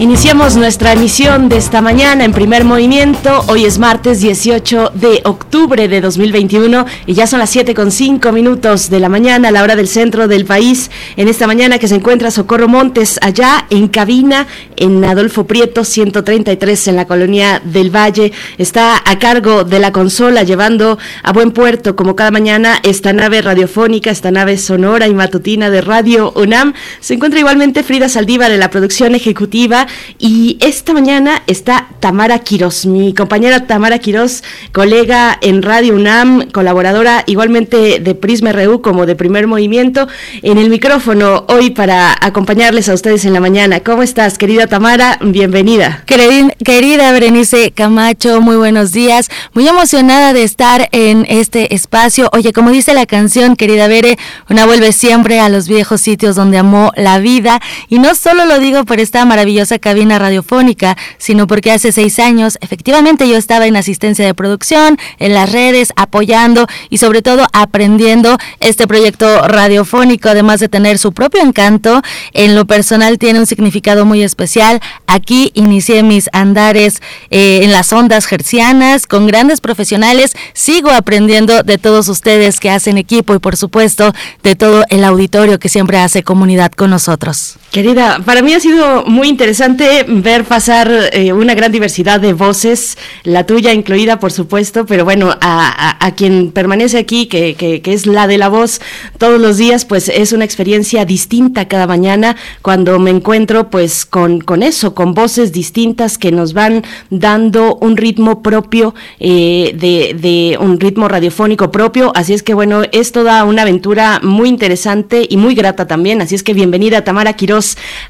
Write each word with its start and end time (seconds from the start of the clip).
Iniciamos 0.00 0.56
nuestra 0.56 0.94
emisión 0.94 1.50
de 1.50 1.58
esta 1.58 1.82
mañana 1.82 2.24
en 2.24 2.32
primer 2.32 2.64
movimiento. 2.64 3.44
Hoy 3.48 3.66
es 3.66 3.78
martes 3.78 4.22
18 4.22 4.92
de 4.94 5.20
octubre 5.26 5.88
de 5.88 6.00
2021 6.00 6.86
y 7.04 7.12
ya 7.12 7.26
son 7.26 7.38
las 7.38 7.50
7 7.50 7.74
con 7.74 7.90
5 7.90 8.32
minutos 8.32 8.88
de 8.88 8.98
la 8.98 9.10
mañana 9.10 9.48
a 9.48 9.50
la 9.50 9.62
hora 9.62 9.76
del 9.76 9.88
centro 9.88 10.26
del 10.26 10.46
país. 10.46 10.90
En 11.16 11.28
esta 11.28 11.46
mañana 11.46 11.78
que 11.78 11.86
se 11.86 11.96
encuentra 11.96 12.30
Socorro 12.30 12.66
Montes 12.66 13.18
allá 13.20 13.66
en 13.68 13.88
cabina 13.88 14.46
en 14.76 15.04
Adolfo 15.04 15.44
Prieto 15.46 15.84
133 15.84 16.88
en 16.88 16.96
la 16.96 17.06
colonia 17.06 17.60
del 17.62 17.94
Valle. 17.94 18.32
Está 18.56 19.02
a 19.04 19.18
cargo 19.18 19.64
de 19.64 19.80
la 19.80 19.92
consola 19.92 20.44
llevando 20.44 20.98
a 21.22 21.32
buen 21.34 21.50
puerto 21.50 21.94
como 21.94 22.16
cada 22.16 22.30
mañana 22.30 22.80
esta 22.84 23.12
nave 23.12 23.42
radiofónica, 23.42 24.10
esta 24.10 24.30
nave 24.30 24.56
sonora 24.56 25.08
y 25.08 25.14
matutina 25.14 25.68
de 25.68 25.82
Radio 25.82 26.32
UNAM. 26.36 26.72
Se 27.00 27.12
encuentra 27.12 27.38
igualmente 27.38 27.82
Frida 27.82 28.08
Saldívar 28.08 28.50
en 28.50 28.60
la 28.60 28.70
producción 28.70 29.14
ejecutiva 29.14 29.88
y 30.18 30.58
esta 30.60 30.92
mañana 30.92 31.42
está 31.46 31.88
Tamara 32.00 32.38
Quiroz, 32.40 32.86
mi 32.86 33.14
compañera 33.14 33.66
Tamara 33.66 33.98
Quiroz, 33.98 34.42
colega 34.72 35.38
en 35.40 35.62
Radio 35.62 35.94
UNAM, 35.94 36.50
colaboradora 36.50 37.24
igualmente 37.26 38.00
de 38.00 38.14
Prisma 38.14 38.52
RU 38.52 38.82
como 38.82 39.06
de 39.06 39.16
Primer 39.16 39.46
Movimiento, 39.46 40.08
en 40.42 40.58
el 40.58 40.70
micrófono 40.70 41.44
hoy 41.48 41.70
para 41.70 42.16
acompañarles 42.20 42.88
a 42.88 42.94
ustedes 42.94 43.24
en 43.24 43.32
la 43.32 43.40
mañana. 43.40 43.80
¿Cómo 43.80 44.02
estás, 44.02 44.38
querida 44.38 44.66
Tamara? 44.66 45.18
Bienvenida. 45.20 46.04
Querida 46.06 47.12
Berenice 47.12 47.72
Camacho, 47.72 48.40
muy 48.40 48.56
buenos 48.56 48.92
días. 48.92 49.30
Muy 49.54 49.66
emocionada 49.66 50.32
de 50.32 50.44
estar 50.44 50.88
en 50.92 51.26
este 51.28 51.74
espacio. 51.74 52.28
Oye, 52.32 52.52
como 52.52 52.70
dice 52.70 52.94
la 52.94 53.06
canción, 53.06 53.56
querida 53.56 53.88
Bere, 53.88 54.18
una 54.48 54.66
vuelve 54.66 54.92
siempre 54.92 55.40
a 55.40 55.48
los 55.48 55.68
viejos 55.68 56.00
sitios 56.00 56.36
donde 56.36 56.58
amó 56.58 56.92
la 56.96 57.18
vida. 57.18 57.60
Y 57.88 57.98
no 57.98 58.14
solo 58.14 58.44
lo 58.44 58.58
digo 58.58 58.84
por 58.84 59.00
esta 59.00 59.24
maravillosa 59.24 59.78
cabina 59.80 60.18
radiofónica, 60.18 60.96
sino 61.18 61.46
porque 61.46 61.72
hace 61.72 61.92
seis 61.92 62.18
años 62.18 62.58
efectivamente 62.60 63.28
yo 63.28 63.36
estaba 63.36 63.66
en 63.66 63.76
asistencia 63.76 64.24
de 64.24 64.34
producción, 64.34 64.98
en 65.18 65.34
las 65.34 65.50
redes, 65.50 65.92
apoyando 65.96 66.66
y 66.88 66.98
sobre 66.98 67.22
todo 67.22 67.46
aprendiendo 67.52 68.38
este 68.60 68.86
proyecto 68.86 69.48
radiofónico, 69.48 70.28
además 70.28 70.60
de 70.60 70.68
tener 70.68 70.98
su 70.98 71.12
propio 71.12 71.42
encanto, 71.42 72.02
en 72.32 72.54
lo 72.54 72.66
personal 72.66 73.18
tiene 73.18 73.40
un 73.40 73.46
significado 73.46 74.04
muy 74.04 74.22
especial. 74.22 74.80
Aquí 75.06 75.52
inicié 75.54 76.02
mis 76.02 76.28
andares 76.32 77.02
eh, 77.30 77.60
en 77.62 77.72
las 77.72 77.92
ondas 77.92 78.26
gercianas 78.26 79.06
con 79.06 79.26
grandes 79.26 79.60
profesionales, 79.60 80.34
sigo 80.52 80.90
aprendiendo 80.90 81.62
de 81.62 81.78
todos 81.78 82.08
ustedes 82.08 82.60
que 82.60 82.70
hacen 82.70 82.98
equipo 82.98 83.34
y 83.34 83.38
por 83.38 83.56
supuesto 83.56 84.12
de 84.42 84.54
todo 84.54 84.84
el 84.88 85.04
auditorio 85.04 85.58
que 85.58 85.68
siempre 85.68 85.98
hace 85.98 86.22
comunidad 86.22 86.72
con 86.72 86.90
nosotros. 86.90 87.59
Querida, 87.70 88.20
para 88.24 88.42
mí 88.42 88.52
ha 88.52 88.58
sido 88.58 89.04
muy 89.04 89.28
interesante 89.28 90.04
ver 90.08 90.42
pasar 90.42 90.90
eh, 91.12 91.32
una 91.32 91.54
gran 91.54 91.70
diversidad 91.70 92.18
de 92.18 92.32
voces, 92.32 92.98
la 93.22 93.46
tuya 93.46 93.72
incluida, 93.72 94.18
por 94.18 94.32
supuesto, 94.32 94.86
pero 94.86 95.04
bueno, 95.04 95.38
a, 95.40 96.12
quien 96.16 96.50
permanece 96.50 96.98
aquí, 96.98 97.26
que, 97.26 97.54
que, 97.54 97.80
es 97.92 98.06
la 98.06 98.26
de 98.26 98.38
la 98.38 98.48
voz 98.48 98.80
todos 99.18 99.40
los 99.40 99.56
días, 99.56 99.84
pues 99.84 100.08
es 100.08 100.32
una 100.32 100.44
experiencia 100.44 101.04
distinta 101.04 101.68
cada 101.68 101.86
mañana 101.86 102.34
cuando 102.60 102.98
me 102.98 103.10
encuentro 103.10 103.70
pues 103.70 104.04
con, 104.04 104.40
con 104.40 104.64
eso, 104.64 104.92
con 104.92 105.14
voces 105.14 105.52
distintas 105.52 106.18
que 106.18 106.32
nos 106.32 106.54
van 106.54 106.82
dando 107.10 107.76
un 107.76 107.96
ritmo 107.96 108.42
propio, 108.42 108.96
eh, 109.20 109.76
de, 109.78 110.16
de 110.20 110.58
un 110.58 110.80
ritmo 110.80 111.06
radiofónico 111.06 111.70
propio, 111.70 112.10
así 112.16 112.34
es 112.34 112.42
que 112.42 112.52
bueno, 112.52 112.82
es 112.90 113.12
toda 113.12 113.44
una 113.44 113.62
aventura 113.62 114.18
muy 114.24 114.48
interesante 114.48 115.24
y 115.30 115.36
muy 115.36 115.54
grata 115.54 115.86
también, 115.86 116.20
así 116.20 116.34
es 116.34 116.42
que 116.42 116.52
bienvenida 116.52 117.04
Tamara 117.04 117.34
Quiroz 117.34 117.59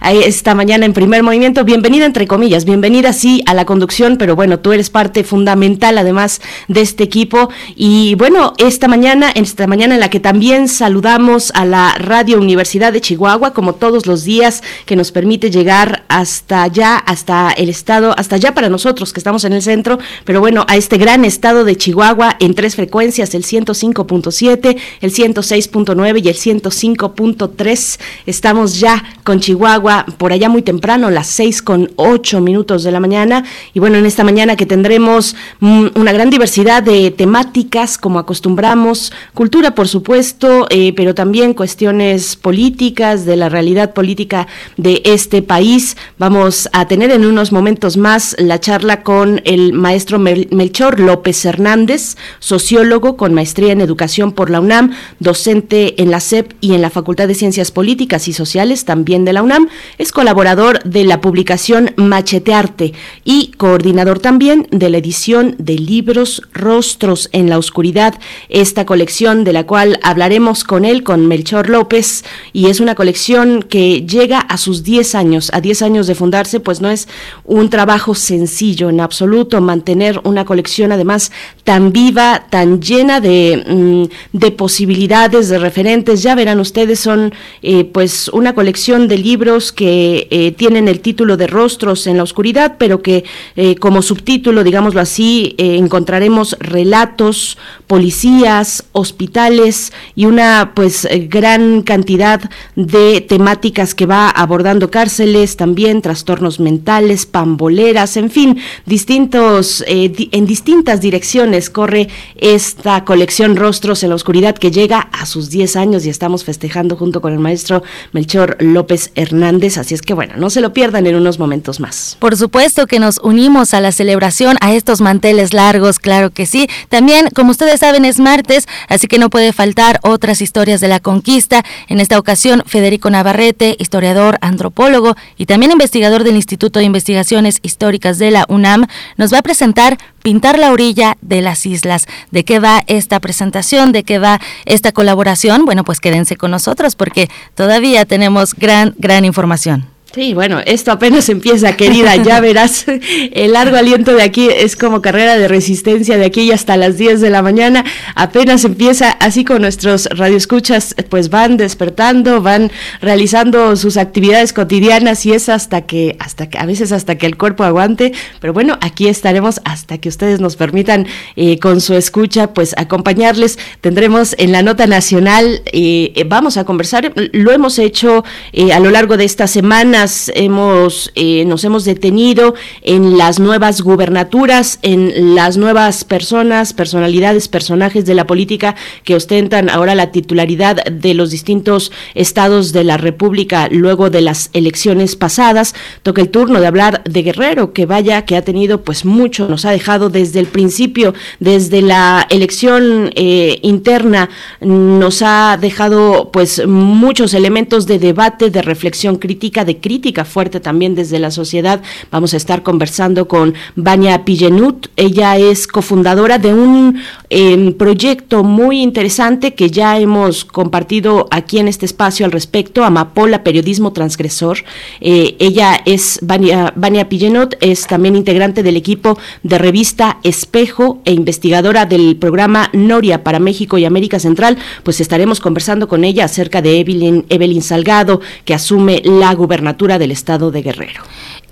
esta 0.02 0.54
mañana 0.54 0.86
en 0.86 0.92
primer 0.92 1.22
movimiento. 1.22 1.64
Bienvenida 1.64 2.06
entre 2.06 2.26
comillas, 2.26 2.64
bienvenida 2.64 3.12
sí 3.12 3.42
a 3.46 3.54
la 3.54 3.64
conducción, 3.64 4.16
pero 4.16 4.36
bueno, 4.36 4.58
tú 4.58 4.72
eres 4.72 4.90
parte 4.90 5.24
fundamental 5.24 5.98
además 5.98 6.40
de 6.68 6.80
este 6.80 7.04
equipo. 7.04 7.50
Y 7.76 8.14
bueno, 8.14 8.54
esta 8.58 8.88
mañana, 8.88 9.30
esta 9.30 9.66
mañana 9.66 9.94
en 9.94 10.00
la 10.00 10.10
que 10.10 10.20
también 10.20 10.68
saludamos 10.68 11.52
a 11.54 11.64
la 11.64 11.94
Radio 11.98 12.38
Universidad 12.38 12.92
de 12.92 13.00
Chihuahua, 13.00 13.52
como 13.52 13.74
todos 13.74 14.06
los 14.06 14.24
días, 14.24 14.62
que 14.86 14.96
nos 14.96 15.12
permite 15.12 15.50
llegar 15.50 16.04
hasta 16.08 16.62
allá, 16.62 16.96
hasta 16.96 17.50
el 17.52 17.68
estado, 17.68 18.14
hasta 18.16 18.36
allá 18.36 18.54
para 18.54 18.68
nosotros 18.68 19.12
que 19.12 19.20
estamos 19.20 19.44
en 19.44 19.52
el 19.52 19.62
centro, 19.62 19.98
pero 20.24 20.40
bueno, 20.40 20.64
a 20.68 20.76
este 20.76 20.98
gran 20.98 21.24
estado 21.24 21.64
de 21.64 21.76
Chihuahua 21.76 22.36
en 22.40 22.54
tres 22.54 22.76
frecuencias, 22.76 23.34
el 23.34 23.44
105.7, 23.44 24.76
el 25.00 25.12
106.9 25.12 26.24
y 26.24 26.28
el 26.28 26.36
105.3. 26.36 28.00
Estamos 28.26 28.78
ya 28.78 29.02
con 29.24 29.39
Chihuahua 29.40 30.06
por 30.18 30.32
allá 30.32 30.48
muy 30.48 30.62
temprano, 30.62 31.10
las 31.10 31.26
seis 31.26 31.62
con 31.62 31.90
ocho 31.96 32.40
minutos 32.40 32.82
de 32.82 32.92
la 32.92 33.00
mañana. 33.00 33.44
Y 33.74 33.80
bueno, 33.80 33.98
en 33.98 34.06
esta 34.06 34.24
mañana 34.24 34.56
que 34.56 34.66
tendremos 34.66 35.34
mm, 35.60 35.86
una 35.96 36.12
gran 36.12 36.30
diversidad 36.30 36.82
de 36.82 37.10
temáticas, 37.10 37.98
como 37.98 38.18
acostumbramos, 38.18 39.12
cultura, 39.34 39.74
por 39.74 39.88
supuesto, 39.88 40.66
eh, 40.70 40.92
pero 40.94 41.14
también 41.14 41.54
cuestiones 41.54 42.36
políticas, 42.36 43.24
de 43.24 43.36
la 43.36 43.48
realidad 43.48 43.94
política 43.94 44.46
de 44.76 45.02
este 45.04 45.42
país. 45.42 45.96
Vamos 46.18 46.68
a 46.72 46.86
tener 46.86 47.10
en 47.10 47.24
unos 47.24 47.52
momentos 47.52 47.96
más 47.96 48.36
la 48.38 48.60
charla 48.60 49.02
con 49.02 49.40
el 49.44 49.72
maestro 49.72 50.18
Melchor 50.18 51.00
López 51.00 51.44
Hernández, 51.44 52.16
sociólogo 52.38 53.16
con 53.16 53.34
maestría 53.34 53.72
en 53.72 53.80
educación 53.80 54.32
por 54.32 54.50
la 54.50 54.60
UNAM, 54.60 54.92
docente 55.18 56.00
en 56.02 56.10
la 56.10 56.20
SEP 56.20 56.52
y 56.60 56.74
en 56.74 56.82
la 56.82 56.90
Facultad 56.90 57.28
de 57.28 57.34
Ciencias 57.34 57.70
Políticas 57.70 58.28
y 58.28 58.32
Sociales, 58.32 58.84
también 58.84 59.24
de 59.24 59.29
de 59.30 59.34
la 59.34 59.42
UNAM, 59.44 59.68
es 59.96 60.10
colaborador 60.10 60.82
de 60.82 61.04
la 61.04 61.20
publicación 61.20 61.92
Machetearte 61.96 62.92
y 63.24 63.52
coordinador 63.56 64.18
también 64.18 64.66
de 64.72 64.91
la 64.91 64.98
edición 64.98 65.54
de 65.58 65.74
libros 65.74 66.42
Rostros 66.52 67.28
en 67.32 67.48
la 67.48 67.56
Oscuridad, 67.58 68.18
esta 68.48 68.84
colección 68.86 69.44
de 69.44 69.52
la 69.52 69.66
cual 69.66 70.00
hablaremos 70.02 70.64
con 70.64 70.84
él, 70.84 71.04
con 71.04 71.28
Melchor 71.28 71.70
López, 71.70 72.24
y 72.52 72.66
es 72.66 72.80
una 72.80 72.96
colección 72.96 73.62
que 73.62 74.04
llega 74.04 74.41
a 74.41 74.56
sus 74.56 74.82
10 74.82 75.14
años, 75.14 75.50
a 75.54 75.60
10 75.60 75.82
años 75.82 76.06
de 76.08 76.16
fundarse, 76.16 76.58
pues 76.58 76.80
no 76.80 76.91
es 76.91 77.06
un 77.44 77.70
trabajo 77.70 78.16
sencillo 78.16 78.91
en 78.91 79.00
absoluto 79.00 79.60
mantener 79.60 80.20
una 80.24 80.44
colección 80.44 80.91
además 80.91 81.30
tan 81.62 81.92
viva, 81.92 82.47
tan 82.50 82.80
llena 82.80 83.20
de, 83.20 83.62
mm, 83.64 84.38
de 84.38 84.50
posibilidades, 84.50 85.48
de 85.48 85.58
referentes, 85.58 86.22
ya 86.22 86.34
verán 86.34 86.58
ustedes, 86.58 86.98
son 86.98 87.32
eh, 87.62 87.84
pues 87.84 88.28
una 88.28 88.54
colección 88.54 89.06
de 89.06 89.18
libros 89.20 89.72
que 89.72 90.26
eh, 90.31 90.53
tienen 90.53 90.88
el 90.88 91.00
título 91.00 91.36
de 91.36 91.47
Rostros 91.47 92.06
en 92.06 92.16
la 92.16 92.22
Oscuridad, 92.22 92.76
pero 92.78 93.03
que 93.03 93.25
eh, 93.56 93.76
como 93.76 94.03
subtítulo, 94.03 94.64
digámoslo 94.64 95.00
así, 95.00 95.54
eh, 95.58 95.76
encontraremos 95.76 96.56
relatos, 96.60 97.59
policías, 97.86 98.84
hospitales 98.92 99.92
y 100.14 100.26
una 100.26 100.72
pues 100.75 101.09
gran 101.28 101.82
cantidad 101.82 102.41
de 102.76 103.20
temáticas 103.20 103.94
que 103.94 104.06
va 104.06 104.30
abordando 104.30 104.91
cárceles, 104.91 105.56
también 105.56 106.03
trastornos 106.03 106.60
mentales, 106.60 107.26
pamboleras, 107.26 108.16
en 108.16 108.30
fin, 108.30 108.59
distintos 108.86 109.84
en 109.86 110.47
distintas 110.47 111.00
direcciones 111.00 111.70
corre 111.70 112.09
esta 112.36 113.04
colección 113.04 113.56
Rostros 113.56 114.03
en 114.03 114.10
la 114.10 114.15
Oscuridad 114.15 114.56
que 114.56 114.71
llega 114.71 115.00
a 115.00 115.27
sus 115.27 115.50
10 115.50 115.77
años 115.77 116.06
y 116.06 116.10
estamos 116.10 116.44
festejando 116.44 116.97
junto 116.97 117.21
con 117.21 117.33
el 117.33 117.39
maestro 117.39 117.83
Melchor 118.12 118.56
López 118.60 119.09
Hernández. 119.15 119.78
Así 119.78 119.95
es 119.95 120.03
que 120.03 120.15
bueno, 120.15 120.34
no 120.36 120.51
se 120.51 120.60
lo 120.60 120.72
pierdan 120.72 121.07
en 121.07 121.16
unos 121.16 121.39
momentos 121.39 121.80
más. 121.80 122.16
Por 122.18 122.36
supuesto 122.36 122.86
que 122.86 122.98
nos 122.98 123.18
unimos 123.18 123.74
a 123.74 123.80
la 123.80 123.92
celebración, 123.92 124.57
a 124.60 124.74
estos 124.74 125.01
manteles 125.01 125.53
largos, 125.54 125.98
claro 125.98 126.30
que 126.30 126.47
sí. 126.47 126.68
También, 126.89 127.28
como 127.34 127.51
ustedes 127.51 127.80
saben, 127.80 128.04
es 128.04 128.21
martes, 128.21 128.66
así 128.89 129.07
que 129.07 129.18
no 129.18 129.30
puede 129.30 129.53
faltar 129.53 130.01
otras 130.03 130.41
historias 130.41 130.80
de 130.80 130.89
la 130.89 131.01
conquista. 131.01 131.65
En 131.89 132.01
esta 132.01 132.18
ocasión, 132.18 132.62
Federico 132.66 133.10
Navarrete, 133.10 133.77
historiador, 133.78 134.39
antropólogo 134.41 135.16
y 135.36 135.47
también 135.47 135.72
investigador 135.72 136.24
del 136.24 136.36
Instituto 136.36 136.78
de 136.78 136.84
Investigaciones 136.84 137.59
Históricas 137.63 138.18
de 138.18 138.30
la 138.30 138.45
UNAM, 138.48 138.86
nos 139.16 139.33
va 139.33 139.39
a 139.39 139.42
presentar 139.42 139.98
Pintar 140.22 140.58
la 140.58 140.72
orilla 140.72 141.16
de 141.22 141.40
las 141.40 141.64
islas. 141.66 142.06
¿De 142.30 142.44
qué 142.44 142.58
va 142.58 142.82
esta 142.86 143.20
presentación? 143.20 143.92
¿De 143.92 144.02
qué 144.02 144.18
va 144.18 144.40
esta 144.66 144.92
colaboración? 144.92 145.64
Bueno, 145.64 145.84
pues 145.84 146.00
quédense 146.00 146.36
con 146.36 146.50
nosotros 146.50 146.94
porque 146.94 147.28
todavía 147.54 148.04
tenemos 148.04 148.54
gran, 148.54 148.94
gran 148.98 149.24
información. 149.24 149.86
Sí, 150.12 150.34
bueno, 150.34 150.59
esto 150.66 150.91
apenas 150.91 151.28
empieza, 151.28 151.77
querida, 151.77 152.16
ya 152.16 152.41
verás, 152.41 152.84
el 152.89 153.53
largo 153.53 153.77
aliento 153.77 154.12
de 154.12 154.22
aquí 154.22 154.48
es 154.48 154.74
como 154.74 155.01
carrera 155.01 155.39
de 155.39 155.47
resistencia 155.47 156.18
de 156.18 156.24
aquí 156.24 156.51
hasta 156.51 156.77
las 156.77 156.98
10 156.98 157.21
de 157.21 157.30
la 157.30 157.42
mañana, 157.42 157.84
apenas 158.16 158.65
empieza, 158.65 159.12
así 159.12 159.45
con 159.45 159.62
nuestros 159.62 160.07
radioescuchas, 160.07 160.97
pues 161.09 161.30
van 161.30 161.57
despertando, 161.57 162.42
van 162.42 162.72
realizando 163.01 163.77
sus 163.77 163.97
actividades 163.97 164.53
cotidianas 164.53 165.24
y 165.27 165.33
es 165.33 165.48
hasta 165.48 165.83
que, 165.83 166.16
hasta 166.18 166.48
que, 166.48 166.59
a 166.59 166.66
veces 166.66 166.91
hasta 166.91 167.16
que 167.16 167.27
el 167.27 167.36
cuerpo 167.36 167.63
aguante, 167.63 168.13
pero 168.41 168.53
bueno, 168.53 168.78
aquí 168.80 169.06
estaremos 169.06 169.60
hasta 169.65 169.98
que 169.98 170.09
ustedes 170.09 170.41
nos 170.41 170.56
permitan 170.56 171.06
eh, 171.36 171.60
con 171.60 171.80
su 171.80 171.95
escucha, 171.95 172.53
pues 172.53 172.74
acompañarles, 172.77 173.60
tendremos 173.80 174.34
en 174.39 174.51
la 174.51 174.63
nota 174.63 174.89
nacional, 174.89 175.63
eh, 175.66 176.24
vamos 176.27 176.56
a 176.56 176.65
conversar, 176.65 177.13
lo 177.15 177.53
hemos 177.53 177.78
hecho 177.78 178.24
eh, 178.53 178.72
a 178.72 178.80
lo 178.80 178.91
largo 178.91 179.16
de 179.16 179.24
esta 179.24 179.47
semana, 179.47 179.99
hemos, 180.34 181.12
eh, 181.14 181.44
nos 181.44 181.64
hemos 181.64 181.84
detenido 181.84 182.54
en 182.82 183.18
las 183.18 183.38
nuevas 183.38 183.82
gubernaturas, 183.82 184.78
en 184.82 185.34
las 185.34 185.58
nuevas 185.58 186.04
personas, 186.04 186.72
personalidades, 186.72 187.48
personajes 187.48 188.06
de 188.06 188.14
la 188.14 188.26
política 188.26 188.76
que 189.04 189.14
ostentan 189.14 189.68
ahora 189.68 189.94
la 189.94 190.10
titularidad 190.10 190.82
de 190.84 191.12
los 191.12 191.30
distintos 191.30 191.92
estados 192.14 192.72
de 192.72 192.84
la 192.84 192.97
República 192.97 193.68
luego 193.70 194.08
de 194.08 194.22
las 194.22 194.48
elecciones 194.54 195.16
pasadas. 195.16 195.74
Toca 196.03 196.22
el 196.22 196.30
turno 196.30 196.60
de 196.60 196.66
hablar 196.66 197.03
de 197.04 197.22
Guerrero, 197.22 197.74
que 197.74 197.84
vaya, 197.84 198.24
que 198.24 198.36
ha 198.36 198.42
tenido 198.42 198.82
pues 198.82 199.04
mucho, 199.04 199.48
nos 199.48 199.66
ha 199.66 199.70
dejado 199.70 200.08
desde 200.08 200.41
el 200.41 200.46
principio, 200.46 201.12
desde 201.41 201.82
la 201.82 202.26
elección 202.30 203.10
eh, 203.16 203.58
interna, 203.62 204.30
nos 204.60 205.20
ha 205.20 205.58
dejado 205.60 206.30
pues 206.32 206.66
muchos 206.66 207.34
elementos 207.34 207.86
de 207.86 207.98
debate, 207.98 208.48
de 208.48 208.62
reflexión 208.62 209.16
crítica, 209.16 209.64
de 209.64 209.76
crítica 209.76 209.90
fuerte 210.25 210.60
también 210.60 210.95
desde 210.95 211.19
la 211.19 211.31
sociedad. 211.31 211.81
Vamos 212.10 212.34
a 212.34 212.37
estar 212.37 212.63
conversando 212.63 213.27
con 213.27 213.54
Vania 213.77 214.25
Pillenut. 214.25 214.89
Ella 214.97 215.37
es 215.37 215.66
cofundadora 215.66 216.39
de 216.39 216.54
un 216.54 217.01
em, 217.28 217.72
proyecto 217.72 218.45
muy 218.45 218.83
interesante 218.83 219.54
que 219.54 219.71
ya 219.71 219.98
hemos 219.98 220.45
compartido 220.45 221.27
aquí 221.31 221.59
en 221.59 221.69
este 221.69 221.87
espacio 221.87 222.25
al 222.27 222.33
respecto, 222.33 222.84
Amapola 222.84 223.42
Periodismo 223.42 223.92
Transgresor. 223.92 224.59
Eh, 225.01 225.37
ella 225.39 225.81
es 225.84 226.19
Vania, 226.22 226.72
Vania 226.77 227.09
Pillenut, 227.09 227.54
es 227.60 227.87
también 227.87 228.16
integrante 228.16 228.63
del 228.63 228.77
equipo 228.77 229.19
de 229.42 229.59
revista 229.59 230.19
Espejo 230.22 231.01
e 231.04 231.13
investigadora 231.13 231.87
del 231.87 232.16
programa 232.16 232.71
Noria 232.72 233.25
para 233.25 233.39
México 233.39 233.78
y 233.78 233.84
América 233.84 234.19
Central. 234.19 234.57
Pues 234.83 235.01
estaremos 235.01 235.41
conversando 235.41 235.89
con 235.89 236.04
ella 236.04 236.25
acerca 236.25 236.63
de 236.63 236.81
Evelyn, 236.81 237.25
Evelyn 237.28 237.63
Salgado, 237.63 238.21
que 238.45 238.54
asume 238.54 239.03
la 239.04 239.34
gubernatura 239.34 239.79
del 239.80 240.10
estado 240.10 240.50
de 240.50 240.62
Guerrero. 240.62 241.03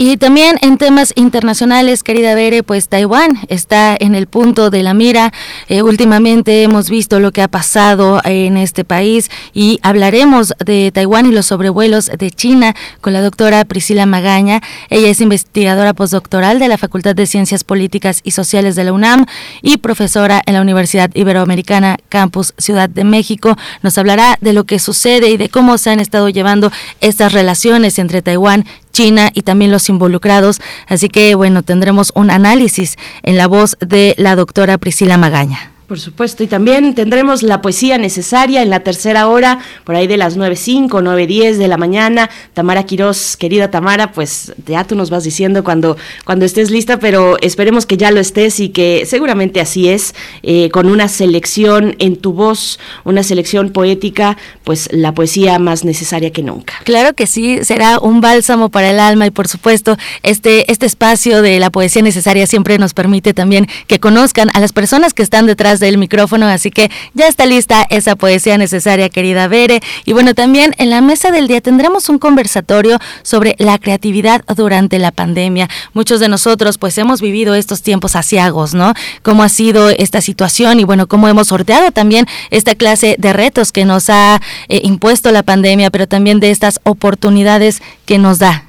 Y 0.00 0.16
también 0.16 0.58
en 0.60 0.78
temas 0.78 1.12
internacionales, 1.16 2.04
querida 2.04 2.34
Bere, 2.36 2.62
pues 2.62 2.88
Taiwán 2.88 3.40
está 3.48 3.96
en 3.98 4.14
el 4.14 4.28
punto 4.28 4.70
de 4.70 4.84
la 4.84 4.94
mira. 4.94 5.32
Eh, 5.68 5.82
últimamente 5.82 6.62
hemos 6.62 6.88
visto 6.88 7.18
lo 7.18 7.32
que 7.32 7.42
ha 7.42 7.48
pasado 7.48 8.20
en 8.24 8.58
este 8.58 8.84
país 8.84 9.28
y 9.54 9.80
hablaremos 9.82 10.54
de 10.64 10.92
Taiwán 10.92 11.26
y 11.26 11.32
los 11.32 11.46
sobrevuelos 11.46 12.12
de 12.16 12.30
China 12.30 12.76
con 13.00 13.12
la 13.12 13.22
doctora 13.22 13.64
Priscila 13.64 14.06
Magaña. 14.06 14.60
Ella 14.88 15.08
es 15.08 15.20
investigadora 15.20 15.94
postdoctoral 15.94 16.60
de 16.60 16.68
la 16.68 16.78
Facultad 16.78 17.16
de 17.16 17.26
Ciencias 17.26 17.64
Políticas 17.64 18.20
y 18.22 18.32
Sociales 18.32 18.76
de 18.76 18.84
la 18.84 18.92
UNAM 18.92 19.26
y 19.62 19.78
profesora 19.78 20.42
en 20.46 20.54
la 20.54 20.60
Universidad 20.60 21.10
Iberoamericana 21.14 21.96
Campus 22.08 22.54
Ciudad 22.58 22.88
de 22.88 23.02
México. 23.02 23.56
Nos 23.82 23.98
hablará 23.98 24.36
de 24.40 24.52
lo 24.52 24.62
que 24.62 24.78
sucede 24.78 25.30
y 25.30 25.38
de 25.38 25.48
cómo 25.48 25.76
se 25.76 25.90
han 25.90 25.98
estado 25.98 26.28
llevando 26.28 26.70
estas 27.00 27.32
relaciones 27.32 27.98
entre 27.98 28.17
Taiwán 28.22 28.64
China 28.92 29.30
y 29.32 29.42
también 29.42 29.70
los 29.70 29.88
involucrados. 29.88 30.60
Así 30.86 31.08
que 31.08 31.34
bueno, 31.34 31.62
tendremos 31.62 32.12
un 32.14 32.30
análisis 32.30 32.96
en 33.22 33.36
la 33.36 33.46
voz 33.46 33.76
de 33.80 34.14
la 34.18 34.36
doctora 34.36 34.78
Priscila 34.78 35.16
Magaña. 35.16 35.77
Por 35.88 35.98
supuesto, 35.98 36.44
y 36.44 36.46
también 36.46 36.94
tendremos 36.94 37.42
la 37.42 37.62
poesía 37.62 37.96
necesaria 37.96 38.60
en 38.60 38.68
la 38.68 38.80
tercera 38.80 39.26
hora, 39.26 39.58
por 39.84 39.94
ahí 39.94 40.06
de 40.06 40.18
las 40.18 40.36
9.05, 40.36 40.90
9.10 40.90 41.56
de 41.56 41.66
la 41.66 41.78
mañana. 41.78 42.28
Tamara 42.52 42.82
Quirós, 42.82 43.38
querida 43.38 43.70
Tamara, 43.70 44.12
pues 44.12 44.52
ya 44.66 44.84
tú 44.84 44.96
nos 44.96 45.08
vas 45.08 45.24
diciendo 45.24 45.64
cuando, 45.64 45.96
cuando 46.26 46.44
estés 46.44 46.70
lista, 46.70 46.98
pero 46.98 47.38
esperemos 47.40 47.86
que 47.86 47.96
ya 47.96 48.10
lo 48.10 48.20
estés 48.20 48.60
y 48.60 48.68
que 48.68 49.04
seguramente 49.06 49.62
así 49.62 49.88
es, 49.88 50.14
eh, 50.42 50.68
con 50.68 50.90
una 50.90 51.08
selección 51.08 51.96
en 52.00 52.16
tu 52.16 52.34
voz, 52.34 52.78
una 53.04 53.22
selección 53.22 53.70
poética, 53.70 54.36
pues 54.64 54.90
la 54.92 55.14
poesía 55.14 55.58
más 55.58 55.86
necesaria 55.86 56.32
que 56.32 56.42
nunca. 56.42 56.74
Claro 56.84 57.14
que 57.14 57.26
sí, 57.26 57.64
será 57.64 57.98
un 57.98 58.20
bálsamo 58.20 58.68
para 58.68 58.90
el 58.90 59.00
alma 59.00 59.26
y 59.26 59.30
por 59.30 59.48
supuesto 59.48 59.96
este, 60.22 60.70
este 60.70 60.84
espacio 60.84 61.40
de 61.40 61.58
la 61.58 61.70
poesía 61.70 62.02
necesaria 62.02 62.46
siempre 62.46 62.76
nos 62.76 62.92
permite 62.92 63.32
también 63.32 63.66
que 63.86 64.00
conozcan 64.00 64.50
a 64.52 64.60
las 64.60 64.74
personas 64.74 65.14
que 65.14 65.22
están 65.22 65.46
del 65.80 65.98
micrófono, 65.98 66.46
así 66.46 66.70
que 66.70 66.90
ya 67.14 67.28
está 67.28 67.46
lista 67.46 67.86
esa 67.90 68.16
poesía 68.16 68.58
necesaria, 68.58 69.08
querida 69.08 69.48
Bere. 69.48 69.80
Y 70.04 70.12
bueno, 70.12 70.34
también 70.34 70.74
en 70.78 70.90
la 70.90 71.00
mesa 71.00 71.30
del 71.30 71.48
día 71.48 71.60
tendremos 71.60 72.08
un 72.08 72.18
conversatorio 72.18 72.98
sobre 73.22 73.54
la 73.58 73.78
creatividad 73.78 74.44
durante 74.56 74.98
la 74.98 75.10
pandemia. 75.10 75.68
Muchos 75.92 76.20
de 76.20 76.28
nosotros 76.28 76.78
pues 76.78 76.96
hemos 76.98 77.20
vivido 77.20 77.54
estos 77.54 77.82
tiempos 77.82 78.16
asiagos, 78.16 78.74
¿no? 78.74 78.94
Cómo 79.22 79.42
ha 79.42 79.48
sido 79.48 79.90
esta 79.90 80.20
situación 80.20 80.80
y 80.80 80.84
bueno, 80.84 81.06
cómo 81.06 81.28
hemos 81.28 81.48
sorteado 81.48 81.90
también 81.92 82.26
esta 82.50 82.74
clase 82.74 83.16
de 83.18 83.32
retos 83.32 83.72
que 83.72 83.84
nos 83.84 84.10
ha 84.10 84.40
eh, 84.68 84.80
impuesto 84.84 85.30
la 85.32 85.42
pandemia, 85.42 85.90
pero 85.90 86.06
también 86.06 86.40
de 86.40 86.50
estas 86.50 86.80
oportunidades 86.84 87.82
que 88.06 88.18
nos 88.18 88.38
da. 88.38 88.64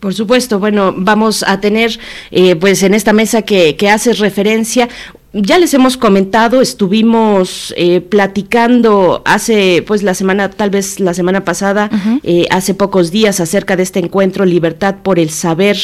Por 0.00 0.14
supuesto, 0.14 0.58
bueno, 0.58 0.94
vamos 0.96 1.42
a 1.42 1.58
tener 1.60 1.98
eh, 2.30 2.54
pues 2.54 2.82
en 2.82 2.94
esta 2.94 3.12
mesa 3.12 3.42
que, 3.42 3.76
que 3.76 3.88
hace 3.88 4.12
referencia 4.12 4.88
ya 5.36 5.58
les 5.58 5.74
hemos 5.74 5.96
comentado, 5.96 6.62
estuvimos 6.62 7.74
eh, 7.76 8.00
platicando 8.00 9.22
hace, 9.26 9.84
pues 9.86 10.02
la 10.02 10.14
semana, 10.14 10.50
tal 10.50 10.70
vez 10.70 10.98
la 10.98 11.12
semana 11.12 11.44
pasada, 11.44 11.90
eh, 12.22 12.46
hace 12.50 12.74
pocos 12.74 13.10
días, 13.10 13.40
acerca 13.40 13.76
de 13.76 13.82
este 13.82 13.98
encuentro 13.98 14.46
Libertad 14.46 14.96
por 15.02 15.18
el 15.18 15.30
Saber, 15.30 15.76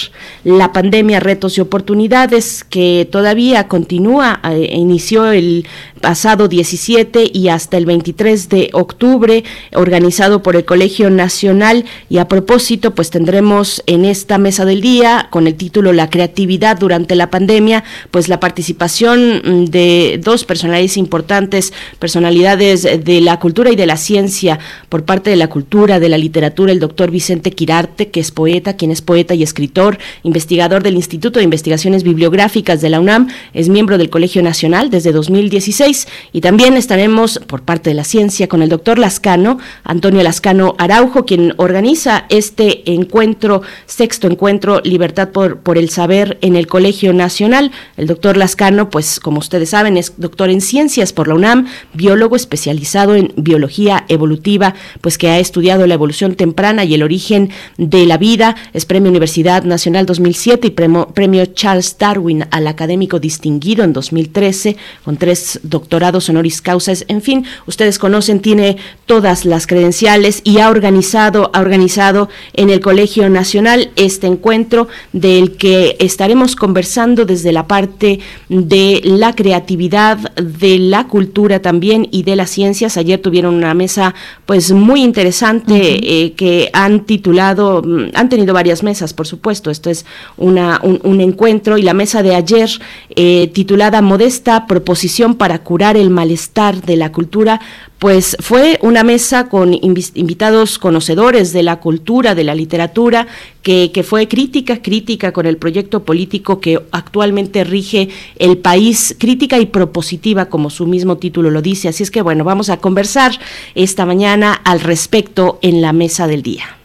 la 0.44 0.72
pandemia, 0.72 1.20
retos 1.20 1.58
y 1.58 1.60
oportunidades, 1.60 2.64
que 2.64 3.06
todavía 3.10 3.68
continúa, 3.68 4.40
eh, 4.44 4.70
inició 4.72 5.30
el 5.30 5.66
pasado 6.02 6.48
17 6.48 7.30
y 7.32 7.48
hasta 7.48 7.78
el 7.78 7.86
23 7.86 8.50
de 8.50 8.68
octubre, 8.74 9.44
organizado 9.72 10.42
por 10.42 10.56
el 10.56 10.66
Colegio 10.66 11.08
Nacional. 11.08 11.86
Y 12.10 12.18
a 12.18 12.28
propósito, 12.28 12.94
pues 12.94 13.08
tendremos 13.08 13.82
en 13.86 14.04
esta 14.04 14.36
mesa 14.36 14.66
del 14.66 14.82
día, 14.82 15.28
con 15.30 15.46
el 15.46 15.54
título 15.54 15.94
La 15.94 16.10
creatividad 16.10 16.76
durante 16.76 17.14
la 17.14 17.30
pandemia, 17.30 17.84
pues 18.10 18.28
la 18.28 18.38
participación 18.38 19.22
Mm, 19.22 19.64
de 19.66 20.20
dos 20.22 20.44
personalidades 20.44 20.96
importantes, 20.96 21.72
personalidades 21.98 22.82
de 22.82 23.20
la 23.20 23.38
cultura 23.38 23.70
y 23.70 23.76
de 23.76 23.86
la 23.86 23.96
ciencia, 23.96 24.58
por 24.88 25.04
parte 25.04 25.30
de 25.30 25.36
la 25.36 25.48
cultura, 25.48 26.00
de 26.00 26.08
la 26.08 26.18
literatura, 26.18 26.72
el 26.72 26.80
doctor 26.80 27.10
Vicente 27.10 27.52
Quirarte, 27.52 28.10
que 28.10 28.20
es 28.20 28.30
poeta, 28.30 28.76
quien 28.76 28.90
es 28.90 29.02
poeta 29.02 29.34
y 29.34 29.42
escritor, 29.42 29.98
investigador 30.22 30.82
del 30.82 30.96
Instituto 30.96 31.38
de 31.38 31.44
Investigaciones 31.44 32.02
Bibliográficas 32.02 32.80
de 32.80 32.90
la 32.90 33.00
UNAM, 33.00 33.28
es 33.54 33.68
miembro 33.68 33.98
del 33.98 34.10
Colegio 34.10 34.42
Nacional 34.42 34.90
desde 34.90 35.12
2016 35.12 35.91
y 36.32 36.40
también 36.40 36.74
estaremos 36.74 37.40
por 37.46 37.62
parte 37.62 37.90
de 37.90 37.94
la 37.94 38.04
ciencia 38.04 38.48
con 38.48 38.62
el 38.62 38.68
doctor 38.68 38.98
Lascano, 38.98 39.58
Antonio 39.84 40.22
Lascano 40.22 40.74
Araujo, 40.78 41.24
quien 41.24 41.54
organiza 41.56 42.24
este 42.28 42.92
encuentro, 42.92 43.62
sexto 43.86 44.26
encuentro 44.26 44.80
Libertad 44.84 45.30
por, 45.30 45.58
por 45.58 45.78
el 45.78 45.90
Saber 45.90 46.38
en 46.40 46.56
el 46.56 46.66
Colegio 46.66 47.12
Nacional. 47.12 47.70
El 47.96 48.06
doctor 48.06 48.36
Lascano, 48.36 48.90
pues 48.90 49.20
como 49.20 49.38
ustedes 49.38 49.70
saben, 49.70 49.96
es 49.96 50.14
doctor 50.16 50.50
en 50.50 50.60
ciencias 50.60 51.12
por 51.12 51.28
la 51.28 51.34
UNAM, 51.34 51.66
biólogo 51.94 52.36
especializado 52.36 53.14
en 53.14 53.32
biología 53.36 54.04
evolutiva, 54.08 54.74
pues 55.00 55.18
que 55.18 55.28
ha 55.28 55.38
estudiado 55.38 55.86
la 55.86 55.94
evolución 55.94 56.34
temprana 56.34 56.84
y 56.84 56.94
el 56.94 57.02
origen 57.02 57.50
de 57.78 58.06
la 58.06 58.18
vida, 58.18 58.56
es 58.72 58.86
Premio 58.86 59.10
Universidad 59.10 59.64
Nacional 59.64 60.06
2007 60.06 60.68
y 60.68 60.70
premio, 60.70 61.46
Charles 61.46 61.96
Darwin 61.98 62.44
al 62.50 62.66
académico 62.66 63.18
distinguido 63.18 63.84
en 63.84 63.92
2013, 63.92 64.76
con 65.04 65.16
tres 65.16 65.60
doctorados 65.62 65.81
honoris 65.90 66.60
causa. 66.62 66.92
En 67.08 67.22
fin, 67.22 67.44
ustedes 67.66 67.98
conocen, 67.98 68.40
tiene 68.40 68.76
todas 69.06 69.44
las 69.44 69.66
credenciales 69.66 70.40
y 70.44 70.58
ha 70.58 70.70
organizado, 70.70 71.50
ha 71.54 71.60
organizado 71.60 72.28
en 72.54 72.70
el 72.70 72.80
Colegio 72.80 73.28
Nacional 73.28 73.90
este 73.96 74.26
encuentro 74.26 74.88
del 75.12 75.56
que 75.56 75.96
estaremos 75.98 76.56
conversando 76.56 77.24
desde 77.24 77.52
la 77.52 77.66
parte 77.66 78.20
de 78.48 79.00
la 79.04 79.34
creatividad, 79.34 80.18
de 80.34 80.78
la 80.78 81.06
cultura 81.06 81.60
también 81.60 82.08
y 82.10 82.22
de 82.22 82.36
las 82.36 82.50
ciencias. 82.50 82.96
Ayer 82.96 83.20
tuvieron 83.20 83.54
una 83.54 83.74
mesa 83.74 84.14
pues 84.46 84.72
muy 84.72 85.02
interesante 85.02 85.74
eh, 85.74 86.32
que 86.32 86.70
han 86.72 87.04
titulado, 87.04 87.82
mm, 87.82 88.10
han 88.14 88.28
tenido 88.28 88.54
varias 88.54 88.82
mesas, 88.82 89.14
por 89.14 89.26
supuesto. 89.26 89.70
Esto 89.70 89.90
es 89.90 90.04
una, 90.36 90.80
un, 90.82 91.20
encuentro 91.20 91.78
y 91.78 91.82
la 91.82 91.94
mesa 91.94 92.22
de 92.22 92.34
ayer 92.34 92.68
eh, 93.14 93.50
titulada 93.52 94.02
Modesta 94.02 94.66
Proposición 94.66 95.34
para 95.36 95.62
curar 95.72 95.96
el 95.96 96.10
malestar 96.10 96.82
de 96.82 96.98
la 96.98 97.12
cultura 97.12 97.58
pues 97.98 98.36
fue 98.40 98.78
una 98.82 99.04
mesa 99.04 99.48
con 99.48 99.72
invitados 99.72 100.78
conocedores 100.78 101.54
de 101.54 101.62
la 101.62 101.80
cultura, 101.80 102.34
de 102.34 102.44
la 102.44 102.54
literatura, 102.54 103.26
que, 103.62 103.90
que, 103.90 104.02
fue 104.02 104.28
crítica, 104.28 104.82
crítica 104.82 105.32
con 105.32 105.46
el 105.46 105.56
proyecto 105.56 106.04
político 106.04 106.60
que 106.60 106.78
actualmente 106.90 107.64
rige 107.64 108.10
el 108.38 108.58
país, 108.58 109.16
crítica 109.18 109.58
y 109.60 109.66
propositiva, 109.66 110.46
como 110.46 110.68
su 110.68 110.86
mismo 110.86 111.16
título 111.16 111.50
lo 111.50 111.62
dice. 111.62 111.88
Así 111.88 112.02
es 112.02 112.10
que 112.10 112.20
bueno, 112.20 112.44
vamos 112.44 112.68
a 112.68 112.76
conversar 112.76 113.38
esta 113.74 114.04
mañana 114.04 114.52
al 114.52 114.80
respecto 114.80 115.58
en 115.62 115.80
la 115.80 115.94
mesa 115.94 116.26
del 116.26 116.42
día. 116.42 116.81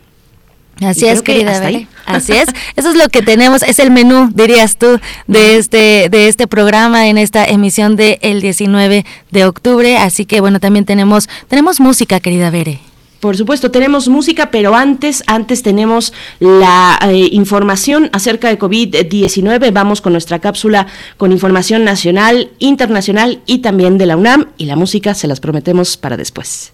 Así 0.82 1.06
es, 1.06 1.22
querida 1.22 1.60
Así 2.06 2.34
es. 2.34 2.50
Eso 2.76 2.90
es 2.90 2.96
lo 2.96 3.10
que 3.10 3.22
tenemos, 3.22 3.64
es 3.64 3.80
el 3.80 3.92
menú, 3.92 4.30
dirías 4.34 4.78
tú, 4.78 5.00
de 5.28 5.58
este 5.58 6.08
de 6.10 6.28
este 6.28 6.48
programa 6.48 7.08
en 7.08 7.18
esta 7.18 7.46
emisión 7.46 7.96
del 7.96 8.18
el 8.22 8.42
19 8.42 9.06
de 9.32 9.46
octubre, 9.46 9.98
así 9.98 10.26
que 10.26 10.40
bueno, 10.42 10.60
también 10.60 10.86
tenemos 10.86 11.30
tenemos 11.48 11.80
música, 11.80 12.20
querida 12.20 12.50
Bere. 12.50 12.80
Por 13.20 13.36
supuesto, 13.36 13.72
tenemos 13.72 14.08
música, 14.10 14.52
pero 14.52 14.76
antes, 14.76 15.24
antes 15.26 15.64
tenemos 15.64 16.14
la 16.40 17.00
eh, 17.02 17.30
información 17.32 18.12
acerca 18.14 18.48
de 18.48 18.60
COVID-19. 18.60 19.74
Vamos 19.74 20.02
con 20.02 20.14
nuestra 20.14 20.38
cápsula 20.38 20.86
con 21.18 21.32
información 21.32 21.84
nacional, 21.84 22.52
internacional 22.60 23.42
y 23.48 23.60
también 23.60 23.98
de 23.98 24.06
la 24.06 24.18
UNAM. 24.18 24.52
Y 24.58 24.66
la 24.66 24.76
música 24.76 25.16
se 25.16 25.28
las 25.28 25.40
prometemos 25.40 25.98
para 25.98 26.16
después. 26.16 26.74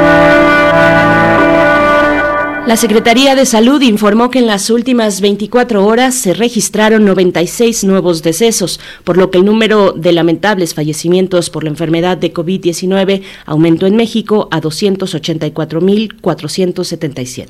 La 2.67 2.77
Secretaría 2.77 3.33
de 3.33 3.47
Salud 3.47 3.81
informó 3.81 4.29
que 4.29 4.37
en 4.37 4.45
las 4.45 4.69
últimas 4.69 5.19
24 5.19 5.83
horas 5.83 6.13
se 6.13 6.35
registraron 6.35 7.05
96 7.05 7.85
nuevos 7.85 8.21
decesos, 8.21 8.79
por 9.03 9.17
lo 9.17 9.31
que 9.31 9.39
el 9.39 9.45
número 9.45 9.93
de 9.93 10.11
lamentables 10.11 10.75
fallecimientos 10.75 11.49
por 11.49 11.63
la 11.63 11.71
enfermedad 11.71 12.17
de 12.17 12.31
COVID-19 12.31 13.23
aumentó 13.47 13.87
en 13.87 13.95
México 13.95 14.47
a 14.51 14.61
284.477. 14.61 17.47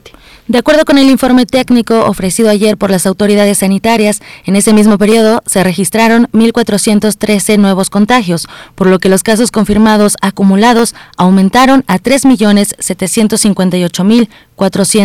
De 0.47 0.57
acuerdo 0.57 0.85
con 0.85 0.97
el 0.97 1.09
informe 1.09 1.45
técnico 1.45 2.05
ofrecido 2.05 2.49
ayer 2.49 2.77
por 2.77 2.89
las 2.89 3.05
autoridades 3.05 3.57
sanitarias, 3.57 4.21
en 4.45 4.55
ese 4.55 4.71
mismo 4.71 4.97
periodo 4.97 5.43
se 5.45 5.61
registraron 5.61 6.29
1.413 6.31 7.59
nuevos 7.59 7.89
contagios, 7.89 8.47
por 8.75 8.87
lo 8.87 8.99
que 8.99 9.09
los 9.09 9.23
casos 9.23 9.51
confirmados 9.51 10.15
acumulados 10.21 10.95
aumentaron 11.17 11.83
a 11.87 11.99
3.758.000 11.99 14.29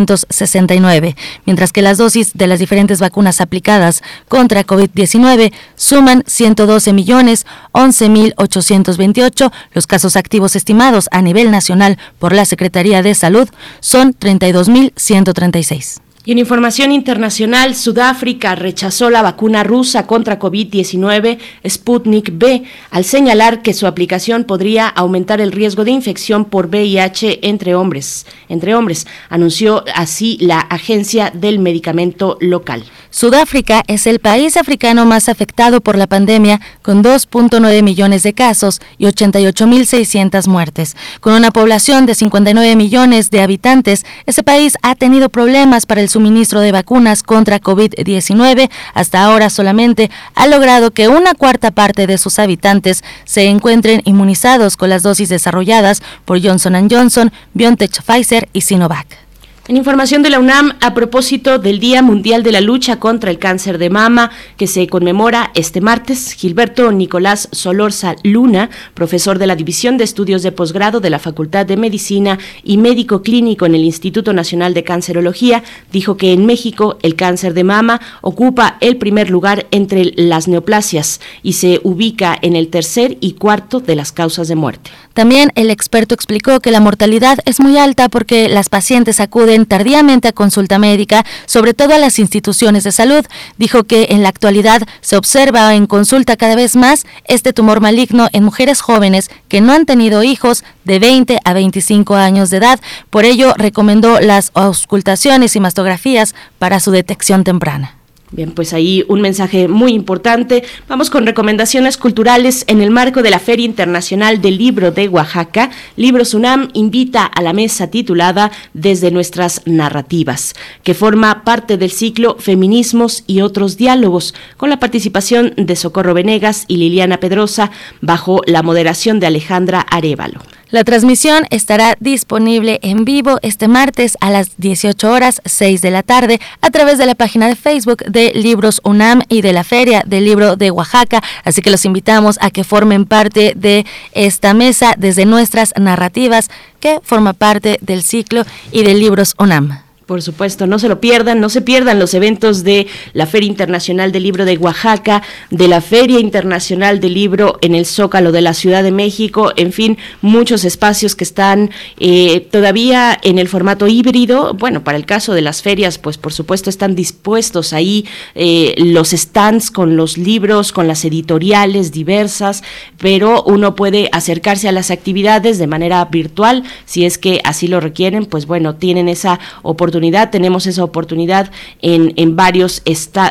469, 0.04 1.16
mientras 1.46 1.72
que 1.72 1.82
las 1.82 1.98
dosis 1.98 2.32
de 2.34 2.46
las 2.46 2.58
diferentes 2.58 3.00
vacunas 3.00 3.40
aplicadas 3.40 4.02
contra 4.28 4.66
COVID-19 4.66 5.52
suman 5.76 6.22
112 6.26 6.92
millones 6.92 7.46
11.828. 7.72 9.52
Los 9.72 9.86
casos 9.86 10.16
activos 10.16 10.56
estimados 10.56 11.08
a 11.12 11.22
nivel 11.22 11.50
nacional 11.50 11.98
por 12.18 12.34
la 12.34 12.44
Secretaría 12.44 13.02
de 13.02 13.14
Salud 13.14 13.48
son 13.80 14.12
32.136. 14.14 16.05
Y 16.26 16.32
en 16.32 16.38
información 16.38 16.90
internacional, 16.90 17.76
Sudáfrica 17.76 18.56
rechazó 18.56 19.10
la 19.10 19.22
vacuna 19.22 19.62
rusa 19.62 20.08
contra 20.08 20.40
COVID-19 20.40 21.38
Sputnik 21.68 22.36
B 22.36 22.64
al 22.90 23.04
señalar 23.04 23.62
que 23.62 23.72
su 23.72 23.86
aplicación 23.86 24.42
podría 24.42 24.88
aumentar 24.88 25.40
el 25.40 25.52
riesgo 25.52 25.84
de 25.84 25.92
infección 25.92 26.44
por 26.44 26.66
VIH 26.66 27.46
entre 27.48 27.76
hombres, 27.76 28.26
entre 28.48 28.74
hombres, 28.74 29.06
anunció 29.28 29.84
así 29.94 30.36
la 30.40 30.58
Agencia 30.58 31.30
del 31.32 31.60
Medicamento 31.60 32.38
local. 32.40 32.82
Sudáfrica 33.10 33.84
es 33.86 34.08
el 34.08 34.18
país 34.18 34.56
africano 34.56 35.06
más 35.06 35.28
afectado 35.28 35.80
por 35.80 35.96
la 35.96 36.08
pandemia 36.08 36.60
con 36.82 37.04
2.9 37.04 37.82
millones 37.84 38.24
de 38.24 38.34
casos 38.34 38.80
y 38.98 39.04
88.600 39.04 40.48
muertes. 40.48 40.96
Con 41.20 41.34
una 41.34 41.52
población 41.52 42.04
de 42.04 42.16
59 42.16 42.74
millones 42.74 43.30
de 43.30 43.42
habitantes, 43.42 44.04
ese 44.26 44.42
país 44.42 44.76
ha 44.82 44.96
tenido 44.96 45.28
problemas 45.28 45.86
para 45.86 46.00
el 46.00 46.08
suministro 46.16 46.60
de 46.62 46.72
vacunas 46.72 47.22
contra 47.22 47.60
COVID-19. 47.60 48.70
Hasta 48.94 49.22
ahora 49.22 49.50
solamente 49.50 50.10
ha 50.34 50.46
logrado 50.46 50.90
que 50.92 51.08
una 51.08 51.34
cuarta 51.34 51.72
parte 51.72 52.06
de 52.06 52.16
sus 52.16 52.38
habitantes 52.38 53.04
se 53.26 53.44
encuentren 53.44 54.00
inmunizados 54.06 54.78
con 54.78 54.88
las 54.88 55.02
dosis 55.02 55.28
desarrolladas 55.28 56.00
por 56.24 56.42
Johnson 56.42 56.88
Johnson, 56.90 57.30
BioNTech 57.52 58.02
Pfizer 58.02 58.48
y 58.54 58.62
Sinovac. 58.62 59.25
En 59.68 59.76
información 59.76 60.22
de 60.22 60.30
la 60.30 60.38
UNAM, 60.38 60.74
a 60.80 60.94
propósito 60.94 61.58
del 61.58 61.80
Día 61.80 62.00
Mundial 62.00 62.44
de 62.44 62.52
la 62.52 62.60
Lucha 62.60 63.00
contra 63.00 63.32
el 63.32 63.40
Cáncer 63.40 63.78
de 63.78 63.90
Mama, 63.90 64.30
que 64.56 64.68
se 64.68 64.86
conmemora 64.86 65.50
este 65.54 65.80
martes, 65.80 66.34
Gilberto 66.34 66.92
Nicolás 66.92 67.48
Solorza 67.50 68.14
Luna, 68.22 68.70
profesor 68.94 69.40
de 69.40 69.48
la 69.48 69.56
División 69.56 69.98
de 69.98 70.04
Estudios 70.04 70.44
de 70.44 70.52
Posgrado 70.52 71.00
de 71.00 71.10
la 71.10 71.18
Facultad 71.18 71.66
de 71.66 71.76
Medicina 71.76 72.38
y 72.62 72.76
médico 72.76 73.22
clínico 73.22 73.66
en 73.66 73.74
el 73.74 73.82
Instituto 73.82 74.32
Nacional 74.32 74.72
de 74.72 74.84
Cancerología, 74.84 75.64
dijo 75.90 76.16
que 76.16 76.32
en 76.32 76.46
México 76.46 76.98
el 77.02 77.16
cáncer 77.16 77.52
de 77.52 77.64
mama 77.64 78.00
ocupa 78.20 78.76
el 78.80 78.98
primer 78.98 79.30
lugar 79.30 79.66
entre 79.72 80.12
las 80.14 80.46
neoplasias 80.46 81.20
y 81.42 81.54
se 81.54 81.80
ubica 81.82 82.38
en 82.40 82.54
el 82.54 82.68
tercer 82.68 83.18
y 83.20 83.32
cuarto 83.32 83.80
de 83.80 83.96
las 83.96 84.12
causas 84.12 84.46
de 84.46 84.54
muerte. 84.54 84.92
También 85.12 85.50
el 85.56 85.70
experto 85.70 86.14
explicó 86.14 86.60
que 86.60 86.70
la 86.70 86.78
mortalidad 86.78 87.38
es 87.46 87.58
muy 87.58 87.78
alta 87.78 88.08
porque 88.08 88.48
las 88.48 88.68
pacientes 88.68 89.18
acuden 89.18 89.55
tardíamente 89.64 90.28
a 90.28 90.32
consulta 90.32 90.78
médica, 90.78 91.24
sobre 91.46 91.72
todo 91.72 91.94
a 91.94 91.98
las 91.98 92.18
instituciones 92.18 92.84
de 92.84 92.92
salud. 92.92 93.24
Dijo 93.56 93.84
que 93.84 94.08
en 94.10 94.22
la 94.22 94.28
actualidad 94.28 94.82
se 95.00 95.16
observa 95.16 95.74
en 95.74 95.86
consulta 95.86 96.36
cada 96.36 96.56
vez 96.56 96.76
más 96.76 97.06
este 97.24 97.54
tumor 97.54 97.80
maligno 97.80 98.28
en 98.32 98.44
mujeres 98.44 98.82
jóvenes 98.82 99.30
que 99.48 99.62
no 99.62 99.72
han 99.72 99.86
tenido 99.86 100.22
hijos 100.22 100.64
de 100.84 100.98
20 100.98 101.38
a 101.42 101.52
25 101.54 102.16
años 102.16 102.50
de 102.50 102.58
edad. 102.58 102.80
Por 103.08 103.24
ello, 103.24 103.54
recomendó 103.56 104.20
las 104.20 104.50
auscultaciones 104.52 105.56
y 105.56 105.60
mastografías 105.60 106.34
para 106.58 106.80
su 106.80 106.90
detección 106.90 107.44
temprana. 107.44 107.96
Bien, 108.36 108.52
pues 108.52 108.74
ahí 108.74 109.02
un 109.08 109.22
mensaje 109.22 109.66
muy 109.66 109.94
importante. 109.94 110.62
Vamos 110.88 111.08
con 111.08 111.24
recomendaciones 111.24 111.96
culturales 111.96 112.64
en 112.68 112.82
el 112.82 112.90
marco 112.90 113.22
de 113.22 113.30
la 113.30 113.38
Feria 113.38 113.64
Internacional 113.64 114.42
del 114.42 114.58
Libro 114.58 114.90
de 114.90 115.08
Oaxaca. 115.08 115.70
Libros 115.96 116.34
UNAM 116.34 116.68
invita 116.74 117.24
a 117.24 117.40
la 117.40 117.54
mesa 117.54 117.86
titulada 117.86 118.52
Desde 118.74 119.10
nuestras 119.10 119.62
narrativas, 119.64 120.52
que 120.82 120.92
forma 120.92 121.44
parte 121.44 121.78
del 121.78 121.90
ciclo 121.90 122.36
Feminismos 122.38 123.24
y 123.26 123.40
otros 123.40 123.78
diálogos, 123.78 124.34
con 124.58 124.68
la 124.68 124.78
participación 124.78 125.54
de 125.56 125.74
Socorro 125.74 126.12
Venegas 126.12 126.66
y 126.68 126.76
Liliana 126.76 127.20
Pedrosa, 127.20 127.70
bajo 128.02 128.42
la 128.44 128.62
moderación 128.62 129.18
de 129.18 129.28
Alejandra 129.28 129.80
Arevalo. 129.80 130.42
La 130.68 130.82
transmisión 130.82 131.46
estará 131.50 131.94
disponible 132.00 132.80
en 132.82 133.04
vivo 133.04 133.38
este 133.42 133.68
martes 133.68 134.18
a 134.20 134.30
las 134.30 134.56
18 134.56 135.12
horas 135.12 135.40
6 135.44 135.80
de 135.80 135.92
la 135.92 136.02
tarde 136.02 136.40
a 136.60 136.70
través 136.70 136.98
de 136.98 137.06
la 137.06 137.14
página 137.14 137.46
de 137.46 137.54
Facebook 137.54 137.98
de 137.98 138.32
Libros 138.34 138.80
UNAM 138.82 139.22
y 139.28 139.42
de 139.42 139.52
la 139.52 139.62
Feria 139.62 140.02
del 140.04 140.24
Libro 140.24 140.56
de 140.56 140.72
Oaxaca, 140.72 141.22
así 141.44 141.62
que 141.62 141.70
los 141.70 141.84
invitamos 141.84 142.36
a 142.40 142.50
que 142.50 142.64
formen 142.64 143.04
parte 143.04 143.52
de 143.54 143.86
esta 144.10 144.54
mesa 144.54 144.94
desde 144.98 145.24
nuestras 145.24 145.72
narrativas 145.76 146.50
que 146.80 146.98
forma 147.00 147.32
parte 147.32 147.78
del 147.80 148.02
ciclo 148.02 148.42
y 148.72 148.82
de 148.82 148.94
Libros 148.94 149.36
UNAM. 149.38 149.85
Por 150.06 150.22
supuesto, 150.22 150.68
no 150.68 150.78
se 150.78 150.88
lo 150.88 151.00
pierdan, 151.00 151.40
no 151.40 151.48
se 151.48 151.62
pierdan 151.62 151.98
los 151.98 152.14
eventos 152.14 152.62
de 152.62 152.86
la 153.12 153.26
Feria 153.26 153.48
Internacional 153.48 154.12
del 154.12 154.22
Libro 154.22 154.44
de 154.44 154.56
Oaxaca, 154.56 155.24
de 155.50 155.66
la 155.66 155.80
Feria 155.80 156.20
Internacional 156.20 157.00
del 157.00 157.14
Libro 157.14 157.58
en 157.60 157.74
el 157.74 157.86
Zócalo 157.86 158.30
de 158.30 158.40
la 158.40 158.54
Ciudad 158.54 158.84
de 158.84 158.92
México, 158.92 159.50
en 159.56 159.72
fin, 159.72 159.98
muchos 160.22 160.64
espacios 160.64 161.16
que 161.16 161.24
están 161.24 161.72
eh, 161.98 162.38
todavía 162.52 163.18
en 163.20 163.40
el 163.40 163.48
formato 163.48 163.88
híbrido. 163.88 164.54
Bueno, 164.54 164.84
para 164.84 164.96
el 164.96 165.06
caso 165.06 165.34
de 165.34 165.42
las 165.42 165.60
ferias, 165.60 165.98
pues 165.98 166.18
por 166.18 166.32
supuesto 166.32 166.70
están 166.70 166.94
dispuestos 166.94 167.72
ahí 167.72 168.06
eh, 168.36 168.76
los 168.78 169.10
stands 169.10 169.72
con 169.72 169.96
los 169.96 170.18
libros, 170.18 170.70
con 170.70 170.86
las 170.86 171.04
editoriales 171.04 171.90
diversas, 171.90 172.62
pero 172.96 173.42
uno 173.42 173.74
puede 173.74 174.08
acercarse 174.12 174.68
a 174.68 174.72
las 174.72 174.92
actividades 174.92 175.58
de 175.58 175.66
manera 175.66 176.04
virtual, 176.04 176.62
si 176.84 177.04
es 177.04 177.18
que 177.18 177.40
así 177.42 177.66
lo 177.66 177.80
requieren, 177.80 178.26
pues 178.26 178.46
bueno, 178.46 178.76
tienen 178.76 179.08
esa 179.08 179.40
oportunidad 179.64 179.95
tenemos 180.30 180.66
esa 180.66 180.84
oportunidad 180.84 181.50
en, 181.82 182.12
en 182.16 182.36
varios 182.36 182.82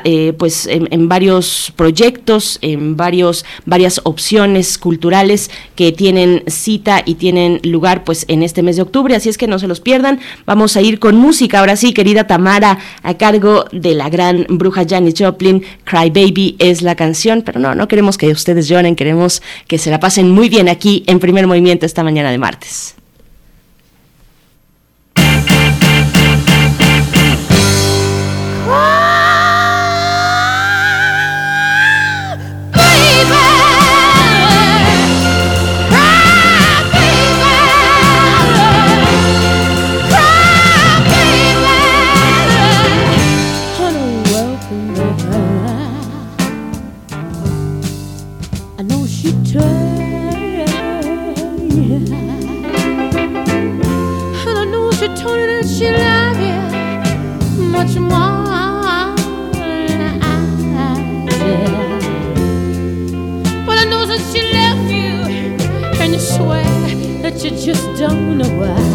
eh, 0.03 0.34
pues 0.38 0.67
en, 0.67 1.10
varios 1.10 1.74
proyectos, 1.75 2.60
en 2.62 2.98
varios 2.98 3.45
varias 3.65 4.01
opciones 4.03 4.77
culturales 4.77 5.51
que 5.75 5.91
tienen 5.91 6.43
cita 6.48 7.01
y 7.05 7.15
tienen 7.15 7.60
lugar 7.63 8.03
pues 8.03 8.25
en 8.27 8.43
este 8.43 8.63
mes 8.63 8.75
de 8.75 8.81
octubre, 8.81 9.15
así 9.15 9.29
es 9.29 9.38
que 9.38 9.48
no 9.48 9.60
se 9.60 9.67
los 9.67 9.79
pierdan. 9.79 10.19
Vamos 10.45 10.75
a 10.75 10.81
ir 10.81 11.00
con 11.00 11.15
música 11.15 11.60
ahora 11.60 11.75
sí, 11.75 11.93
querida 11.93 12.27
Tamara, 12.27 12.79
a 13.03 13.13
cargo 13.15 13.65
de 13.72 13.93
la 13.93 14.10
gran 14.10 14.45
bruja 14.50 14.86
Janis 14.88 15.15
Joplin, 15.17 15.63
Cry 15.84 16.10
Baby 16.10 16.55
es 16.60 16.81
la 16.81 16.95
canción, 16.95 17.43
pero 17.43 17.60
no, 17.60 17.75
no 17.75 17.88
queremos 17.88 18.17
que 18.17 18.29
ustedes 18.29 18.67
lloren, 18.67 18.95
queremos 18.95 19.41
que 19.67 19.77
se 19.77 19.91
la 19.91 20.00
pasen 20.00 20.31
muy 20.31 20.50
bien 20.50 20.69
aquí 20.69 21.03
en 21.07 21.19
Primer 21.19 21.48
Movimiento 21.48 21.86
esta 21.86 22.03
mañana 22.03 22.31
de 22.31 22.38
martes. 22.38 22.95
Just 67.65 67.98
don't 67.98 68.38
know 68.38 68.48
why. 68.60 68.94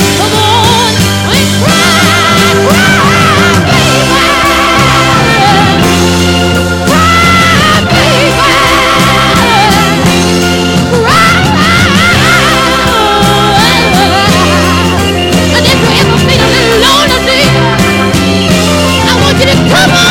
come 19.71 19.91
on, 19.91 20.10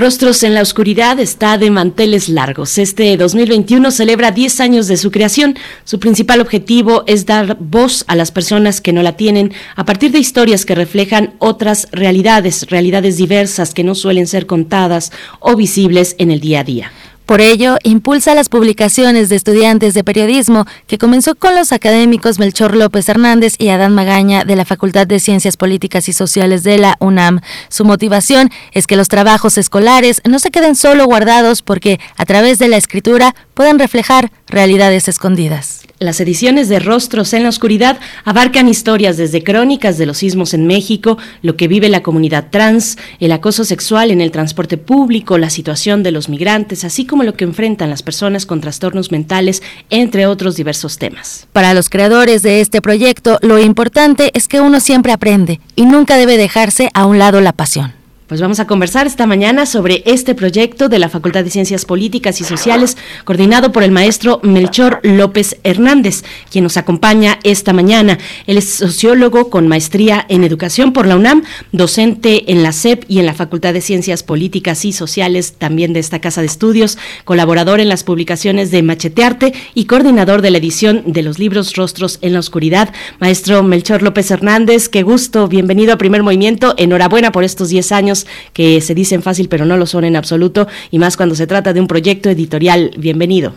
Rostros 0.00 0.42
en 0.44 0.54
la 0.54 0.62
Oscuridad 0.62 1.20
está 1.20 1.58
de 1.58 1.70
manteles 1.70 2.30
largos. 2.30 2.78
Este 2.78 3.18
2021 3.18 3.90
celebra 3.90 4.30
10 4.30 4.60
años 4.60 4.86
de 4.86 4.96
su 4.96 5.10
creación. 5.10 5.58
Su 5.84 6.00
principal 6.00 6.40
objetivo 6.40 7.04
es 7.06 7.26
dar 7.26 7.58
voz 7.60 8.04
a 8.06 8.16
las 8.16 8.32
personas 8.32 8.80
que 8.80 8.94
no 8.94 9.02
la 9.02 9.18
tienen 9.18 9.52
a 9.76 9.84
partir 9.84 10.10
de 10.10 10.18
historias 10.18 10.64
que 10.64 10.74
reflejan 10.74 11.34
otras 11.36 11.86
realidades, 11.92 12.70
realidades 12.70 13.18
diversas 13.18 13.74
que 13.74 13.84
no 13.84 13.94
suelen 13.94 14.26
ser 14.26 14.46
contadas 14.46 15.12
o 15.38 15.54
visibles 15.54 16.16
en 16.16 16.30
el 16.30 16.40
día 16.40 16.60
a 16.60 16.64
día. 16.64 16.92
Por 17.30 17.40
ello, 17.40 17.76
impulsa 17.84 18.34
las 18.34 18.48
publicaciones 18.48 19.28
de 19.28 19.36
estudiantes 19.36 19.94
de 19.94 20.02
periodismo, 20.02 20.66
que 20.88 20.98
comenzó 20.98 21.36
con 21.36 21.54
los 21.54 21.70
académicos 21.70 22.40
Melchor 22.40 22.74
López 22.74 23.08
Hernández 23.08 23.54
y 23.56 23.68
Adán 23.68 23.94
Magaña 23.94 24.42
de 24.42 24.56
la 24.56 24.64
Facultad 24.64 25.06
de 25.06 25.20
Ciencias 25.20 25.56
Políticas 25.56 26.08
y 26.08 26.12
Sociales 26.12 26.64
de 26.64 26.78
la 26.78 26.96
UNAM. 26.98 27.40
Su 27.68 27.84
motivación 27.84 28.50
es 28.72 28.88
que 28.88 28.96
los 28.96 29.06
trabajos 29.06 29.58
escolares 29.58 30.22
no 30.28 30.40
se 30.40 30.50
queden 30.50 30.74
solo 30.74 31.04
guardados 31.04 31.62
porque, 31.62 32.00
a 32.16 32.26
través 32.26 32.58
de 32.58 32.66
la 32.66 32.78
escritura, 32.78 33.36
puedan 33.54 33.78
reflejar 33.78 34.32
realidades 34.48 35.06
escondidas. 35.06 35.82
Las 36.02 36.18
ediciones 36.18 36.70
de 36.70 36.78
Rostros 36.78 37.34
en 37.34 37.42
la 37.42 37.50
Oscuridad 37.50 38.00
abarcan 38.24 38.68
historias 38.68 39.18
desde 39.18 39.44
crónicas 39.44 39.98
de 39.98 40.06
los 40.06 40.16
sismos 40.16 40.54
en 40.54 40.66
México, 40.66 41.18
lo 41.42 41.56
que 41.56 41.68
vive 41.68 41.90
la 41.90 42.02
comunidad 42.02 42.46
trans, 42.48 42.96
el 43.18 43.32
acoso 43.32 43.64
sexual 43.64 44.10
en 44.10 44.22
el 44.22 44.30
transporte 44.30 44.78
público, 44.78 45.36
la 45.36 45.50
situación 45.50 46.02
de 46.02 46.10
los 46.10 46.30
migrantes, 46.30 46.84
así 46.84 47.04
como 47.04 47.22
lo 47.22 47.34
que 47.34 47.44
enfrentan 47.44 47.90
las 47.90 48.02
personas 48.02 48.46
con 48.46 48.62
trastornos 48.62 49.12
mentales, 49.12 49.62
entre 49.90 50.24
otros 50.24 50.56
diversos 50.56 50.96
temas. 50.96 51.46
Para 51.52 51.74
los 51.74 51.90
creadores 51.90 52.40
de 52.40 52.62
este 52.62 52.80
proyecto, 52.80 53.38
lo 53.42 53.58
importante 53.58 54.30
es 54.32 54.48
que 54.48 54.62
uno 54.62 54.80
siempre 54.80 55.12
aprende 55.12 55.60
y 55.76 55.84
nunca 55.84 56.16
debe 56.16 56.38
dejarse 56.38 56.88
a 56.94 57.04
un 57.04 57.18
lado 57.18 57.42
la 57.42 57.52
pasión. 57.52 57.99
Pues 58.30 58.40
vamos 58.40 58.60
a 58.60 58.68
conversar 58.68 59.08
esta 59.08 59.26
mañana 59.26 59.66
sobre 59.66 60.04
este 60.06 60.36
proyecto 60.36 60.88
de 60.88 61.00
la 61.00 61.08
Facultad 61.08 61.42
de 61.42 61.50
Ciencias 61.50 61.84
Políticas 61.84 62.40
y 62.40 62.44
Sociales, 62.44 62.96
coordinado 63.24 63.72
por 63.72 63.82
el 63.82 63.90
maestro 63.90 64.38
Melchor 64.44 65.00
López 65.02 65.56
Hernández, 65.64 66.22
quien 66.48 66.62
nos 66.62 66.76
acompaña 66.76 67.40
esta 67.42 67.72
mañana. 67.72 68.18
Él 68.46 68.56
es 68.56 68.72
sociólogo 68.72 69.50
con 69.50 69.66
maestría 69.66 70.24
en 70.28 70.44
educación 70.44 70.92
por 70.92 71.08
la 71.08 71.16
UNAM, 71.16 71.42
docente 71.72 72.52
en 72.52 72.62
la 72.62 72.70
SEP 72.70 73.02
y 73.08 73.18
en 73.18 73.26
la 73.26 73.34
Facultad 73.34 73.72
de 73.72 73.80
Ciencias 73.80 74.22
Políticas 74.22 74.84
y 74.84 74.92
Sociales, 74.92 75.54
también 75.58 75.92
de 75.92 75.98
esta 75.98 76.20
casa 76.20 76.40
de 76.40 76.46
estudios, 76.46 76.98
colaborador 77.24 77.80
en 77.80 77.88
las 77.88 78.04
publicaciones 78.04 78.70
de 78.70 78.84
Machetearte 78.84 79.54
y 79.74 79.86
coordinador 79.86 80.40
de 80.40 80.52
la 80.52 80.58
edición 80.58 81.02
de 81.04 81.24
los 81.24 81.40
libros 81.40 81.74
Rostros 81.74 82.20
en 82.22 82.34
la 82.34 82.38
Oscuridad. 82.38 82.94
Maestro 83.18 83.64
Melchor 83.64 84.02
López 84.02 84.30
Hernández, 84.30 84.88
qué 84.88 85.02
gusto, 85.02 85.48
bienvenido 85.48 85.92
a 85.92 85.98
Primer 85.98 86.22
Movimiento, 86.22 86.74
enhorabuena 86.76 87.32
por 87.32 87.42
estos 87.42 87.70
10 87.70 87.90
años 87.90 88.19
que 88.52 88.80
se 88.80 88.94
dicen 88.94 89.22
fácil 89.22 89.48
pero 89.48 89.64
no 89.64 89.76
lo 89.76 89.86
son 89.86 90.04
en 90.04 90.16
absoluto 90.16 90.66
y 90.90 90.98
más 90.98 91.16
cuando 91.16 91.34
se 91.34 91.46
trata 91.46 91.72
de 91.72 91.80
un 91.80 91.86
proyecto 91.86 92.30
editorial. 92.30 92.92
Bienvenido. 92.96 93.52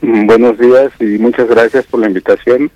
Mm, 0.00 0.26
buenos 0.26 0.58
días 0.58 0.92
y 1.00 1.18
muchas 1.18 1.48
gracias 1.48 1.86
por 1.86 2.00
la 2.00 2.08
invitación. 2.08 2.70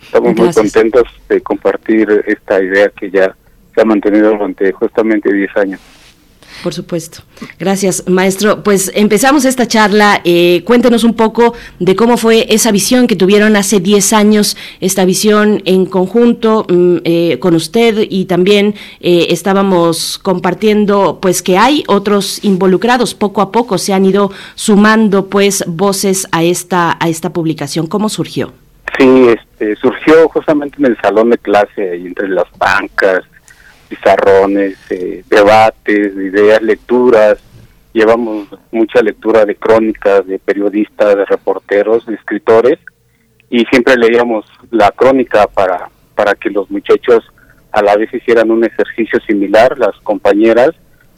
Estamos 0.00 0.36
muy 0.36 0.52
contentos 0.52 1.04
de 1.28 1.40
compartir 1.40 2.08
esta 2.26 2.62
idea 2.62 2.90
que 2.90 3.10
ya 3.10 3.34
se 3.74 3.80
ha 3.80 3.84
mantenido 3.84 4.30
durante 4.30 4.70
justamente 4.72 5.32
10 5.32 5.56
años. 5.56 5.80
Por 6.62 6.72
supuesto. 6.72 7.22
Gracias, 7.58 8.04
maestro. 8.08 8.62
Pues 8.62 8.90
empezamos 8.94 9.44
esta 9.44 9.66
charla. 9.66 10.20
Eh, 10.24 10.62
cuéntenos 10.64 11.04
un 11.04 11.14
poco 11.14 11.54
de 11.78 11.96
cómo 11.96 12.16
fue 12.16 12.46
esa 12.48 12.70
visión 12.70 13.06
que 13.06 13.16
tuvieron 13.16 13.56
hace 13.56 13.80
10 13.80 14.12
años, 14.12 14.56
esta 14.80 15.04
visión 15.04 15.62
en 15.64 15.86
conjunto 15.86 16.66
mm, 16.68 16.96
eh, 17.04 17.38
con 17.40 17.54
usted 17.54 18.06
y 18.08 18.26
también 18.26 18.74
eh, 19.00 19.26
estábamos 19.30 20.18
compartiendo 20.18 21.18
pues 21.20 21.42
que 21.42 21.58
hay 21.58 21.84
otros 21.86 22.42
involucrados. 22.44 23.14
Poco 23.14 23.40
a 23.40 23.52
poco 23.52 23.78
se 23.78 23.92
han 23.92 24.04
ido 24.04 24.30
sumando 24.54 25.26
pues 25.26 25.64
voces 25.66 26.26
a 26.32 26.42
esta, 26.42 26.96
a 27.00 27.08
esta 27.08 27.32
publicación. 27.32 27.86
¿Cómo 27.86 28.08
surgió? 28.08 28.52
Sí, 28.98 29.26
este, 29.28 29.76
surgió 29.76 30.28
justamente 30.28 30.76
en 30.78 30.86
el 30.86 30.96
salón 31.00 31.30
de 31.30 31.38
clase, 31.38 31.96
entre 31.96 32.28
las 32.28 32.46
bancas, 32.58 33.24
pizarrones, 33.94 34.76
eh, 34.90 35.24
debates, 35.28 36.14
ideas, 36.16 36.62
lecturas. 36.62 37.38
Llevamos 37.92 38.48
mucha 38.72 39.00
lectura 39.02 39.44
de 39.44 39.54
crónicas, 39.54 40.26
de 40.26 40.38
periodistas, 40.38 41.16
de 41.16 41.24
reporteros, 41.24 42.06
de 42.06 42.14
escritores, 42.14 42.78
y 43.50 43.64
siempre 43.66 43.96
leíamos 43.96 44.46
la 44.70 44.90
crónica 44.90 45.46
para, 45.46 45.88
para 46.14 46.34
que 46.34 46.50
los 46.50 46.70
muchachos 46.70 47.24
a 47.70 47.82
la 47.82 47.96
vez 47.96 48.12
hicieran 48.12 48.50
un 48.50 48.64
ejercicio 48.64 49.20
similar, 49.20 49.78
las 49.78 49.96
compañeras 50.02 50.70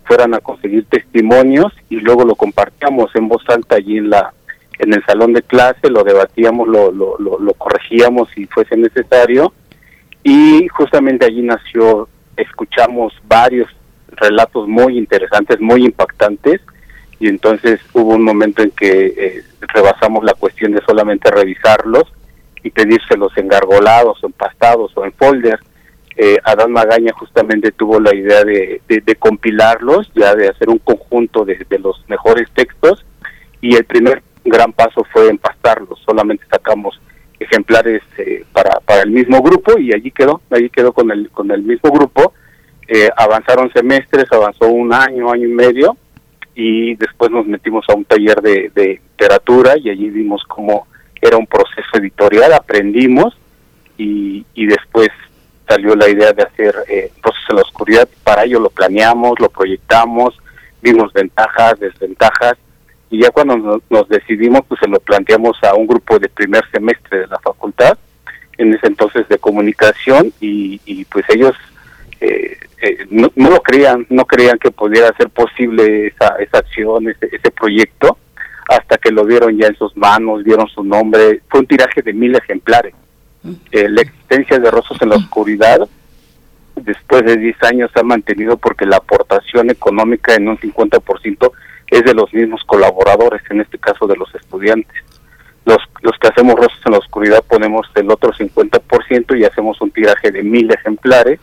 fueran 0.05 0.35
a 0.35 0.41
conseguir 0.41 0.85
testimonios 0.87 1.73
y 1.89 1.97
luego 1.97 2.25
lo 2.25 2.35
compartíamos 2.35 3.15
en 3.15 3.29
voz 3.29 3.43
alta 3.49 3.77
allí 3.77 3.99
en 3.99 4.11
la 4.11 4.33
en 4.79 4.93
el 4.93 5.03
salón 5.07 5.33
de 5.33 5.41
clase, 5.41 5.89
lo 5.89 6.05
debatíamos, 6.05 6.69
lo, 6.69 6.93
lo, 6.93 7.17
lo, 7.19 7.39
lo 7.39 7.55
corregíamos 7.55 8.29
si 8.35 8.45
fuese 8.45 8.77
necesario 8.77 9.55
y 10.23 10.69
justamente 10.69 11.25
allí 11.25 11.41
nació 11.41 12.09
escuchamos 12.37 13.12
varios 13.25 13.68
relatos 14.09 14.68
muy 14.68 14.99
interesantes, 14.99 15.61
muy 15.61 15.85
impactantes, 15.85 16.61
y 17.18 17.29
entonces 17.29 17.81
hubo 17.92 18.14
un 18.14 18.22
momento 18.22 18.62
en 18.62 18.70
que 18.70 19.07
eh, 19.07 19.44
rebasamos 19.61 20.25
la 20.25 20.35
cuestión 20.35 20.72
de 20.72 20.83
solamente 20.87 21.31
revisarlos 21.31 22.05
y 22.62 22.70
pedírselos 22.70 23.37
engargolados, 23.37 24.22
empastados 24.22 24.92
o 24.96 25.05
en 25.05 25.12
folder. 25.12 25.59
Eh, 26.16 26.38
Adán 26.44 26.72
Magaña 26.72 27.12
justamente 27.12 27.72
tuvo 27.72 28.01
la 28.01 28.14
idea 28.14 28.42
de, 28.44 28.81
de, 28.88 29.16
compilarlos, 29.16 30.11
ya 30.14 30.35
de 30.35 30.49
hacer 30.49 30.68
un 30.68 30.79
conjunto 30.79 31.44
de, 31.44 31.64
de, 31.68 31.79
los 31.79 32.03
mejores 32.09 32.51
textos, 32.53 33.05
y 33.61 33.77
el 33.77 33.85
primer 33.85 34.22
gran 34.44 34.72
paso 34.72 35.05
fue 35.12 35.29
empastarlos, 35.29 35.99
solamente 36.07 36.44
sacamos 36.51 37.01
ejemplares 37.38 38.03
eh, 38.18 38.44
para, 38.53 38.81
el 39.03 39.11
mismo 39.11 39.42
grupo 39.42 39.79
y 39.79 39.92
allí 39.94 40.11
quedó, 40.11 40.40
allí 40.51 40.70
quedó 40.70 40.92
con 40.92 41.11
el, 41.11 41.31
con 41.31 41.51
el 41.51 41.62
mismo 41.62 41.90
grupo. 41.90 42.33
Eh, 42.88 43.09
avanzaron 43.16 43.70
semestres, 43.72 44.27
avanzó 44.31 44.68
un 44.68 44.92
año, 44.92 45.31
año 45.31 45.46
y 45.46 45.53
medio 45.53 45.96
y 46.55 46.94
después 46.94 47.31
nos 47.31 47.46
metimos 47.46 47.85
a 47.88 47.94
un 47.94 48.05
taller 48.05 48.40
de, 48.40 49.01
literatura 49.16 49.77
y 49.79 49.90
allí 49.90 50.11
vimos 50.11 50.42
cómo 50.46 50.87
era 51.20 51.37
un 51.37 51.46
proceso 51.46 51.88
editorial, 51.94 52.53
aprendimos 52.53 53.37
y, 53.96 54.44
y 54.55 54.66
después 54.66 55.09
salió 55.66 55.94
la 55.96 56.09
idea 56.09 56.33
de 56.33 56.42
hacer 56.42 56.75
eh, 56.88 57.11
Proceso 57.22 57.46
en 57.51 57.57
la 57.57 57.62
Oscuridad, 57.62 58.09
para 58.22 58.44
ello 58.44 58.61
lo 58.61 58.70
planeamos, 58.70 59.40
lo 59.40 59.49
proyectamos, 59.49 60.38
vimos 60.81 61.12
ventajas, 61.12 61.79
desventajas 61.81 62.57
y 63.11 63.23
ya 63.23 63.31
cuando 63.31 63.81
nos, 63.88 64.09
decidimos 64.09 64.62
pues 64.66 64.81
se 64.81 64.88
lo 64.88 64.99
planteamos 65.01 65.57
a 65.62 65.75
un 65.75 65.87
grupo 65.87 66.19
de 66.19 66.29
primer 66.29 66.69
semestre 66.71 67.21
de 67.21 67.27
la 67.27 67.38
facultad 67.38 67.97
en 68.59 68.75
ese 68.75 68.87
entonces 68.87 69.29
de 69.29 69.38
comunicación 69.38 70.33
y, 70.40 70.81
y 70.85 71.05
pues 71.05 71.25
ellos 71.29 71.55
eh, 72.21 72.57
eh, 72.83 73.07
no, 73.11 73.31
no, 73.37 73.51
lo 73.51 73.61
creían 73.61 74.07
no 74.09 74.25
creían 74.25 74.59
que 74.59 74.71
pudiera 74.71 75.14
ser 75.16 75.29
posible 75.29 76.09
esa, 76.09 76.37
esa 76.38 76.59
acción 76.59 77.09
ese, 77.09 77.29
ese 77.31 77.51
proyecto 77.51 78.19
hasta 78.69 78.99
que 78.99 79.11
lo 79.11 79.25
vieron 79.25 79.57
ya 79.57 79.69
en 79.69 79.77
sus 79.77 79.97
manos 79.97 80.42
vieron 80.42 80.66
su 80.69 80.83
nombre. 80.83 81.40
Fue 81.49 81.61
un 81.61 81.66
tiraje 81.66 82.03
de 82.03 82.12
mil 82.12 82.35
ejemplares. 82.35 82.95
Eh, 83.71 83.88
la 83.88 84.03
existencia 84.03 84.59
de 84.59 84.71
Rostros 84.71 85.01
en 85.03 85.11
la 85.11 85.16
Oscuridad 85.16 85.88
después 86.75 87.25
de 87.25 87.37
10 87.37 87.62
años 87.62 87.90
se 87.92 88.01
ha 88.01 88.03
mantenido 88.03 88.57
porque 88.57 88.85
la 88.85 88.97
aportación 88.97 89.71
económica 89.71 90.35
en 90.35 90.49
un 90.49 90.59
50% 90.59 91.53
es 91.88 92.05
de 92.05 92.14
los 92.14 92.33
mismos 92.33 92.62
colaboradores, 92.64 93.42
en 93.51 93.61
este 93.61 93.79
caso 93.79 94.07
de 94.07 94.16
los 94.16 94.35
estudiantes. 94.35 94.96
Los, 95.64 95.79
los 96.03 96.16
que 96.18 96.29
hacemos 96.29 96.55
rostros 96.55 96.83
en 96.87 96.92
la 96.92 96.99
oscuridad 96.99 97.44
ponemos 97.49 97.87
el 97.94 98.11
otro 98.11 98.33
50% 98.33 99.38
y 99.38 99.44
hacemos 99.44 99.81
un 99.81 99.90
tiraje 99.90 100.31
de 100.31 100.42
mil 100.42 100.70
ejemplares 100.72 101.40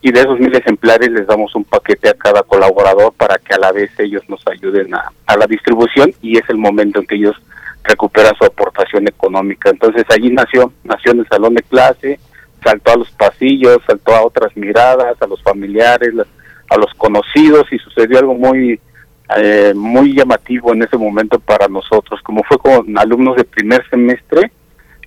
y 0.00 0.10
de 0.10 0.20
esos 0.20 0.40
mil 0.40 0.54
ejemplares 0.54 1.10
les 1.10 1.26
damos 1.26 1.54
un 1.54 1.64
paquete 1.64 2.08
a 2.08 2.14
cada 2.14 2.42
colaborador 2.42 3.12
para 3.12 3.38
que 3.38 3.54
a 3.54 3.58
la 3.58 3.70
vez 3.70 3.90
ellos 4.00 4.22
nos 4.28 4.42
ayuden 4.48 4.94
a, 4.94 5.12
a 5.26 5.36
la 5.36 5.46
distribución 5.46 6.12
y 6.22 6.38
es 6.38 6.48
el 6.48 6.56
momento 6.56 7.00
en 7.00 7.06
que 7.06 7.14
ellos 7.14 7.36
recuperan 7.84 8.34
su 8.36 8.44
aportación 8.44 9.06
económica. 9.06 9.70
Entonces 9.70 10.04
allí 10.08 10.30
nació, 10.30 10.72
nació 10.82 11.12
en 11.12 11.20
el 11.20 11.28
salón 11.28 11.54
de 11.54 11.62
clase, 11.62 12.18
saltó 12.64 12.92
a 12.92 12.96
los 12.96 13.10
pasillos, 13.12 13.78
saltó 13.86 14.14
a 14.14 14.24
otras 14.24 14.56
miradas, 14.56 15.20
a 15.20 15.26
los 15.26 15.42
familiares, 15.42 16.12
a 16.68 16.76
los 16.76 16.92
conocidos 16.94 17.72
y 17.72 17.78
sucedió 17.78 18.18
algo 18.18 18.34
muy 18.34 18.80
eh, 19.36 19.72
muy 19.74 20.14
llamativo 20.14 20.72
en 20.72 20.82
ese 20.82 20.96
momento 20.96 21.38
para 21.38 21.68
nosotros, 21.68 22.20
como 22.22 22.42
fue 22.44 22.58
con 22.58 22.98
alumnos 22.98 23.36
de 23.36 23.44
primer 23.44 23.88
semestre, 23.88 24.50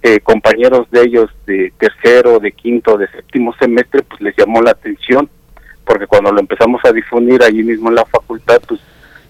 eh, 0.02 0.20
compañeros 0.20 0.90
de 0.92 1.02
ellos 1.02 1.30
de 1.46 1.74
tercero, 1.78 2.40
de 2.40 2.52
quinto, 2.52 2.98
de 2.98 3.08
séptimo 3.08 3.54
semestre, 3.56 4.04
pues 4.04 4.22
les 4.22 4.36
llamó 4.38 4.62
la 4.62 4.72
atención, 4.72 5.30
porque 5.84 6.08
cuando 6.08 6.32
lo 6.32 6.40
empezamos 6.40 6.82
a 6.86 6.92
difundir 6.92 7.44
allí 7.44 7.64
mismo 7.64 7.90
en 7.90 7.96
la 7.96 8.06
facultad, 8.06 8.62
pues 8.68 8.82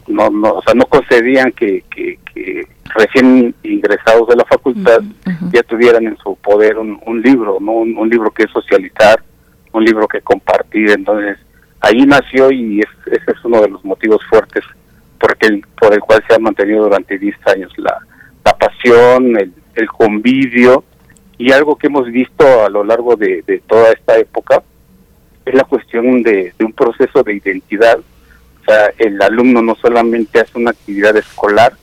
no, 0.07 0.29
no, 0.29 0.53
o 0.55 0.61
sea, 0.61 0.73
no 0.73 0.85
concedían 0.85 1.51
que, 1.51 1.83
que, 1.89 2.19
que 2.33 2.67
recién 2.93 3.55
ingresados 3.63 4.27
de 4.27 4.35
la 4.35 4.45
facultad 4.45 5.01
uh 5.01 5.29
-huh. 5.29 5.51
ya 5.51 5.63
tuvieran 5.63 6.05
en 6.05 6.17
su 6.17 6.35
poder 6.37 6.77
un, 6.77 6.99
un 7.05 7.21
libro, 7.21 7.57
no 7.59 7.71
un, 7.73 7.97
un, 7.97 8.09
libro 8.09 8.31
que 8.31 8.47
socializar, 8.47 9.21
un 9.71 9.83
libro 9.83 10.07
que 10.07 10.21
compartir. 10.21 10.91
Entonces, 10.91 11.37
ahí 11.85 12.05
nació 12.05 12.51
y 12.51 12.79
es, 12.79 12.89
ese 13.05 13.31
es 13.31 13.45
uno 13.45 13.61
de 13.61 13.69
los 13.69 13.85
motivos 13.85 14.21
fuertes 14.27 14.63
porque 15.19 15.47
el, 15.47 15.65
por 15.79 15.93
el 15.93 15.99
cual 15.99 16.23
se 16.27 16.33
ha 16.33 16.39
mantenido 16.39 16.83
durante 16.83 17.17
10 17.17 17.35
años 17.47 17.71
la, 17.77 17.99
la 18.43 18.57
pasión, 18.57 19.37
el, 19.37 19.53
el 19.75 19.87
convivio 19.87 20.83
y 21.37 21.51
algo 21.51 21.75
que 21.75 21.87
hemos 21.87 22.07
visto 22.07 22.65
a 22.65 22.69
lo 22.69 22.83
largo 22.83 23.15
de, 23.15 23.61
toda 23.67 23.91
esta 23.91 24.17
época 24.17 24.63
es 25.45 25.53
la 25.53 25.63
cuestión 25.63 26.23
de, 26.23 26.53
de 26.57 26.65
un 26.65 26.73
proceso 26.73 27.21
de 27.21 27.35
identidad. 27.35 27.99
O 27.99 28.65
sea, 28.65 28.91
el 28.97 29.21
alumno 29.21 29.61
no 29.61 29.75
solamente 29.75 30.39
hace 30.39 30.57
una 30.57 30.71
actividad 30.71 31.15
escolar 31.15 31.73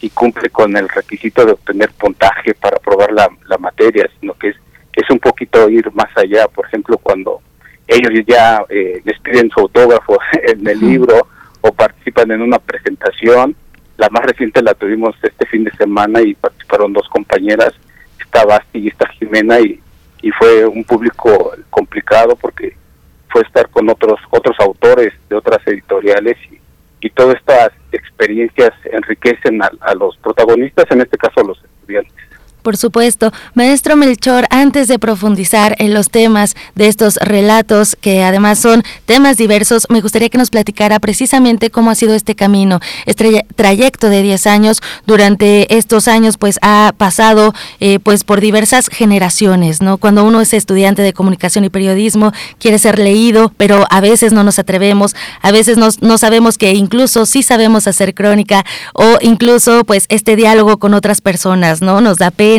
y 0.00 0.08
cumple 0.08 0.48
con 0.48 0.74
el 0.76 0.88
requisito 0.88 1.44
de 1.44 1.52
obtener 1.52 1.90
puntaje 1.90 2.54
para 2.54 2.76
aprobar 2.76 3.12
la, 3.12 3.28
la 3.46 3.58
materia, 3.58 4.08
sino 4.20 4.32
que 4.34 4.48
es, 4.48 4.56
es 4.94 5.10
un 5.10 5.18
poquito 5.18 5.68
ir 5.68 5.92
más 5.92 6.08
allá. 6.16 6.48
Por 6.48 6.66
ejemplo, 6.66 6.96
cuando 6.96 7.42
ellos 7.86 8.24
ya 8.26 8.64
eh, 8.68 9.00
les 9.04 9.18
piden 9.20 9.50
su 9.50 9.60
autógrafo 9.60 10.18
en 10.42 10.66
el 10.66 10.80
libro 10.80 11.26
o 11.60 11.72
participan 11.72 12.30
en 12.30 12.42
una 12.42 12.58
presentación, 12.58 13.54
la 13.96 14.08
más 14.08 14.24
reciente 14.24 14.62
la 14.62 14.74
tuvimos 14.74 15.14
este 15.22 15.46
fin 15.46 15.64
de 15.64 15.72
semana 15.72 16.22
y 16.22 16.34
participaron 16.34 16.92
dos 16.92 17.08
compañeras, 17.08 17.74
esta 18.18 18.44
Basti 18.44 18.78
y 18.78 18.88
esta 18.88 19.06
Jimena, 19.08 19.60
y, 19.60 19.78
y 20.22 20.30
fue 20.30 20.64
un 20.64 20.84
público 20.84 21.52
complicado 21.68 22.34
porque 22.36 22.74
fue 23.28 23.42
estar 23.42 23.68
con 23.68 23.88
otros 23.90 24.18
otros 24.30 24.56
autores 24.58 25.12
de 25.28 25.36
otras 25.36 25.64
editoriales 25.66 26.36
y, 26.50 26.58
y 27.06 27.10
todas 27.10 27.36
estas 27.36 27.72
experiencias 27.92 28.72
enriquecen 28.90 29.62
a, 29.62 29.70
a 29.80 29.94
los 29.94 30.16
protagonistas, 30.18 30.86
en 30.90 31.02
este 31.02 31.18
caso 31.18 31.40
a 31.40 31.44
los 31.44 31.62
estudiantes. 31.62 32.29
Por 32.62 32.76
supuesto. 32.76 33.32
Maestro 33.54 33.96
Melchor, 33.96 34.46
antes 34.50 34.86
de 34.86 34.98
profundizar 34.98 35.76
en 35.78 35.94
los 35.94 36.10
temas 36.10 36.54
de 36.74 36.88
estos 36.88 37.16
relatos, 37.16 37.96
que 38.00 38.22
además 38.22 38.58
son 38.58 38.82
temas 39.06 39.36
diversos, 39.36 39.86
me 39.88 40.00
gustaría 40.00 40.28
que 40.28 40.38
nos 40.38 40.50
platicara 40.50 40.98
precisamente 40.98 41.70
cómo 41.70 41.90
ha 41.90 41.94
sido 41.94 42.14
este 42.14 42.34
camino, 42.34 42.80
este 43.06 43.46
trayecto 43.56 44.08
de 44.08 44.22
10 44.22 44.46
años. 44.46 44.82
Durante 45.06 45.74
estos 45.76 46.06
años, 46.06 46.36
pues 46.36 46.58
ha 46.60 46.92
pasado 46.96 47.54
eh, 47.80 47.98
pues 48.00 48.24
por 48.24 48.40
diversas 48.40 48.88
generaciones, 48.88 49.80
¿no? 49.80 49.96
Cuando 49.96 50.24
uno 50.24 50.40
es 50.40 50.52
estudiante 50.52 51.02
de 51.02 51.14
comunicación 51.14 51.64
y 51.64 51.70
periodismo, 51.70 52.32
quiere 52.58 52.78
ser 52.78 52.98
leído, 52.98 53.52
pero 53.56 53.86
a 53.90 54.00
veces 54.00 54.32
no 54.32 54.44
nos 54.44 54.58
atrevemos, 54.58 55.16
a 55.40 55.50
veces 55.50 55.78
no, 55.78 55.88
no 56.02 56.18
sabemos 56.18 56.58
que 56.58 56.72
incluso 56.72 57.24
sí 57.24 57.42
sabemos 57.42 57.86
hacer 57.86 58.14
crónica 58.14 58.64
o 58.92 59.16
incluso 59.22 59.84
pues 59.84 60.04
este 60.08 60.36
diálogo 60.36 60.78
con 60.78 60.92
otras 60.92 61.20
personas, 61.20 61.80
¿no? 61.80 62.00
Nos 62.00 62.18
da 62.18 62.30
pena 62.30 62.49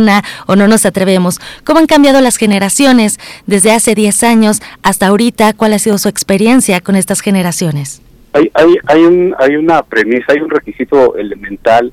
o 0.47 0.55
no 0.55 0.67
nos 0.67 0.85
atrevemos. 0.85 1.39
¿Cómo 1.65 1.79
han 1.79 1.87
cambiado 1.87 2.21
las 2.21 2.37
generaciones 2.37 3.19
desde 3.45 3.71
hace 3.71 3.95
10 3.95 4.23
años 4.23 4.61
hasta 4.83 5.07
ahorita? 5.07 5.53
¿Cuál 5.53 5.73
ha 5.73 5.79
sido 5.79 5.97
su 5.97 6.07
experiencia 6.07 6.79
con 6.79 6.95
estas 6.95 7.21
generaciones? 7.21 8.01
Hay, 8.33 8.49
hay, 8.53 8.75
hay, 8.87 9.01
un, 9.01 9.35
hay 9.37 9.55
una 9.57 9.83
premisa, 9.83 10.31
hay 10.31 10.39
un 10.39 10.49
requisito 10.49 11.17
elemental, 11.17 11.91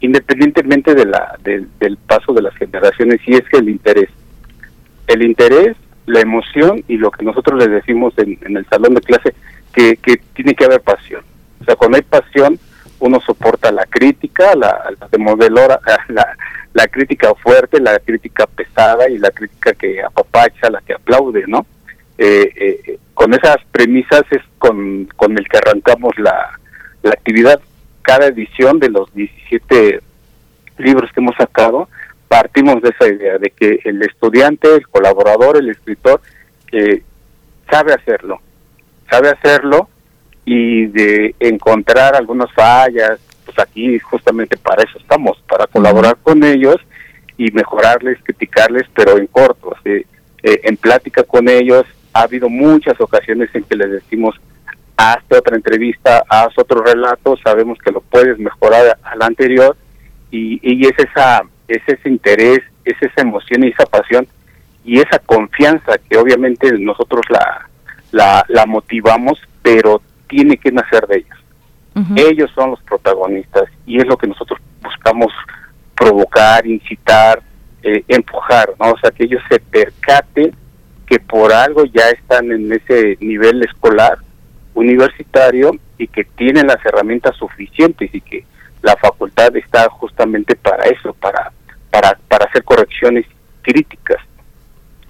independientemente 0.00 0.94
de 0.94 1.06
la, 1.06 1.36
de, 1.42 1.66
del 1.80 1.96
paso 1.96 2.32
de 2.32 2.42
las 2.42 2.54
generaciones, 2.54 3.20
y 3.26 3.34
es 3.34 3.42
que 3.50 3.58
el 3.58 3.68
interés. 3.68 4.08
El 5.08 5.22
interés, 5.22 5.76
la 6.06 6.20
emoción 6.20 6.84
y 6.86 6.96
lo 6.96 7.10
que 7.10 7.24
nosotros 7.24 7.58
les 7.58 7.70
decimos 7.70 8.14
en, 8.18 8.38
en 8.42 8.56
el 8.56 8.66
salón 8.66 8.94
de 8.94 9.00
clase, 9.00 9.34
que, 9.72 9.96
que 9.96 10.18
tiene 10.34 10.54
que 10.54 10.64
haber 10.64 10.80
pasión. 10.80 11.22
O 11.60 11.64
sea, 11.64 11.74
cuando 11.74 11.96
hay 11.96 12.02
pasión, 12.02 12.58
uno 13.00 13.20
soporta 13.20 13.72
la 13.72 13.86
crítica, 13.86 14.54
la, 14.54 14.92
la 14.98 15.08
demodelora, 15.10 15.80
la, 16.08 16.36
la 16.72 16.86
crítica 16.86 17.34
fuerte, 17.34 17.80
la 17.80 17.98
crítica 17.98 18.46
pesada 18.46 19.08
y 19.08 19.18
la 19.18 19.30
crítica 19.30 19.72
que 19.72 20.02
apapacha, 20.02 20.70
la 20.70 20.80
que 20.80 20.94
aplaude, 20.94 21.44
¿no? 21.46 21.66
Eh, 22.18 22.52
eh, 22.56 22.98
con 23.14 23.32
esas 23.34 23.56
premisas 23.72 24.22
es 24.30 24.42
con, 24.58 25.06
con 25.16 25.36
el 25.36 25.48
que 25.48 25.58
arrancamos 25.58 26.18
la, 26.18 26.58
la 27.02 27.10
actividad. 27.10 27.60
Cada 28.02 28.26
edición 28.26 28.78
de 28.78 28.90
los 28.90 29.12
17 29.14 30.00
libros 30.78 31.10
que 31.12 31.20
hemos 31.20 31.36
sacado, 31.36 31.88
partimos 32.28 32.80
de 32.82 32.90
esa 32.90 33.08
idea, 33.08 33.38
de 33.38 33.50
que 33.50 33.80
el 33.84 34.02
estudiante, 34.02 34.74
el 34.74 34.86
colaborador, 34.88 35.56
el 35.56 35.70
escritor, 35.70 36.20
eh, 36.72 37.02
sabe 37.70 37.92
hacerlo, 37.92 38.40
sabe 39.10 39.30
hacerlo 39.30 39.88
y 40.44 40.86
de 40.86 41.34
encontrar 41.40 42.14
algunas 42.14 42.52
fallas, 42.52 43.18
pues 43.50 43.66
aquí 43.66 43.98
justamente 43.98 44.56
para 44.56 44.82
eso 44.82 44.98
estamos, 44.98 45.42
para 45.48 45.66
colaborar 45.66 46.16
con 46.22 46.42
ellos 46.44 46.76
y 47.36 47.50
mejorarles, 47.50 48.18
criticarles, 48.22 48.86
pero 48.94 49.18
en 49.18 49.26
corto, 49.26 49.74
eh, 49.84 50.04
en 50.42 50.76
plática 50.76 51.22
con 51.24 51.48
ellos. 51.48 51.84
Ha 52.12 52.22
habido 52.22 52.48
muchas 52.48 53.00
ocasiones 53.00 53.50
en 53.54 53.64
que 53.64 53.76
les 53.76 53.90
decimos, 53.90 54.36
hazte 54.96 55.36
otra 55.36 55.56
entrevista, 55.56 56.24
haz 56.28 56.56
otro 56.58 56.82
relato, 56.82 57.36
sabemos 57.42 57.78
que 57.78 57.92
lo 57.92 58.00
puedes 58.00 58.38
mejorar 58.38 58.98
al 59.02 59.22
anterior 59.22 59.76
y, 60.30 60.60
y 60.62 60.86
es 60.86 60.98
esa 60.98 61.42
es 61.68 61.82
ese 61.86 62.08
interés, 62.08 62.60
es 62.84 62.96
esa 63.00 63.22
emoción 63.22 63.64
y 63.64 63.68
esa 63.68 63.86
pasión 63.86 64.26
y 64.84 64.98
esa 64.98 65.18
confianza 65.20 65.98
que 66.08 66.18
obviamente 66.18 66.72
nosotros 66.78 67.22
la, 67.28 67.68
la, 68.10 68.44
la 68.48 68.66
motivamos, 68.66 69.38
pero 69.62 70.02
tiene 70.28 70.56
que 70.56 70.72
nacer 70.72 71.06
de 71.06 71.18
ellos. 71.18 71.39
Ellos 72.16 72.50
son 72.54 72.70
los 72.70 72.82
protagonistas 72.82 73.64
y 73.86 73.98
es 73.98 74.06
lo 74.06 74.16
que 74.16 74.26
nosotros 74.26 74.58
buscamos 74.82 75.32
provocar, 75.96 76.66
incitar, 76.66 77.42
eh, 77.82 78.04
empujar, 78.08 78.70
¿no? 78.78 78.92
O 78.92 78.98
sea, 78.98 79.10
que 79.10 79.24
ellos 79.24 79.42
se 79.48 79.58
percaten 79.58 80.54
que 81.06 81.18
por 81.18 81.52
algo 81.52 81.84
ya 81.84 82.08
están 82.10 82.52
en 82.52 82.72
ese 82.72 83.18
nivel 83.20 83.62
escolar, 83.62 84.18
universitario, 84.74 85.72
y 85.98 86.06
que 86.08 86.24
tienen 86.24 86.68
las 86.68 86.84
herramientas 86.84 87.36
suficientes 87.36 88.14
y 88.14 88.20
que 88.20 88.44
la 88.82 88.96
facultad 88.96 89.54
está 89.56 89.88
justamente 89.90 90.56
para 90.56 90.84
eso, 90.84 91.12
para, 91.14 91.52
para, 91.90 92.18
para 92.28 92.46
hacer 92.46 92.64
correcciones 92.64 93.26
críticas. 93.62 94.18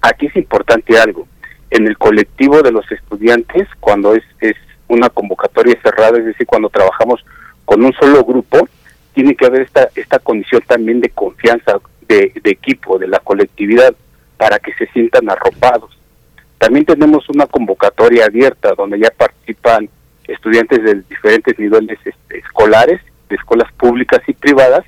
Aquí 0.01 0.25
es 0.25 0.35
importante 0.35 0.99
algo. 0.99 1.27
En 1.69 1.87
el 1.87 1.97
colectivo 1.97 2.61
de 2.61 2.71
los 2.71 2.91
estudiantes, 2.91 3.67
cuando 3.79 4.15
es, 4.15 4.23
es 4.41 4.57
una 4.91 5.09
convocatoria 5.09 5.79
cerrada, 5.81 6.17
es 6.17 6.25
decir, 6.25 6.45
cuando 6.45 6.69
trabajamos 6.69 7.23
con 7.65 7.83
un 7.83 7.93
solo 7.93 8.23
grupo, 8.23 8.67
tiene 9.13 9.35
que 9.35 9.45
haber 9.45 9.61
esta, 9.61 9.89
esta 9.95 10.19
condición 10.19 10.61
también 10.67 10.99
de 10.99 11.09
confianza, 11.09 11.79
de, 12.07 12.33
equipo, 12.43 12.99
de 12.99 13.07
la 13.07 13.19
colectividad, 13.19 13.95
para 14.37 14.59
que 14.59 14.73
se 14.73 14.87
sientan 14.87 15.29
arropados. 15.29 15.97
También 16.57 16.85
tenemos 16.85 17.27
una 17.29 17.47
convocatoria 17.47 18.25
abierta 18.25 18.73
donde 18.75 18.99
ya 18.99 19.09
participan 19.11 19.89
estudiantes 20.27 20.83
de 20.83 20.95
diferentes 21.09 21.57
niveles 21.57 21.97
este, 22.03 22.39
escolares, 22.39 23.01
de 23.29 23.35
escuelas 23.35 23.71
públicas 23.73 24.21
y 24.27 24.33
privadas. 24.33 24.83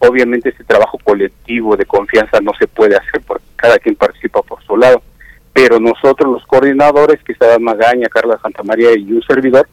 Obviamente 0.00 0.48
ese 0.48 0.64
trabajo 0.64 0.98
colectivo 0.98 1.76
de 1.76 1.86
confianza 1.86 2.40
no 2.40 2.52
se 2.58 2.66
puede 2.66 2.96
hacer 2.96 3.22
porque 3.26 3.44
cada 3.56 3.78
quien 3.78 3.94
participa 3.94 4.42
por 4.42 4.62
su 4.64 4.76
lado 4.76 5.02
pero 5.54 5.80
nosotros 5.80 6.30
los 6.30 6.44
coordinadores, 6.46 7.22
que 7.22 7.32
Esteban 7.32 7.62
Magaña, 7.62 8.08
Carla 8.08 8.38
Santamaría 8.42 8.94
y 8.98 9.12
un 9.12 9.22
servidor, 9.22 9.66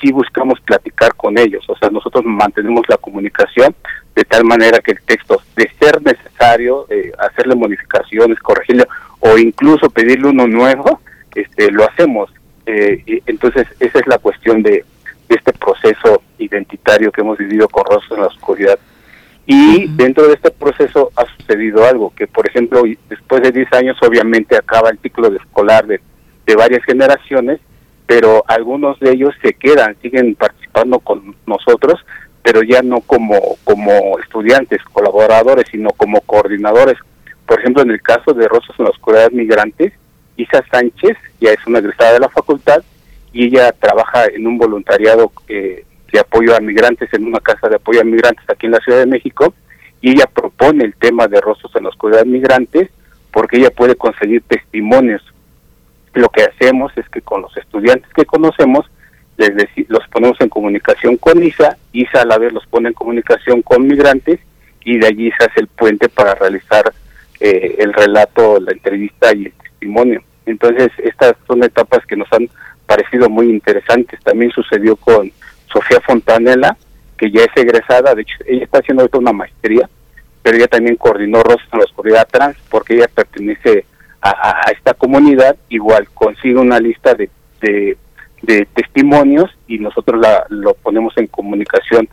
sí 0.00 0.12
buscamos 0.12 0.60
platicar 0.60 1.14
con 1.16 1.38
ellos, 1.38 1.64
o 1.68 1.76
sea, 1.76 1.88
nosotros 1.88 2.24
mantenemos 2.24 2.82
la 2.88 2.98
comunicación 2.98 3.74
de 4.14 4.24
tal 4.24 4.44
manera 4.44 4.80
que 4.80 4.92
el 4.92 5.02
texto, 5.02 5.40
de 5.56 5.70
ser 5.80 6.02
necesario, 6.02 6.86
eh, 6.90 7.12
hacerle 7.18 7.54
modificaciones, 7.54 8.38
corregirle 8.40 8.86
o 9.20 9.38
incluso 9.38 9.88
pedirle 9.88 10.28
uno 10.28 10.46
nuevo, 10.46 11.00
este, 11.34 11.70
lo 11.70 11.84
hacemos. 11.84 12.30
Eh, 12.66 13.02
y 13.06 13.22
entonces, 13.26 13.66
esa 13.80 14.00
es 14.00 14.06
la 14.06 14.18
cuestión 14.18 14.62
de, 14.62 14.84
este 15.28 15.54
proceso 15.54 16.22
identitario 16.36 17.10
que 17.10 17.22
hemos 17.22 17.38
vivido 17.38 17.66
con 17.66 17.84
en 18.10 18.20
la 18.20 18.26
Oscuridad 18.26 18.78
y 19.46 19.88
dentro 19.96 20.28
de 20.28 20.34
este 20.34 20.50
proceso 20.50 21.10
ha 21.16 21.24
sucedido 21.36 21.84
algo, 21.84 22.12
que 22.14 22.26
por 22.26 22.48
ejemplo, 22.48 22.82
después 23.08 23.42
de 23.42 23.50
10 23.50 23.72
años 23.72 23.96
obviamente 24.02 24.56
acaba 24.56 24.90
el 24.90 24.98
ciclo 24.98 25.30
de 25.30 25.38
escolar 25.38 25.86
de, 25.86 26.00
de 26.46 26.56
varias 26.56 26.84
generaciones, 26.84 27.60
pero 28.06 28.44
algunos 28.46 29.00
de 29.00 29.12
ellos 29.12 29.34
se 29.42 29.54
quedan, 29.54 29.96
siguen 30.00 30.34
participando 30.34 31.00
con 31.00 31.34
nosotros, 31.46 32.04
pero 32.42 32.62
ya 32.62 32.82
no 32.82 33.00
como, 33.00 33.38
como 33.64 34.18
estudiantes, 34.18 34.82
colaboradores, 34.92 35.66
sino 35.70 35.90
como 35.90 36.20
coordinadores. 36.20 36.98
Por 37.46 37.60
ejemplo, 37.60 37.82
en 37.82 37.90
el 37.90 38.02
caso 38.02 38.32
de 38.34 38.48
Rosas 38.48 38.74
en 38.78 38.84
la 38.84 38.90
Oscuridad 38.90 39.30
Migrantes, 39.30 39.92
Isa 40.36 40.64
Sánchez 40.70 41.16
ya 41.40 41.50
es 41.50 41.66
una 41.66 41.78
egresada 41.78 42.14
de 42.14 42.20
la 42.20 42.28
facultad 42.28 42.82
y 43.32 43.46
ella 43.46 43.72
trabaja 43.72 44.26
en 44.26 44.46
un 44.46 44.58
voluntariado 44.58 45.32
eh, 45.48 45.84
de 46.12 46.20
apoyo 46.20 46.54
a 46.54 46.60
migrantes 46.60 47.12
en 47.12 47.26
una 47.26 47.40
casa 47.40 47.68
de 47.68 47.76
apoyo 47.76 48.00
a 48.00 48.04
migrantes 48.04 48.44
aquí 48.48 48.66
en 48.66 48.72
la 48.72 48.80
Ciudad 48.80 48.98
de 48.98 49.06
México 49.06 49.54
y 50.00 50.10
ella 50.10 50.26
propone 50.26 50.84
el 50.84 50.94
tema 50.94 51.26
de 51.26 51.40
rostros 51.40 51.74
en 51.76 51.84
la 51.84 51.88
oscuridad 51.88 52.24
migrantes 52.24 52.90
porque 53.32 53.56
ella 53.56 53.70
puede 53.70 53.96
conseguir 53.96 54.42
testimonios. 54.42 55.22
Lo 56.12 56.28
que 56.28 56.42
hacemos 56.42 56.92
es 56.96 57.08
que 57.08 57.22
con 57.22 57.42
los 57.42 57.56
estudiantes 57.56 58.12
que 58.12 58.26
conocemos 58.26 58.90
les 59.38 59.52
los 59.88 60.06
ponemos 60.08 60.38
en 60.40 60.50
comunicación 60.50 61.16
con 61.16 61.42
ISA, 61.42 61.78
ISA 61.92 62.22
a 62.22 62.26
la 62.26 62.38
vez 62.38 62.52
los 62.52 62.66
pone 62.66 62.88
en 62.88 62.94
comunicación 62.94 63.62
con 63.62 63.86
migrantes 63.86 64.40
y 64.84 64.98
de 64.98 65.06
allí 65.06 65.30
se 65.32 65.44
hace 65.44 65.60
el 65.60 65.68
puente 65.68 66.08
para 66.08 66.34
realizar 66.34 66.92
eh, 67.40 67.76
el 67.78 67.92
relato, 67.92 68.60
la 68.60 68.72
entrevista 68.72 69.34
y 69.34 69.46
el 69.46 69.52
testimonio. 69.52 70.22
Entonces, 70.44 70.90
estas 70.98 71.34
son 71.46 71.62
etapas 71.64 72.04
que 72.06 72.16
nos 72.16 72.30
han 72.32 72.48
parecido 72.86 73.30
muy 73.30 73.48
interesantes. 73.48 74.20
También 74.22 74.50
sucedió 74.50 74.96
con 74.96 75.32
Sofía 75.72 76.00
Fontanella, 76.00 76.76
que 77.16 77.30
ya 77.30 77.42
es 77.42 77.56
egresada, 77.56 78.14
de 78.14 78.22
hecho 78.22 78.36
ella 78.46 78.64
está 78.64 78.78
haciendo 78.78 79.02
ahorita 79.02 79.18
una 79.18 79.32
maestría, 79.32 79.88
pero 80.42 80.56
ella 80.56 80.68
también 80.68 80.96
coordinó 80.96 81.42
Rosas 81.42 81.68
en 81.72 81.78
la 81.78 81.84
Oscuridad 81.84 82.28
Trans 82.30 82.56
porque 82.68 82.94
ella 82.94 83.08
pertenece 83.12 83.86
a, 84.20 84.70
esta 84.70 84.94
comunidad, 84.94 85.56
igual 85.68 86.08
consigue 86.14 86.56
una 86.56 86.78
lista 86.78 87.14
de, 87.14 87.28
de, 87.60 87.96
de 88.42 88.66
testimonios 88.66 89.50
y 89.66 89.78
nosotros 89.78 90.20
la, 90.20 90.46
lo 90.48 90.74
ponemos 90.74 91.16
en 91.16 91.26
comunicación 91.26 92.08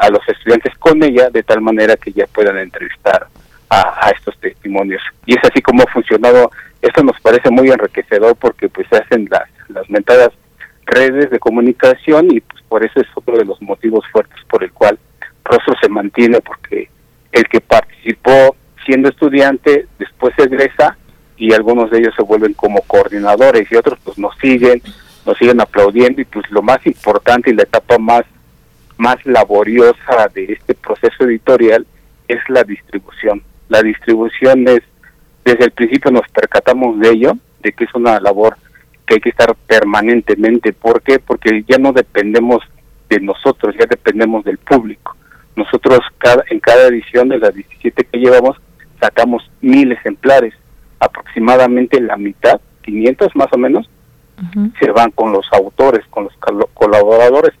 a 0.00 0.08
los 0.08 0.26
estudiantes 0.28 0.76
con 0.78 1.02
ella 1.02 1.28
de 1.30 1.42
tal 1.42 1.60
manera 1.60 1.96
que 1.96 2.12
ya 2.12 2.26
puedan 2.26 2.56
entrevistar 2.58 3.26
a, 3.68 4.06
a, 4.06 4.10
estos 4.10 4.38
testimonios. 4.38 5.02
Y 5.26 5.34
es 5.34 5.44
así 5.44 5.60
como 5.60 5.82
ha 5.82 5.92
funcionado. 5.92 6.50
Esto 6.80 7.02
nos 7.02 7.20
parece 7.20 7.50
muy 7.50 7.68
enriquecedor 7.70 8.36
porque 8.36 8.68
pues 8.68 8.86
se 8.88 8.96
hacen 8.96 9.28
las, 9.30 9.48
las 9.68 9.88
mentadas 9.90 10.30
redes 10.90 11.30
de 11.30 11.38
comunicación 11.38 12.28
y 12.30 12.40
pues 12.40 12.62
por 12.68 12.84
eso 12.84 13.00
es 13.00 13.06
otro 13.14 13.36
de 13.36 13.44
los 13.44 13.60
motivos 13.62 14.04
fuertes 14.12 14.38
por 14.48 14.62
el 14.62 14.72
cual 14.72 14.98
Rostro 15.44 15.74
se 15.80 15.88
mantiene 15.88 16.40
porque 16.40 16.88
el 17.32 17.44
que 17.44 17.60
participó 17.60 18.56
siendo 18.84 19.08
estudiante 19.08 19.86
después 19.98 20.34
egresa 20.38 20.96
y 21.36 21.52
algunos 21.52 21.90
de 21.90 21.98
ellos 21.98 22.14
se 22.14 22.22
vuelven 22.22 22.54
como 22.54 22.82
coordinadores 22.82 23.70
y 23.70 23.76
otros 23.76 23.98
pues 24.04 24.18
nos 24.18 24.36
siguen, 24.38 24.82
nos 25.24 25.38
siguen 25.38 25.60
aplaudiendo 25.60 26.20
y 26.20 26.24
pues 26.24 26.50
lo 26.50 26.62
más 26.62 26.84
importante 26.86 27.50
y 27.50 27.54
la 27.54 27.62
etapa 27.62 27.98
más 27.98 28.24
más 29.00 29.16
laboriosa 29.24 30.28
de 30.34 30.44
este 30.52 30.74
proceso 30.74 31.24
editorial 31.24 31.86
es 32.28 32.38
la 32.48 32.62
distribución. 32.62 33.42
La 33.70 33.82
distribución 33.82 34.68
es, 34.68 34.82
desde 35.42 35.64
el 35.64 35.70
principio 35.70 36.10
nos 36.10 36.28
percatamos 36.28 36.98
de 37.00 37.08
ello, 37.08 37.32
de 37.62 37.72
que 37.72 37.84
es 37.84 37.94
una 37.94 38.20
labor 38.20 38.58
que 39.10 39.14
hay 39.16 39.20
que 39.20 39.30
estar 39.30 39.56
permanentemente. 39.66 40.72
¿Por 40.72 41.02
qué? 41.02 41.18
Porque 41.18 41.64
ya 41.66 41.78
no 41.78 41.92
dependemos 41.92 42.62
de 43.08 43.18
nosotros, 43.18 43.74
ya 43.76 43.86
dependemos 43.90 44.44
del 44.44 44.58
público. 44.58 45.16
Nosotros 45.56 45.98
cada, 46.18 46.44
en 46.48 46.60
cada 46.60 46.86
edición 46.86 47.28
de 47.28 47.40
las 47.40 47.52
17 47.52 48.04
que 48.04 48.18
llevamos 48.18 48.56
sacamos 49.00 49.50
mil 49.62 49.90
ejemplares, 49.90 50.54
aproximadamente 51.00 52.00
la 52.00 52.16
mitad, 52.16 52.60
500 52.82 53.34
más 53.34 53.48
o 53.52 53.58
menos, 53.58 53.90
se 54.78 54.90
van 54.92 55.10
con 55.10 55.32
los 55.32 55.46
autores, 55.52 56.06
con 56.08 56.24
los 56.24 56.34
colaboradores 56.72 57.52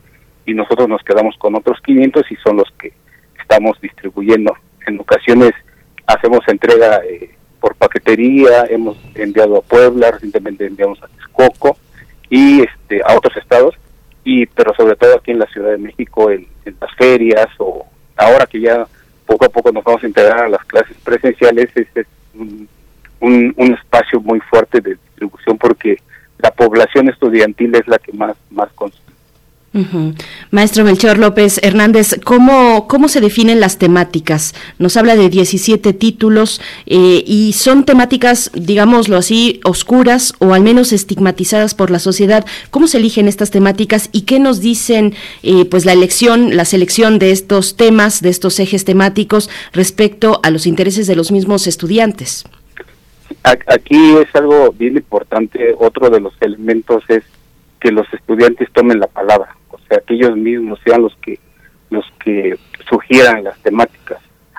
y 0.46 0.54
nosotros 0.54 0.88
nos 0.88 1.02
quedamos 1.02 1.36
con 1.36 1.56
otros 1.56 1.78
500 1.84 2.30
y 2.30 2.36
son 2.36 2.58
los 2.58 2.70
que 2.78 2.92
estamos 3.40 3.78
distribuyendo. 3.80 4.54
En 4.86 5.00
ocasiones 5.00 5.52
hacemos 6.06 6.40
entrega 6.46 7.00
eh, 7.04 7.34
por 7.60 7.76
paquetería, 7.76 8.64
hemos 8.68 8.96
enviado 9.14 9.58
a 9.58 9.62
Puebla, 9.62 10.10
recientemente 10.10 10.66
enviamos 10.66 11.02
a 11.02 11.08
Texcoco 11.08 11.76
y 12.28 12.62
este, 12.62 13.02
a 13.04 13.16
otros 13.16 13.36
estados, 13.36 13.74
y 14.24 14.46
pero 14.46 14.74
sobre 14.74 14.96
todo 14.96 15.16
aquí 15.16 15.30
en 15.30 15.38
la 15.38 15.46
Ciudad 15.46 15.70
de 15.70 15.78
México, 15.78 16.30
en, 16.30 16.46
las 16.80 16.94
ferias 16.96 17.48
o 17.58 17.84
ahora 18.16 18.46
que 18.46 18.60
ya 18.60 18.86
poco 19.26 19.44
a 19.44 19.48
poco 19.48 19.72
nos 19.72 19.82
vamos 19.82 20.02
a 20.02 20.06
integrar 20.06 20.40
a 20.40 20.48
las 20.48 20.64
clases 20.64 20.96
presenciales, 21.02 21.70
es, 21.74 22.06
un, 22.34 22.68
un, 23.20 23.74
espacio 23.74 24.20
muy 24.20 24.40
fuerte 24.40 24.80
de 24.80 24.90
distribución 24.94 25.58
porque 25.58 25.98
la 26.38 26.50
población 26.50 27.08
estudiantil 27.08 27.74
es 27.74 27.86
la 27.86 27.98
que 27.98 28.12
más, 28.12 28.36
más. 28.50 28.68
Maestro 30.50 30.82
Melchor 30.82 31.18
López 31.18 31.60
Hernández, 31.62 32.18
¿cómo, 32.24 32.88
¿cómo 32.88 33.06
se 33.06 33.20
definen 33.20 33.60
las 33.60 33.78
temáticas? 33.78 34.52
Nos 34.78 34.96
habla 34.96 35.14
de 35.14 35.28
17 35.28 35.92
títulos 35.92 36.60
eh, 36.86 37.22
y 37.24 37.52
son 37.52 37.84
temáticas, 37.84 38.50
digámoslo 38.52 39.16
así, 39.16 39.60
oscuras 39.62 40.34
o 40.40 40.54
al 40.54 40.62
menos 40.62 40.92
estigmatizadas 40.92 41.76
por 41.76 41.92
la 41.92 42.00
sociedad. 42.00 42.44
¿Cómo 42.72 42.88
se 42.88 42.98
eligen 42.98 43.28
estas 43.28 43.52
temáticas 43.52 44.08
y 44.10 44.22
qué 44.22 44.40
nos 44.40 44.60
dicen 44.60 45.14
eh, 45.44 45.64
pues 45.66 45.84
la 45.84 45.92
elección, 45.92 46.56
la 46.56 46.64
selección 46.64 47.20
de 47.20 47.30
estos 47.30 47.76
temas, 47.76 48.22
de 48.22 48.30
estos 48.30 48.58
ejes 48.58 48.84
temáticos 48.84 49.50
respecto 49.72 50.40
a 50.42 50.50
los 50.50 50.66
intereses 50.66 51.06
de 51.06 51.14
los 51.14 51.30
mismos 51.30 51.68
estudiantes? 51.68 52.44
Aquí 53.44 54.16
es 54.16 54.34
algo 54.34 54.72
bien 54.72 54.96
importante. 54.96 55.76
Otro 55.78 56.10
de 56.10 56.18
los 56.18 56.34
elementos 56.40 57.04
es 57.06 57.22
que 57.78 57.92
los 57.92 58.12
estudiantes 58.12 58.68
tomen 58.72 58.98
la 58.98 59.06
palabra 59.06 59.56
que 59.98 60.14
ellos 60.14 60.36
mismos 60.36 60.78
sean 60.84 61.02
los 61.02 61.14
que 61.16 61.38
los 61.90 62.04
que 62.24 62.56
sugieran 62.88 63.42
las 63.42 63.58
temáticas. 63.62 64.18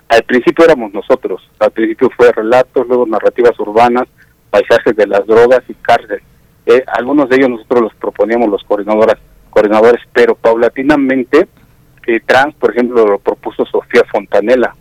Al 0.10 0.24
principio 0.24 0.66
éramos 0.66 0.94
nosotros, 0.94 1.50
al 1.60 1.72
principio 1.72 2.10
fue 2.16 2.32
relatos, 2.34 2.86
luego 2.86 3.06
narrativas 3.06 3.58
urbanas, 3.60 4.08
paisajes 4.50 4.96
de 4.96 5.08
las 5.08 5.26
drogas 5.26 5.62
y 5.70 5.74
cárcel. 5.76 6.22
Eh, 6.66 6.84
algunos 6.88 7.30
de 7.30 7.38
ellos 7.38 7.50
nosotros 7.50 7.84
los 7.84 7.96
proponíamos 7.96 8.50
los 8.50 8.64
coordinadores, 8.66 9.16
coordinadores 9.50 10.02
pero 10.12 10.36
paulatinamente 10.36 11.48
eh, 12.06 12.20
trans, 12.26 12.54
por 12.56 12.72
ejemplo, 12.72 13.06
lo 13.06 13.20
propuso 13.20 13.66
Sofía 13.66 14.04
Fontanela, 14.12 14.76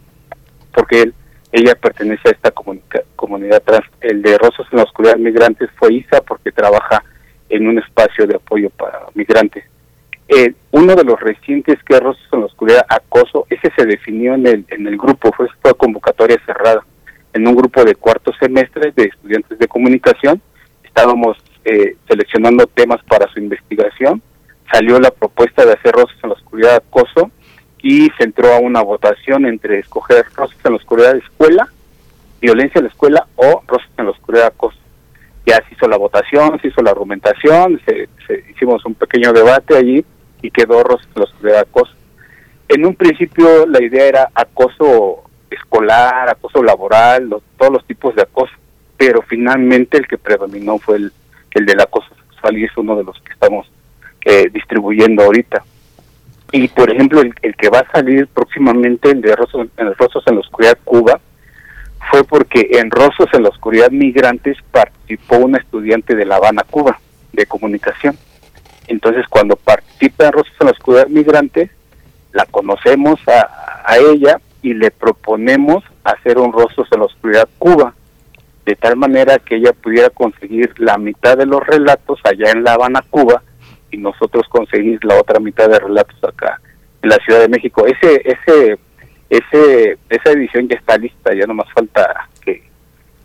porque 0.75 1.03
él, 1.03 1.15
ella 1.53 1.77
pertenece 1.77 2.29
a 2.29 2.33
esta 2.33 2.51
comunidad 2.51 3.63
trans. 3.63 3.87
El 4.01 4.23
de 4.23 4.37
Rosas 4.39 4.67
en 4.73 4.79
la 4.79 4.85
Oscuridad 4.85 5.17
Migrantes 5.17 5.71
fue 5.79 5.95
Isa 5.95 6.21
porque 6.23 6.51
trabaja 6.51 7.05
en 7.49 7.69
un 7.69 7.79
espacio 7.79 8.27
de 8.27 8.37
apoyo 8.37 8.71
para 8.71 9.07
migrantes. 9.15 9.65
Eh, 10.33 10.55
uno 10.71 10.95
de 10.95 11.03
los 11.03 11.19
recientes 11.19 11.83
que 11.83 11.99
Rosas 11.99 12.23
en 12.33 12.41
la 12.41 12.47
Oscuridad, 12.47 12.87
acoso, 12.89 13.49
ese 13.51 13.73
se 13.77 13.85
definió 13.85 14.35
en 14.35 14.47
el, 14.47 14.65
en 14.69 14.87
el 14.87 14.97
grupo, 14.97 15.33
fue, 15.33 15.49
fue 15.61 15.75
convocatoria 15.75 16.41
cerrada, 16.47 16.87
en 17.33 17.49
un 17.49 17.57
grupo 17.57 17.83
de 17.83 17.97
cuarto 17.97 18.33
semestre 18.39 18.93
de 18.95 19.07
estudiantes 19.07 19.59
de 19.59 19.67
comunicación. 19.67 20.41
Estábamos 20.85 21.37
eh, 21.65 21.97
seleccionando 22.07 22.69
temas 22.69 23.03
para 23.09 23.27
su 23.33 23.41
investigación. 23.41 24.23
Salió 24.73 25.01
la 25.01 25.11
propuesta 25.11 25.67
de 25.67 25.73
hacer 25.73 25.93
Rosas 25.93 26.17
en 26.23 26.29
la 26.29 26.37
Oscuridad 26.37 26.77
acoso 26.77 27.33
y 27.83 28.09
se 28.17 28.23
entró 28.23 28.53
a 28.53 28.61
una 28.61 28.83
votación 28.83 29.47
entre 29.47 29.81
escoger 29.81 30.27
Rosas 30.37 30.59
en 30.65 30.71
la 30.71 30.77
Oscuridad 30.77 31.17
escuela, 31.17 31.69
violencia 32.41 32.79
en 32.79 32.85
la 32.85 32.91
escuela 32.91 33.27
o 33.35 33.65
Rosas 33.67 33.91
en 33.99 34.05
la 34.05 34.13
Oscuridad 34.13 34.47
acoso 34.47 34.79
ya 35.47 35.57
se 35.67 35.75
hizo 35.75 35.89
la 35.89 35.97
votación, 35.97 36.61
se 36.61 36.69
hizo 36.69 36.83
la 36.83 36.93
argumentación, 36.93 37.81
se, 37.85 38.09
se 38.27 38.45
hicimos 38.51 38.85
un 38.85 38.95
pequeño 38.95 39.33
debate 39.33 39.77
allí 39.77 40.05
y 40.43 40.51
quedó 40.51 40.83
los 41.15 41.43
de 41.43 41.59
acoso. 41.59 41.93
En 42.69 42.87
un 42.87 42.95
principio 42.95 43.67
la 43.67 43.83
idea 43.83 44.07
era 44.07 44.31
acoso 44.35 45.25
escolar, 45.51 46.29
acoso 46.29 46.63
laboral, 46.63 47.29
todos 47.59 47.73
los 47.73 47.85
tipos 47.87 48.15
de 48.15 48.23
acoso, 48.23 48.53
pero 48.97 49.23
finalmente 49.23 49.99
el 49.99 50.07
que 50.07 50.19
predominó 50.19 50.79
fue 50.79 50.97
el, 50.97 51.13
el 51.53 51.67
del 51.67 51.81
acoso 51.81 52.09
sexual 52.15 52.59
y 52.59 52.65
es 52.65 52.77
uno 52.77 52.97
de 52.97 53.05
los 53.05 53.21
que 53.23 53.33
estamos 53.33 53.71
eh, 54.25 54.49
distribuyendo 54.53 55.25
ahorita. 55.25 55.65
Y 56.53 56.69
por 56.69 56.91
ejemplo, 56.91 57.21
el, 57.21 57.57
que 57.57 57.69
va 57.69 57.81
a 57.81 57.93
salir 57.93 58.27
próximamente, 58.27 59.11
el 59.11 59.21
de 59.21 59.37
Rosas 59.37 59.69
en, 59.77 59.95
Rosas 59.95 60.23
en 60.27 60.35
la 60.35 60.41
Oscuridad 60.41 60.79
Cuba, 60.85 61.21
fue 62.11 62.25
porque 62.25 62.69
en 62.73 62.91
Rosas 62.91 63.29
en 63.33 63.45
la 63.45 63.51
Oscuridad 63.51 63.91
Migrantes 63.91 64.57
participó 64.71 65.37
una 65.37 65.59
estudiante 65.59 66.17
de 66.17 66.25
La 66.25 66.37
Habana, 66.37 66.65
Cuba, 66.69 66.99
de 67.33 67.47
comunicación. 67.47 68.17
Entonces, 68.91 69.25
cuando 69.29 69.55
participa 69.55 70.27
en 70.27 70.33
Rosas 70.33 70.53
en 70.59 70.67
la 70.67 70.73
Oscuridad 70.73 71.07
Migrante, 71.07 71.71
la 72.33 72.45
conocemos 72.47 73.21
a, 73.29 73.97
ella 73.97 74.41
y 74.63 74.75
le 74.75 74.91
proponemos 74.91 75.85
hacer 76.03 76.39
un 76.39 76.53
Rostros 76.53 76.89
en 76.91 76.99
la 76.99 77.07
Oscuridad 77.07 77.49
Cuba, 77.59 77.95
de 78.67 78.75
tal 78.75 78.97
manera 78.97 79.39
que 79.39 79.57
ella 79.57 79.73
pudiera 79.73 80.11
conseguir 80.11 80.75
la 80.79 80.99
mitad 80.99 81.39
de 81.39 81.47
los 81.47 81.65
relatos 81.65 82.19
allá 82.25 82.51
en 82.51 82.65
La 82.65 82.73
Habana, 82.73 83.05
Cuba, 83.09 83.43
y 83.93 83.97
nosotros 83.97 84.49
conseguir 84.49 85.05
la 85.05 85.21
otra 85.21 85.39
mitad 85.39 85.69
de 85.69 85.79
relatos 85.79 86.23
acá 86.25 86.61
en 87.03 87.11
la 87.11 87.17
Ciudad 87.19 87.41
de 87.41 87.49
México. 87.49 87.87
Ese, 87.87 88.23
ese, 88.25 88.77
ese, 89.29 89.99
esa 90.09 90.31
edición 90.33 90.67
ya 90.67 90.77
está 90.77 90.99
lista, 90.99 91.33
ya 91.33 91.47
no 91.47 91.55
más 91.55 91.73
falta 91.73 92.29
que, 92.45 92.69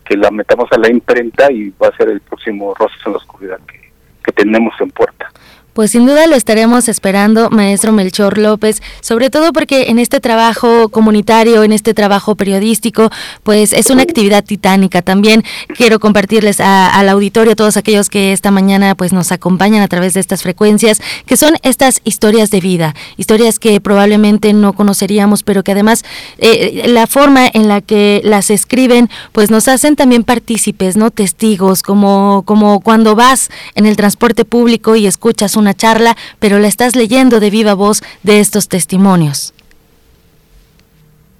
que 0.03 0.15
la 0.15 0.29
metamos 0.29 0.71
a 0.71 0.77
la 0.77 0.91
imprenta 0.91 1.51
y 1.51 1.71
va 1.71 1.87
a 1.87 1.97
ser 1.97 2.09
el 2.09 2.21
próximo 2.21 2.75
Rostros 2.75 3.07
en 3.07 3.11
la 3.13 3.17
Oscuridad 3.17 3.59
que, 3.67 3.91
que 4.23 4.31
tenemos 4.31 4.73
en 4.79 4.91
puerta. 4.91 5.31
Pues 5.75 5.91
sin 5.91 6.05
duda 6.05 6.25
lo 6.25 6.37
estaremos 6.37 6.87
esperando, 6.87 7.49
maestro 7.49 7.91
Melchor 7.91 8.37
López, 8.37 8.81
sobre 9.01 9.29
todo 9.29 9.51
porque 9.51 9.89
en 9.89 9.99
este 9.99 10.21
trabajo 10.21 10.87
comunitario, 10.87 11.63
en 11.63 11.73
este 11.73 11.93
trabajo 11.93 12.35
periodístico, 12.35 13.09
pues 13.43 13.73
es 13.73 13.89
una 13.89 14.03
actividad 14.03 14.45
titánica. 14.45 15.01
También 15.01 15.43
quiero 15.75 15.99
compartirles 15.99 16.61
al 16.61 17.09
auditorio, 17.09 17.51
a 17.51 17.55
todos 17.57 17.75
aquellos 17.75 18.09
que 18.09 18.31
esta 18.31 18.51
mañana 18.51 18.95
pues 18.95 19.11
nos 19.11 19.33
acompañan 19.33 19.81
a 19.81 19.89
través 19.89 20.13
de 20.13 20.21
estas 20.21 20.43
frecuencias, 20.43 21.01
que 21.25 21.35
son 21.35 21.55
estas 21.61 21.99
historias 22.05 22.51
de 22.51 22.61
vida, 22.61 22.95
historias 23.17 23.59
que 23.59 23.81
probablemente 23.81 24.53
no 24.53 24.71
conoceríamos, 24.71 25.43
pero 25.43 25.61
que 25.61 25.73
además 25.73 26.05
eh, 26.37 26.85
la 26.87 27.05
forma 27.05 27.47
en 27.53 27.67
la 27.67 27.81
que 27.81 28.21
las 28.23 28.49
escriben, 28.49 29.09
pues 29.33 29.51
nos 29.51 29.67
hacen 29.67 29.97
también 29.97 30.23
partícipes, 30.23 30.95
no 30.95 31.11
testigos, 31.11 31.81
como 31.81 32.43
como 32.45 32.79
cuando 32.79 33.13
vas 33.13 33.49
en 33.73 33.85
el 33.85 33.97
transporte 33.97 34.45
público 34.45 34.95
y 34.95 35.05
escuchas 35.05 35.57
un 35.57 35.64
una 35.65 35.73
charla, 35.73 36.15
pero 36.39 36.59
la 36.59 36.67
estás 36.67 36.95
leyendo 36.95 37.39
de 37.39 37.49
viva 37.49 37.73
voz 37.73 38.03
de 38.21 38.39
estos 38.39 38.69
testimonios. 38.69 39.53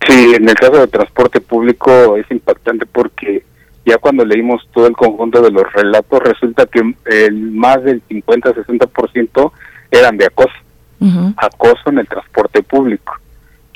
Sí, 0.08 0.34
en 0.36 0.50
el 0.50 0.56
caso 0.56 0.78
del 0.80 0.90
transporte 0.90 1.42
público 1.42 2.18
es 2.18 2.30
impactante 2.32 2.88
porque 2.88 3.44
ya 3.86 4.00
cuando 4.00 4.26
leímos 4.26 4.68
todo 4.74 4.88
el 4.88 4.96
conjunto 4.96 5.42
de 5.44 5.52
los 5.52 5.72
relatos 5.74 6.20
resulta 6.24 6.66
que 6.66 6.82
el 7.06 7.52
más 7.52 7.84
del 7.84 8.02
50-60% 8.08 9.52
eran 9.92 10.18
de 10.18 10.26
acoso. 10.26 10.56
acoso 11.38 11.90
en 11.90 12.00
el 12.00 12.08
transporte 12.08 12.64
público. 12.64 13.14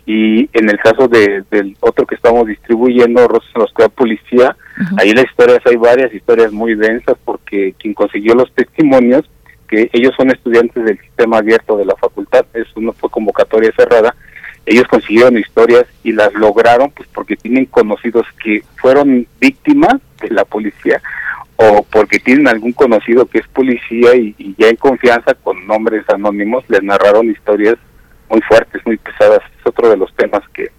Y 0.08 0.50
en 0.54 0.68
el 0.68 0.80
caso 0.80 1.08
de, 1.08 1.44
del 1.52 1.78
otro 1.82 2.08
que 2.08 2.16
estamos 2.16 2.48
distribuyendo, 2.48 3.28
Rosas 3.28 3.50
en 3.54 3.62
la 3.62 3.68
Escuela 3.68 3.90
Policía, 3.90 4.56
ahí 4.98 5.12
las 5.12 5.26
historias, 5.26 5.60
hay 5.66 5.76
varias 5.76 6.12
historias 6.12 6.52
muy 6.52 6.74
densas 6.74 7.16
porque 7.24 7.76
quien 7.78 7.94
consiguió 7.94 8.34
los 8.34 8.52
testimonios, 8.54 9.30
que 9.70 9.90
ellos 9.94 10.14
son 10.18 10.32
estudiantes 10.32 10.84
del 10.84 11.00
sistema 11.00 11.38
abierto 11.38 11.78
de 11.78 11.86
la 11.86 11.96
facultad, 11.96 12.46
no 12.76 12.94
fue 12.94 13.10
convocatoria 13.10 13.72
cerrada, 13.76 14.16
ellos 14.66 14.88
consiguieron 14.88 15.38
historias 15.38 15.86
y 16.04 16.12
las 16.12 16.34
lograron 16.34 16.92
pues 16.92 17.08
porque 17.14 17.36
tienen 17.36 17.66
conocidos 17.66 18.26
que 18.44 18.64
fueron 18.78 19.28
víctimas 19.40 19.96
de 20.22 20.30
la 20.30 20.46
policía 20.46 21.02
o 21.56 21.86
porque 21.92 22.20
tienen 22.20 22.48
algún 22.48 22.74
conocido 22.74 23.26
que 23.26 23.40
es 23.40 23.48
policía 23.48 24.16
y, 24.16 24.36
y 24.38 24.56
ya 24.58 24.70
en 24.70 24.76
confianza 24.76 25.34
con 25.34 25.66
nombres 25.66 26.04
anónimos 26.10 26.64
les 26.70 26.84
narraron 26.84 27.30
historias 27.30 27.76
muy 28.30 28.42
fuertes, 28.42 28.82
muy 28.86 28.98
pesadas. 28.98 29.42
Es 29.60 29.66
otro 29.66 29.90
de 29.90 29.98
los 29.98 30.14
temas 30.16 30.42
que 30.54 30.70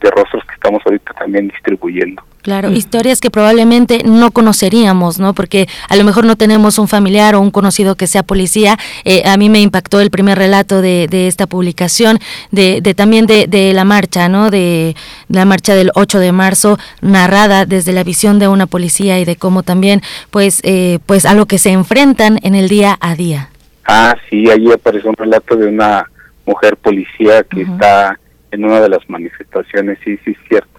de 0.00 0.10
rostros 0.10 0.44
que 0.44 0.54
estamos 0.54 0.82
ahorita 0.84 1.12
también 1.14 1.48
distribuyendo. 1.48 2.22
Claro, 2.42 2.70
historias 2.70 3.20
que 3.20 3.30
probablemente 3.30 4.02
no 4.04 4.30
conoceríamos, 4.30 5.18
¿no? 5.18 5.34
Porque 5.34 5.68
a 5.88 5.96
lo 5.96 6.04
mejor 6.04 6.24
no 6.24 6.36
tenemos 6.36 6.78
un 6.78 6.88
familiar 6.88 7.34
o 7.34 7.40
un 7.40 7.50
conocido 7.50 7.94
que 7.94 8.06
sea 8.06 8.22
policía. 8.22 8.78
Eh, 9.04 9.22
a 9.26 9.36
mí 9.36 9.50
me 9.50 9.60
impactó 9.60 10.00
el 10.00 10.10
primer 10.10 10.38
relato 10.38 10.80
de, 10.80 11.08
de 11.08 11.26
esta 11.26 11.46
publicación, 11.46 12.18
de, 12.50 12.80
de 12.80 12.94
también 12.94 13.26
de, 13.26 13.48
de, 13.48 13.74
la 13.74 13.84
marcha, 13.84 14.28
¿no? 14.28 14.50
De 14.50 14.94
la 15.28 15.44
marcha 15.44 15.74
del 15.74 15.90
8 15.94 16.20
de 16.20 16.32
marzo, 16.32 16.78
narrada 17.02 17.66
desde 17.66 17.92
la 17.92 18.04
visión 18.04 18.38
de 18.38 18.48
una 18.48 18.66
policía 18.66 19.18
y 19.18 19.24
de 19.24 19.36
cómo 19.36 19.62
también, 19.62 20.00
pues, 20.30 20.60
eh, 20.64 21.00
pues 21.06 21.26
a 21.26 21.34
lo 21.34 21.46
que 21.46 21.58
se 21.58 21.70
enfrentan 21.70 22.38
en 22.42 22.54
el 22.54 22.68
día 22.68 22.96
a 23.00 23.14
día. 23.14 23.50
Ah, 23.84 24.16
sí, 24.30 24.48
ahí 24.48 24.70
apareció 24.72 25.10
un 25.10 25.16
relato 25.16 25.56
de 25.56 25.66
una 25.66 26.08
mujer 26.46 26.76
policía 26.76 27.42
que 27.42 27.62
está 27.62 28.18
en 28.50 28.64
una 28.64 28.80
de 28.80 28.88
las 28.88 29.08
manifestaciones, 29.08 29.98
sí, 30.04 30.18
sí, 30.24 30.32
es 30.32 30.48
cierto. 30.48 30.78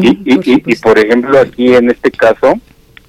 y, 0.00 0.08
y, 0.24 0.62
y, 0.66 0.76
por 0.76 0.98
ejemplo, 0.98 1.38
aquí 1.38 1.74
en 1.74 1.90
este 1.90 2.10
caso, 2.10 2.54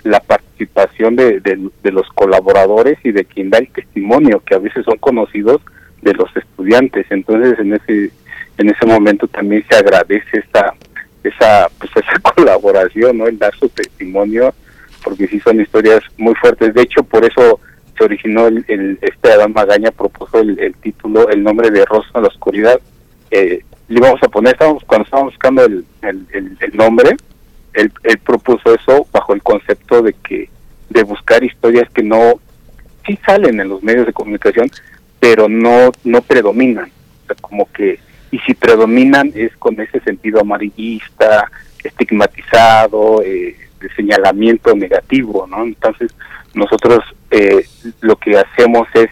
la 0.04 0.20
participación 0.20 1.16
de, 1.16 1.40
de, 1.40 1.92
los 1.92 2.08
colaboradores 2.10 2.98
y 3.04 3.12
de 3.12 3.26
quien 3.26 3.50
da 3.50 3.60
el 3.60 3.70
testimonio, 3.70 4.42
que 4.46 4.56
a 4.56 4.60
veces 4.60 4.86
son 4.86 4.98
conocidos 4.98 5.62
de 6.02 6.14
los 6.14 6.36
estudiantes. 6.36 7.06
Entonces, 7.10 7.60
en 7.60 7.74
ese 7.74 8.12
en 8.58 8.70
ese 8.70 8.86
momento 8.86 9.28
también 9.28 9.64
se 9.70 9.76
agradece 9.78 10.40
esa 10.40 10.74
esa 11.24 11.68
pues 11.80 11.92
esa 11.96 12.20
colaboración, 12.20 13.18
¿no? 13.18 13.28
El 13.28 13.38
dar 13.38 13.56
su 13.56 13.70
testimonio, 13.70 14.54
porque 15.04 15.28
sí 15.28 15.40
son 15.40 15.62
historias 15.62 16.02
muy 16.18 16.36
fuertes. 16.36 16.74
De 16.74 16.82
hecho, 16.82 17.04
por 17.04 17.24
eso 17.24 17.60
se 17.98 18.04
originó 18.04 18.48
el, 18.48 18.66
el 18.68 19.00
este 19.02 19.32
Adán 19.32 19.54
Magaña 19.54 19.92
propuso 19.92 20.40
el, 20.40 20.60
el, 20.60 20.74
título, 20.76 21.30
el 21.30 21.44
nombre 21.44 21.70
de 21.70 21.86
Rosa 21.86 22.10
en 22.16 22.22
la 22.24 22.28
oscuridad. 22.28 22.80
Eh, 23.30 23.64
le 23.92 24.00
íbamos 24.00 24.24
a 24.24 24.30
poner, 24.30 24.54
estábamos, 24.54 24.84
cuando 24.86 25.06
estábamos 25.06 25.34
buscando 25.34 25.66
el, 25.66 25.86
el, 26.02 26.58
el 26.60 26.76
nombre, 26.78 27.16
él, 27.74 27.92
él, 28.04 28.18
propuso 28.20 28.74
eso 28.74 29.06
bajo 29.12 29.34
el 29.34 29.44
concepto 29.44 30.02
de 30.02 30.14
que 30.14 30.50
de 30.90 31.04
buscar 31.04 31.44
historias 31.44 31.90
que 31.92 32.04
no 32.04 32.40
sí 33.06 33.18
salen 33.26 33.60
en 33.60 33.70
los 33.70 33.82
medios 33.84 34.06
de 34.06 34.14
comunicación, 34.14 34.70
pero 35.20 35.48
no 35.48 35.92
no 36.04 36.22
predominan, 36.22 36.92
o 37.24 37.28
sea, 37.28 37.36
como 37.42 37.72
que 37.72 38.00
y 38.32 38.40
si 38.40 38.54
predominan 38.54 39.32
es 39.36 39.56
con 39.58 39.80
ese 39.80 40.00
sentido 40.02 40.40
amarillista, 40.40 41.52
estigmatizado, 41.84 43.22
eh, 43.24 43.58
de 43.80 43.90
señalamiento 43.96 44.74
negativo, 44.76 45.48
¿no? 45.48 45.64
Entonces 45.64 46.14
nosotros 46.54 47.04
eh, 47.30 47.66
lo 48.02 48.16
que 48.16 48.38
hacemos 48.38 48.88
es 48.94 49.10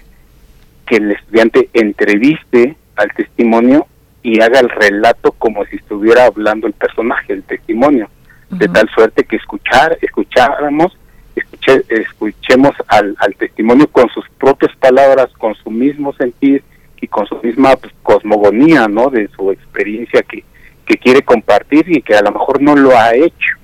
que 0.85 0.97
el 0.97 1.11
estudiante 1.11 1.69
entreviste 1.73 2.75
al 2.95 3.11
testimonio 3.13 3.87
y 4.21 4.41
haga 4.41 4.59
el 4.59 4.69
relato 4.69 5.31
como 5.33 5.65
si 5.65 5.77
estuviera 5.77 6.25
hablando 6.25 6.67
el 6.67 6.73
personaje, 6.73 7.33
el 7.33 7.43
testimonio, 7.43 8.09
uh 8.51 8.55
-huh. 8.55 8.57
de 8.57 8.67
tal 8.67 8.89
suerte 8.89 9.23
que 9.23 9.37
escuchar, 9.37 9.97
escucháramos, 10.01 10.97
escuche, 11.35 11.83
escuchemos 11.89 12.73
al, 12.87 13.15
al, 13.19 13.35
testimonio 13.35 13.87
con 13.87 14.09
sus 14.09 14.25
propias 14.37 14.75
palabras, 14.77 15.29
con 15.37 15.55
su 15.55 15.69
mismo 15.69 16.13
sentir 16.13 16.63
y 17.01 17.07
con 17.07 17.25
su 17.27 17.39
misma 17.41 17.75
pues, 17.77 17.93
cosmogonía, 18.03 18.87
¿no? 18.87 19.09
De 19.09 19.29
su 19.29 19.51
experiencia 19.51 20.21
que, 20.23 20.43
que 20.85 20.97
quiere 20.97 21.21
compartir 21.21 21.85
y 21.87 22.01
que 22.01 22.15
a 22.15 22.21
lo 22.21 22.31
mejor 22.31 22.61
no 22.61 22.75
lo 22.75 22.97
ha 22.97 23.13
hecho. 23.13 23.55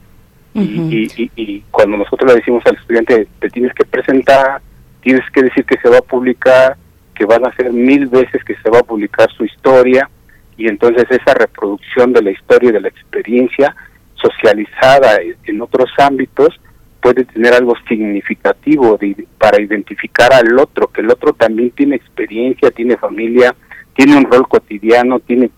Uh 0.54 0.62
-huh. 0.62 0.90
y, 0.90 1.12
y, 1.24 1.32
y, 1.36 1.64
cuando 1.70 1.98
nosotros 1.98 2.32
le 2.32 2.40
decimos 2.40 2.64
al 2.66 2.78
estudiante, 2.78 3.28
te 3.40 3.50
tienes 3.50 3.74
que 3.74 3.84
presentar, 3.84 4.62
tienes 5.02 5.30
que 5.32 5.44
decir 5.44 5.66
que 5.66 5.78
se 5.82 5.90
va 5.90 5.98
a 5.98 6.02
publicar, 6.02 6.78
que 7.14 7.26
van 7.26 7.46
a 7.46 7.56
ser 7.56 7.72
mil 7.74 8.08
veces 8.08 8.44
que 8.44 8.56
se 8.56 8.70
va 8.70 8.80
a 8.80 8.84
publicar 8.84 9.30
su 9.32 9.44
historia, 9.44 10.10
y 10.58 10.68
entonces 10.68 11.06
esa 11.10 11.34
reproducción 11.34 12.14
de 12.14 12.22
la 12.22 12.32
historia 12.32 12.70
y 12.70 12.74
de 12.74 12.82
la 12.82 12.88
experiencia 12.88 13.76
socializada 14.16 15.20
en 15.44 15.62
otros 15.62 15.90
ámbitos 15.98 16.60
puede 17.02 17.26
tener 17.26 17.54
algo 17.54 17.76
significativo 17.88 18.98
de, 18.98 19.28
para 19.38 19.62
identificar 19.62 20.34
al 20.34 20.58
otro, 20.58 20.88
que 20.88 21.02
el 21.02 21.12
otro 21.12 21.34
también 21.34 21.70
tiene 21.72 21.98
experiencia, 21.98 22.72
tiene 22.72 22.98
familia, 22.98 23.56
tiene 23.94 24.18
un 24.18 24.26
rol 24.26 24.48
cotidiano, 24.48 25.20
tiene 25.20 25.52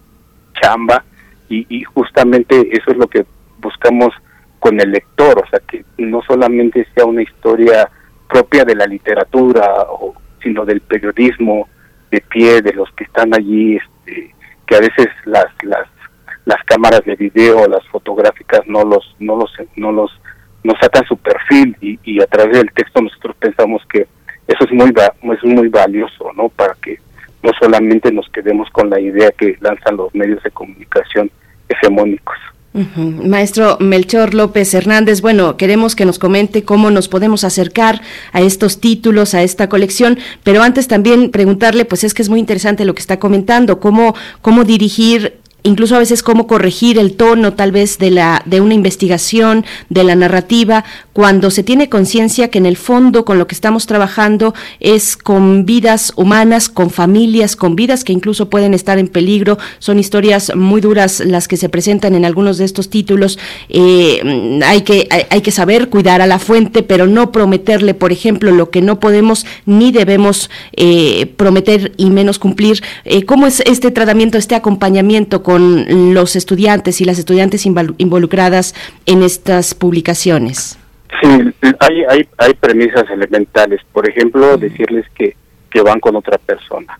chamba 0.61 1.05
y, 1.49 1.83
justamente 1.83 2.67
eso 2.75 2.91
es 2.91 2.97
lo 2.97 3.07
que 3.07 3.25
buscamos 3.59 4.13
con 4.59 4.79
el 4.81 4.91
lector, 4.91 5.41
o 5.41 5.49
sea, 5.49 5.61
que 5.65 5.85
no 5.97 6.21
solamente 6.23 6.85
sea 6.93 7.05
una 7.05 7.21
historia 7.21 7.89
propia 8.27 8.65
de 8.65 8.75
la 8.75 8.85
literatura, 8.85 9.85
o, 9.89 10.13
sino 10.43 10.65
del 10.65 10.81
periodismo 10.81 11.69
de 12.11 12.21
pie, 12.21 12.61
de 12.61 12.73
los 12.73 12.91
que 12.91 13.05
están 13.05 13.33
allí 13.33 13.77
este, 13.77 14.35
que 14.67 14.75
a 14.75 14.79
veces 14.79 15.07
las 15.25 15.45
las 15.63 15.87
las 16.45 16.63
cámaras 16.65 17.01
de 17.05 17.15
video 17.15 17.67
las 17.67 17.85
fotográficas 17.87 18.61
no 18.67 18.83
los 18.83 19.15
no 19.19 19.35
los 19.35 19.51
no 19.75 19.91
los 19.91 20.11
no 20.63 20.73
sacan 20.81 21.05
su 21.05 21.17
perfil 21.17 21.75
y, 21.81 21.99
y 22.03 22.21
a 22.21 22.27
través 22.27 22.57
del 22.57 22.71
texto 22.71 23.01
nosotros 23.01 23.35
pensamos 23.39 23.81
que 23.91 24.07
eso 24.47 24.63
es 24.63 24.71
muy 24.71 24.93
es 25.33 25.43
muy 25.43 25.67
valioso 25.69 26.31
no 26.35 26.49
para 26.49 26.75
que 26.81 26.99
no 27.43 27.51
solamente 27.59 28.11
nos 28.11 28.29
quedemos 28.29 28.69
con 28.71 28.89
la 28.89 28.99
idea 28.99 29.31
que 29.31 29.57
lanzan 29.61 29.97
los 29.97 30.13
medios 30.13 30.43
de 30.43 30.51
comunicación 30.51 31.31
hegemónicos 31.69 32.37
Maestro 32.95 33.77
Melchor 33.79 34.33
López 34.33 34.73
Hernández, 34.73 35.21
bueno, 35.21 35.57
queremos 35.57 35.95
que 35.95 36.05
nos 36.05 36.19
comente 36.19 36.63
cómo 36.63 36.91
nos 36.91 37.07
podemos 37.07 37.43
acercar 37.43 38.01
a 38.31 38.41
estos 38.41 38.79
títulos, 38.79 39.33
a 39.33 39.43
esta 39.43 39.67
colección, 39.67 40.19
pero 40.43 40.61
antes 40.61 40.87
también 40.87 41.31
preguntarle, 41.31 41.85
pues 41.85 42.03
es 42.03 42.13
que 42.13 42.21
es 42.21 42.29
muy 42.29 42.39
interesante 42.39 42.85
lo 42.85 42.93
que 42.93 43.01
está 43.01 43.19
comentando, 43.19 43.79
cómo, 43.79 44.15
cómo 44.41 44.63
dirigir 44.63 45.39
incluso 45.67 45.95
a 45.95 45.99
veces 45.99 46.23
cómo 46.23 46.47
corregir 46.47 46.97
el 46.97 47.13
tono 47.13 47.53
tal 47.53 47.71
vez 47.71 47.97
de 47.97 48.11
la 48.11 48.41
de 48.45 48.61
una 48.61 48.73
investigación 48.73 49.65
de 49.89 50.03
la 50.03 50.15
narrativa 50.15 50.85
cuando 51.13 51.51
se 51.51 51.63
tiene 51.63 51.89
conciencia 51.89 52.49
que 52.49 52.57
en 52.57 52.65
el 52.65 52.77
fondo 52.77 53.25
con 53.25 53.37
lo 53.37 53.47
que 53.47 53.55
estamos 53.55 53.85
trabajando 53.85 54.53
es 54.79 55.17
con 55.17 55.65
vidas 55.65 56.13
humanas 56.15 56.69
con 56.69 56.89
familias 56.89 57.55
con 57.55 57.75
vidas 57.75 58.03
que 58.03 58.13
incluso 58.13 58.49
pueden 58.49 58.73
estar 58.73 58.97
en 58.97 59.07
peligro. 59.07 59.57
Son 59.79 59.99
historias 59.99 60.55
muy 60.55 60.81
duras 60.81 61.19
las 61.19 61.47
que 61.47 61.57
se 61.57 61.69
presentan 61.69 62.15
en 62.15 62.23
algunos 62.23 62.57
de 62.57 62.65
estos 62.65 62.89
títulos. 62.89 63.37
Eh, 63.69 64.61
hay 64.65 64.81
que 64.81 65.07
hay, 65.29 65.41
que 65.41 65.51
saber 65.51 65.89
cuidar 65.89 66.21
a 66.21 66.27
la 66.27 66.39
fuente 66.39 66.83
pero 66.83 67.07
no 67.07 67.31
prometerle 67.31 67.93
por 67.93 68.11
ejemplo 68.11 68.51
lo 68.51 68.69
que 68.69 68.81
no 68.81 68.99
podemos 68.99 69.45
ni 69.65 69.91
debemos 69.91 70.49
eh, 70.73 71.25
prometer 71.35 71.91
y 71.97 72.09
menos 72.09 72.39
cumplir. 72.39 72.81
Eh, 73.05 73.23
cómo 73.23 73.47
es 73.47 73.61
este 73.61 73.91
tratamiento 73.91 74.37
este 74.37 74.55
acompañamiento 74.55 75.43
con 75.43 75.56
los 75.57 76.35
estudiantes 76.35 77.01
y 77.01 77.05
las 77.05 77.19
estudiantes 77.19 77.65
involucradas 77.65 78.75
en 79.05 79.23
estas 79.23 79.73
publicaciones? 79.73 80.77
Sí, 81.21 81.29
hay, 81.79 82.03
hay, 82.09 82.27
hay 82.37 82.53
premisas 82.53 83.09
elementales. 83.09 83.81
Por 83.91 84.07
ejemplo, 84.09 84.45
uh 84.45 84.53
-huh. 84.55 84.59
decirles 84.59 85.05
que, 85.15 85.35
que 85.69 85.81
van 85.81 85.99
con 85.99 86.15
otra 86.15 86.37
persona. 86.37 86.99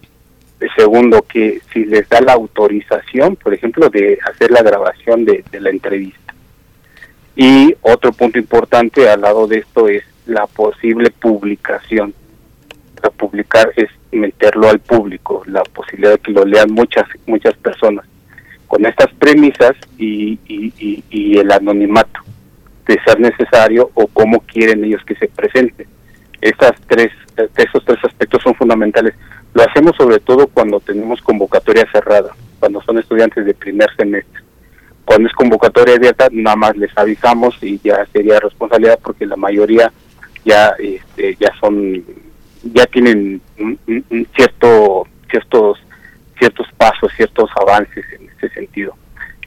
Segundo, 0.75 1.21
que 1.21 1.61
si 1.71 1.85
les 1.85 2.09
da 2.09 2.19
la 2.21 2.33
autorización, 2.33 3.35
por 3.35 3.53
ejemplo, 3.53 3.89
de 3.89 4.17
hacer 4.29 4.49
la 4.51 4.63
grabación 4.63 5.23
de, 5.23 5.43
de 5.51 5.59
la 5.59 5.69
entrevista. 5.69 6.33
Y 7.35 7.75
otro 7.81 8.11
punto 8.11 8.39
importante 8.39 9.07
al 9.07 9.21
lado 9.21 9.47
de 9.47 9.59
esto 9.59 9.87
es 9.87 10.03
la 10.25 10.47
posible 10.47 11.11
publicación. 11.11 12.13
La 13.03 13.11
publicar 13.11 13.71
es 13.75 13.89
meterlo 14.11 14.69
al 14.69 14.79
público, 14.79 15.43
la 15.45 15.63
posibilidad 15.63 16.13
de 16.13 16.19
que 16.19 16.31
lo 16.31 16.43
lean 16.43 16.71
muchas 16.71 17.05
muchas 17.27 17.55
personas 17.57 18.05
con 18.67 18.85
estas 18.85 19.11
premisas 19.13 19.73
y, 19.97 20.37
y, 20.47 21.03
y, 21.09 21.37
el 21.37 21.51
anonimato 21.51 22.19
de 22.85 22.99
ser 23.05 23.19
necesario 23.19 23.89
o 23.93 24.07
cómo 24.07 24.41
quieren 24.41 24.83
ellos 24.83 25.03
que 25.05 25.15
se 25.15 25.27
presente. 25.27 25.87
Estas 26.41 26.73
tres, 26.87 27.11
esos 27.55 27.83
tres 27.85 27.99
aspectos 28.03 28.43
son 28.43 28.55
fundamentales. 28.55 29.13
Lo 29.53 29.63
hacemos 29.63 29.95
sobre 29.97 30.19
todo 30.19 30.47
cuando 30.47 30.79
tenemos 30.79 31.21
convocatoria 31.21 31.89
cerrada, 31.91 32.35
cuando 32.59 32.81
son 32.81 32.97
estudiantes 32.97 33.45
de 33.45 33.53
primer 33.53 33.89
semestre. 33.95 34.41
Cuando 35.05 35.29
es 35.29 35.33
convocatoria 35.35 35.95
abierta, 35.95 36.27
nada 36.31 36.57
más 36.57 36.75
les 36.75 36.95
avisamos 36.97 37.57
y 37.61 37.79
ya 37.81 38.05
sería 38.11 38.39
responsabilidad 38.39 38.99
porque 39.01 39.25
la 39.25 39.37
mayoría 39.37 39.91
ya 40.43 40.73
este, 40.79 41.35
ya 41.39 41.51
son 41.59 42.03
ya 42.63 42.85
tienen 42.87 43.41
un 43.57 44.27
cierto 44.35 45.07
ciertos 45.29 45.79
ciertos 46.37 46.67
pasos, 46.77 47.11
ciertos 47.15 47.49
avances 47.59 48.05
en 48.13 48.29
este 48.29 48.49
sentido. 48.49 48.95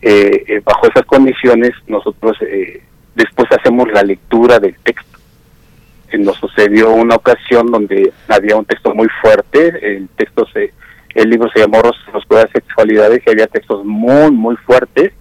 Eh, 0.02 0.44
eh, 0.48 0.60
bajo 0.64 0.88
esas 0.88 1.04
condiciones, 1.04 1.72
nosotros 1.86 2.36
eh, 2.42 2.82
después 3.14 3.50
hacemos 3.52 3.90
la 3.92 4.02
lectura 4.02 4.58
del 4.58 4.74
texto. 4.82 5.18
Eh, 6.10 6.18
nos 6.18 6.36
sucedió 6.36 6.90
una 6.90 7.16
ocasión 7.16 7.70
donde 7.70 8.12
había 8.28 8.56
un 8.56 8.64
texto 8.64 8.94
muy 8.94 9.08
fuerte, 9.20 9.96
el 9.96 10.08
texto 10.08 10.46
se, 10.52 10.72
el 11.14 11.30
libro 11.30 11.48
se 11.50 11.60
llamó 11.60 11.82
las 11.82 12.50
Sexualidades 12.50 13.22
y 13.26 13.30
había 13.30 13.46
textos 13.46 13.84
muy, 13.84 14.30
muy 14.30 14.56
fuertes 14.56 15.12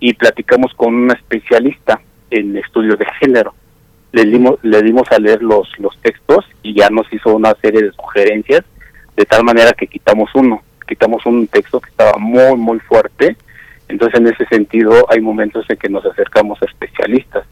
y 0.00 0.12
platicamos 0.14 0.72
con 0.74 0.94
una 0.94 1.14
especialista 1.14 2.00
en 2.30 2.56
estudios 2.56 2.98
de 2.98 3.06
género. 3.20 3.54
Le 4.12 4.24
dimos, 4.24 4.58
le 4.62 4.82
dimos 4.82 5.10
a 5.10 5.18
leer 5.18 5.42
los, 5.42 5.68
los 5.78 5.96
textos 6.00 6.44
y 6.62 6.74
ya 6.74 6.88
nos 6.90 7.10
hizo 7.12 7.34
una 7.34 7.54
serie 7.60 7.82
de 7.82 7.92
sugerencias, 7.92 8.62
de 9.16 9.24
tal 9.24 9.44
manera 9.44 9.72
que 9.72 9.86
quitamos 9.86 10.30
uno, 10.34 10.62
quitamos 10.86 11.24
un 11.26 11.46
texto 11.48 11.80
que 11.80 11.90
estaba 11.90 12.18
muy, 12.18 12.56
muy 12.56 12.78
fuerte. 12.80 13.36
Entonces, 13.88 14.18
en 14.20 14.26
ese 14.28 14.44
sentido, 14.46 15.06
hay 15.10 15.20
momentos 15.20 15.64
en 15.68 15.76
que 15.76 15.88
nos 15.88 16.04
acercamos 16.04 16.60
a 16.62 16.66
especialistas. 16.66 17.44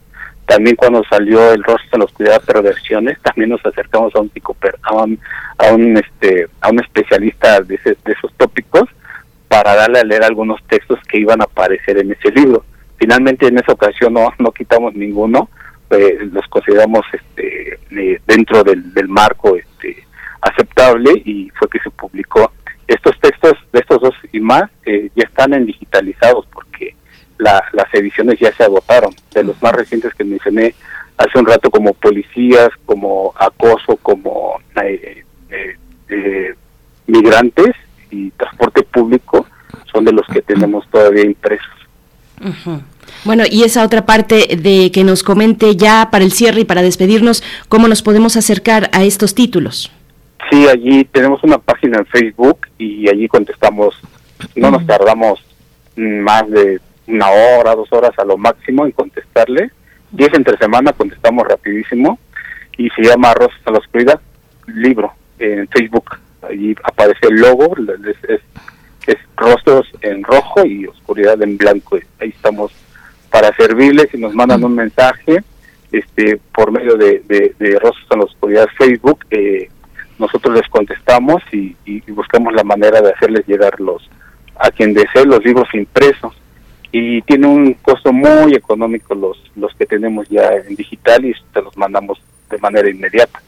También 0.47 0.76
cuando 0.76 1.03
salió 1.05 1.53
el 1.53 1.62
rostro 1.62 1.89
en 1.93 2.01
la 2.01 2.05
oscuridad 2.05 2.43
perversiones, 2.43 3.18
también 3.22 3.51
nos 3.51 3.64
acercamos 3.64 4.14
a 4.14 4.20
un 4.20 4.30
psicoper, 4.30 4.76
a 4.82 4.95
un, 4.95 5.18
a 5.59 5.72
un 5.72 5.97
este 5.97 6.49
a 6.61 6.68
un 6.70 6.80
especialista 6.80 7.61
de, 7.62 7.76
ese- 7.76 7.97
de 8.05 8.12
esos 8.12 8.30
tópicos 8.35 8.82
para 9.49 9.74
darle 9.74 10.01
a 10.01 10.05
leer 10.05 10.22
algunos 10.22 10.62
textos 10.64 10.99
que 11.09 11.18
iban 11.18 11.41
a 11.41 11.45
aparecer 11.45 11.97
en 11.99 12.12
ese 12.12 12.30
libro. 12.30 12.62
Finalmente 12.99 13.47
en 13.47 13.57
esa 13.59 13.72
ocasión 13.72 14.12
no, 14.12 14.32
no 14.39 14.53
quitamos 14.53 14.95
ninguno, 14.95 15.49
eh, 15.91 16.18
los 16.30 16.47
consideramos 16.49 17.07
este 17.12 17.78
eh, 17.93 18.20
dentro 18.26 18.62
del, 18.64 18.93
del 18.93 19.09
marco 19.09 19.57
este 19.57 20.05
aceptable 20.43 21.12
y 21.24 21.51
fue 21.55 21.68
que 21.68 21.78
se 21.78 21.91
publicó. 21.91 22.53
Estos 22.87 23.18
textos 23.20 23.55
de 23.72 23.80
estos 23.80 24.01
dos 24.01 24.14
y 24.32 24.41
más 24.41 24.64
eh, 24.87 25.11
ya 25.16 25.24
están 25.24 25.55
en 25.55 25.66
digitalizados 25.66 26.47
porque 26.53 26.95
la- 27.39 27.64
las 27.72 27.93
ediciones 27.95 28.39
ya 28.39 28.53
se 28.55 28.64
agotaron. 28.64 29.14
De 29.32 29.43
los 29.45 29.61
más 29.62 29.72
recientes 29.72 30.12
que 30.14 30.24
mencioné 30.24 30.74
hace 31.16 31.39
un 31.39 31.47
rato 31.47 31.70
como 31.70 31.95
policías, 31.95 32.68
como 32.87 33.32
acoso, 33.39 33.97
como 34.03 34.61
eh, 34.82 35.24
eh, 35.51 35.76
eh, 36.09 36.55
migrantes 37.07 37.74
y 38.11 38.30
transporte 38.32 38.82
público 38.82 39.47
son 39.93 40.05
de 40.05 40.12
los 40.12 40.26
que 40.26 40.43
tenemos 40.43 40.89
todavía 40.91 41.24
impresos. 41.24 41.68
Bueno, 43.24 43.45
y 43.51 43.62
esa 43.62 43.85
otra 43.85 44.05
parte 44.07 44.57
de 44.61 44.91
que 44.93 45.05
nos 45.05 45.22
comente 45.22 45.76
ya 45.76 46.09
para 46.11 46.24
el 46.24 46.32
cierre 46.32 46.61
y 46.62 46.64
para 46.64 46.82
despedirnos, 46.82 47.43
cómo 47.68 47.89
nos 47.89 48.03
podemos 48.03 48.37
acercar 48.37 48.91
a 48.93 49.05
estos 49.05 49.35
títulos. 49.35 49.91
Sí, 50.51 50.68
allí 50.68 51.05
tenemos 51.05 51.42
una 51.42 51.59
página 51.59 51.99
en 51.99 52.07
Facebook 52.07 52.66
y 52.78 53.09
allí 53.09 53.28
contestamos, 53.28 53.99
no 54.57 54.70
nos 54.70 54.86
tardamos 54.86 55.40
mm, 55.97 56.18
más 56.20 56.49
de 56.51 56.80
una 57.07 57.28
hora, 57.30 57.74
dos 57.74 57.92
horas 57.92 58.12
a 58.18 58.24
lo 58.24 58.36
máximo 58.36 58.86
en 58.86 58.92
contestarle. 58.92 59.70
Es 60.16 60.32
entre 60.32 60.57
semana, 60.59 60.92
contestamos 60.92 61.47
rapidísimo 61.47 62.18
y 62.76 62.88
se 62.90 63.03
llama 63.03 63.34
Rosas 63.34 63.61
a 63.64 63.72
la 63.72 63.78
Oscuridad, 63.78 64.20
libro 64.66 65.12
en 65.38 65.66
Facebook. 65.68 66.18
Allí 66.42 66.74
aparece 66.82 67.26
el 67.28 67.36
logo, 67.36 67.74
es, 67.76 68.30
es, 68.30 68.40
es 69.07 69.16
rostros 69.36 69.86
en 70.03 70.22
rojo 70.22 70.64
y 70.64 70.86
oscuridad 70.86 71.42
en 71.42 71.57
blanco. 71.57 71.99
Ahí 72.20 72.28
estamos 72.28 72.72
para 73.30 73.55
servirles 73.57 74.12
y 74.14 74.18
nos 74.18 74.34
mandan 74.34 74.62
un 74.62 74.74
mensaje 74.74 75.42
este 75.90 76.40
por 76.53 76.70
medio 76.70 76.97
de, 76.97 77.22
de, 77.26 77.55
de 77.59 77.78
Rostros 77.78 78.07
en 78.11 78.18
la 78.18 78.24
Oscuridad 78.24 78.68
Facebook. 78.76 79.24
Eh, 79.30 79.68
nosotros 80.19 80.55
les 80.55 80.69
contestamos 80.69 81.43
y, 81.53 81.75
buscamos 82.12 82.53
la 82.55 82.65
manera 82.65 83.01
de 83.01 83.11
hacerles 83.11 83.47
llegar 83.47 83.81
los 83.81 84.09
a 84.57 84.71
quien 84.71 84.95
desee 84.95 85.25
los 85.27 85.45
libros 85.45 85.69
impresos 85.75 86.33
y 86.93 87.23
tiene 87.23 87.49
un 87.49 87.75
costo 87.75 88.12
muy 88.12 88.55
económico 88.55 89.15
los 89.15 89.37
los 89.57 89.75
que 89.75 89.85
tenemos 89.85 90.29
ya 90.29 90.49
en 90.53 90.77
digital 90.77 91.25
y 91.25 91.35
te 91.53 91.61
los 91.61 91.77
mandamos 91.77 92.21
de 92.51 92.59
manera 92.59 92.89
inmediata. 92.89 93.43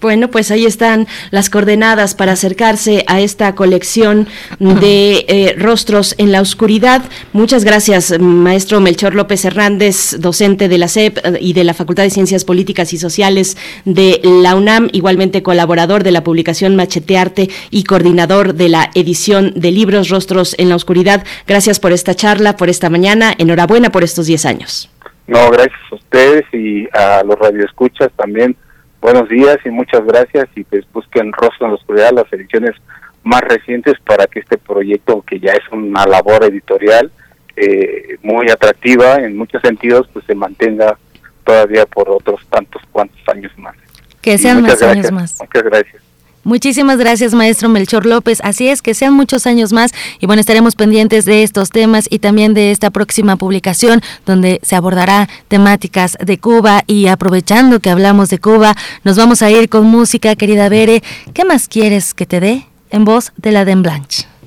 Bueno, 0.00 0.28
pues 0.28 0.50
ahí 0.50 0.66
están 0.66 1.06
las 1.30 1.48
coordenadas 1.48 2.14
para 2.14 2.32
acercarse 2.32 3.04
a 3.06 3.20
esta 3.20 3.54
colección 3.54 4.28
de 4.58 5.24
eh, 5.26 5.54
rostros 5.56 6.14
en 6.18 6.32
la 6.32 6.42
oscuridad. 6.42 7.02
Muchas 7.32 7.64
gracias, 7.64 8.18
maestro 8.20 8.80
Melchor 8.80 9.14
López 9.14 9.46
Hernández, 9.46 10.16
docente 10.18 10.68
de 10.68 10.76
la 10.76 10.88
SEP 10.88 11.18
eh, 11.18 11.38
y 11.40 11.54
de 11.54 11.64
la 11.64 11.72
Facultad 11.72 12.02
de 12.02 12.10
Ciencias 12.10 12.44
Políticas 12.44 12.92
y 12.92 12.98
Sociales 12.98 13.56
de 13.86 14.20
la 14.22 14.54
UNAM, 14.54 14.90
igualmente 14.92 15.42
colaborador 15.42 16.04
de 16.04 16.12
la 16.12 16.24
publicación 16.24 16.76
Machetearte 16.76 17.48
y 17.70 17.84
coordinador 17.84 18.52
de 18.52 18.68
la 18.68 18.90
edición 18.94 19.52
de 19.56 19.72
libros 19.72 20.10
Rostros 20.10 20.54
en 20.58 20.68
la 20.68 20.76
Oscuridad. 20.76 21.24
Gracias 21.46 21.80
por 21.80 21.92
esta 21.92 22.14
charla, 22.14 22.56
por 22.56 22.68
esta 22.68 22.90
mañana. 22.90 23.34
Enhorabuena 23.38 23.90
por 23.90 24.04
estos 24.04 24.26
10 24.26 24.44
años. 24.44 24.90
No, 25.26 25.50
gracias 25.50 25.80
a 25.90 25.94
ustedes 25.94 26.44
y 26.52 26.86
a 26.92 27.22
los 27.24 27.38
radioescuchas 27.38 28.10
también. 28.16 28.56
Buenos 29.00 29.28
días 29.28 29.58
y 29.64 29.70
muchas 29.70 30.04
gracias 30.04 30.48
y 30.56 30.64
pues 30.64 30.84
busquen 30.92 31.32
Rostro 31.32 31.66
en 31.66 31.72
la 31.72 31.76
Oscuridad, 31.76 32.10
las 32.12 32.32
ediciones 32.32 32.74
más 33.22 33.42
recientes 33.42 33.94
para 34.04 34.26
que 34.26 34.40
este 34.40 34.58
proyecto, 34.58 35.22
que 35.22 35.38
ya 35.38 35.52
es 35.52 35.62
una 35.70 36.06
labor 36.06 36.44
editorial 36.44 37.10
eh, 37.56 38.18
muy 38.22 38.50
atractiva 38.50 39.16
en 39.16 39.36
muchos 39.36 39.62
sentidos, 39.62 40.08
pues 40.12 40.24
se 40.26 40.34
mantenga 40.34 40.98
todavía 41.44 41.86
por 41.86 42.08
otros 42.10 42.40
tantos 42.50 42.82
cuantos 42.92 43.20
años 43.28 43.52
más. 43.58 43.74
Que 44.20 44.36
sean 44.38 44.62
más 44.62 44.82
años 44.82 45.06
gracias, 45.06 45.12
más. 45.12 45.38
Muchas 45.40 45.62
gracias. 45.62 46.07
Muchísimas 46.44 46.98
gracias, 46.98 47.34
maestro 47.34 47.68
Melchor 47.68 48.06
López. 48.06 48.40
Así 48.42 48.68
es, 48.68 48.80
que 48.80 48.94
sean 48.94 49.12
muchos 49.12 49.46
años 49.46 49.72
más 49.72 49.92
y 50.20 50.26
bueno, 50.26 50.40
estaremos 50.40 50.76
pendientes 50.76 51.24
de 51.24 51.42
estos 51.42 51.70
temas 51.70 52.06
y 52.08 52.20
también 52.20 52.54
de 52.54 52.70
esta 52.70 52.90
próxima 52.90 53.36
publicación 53.36 54.00
donde 54.24 54.60
se 54.62 54.76
abordará 54.76 55.28
temáticas 55.48 56.16
de 56.24 56.38
Cuba 56.38 56.82
y 56.86 57.08
aprovechando 57.08 57.80
que 57.80 57.90
hablamos 57.90 58.30
de 58.30 58.38
Cuba, 58.38 58.74
nos 59.04 59.16
vamos 59.16 59.42
a 59.42 59.50
ir 59.50 59.68
con 59.68 59.86
música, 59.86 60.36
querida 60.36 60.68
Bere. 60.68 61.02
¿Qué 61.34 61.44
más 61.44 61.68
quieres 61.68 62.14
que 62.14 62.26
te 62.26 62.40
dé? 62.40 62.66
En 62.90 63.04
voz 63.04 63.32
de 63.36 63.52
la 63.52 63.64
Den 63.64 63.82
Blanche. 63.82 64.37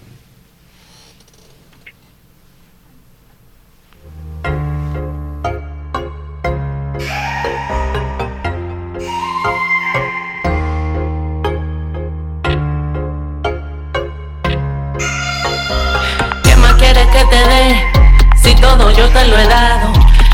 Yo 19.02 19.10
te 19.10 19.26
lo 19.26 19.38
he 19.38 19.47
dado. 19.47 19.91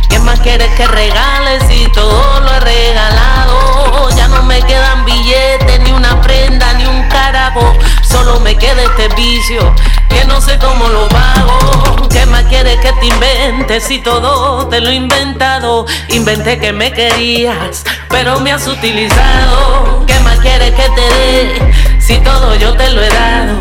¿Qué 0.09 0.19
más 0.19 0.41
quieres 0.41 0.69
que 0.75 0.85
regales 0.87 1.63
si 1.69 1.89
todo 1.93 2.41
lo 2.41 2.53
he 2.53 2.59
regalado? 2.59 4.09
Ya 4.17 4.27
no 4.27 4.43
me 4.43 4.61
quedan 4.61 5.05
billetes, 5.05 5.79
ni 5.79 5.91
una 5.91 6.19
prenda, 6.21 6.73
ni 6.73 6.85
un 6.85 7.07
carajo. 7.07 7.73
Solo 8.03 8.41
me 8.41 8.57
queda 8.57 8.83
este 8.83 9.07
vicio 9.15 9.73
que 10.09 10.25
no 10.25 10.41
sé 10.41 10.57
cómo 10.59 10.89
lo 10.89 11.07
pago. 11.07 12.09
¿Qué 12.09 12.25
más 12.25 12.43
quieres 12.45 12.77
que 12.81 12.91
te 12.91 13.05
inventes 13.05 13.85
si 13.85 13.99
todo 13.99 14.67
te 14.67 14.81
lo 14.81 14.89
he 14.89 14.95
inventado? 14.95 15.85
Inventé 16.09 16.59
que 16.59 16.73
me 16.73 16.91
querías, 16.91 17.85
pero 18.09 18.41
me 18.41 18.51
has 18.51 18.67
utilizado. 18.67 20.03
¿Qué 20.05 20.19
más 20.21 20.39
quieres 20.39 20.71
que 20.71 20.89
te 20.89 21.01
dé 21.01 21.96
si 22.07 22.17
todo 22.19 22.55
yo 22.55 22.73
te 22.73 22.89
lo 22.91 23.01
he 23.01 23.09
dado? 23.09 23.57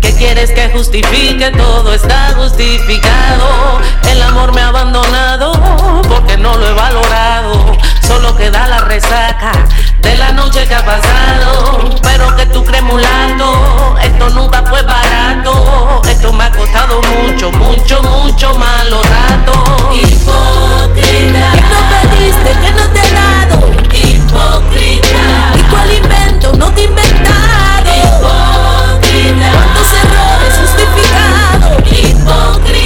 ¿Qué 0.00 0.14
quieres 0.14 0.50
que 0.52 0.70
justifique? 0.70 1.50
Todo 1.50 1.92
está 1.92 2.32
justificado. 2.34 3.78
El 4.10 4.22
amor 4.22 4.54
me 4.54 4.62
ha 4.62 4.68
abandonado 4.68 5.52
porque 6.08 6.38
no 6.38 6.56
lo 6.56 6.66
he 6.66 6.72
valorado. 6.72 7.76
Solo 8.00 8.34
queda 8.38 8.66
la 8.68 8.78
resaca 8.78 9.52
de 10.00 10.16
la 10.16 10.32
noche 10.32 10.66
que 10.66 10.74
ha 10.74 10.82
pasado. 10.82 11.90
Pero 12.02 12.34
que 12.36 12.46
tú 12.46 12.64
crees 12.64 12.82
mulato, 12.84 13.94
esto 14.02 14.30
nunca 14.30 14.62
fue 14.62 14.80
barato. 14.80 16.00
Esto 16.08 16.32
me 16.32 16.44
ha 16.44 16.50
costado 16.52 17.02
mucho, 17.02 17.52
mucho, 17.52 18.02
mucho 18.02 18.54
malo 18.54 19.02
rato. 19.02 19.92
Hipócrita. 19.92 21.52
¿Qué 21.52 21.62
no 21.68 21.80
pediste? 21.90 22.50
¿Qué 22.62 22.70
no 22.72 22.88
te 22.94 23.00
he 23.00 23.12
dado? 23.12 23.70
Hipócrita. 23.92 25.52
¿Y 25.54 25.62
cuál 25.64 25.92
invento? 25.92 26.52
No 26.56 26.72
te 26.72 26.84
he 26.84 27.59
Hipócrita. 29.20 29.52
¿Cuántos 29.52 29.92
errores 29.92 30.58
justificados? 30.58 32.79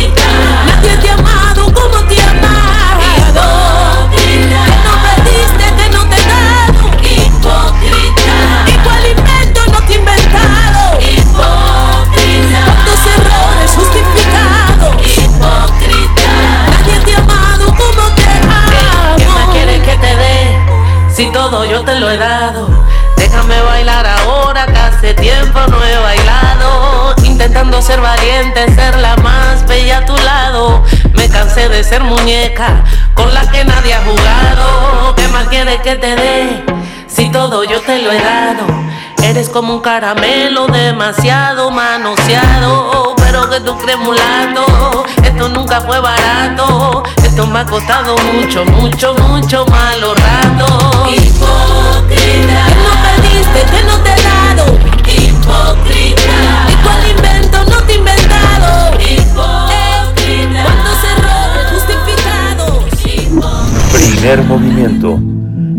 Ser 27.84 28.00
valiente, 28.00 28.74
ser 28.74 28.96
la 28.96 29.14
más 29.16 29.66
bella 29.66 29.98
a 29.98 30.06
tu 30.06 30.16
lado. 30.16 30.82
Me 31.12 31.28
cansé 31.28 31.68
de 31.68 31.84
ser 31.84 32.02
muñeca 32.02 32.82
con 33.12 33.34
la 33.34 33.42
que 33.50 33.62
nadie 33.62 33.92
ha 33.92 34.00
jugado. 34.00 35.14
¿Qué 35.14 35.28
más 35.28 35.48
quieres 35.48 35.82
que 35.82 35.94
te 35.96 36.16
dé? 36.16 36.64
Si 37.06 37.30
todo 37.30 37.62
yo 37.62 37.82
te 37.82 38.00
lo 38.00 38.10
he 38.10 38.18
dado. 38.18 38.64
Eres 39.22 39.50
como 39.50 39.74
un 39.74 39.80
caramelo 39.82 40.66
demasiado 40.66 41.70
manoseado, 41.70 43.14
pero 43.16 43.50
que 43.50 43.60
tú 43.60 43.76
crees 43.76 43.98
mulato. 43.98 45.04
Esto 45.22 45.50
nunca 45.50 45.82
fue 45.82 46.00
barato. 46.00 47.02
Esto 47.22 47.46
me 47.46 47.58
ha 47.58 47.66
costado 47.66 48.16
mucho, 48.32 48.64
mucho, 48.64 49.14
mucho 49.28 49.66
malo 49.66 50.14
rato. 50.14 51.06
Hipócrita. 51.10 52.08
Que 52.08 52.74
no 52.82 52.92
pediste, 53.04 53.76
que 53.76 53.82
no 53.84 53.98
te 53.98 54.10
he 54.10 54.22
dado. 54.22 54.78
Hipócrita. 55.06 56.43
Primer 64.14 64.44
movimiento. 64.44 65.18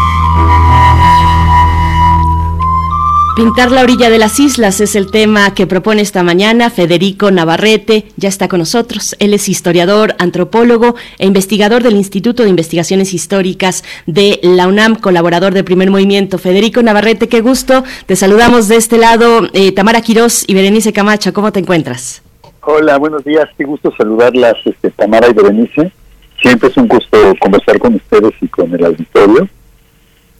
Pintar 3.35 3.73
la 3.73 3.83
orilla 3.83 4.11
de 4.11 4.19
las 4.19 4.39
islas 4.39 4.83
es 4.83 4.95
el 4.95 5.11
tema 5.11 5.55
que 5.55 5.67
propone 5.67 6.03
esta 6.03 6.23
mañana 6.23 6.69
Federico 6.69 7.31
Navarrete. 7.31 8.05
Ya 8.19 8.29
está 8.29 8.47
con 8.47 8.59
nosotros. 8.59 9.17
Él 9.21 9.33
es 9.33 9.49
historiador, 9.49 10.15
antropólogo 10.19 10.97
e 11.19 11.27
investigador 11.27 11.83
del 11.83 11.97
Instituto 11.97 12.43
de 12.43 12.51
Investigaciones 12.51 13.15
Históricas 13.15 13.85
de 14.07 14.39
la 14.43 14.69
UNAM, 14.69 14.97
colaborador 14.97 15.55
de 15.55 15.65
Primer 15.65 15.91
Movimiento. 15.91 16.37
Federico 16.37 16.83
Navarrete, 16.83 17.27
qué 17.31 17.41
gusto. 17.41 17.85
Te 18.05 18.17
saludamos 18.17 18.69
de 18.69 18.77
este 18.77 18.99
lado. 18.99 19.49
Eh, 19.55 19.73
Tamara 19.73 20.03
Quirós 20.03 20.45
y 20.47 20.53
Berenice 20.53 20.93
Camacho, 20.93 21.33
¿cómo 21.33 21.53
te 21.53 21.61
encuentras? 21.61 22.23
Hola, 22.61 22.99
buenos 22.99 23.25
días. 23.25 23.49
Qué 23.57 23.65
gusto 23.65 23.95
saludarlas, 23.97 24.57
este, 24.67 24.91
Tamara 24.91 25.31
y 25.31 25.33
Berenice. 25.33 25.91
Siempre 26.43 26.69
es 26.69 26.77
un 26.77 26.87
gusto 26.87 27.17
conversar 27.41 27.79
con 27.79 27.95
ustedes 27.95 28.35
y 28.43 28.49
con 28.49 28.75
el 28.75 28.85
auditorio. 28.85 29.49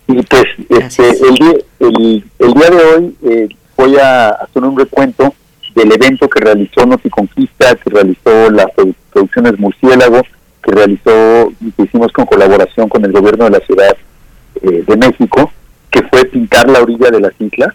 Y 0.09 0.23
pues 0.23 0.45
este, 0.69 1.11
el, 1.11 1.35
día, 1.35 1.55
el, 1.81 2.25
el 2.39 2.53
día 2.55 2.71
de 2.71 2.85
hoy 2.85 3.17
eh, 3.25 3.49
voy 3.77 3.97
a 3.97 4.29
hacer 4.31 4.63
un 4.63 4.77
recuento 4.77 5.33
del 5.75 5.93
evento 5.93 6.29
que 6.29 6.41
realizó 6.41 6.85
Noticonquista, 6.85 7.75
que 7.77 7.91
realizó 7.91 8.51
las 8.51 8.67
produ- 8.67 8.95
producciones 9.13 9.59
Murciélago, 9.59 10.21
que 10.63 10.73
realizó, 10.73 11.53
que 11.77 11.83
hicimos 11.85 12.13
con 12.13 12.27
colaboración 12.27 12.89
con 12.89 13.05
el 13.05 13.13
gobierno 13.13 13.45
de 13.45 13.51
la 13.53 13.61
Ciudad 13.61 13.97
eh, 14.63 14.85
de 14.87 14.97
México, 14.97 15.51
que 15.91 16.03
fue 16.05 16.25
pintar 16.27 16.69
la 16.69 16.83
orilla 16.83 17.11
de 17.11 17.21
las 17.21 17.33
islas. 17.39 17.75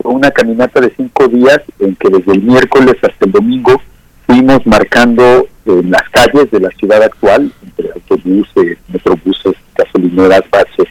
Fue 0.00 0.12
una 0.12 0.30
caminata 0.30 0.80
de 0.80 0.92
cinco 0.96 1.28
días 1.28 1.60
en 1.78 1.94
que 1.96 2.08
desde 2.10 2.32
el 2.32 2.42
miércoles 2.42 2.96
hasta 3.02 3.24
el 3.24 3.32
domingo 3.32 3.80
fuimos 4.26 4.66
marcando 4.66 5.46
en 5.64 5.90
las 5.90 6.02
calles 6.10 6.50
de 6.50 6.60
la 6.60 6.70
ciudad 6.70 7.02
actual, 7.02 7.52
entre 7.64 7.92
autobuses, 7.92 8.78
metrobuses, 8.88 9.54
gasolineras, 9.76 10.42
bases 10.50 10.88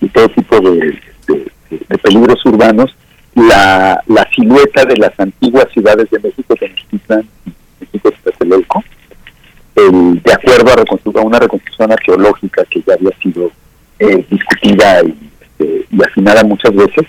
y 0.00 0.08
todo 0.08 0.28
tipo 0.30 0.60
de, 0.60 0.98
de- 1.28 1.52
de 1.88 1.98
peligros 1.98 2.44
urbanos, 2.46 2.94
la, 3.34 4.02
la 4.08 4.28
silueta 4.34 4.84
de 4.84 4.96
las 4.96 5.12
antiguas 5.20 5.66
ciudades 5.72 6.10
de 6.10 6.18
México, 6.18 6.54
Tenochtitlan 6.56 7.28
México 7.80 8.12
Tlatelolco, 8.22 8.84
el- 9.76 10.20
de 10.22 10.32
acuerdo 10.32 10.72
a, 10.72 11.20
una 11.22 11.38
reconstrucción 11.38 11.92
arqueológica 11.92 12.64
que 12.68 12.82
ya 12.86 12.94
había 12.94 13.10
sido 13.22 13.50
eh, 13.98 14.26
discutida 14.30 15.02
y, 15.04 15.16
este, 15.40 15.86
y 15.90 16.02
afinada 16.02 16.42
muchas 16.42 16.74
veces, 16.74 17.06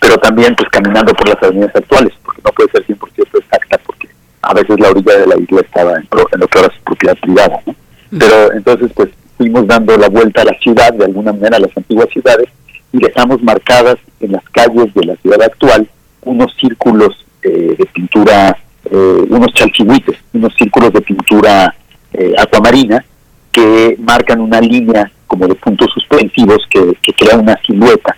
pero 0.00 0.16
también 0.18 0.54
pues 0.54 0.68
caminando 0.70 1.12
por 1.14 1.28
las 1.28 1.42
avenidas 1.42 1.74
actuales, 1.74 2.12
porque 2.22 2.42
no 2.44 2.50
puede 2.52 2.70
ser 2.72 2.86
100% 2.86 3.38
exacta, 3.38 3.78
porque 3.86 4.08
a 4.42 4.52
veces 4.52 4.78
la 4.78 4.90
orilla 4.90 5.18
de 5.18 5.26
la 5.26 5.36
isla 5.38 5.60
estaba 5.60 5.96
en, 5.96 6.06
pro- 6.06 6.28
en 6.32 6.40
lo 6.40 6.48
que 6.48 6.58
ahora 6.58 6.74
es 6.74 6.82
propiedad 6.82 7.16
privada, 7.18 7.60
¿no? 7.66 7.74
Pero 8.18 8.52
entonces 8.52 8.90
pues 8.94 9.08
fuimos 9.36 9.66
dando 9.66 9.96
la 9.96 10.08
vuelta 10.08 10.42
a 10.42 10.46
la 10.46 10.58
ciudad, 10.58 10.92
de 10.92 11.04
alguna 11.04 11.32
manera 11.32 11.56
a 11.56 11.60
las 11.60 11.76
antiguas 11.76 12.08
ciudades, 12.10 12.48
y 12.92 12.98
dejamos 12.98 13.42
marcadas 13.42 13.96
en 14.20 14.32
las 14.32 14.44
calles 14.50 14.92
de 14.94 15.04
la 15.04 15.16
ciudad 15.16 15.42
actual 15.42 15.88
unos 16.22 16.54
círculos 16.58 17.26
eh, 17.42 17.74
de 17.78 17.86
pintura, 17.86 18.56
eh, 18.90 19.26
unos 19.28 19.52
chalchihuites, 19.52 20.16
unos 20.32 20.54
círculos 20.54 20.92
de 20.92 21.00
pintura 21.02 21.74
eh, 22.12 22.34
acuamarina 22.38 23.04
que 23.52 23.96
marcan 23.98 24.40
una 24.40 24.60
línea 24.60 25.10
como 25.26 25.46
de 25.46 25.54
puntos 25.56 25.88
suspensivos 25.92 26.66
que, 26.70 26.96
que 27.02 27.12
crea 27.12 27.36
una 27.36 27.58
silueta 27.66 28.16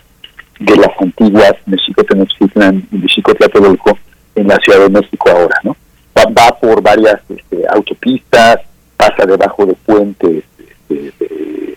de 0.59 0.77
las 0.77 0.91
antiguas 1.01 1.55
México 1.67 2.05
Tenochtitlan 2.05 2.87
y 2.93 2.97
México 2.97 3.35
Tlatelolco 3.35 3.99
en 4.35 4.49
la 4.49 4.57
Ciudad 4.57 4.81
de 4.81 4.91
México 4.91 5.31
ahora, 5.31 5.57
¿no? 5.65 5.77
Va, 6.17 6.25
va 6.27 6.59
por 6.59 6.83
varias 6.83 7.21
este, 7.29 7.63
autopistas, 7.69 8.61
pasa 8.97 9.27
debajo 9.27 9.67
de 9.67 9.75
puentes 9.75 10.45
de- 10.89 11.77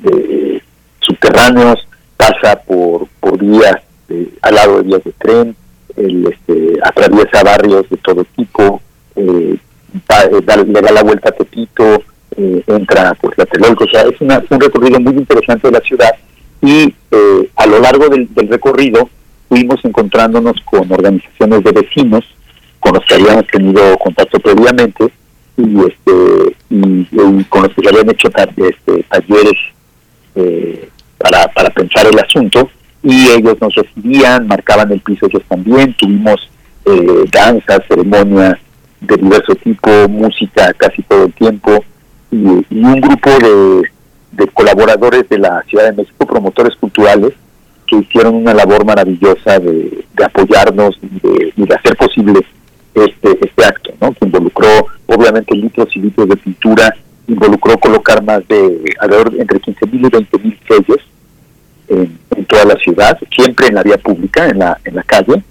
de 0.00 0.62
subterráneos, 1.00 1.86
pasa 2.16 2.60
por, 2.66 3.06
por 3.20 3.38
vías 3.38 3.76
al 4.42 4.54
lado 4.54 4.76
de 4.78 4.82
vías 4.84 5.04
de 5.04 5.12
tren, 5.12 5.56
el, 5.96 6.26
este, 6.26 6.78
atraviesa 6.82 7.42
barrios 7.42 7.88
de 7.90 7.96
todo 7.98 8.24
tipo, 8.36 8.80
eh, 9.16 9.56
eh, 9.56 10.40
da- 10.44 10.56
le 10.56 10.80
da 10.80 10.92
la 10.92 11.02
vuelta 11.02 11.28
a 11.28 11.32
Tepito, 11.32 12.02
eh, 12.36 12.62
entra 12.66 13.14
por 13.14 13.36
la 13.38 13.44
Telolco, 13.46 13.84
o 13.84 13.88
sea, 13.88 14.02
es 14.02 14.20
una- 14.20 14.42
un 14.48 14.60
recorrido 14.60 14.98
muy 15.00 15.12
interesante 15.14 15.68
de 15.68 15.72
la 15.72 15.80
ciudad 15.80 16.10
y 16.62 16.94
eh, 17.10 17.50
a 17.56 17.66
lo 17.66 17.80
largo 17.80 18.08
del 18.08 18.28
recorrido 18.48 19.08
fuimos 19.48 19.84
encontrándonos 19.84 20.60
con 20.64 20.90
organizaciones 20.92 21.64
de 21.64 21.72
vecinos 21.72 22.24
con 22.80 22.94
los 22.94 23.04
que 23.06 23.14
habíamos 23.14 23.46
tenido 23.48 23.96
contacto 23.98 24.38
previamente 24.40 25.10
y 25.58 25.80
este 25.80 26.56
y, 26.70 27.44
con 27.44 27.62
los 27.62 27.74
que 27.74 27.82
se 27.82 27.88
habían 27.88 28.10
hecho 28.10 28.28
este, 28.28 29.02
talleres 29.04 29.58
eh, 30.34 30.88
para, 31.18 31.48
para 31.48 31.70
pensar 31.70 32.06
el 32.06 32.18
asunto 32.18 32.70
y 33.02 33.28
ellos 33.28 33.56
nos 33.60 33.74
recibían, 33.74 34.46
marcaban 34.46 34.92
el 34.92 35.00
piso 35.00 35.26
ellos 35.26 35.42
también, 35.48 35.94
tuvimos 35.94 36.48
eh, 36.84 37.24
danzas, 37.32 37.80
ceremonias 37.88 38.58
de 39.00 39.16
diverso 39.16 39.54
tipo, 39.56 39.90
música 40.08 40.72
casi 40.74 41.02
todo 41.02 41.24
el 41.24 41.32
tiempo 41.32 41.84
y, 42.30 42.36
y 42.70 42.84
un 42.84 43.00
grupo 43.00 43.30
de, 43.30 43.82
de 44.32 44.46
colaboradores 44.48 45.28
de 45.28 45.38
la 45.38 45.62
Ciudad 45.68 45.86
de 45.86 46.02
México, 46.02 46.26
promotores 46.26 46.74
culturales, 46.76 47.32
que 47.86 47.96
hicieron 47.96 48.34
una 48.34 48.52
labor 48.52 48.84
maravillosa 48.84 49.58
de, 49.58 50.04
de 50.14 50.24
apoyarnos 50.24 50.98
y 51.02 51.20
de, 51.26 51.52
y 51.56 51.64
de 51.64 51.74
hacer 51.74 51.96
posible 51.96 52.40
este, 53.04 53.38
este 53.40 53.64
acto, 53.64 53.92
¿no? 54.00 54.12
que 54.12 54.24
involucró 54.26 54.68
obviamente 55.06 55.54
litros 55.56 55.88
y 55.96 56.00
litros 56.00 56.28
de 56.28 56.36
pintura, 56.36 56.94
involucró 57.26 57.76
colocar 57.78 58.22
más 58.22 58.46
de 58.48 58.82
alrededor 59.00 59.32
de 59.32 59.40
entre 59.42 59.60
15 59.60 59.86
mil 59.86 60.06
y 60.06 60.08
20 60.08 60.38
mil 60.38 60.58
sellos 60.68 60.98
en, 61.88 62.18
en 62.36 62.44
toda 62.46 62.64
la 62.64 62.76
ciudad, 62.76 63.18
siempre 63.34 63.68
en 63.68 63.74
la 63.74 63.82
vía 63.82 63.98
pública, 63.98 64.48
en 64.48 64.58
la, 64.58 64.78
en 64.84 64.94
la 64.94 65.02
calle, 65.02 65.42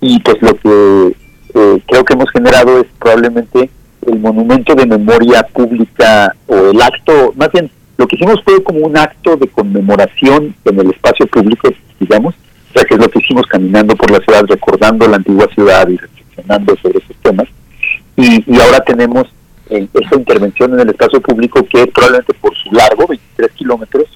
y 0.00 0.20
pues 0.20 0.36
lo 0.42 0.54
que 0.54 1.16
eh, 1.54 1.82
creo 1.86 2.04
que 2.04 2.14
hemos 2.14 2.30
generado 2.30 2.80
es 2.80 2.86
probablemente 2.98 3.70
el 4.06 4.18
monumento 4.18 4.74
de 4.74 4.86
memoria 4.86 5.46
pública 5.52 6.34
o 6.46 6.70
el 6.70 6.82
acto, 6.82 7.32
más 7.36 7.50
bien 7.52 7.70
lo 7.96 8.06
que 8.06 8.16
hicimos 8.16 8.42
fue 8.44 8.62
como 8.62 8.80
un 8.80 8.96
acto 8.96 9.36
de 9.36 9.46
conmemoración 9.48 10.54
en 10.64 10.80
el 10.80 10.90
espacio 10.90 11.26
público, 11.28 11.70
digamos, 12.00 12.34
o 12.34 12.72
sea 12.74 12.84
que 12.84 12.94
es 12.94 13.00
lo 13.00 13.08
que 13.08 13.20
hicimos 13.20 13.46
caminando 13.46 13.94
por 13.94 14.10
la 14.10 14.18
ciudad, 14.18 14.44
recordando 14.48 15.06
la 15.08 15.16
antigua 15.16 15.46
ciudad 15.54 15.88
y 15.88 15.96
sobre 16.82 16.98
esos 16.98 17.16
temas. 17.22 17.48
Y, 18.16 18.44
y 18.46 18.60
ahora 18.60 18.80
tenemos 18.80 19.26
eh, 19.70 19.86
esta 19.94 20.16
intervención 20.16 20.74
en 20.74 20.80
el 20.80 20.90
espacio 20.90 21.20
público 21.20 21.64
que 21.64 21.86
probablemente 21.86 22.34
por 22.34 22.54
su 22.56 22.70
largo, 22.72 23.06
23 23.06 23.50
kilómetros, 23.52 24.06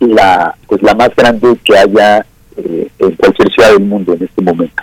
la 0.00 0.54
pues 0.66 0.82
la 0.82 0.94
más 0.94 1.14
grande 1.16 1.56
que 1.64 1.76
haya 1.76 2.26
eh, 2.56 2.88
en 2.98 3.12
cualquier 3.12 3.50
ciudad 3.52 3.72
del 3.72 3.80
mundo 3.80 4.14
en 4.14 4.24
este 4.24 4.42
momento, 4.42 4.82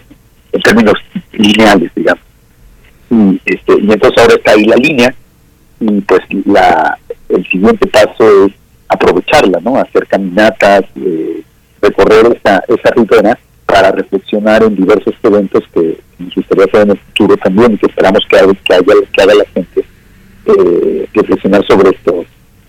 en 0.52 0.62
términos 0.62 0.96
lineales, 1.34 1.92
digamos. 1.96 2.24
Y, 3.10 3.42
este, 3.46 3.74
y 3.82 3.92
entonces 3.92 4.22
ahora 4.22 4.36
está 4.36 4.54
ahí 4.54 4.66
la 4.66 4.76
línea 4.78 5.14
y 5.80 6.02
pues 6.02 6.22
la 6.46 6.98
el 7.30 7.46
siguiente 7.48 7.88
paso 7.88 8.46
es 8.46 8.54
aprovecharla, 8.88 9.60
¿no? 9.62 9.78
Hacer 9.78 10.08
caminatas, 10.08 10.84
eh, 10.96 11.44
recorrer 11.82 12.38
esa, 12.38 12.64
esa 12.68 12.92
ribera 12.96 13.38
para 13.66 13.92
reflexionar 13.92 14.64
en 14.64 14.76
diversos 14.76 15.16
eventos 15.24 15.64
que 15.74 16.00
nos 16.20 16.36
gustaría 16.36 16.66
hacer 16.66 16.82
en 16.82 16.92
el 16.92 16.98
futuro 17.00 17.38
también 17.38 17.74
y 17.74 17.78
que 17.78 17.88
esperamos 17.88 18.22
que 18.30 18.38
haga, 18.38 18.54
que 18.54 18.74
haya, 18.74 18.94
que 19.12 19.22
haga 19.22 19.34
la 19.36 19.46
gente 19.46 19.86
eh, 20.46 21.10
reflexionar 21.14 21.66
sobre 21.66 21.90
estos 21.90 22.26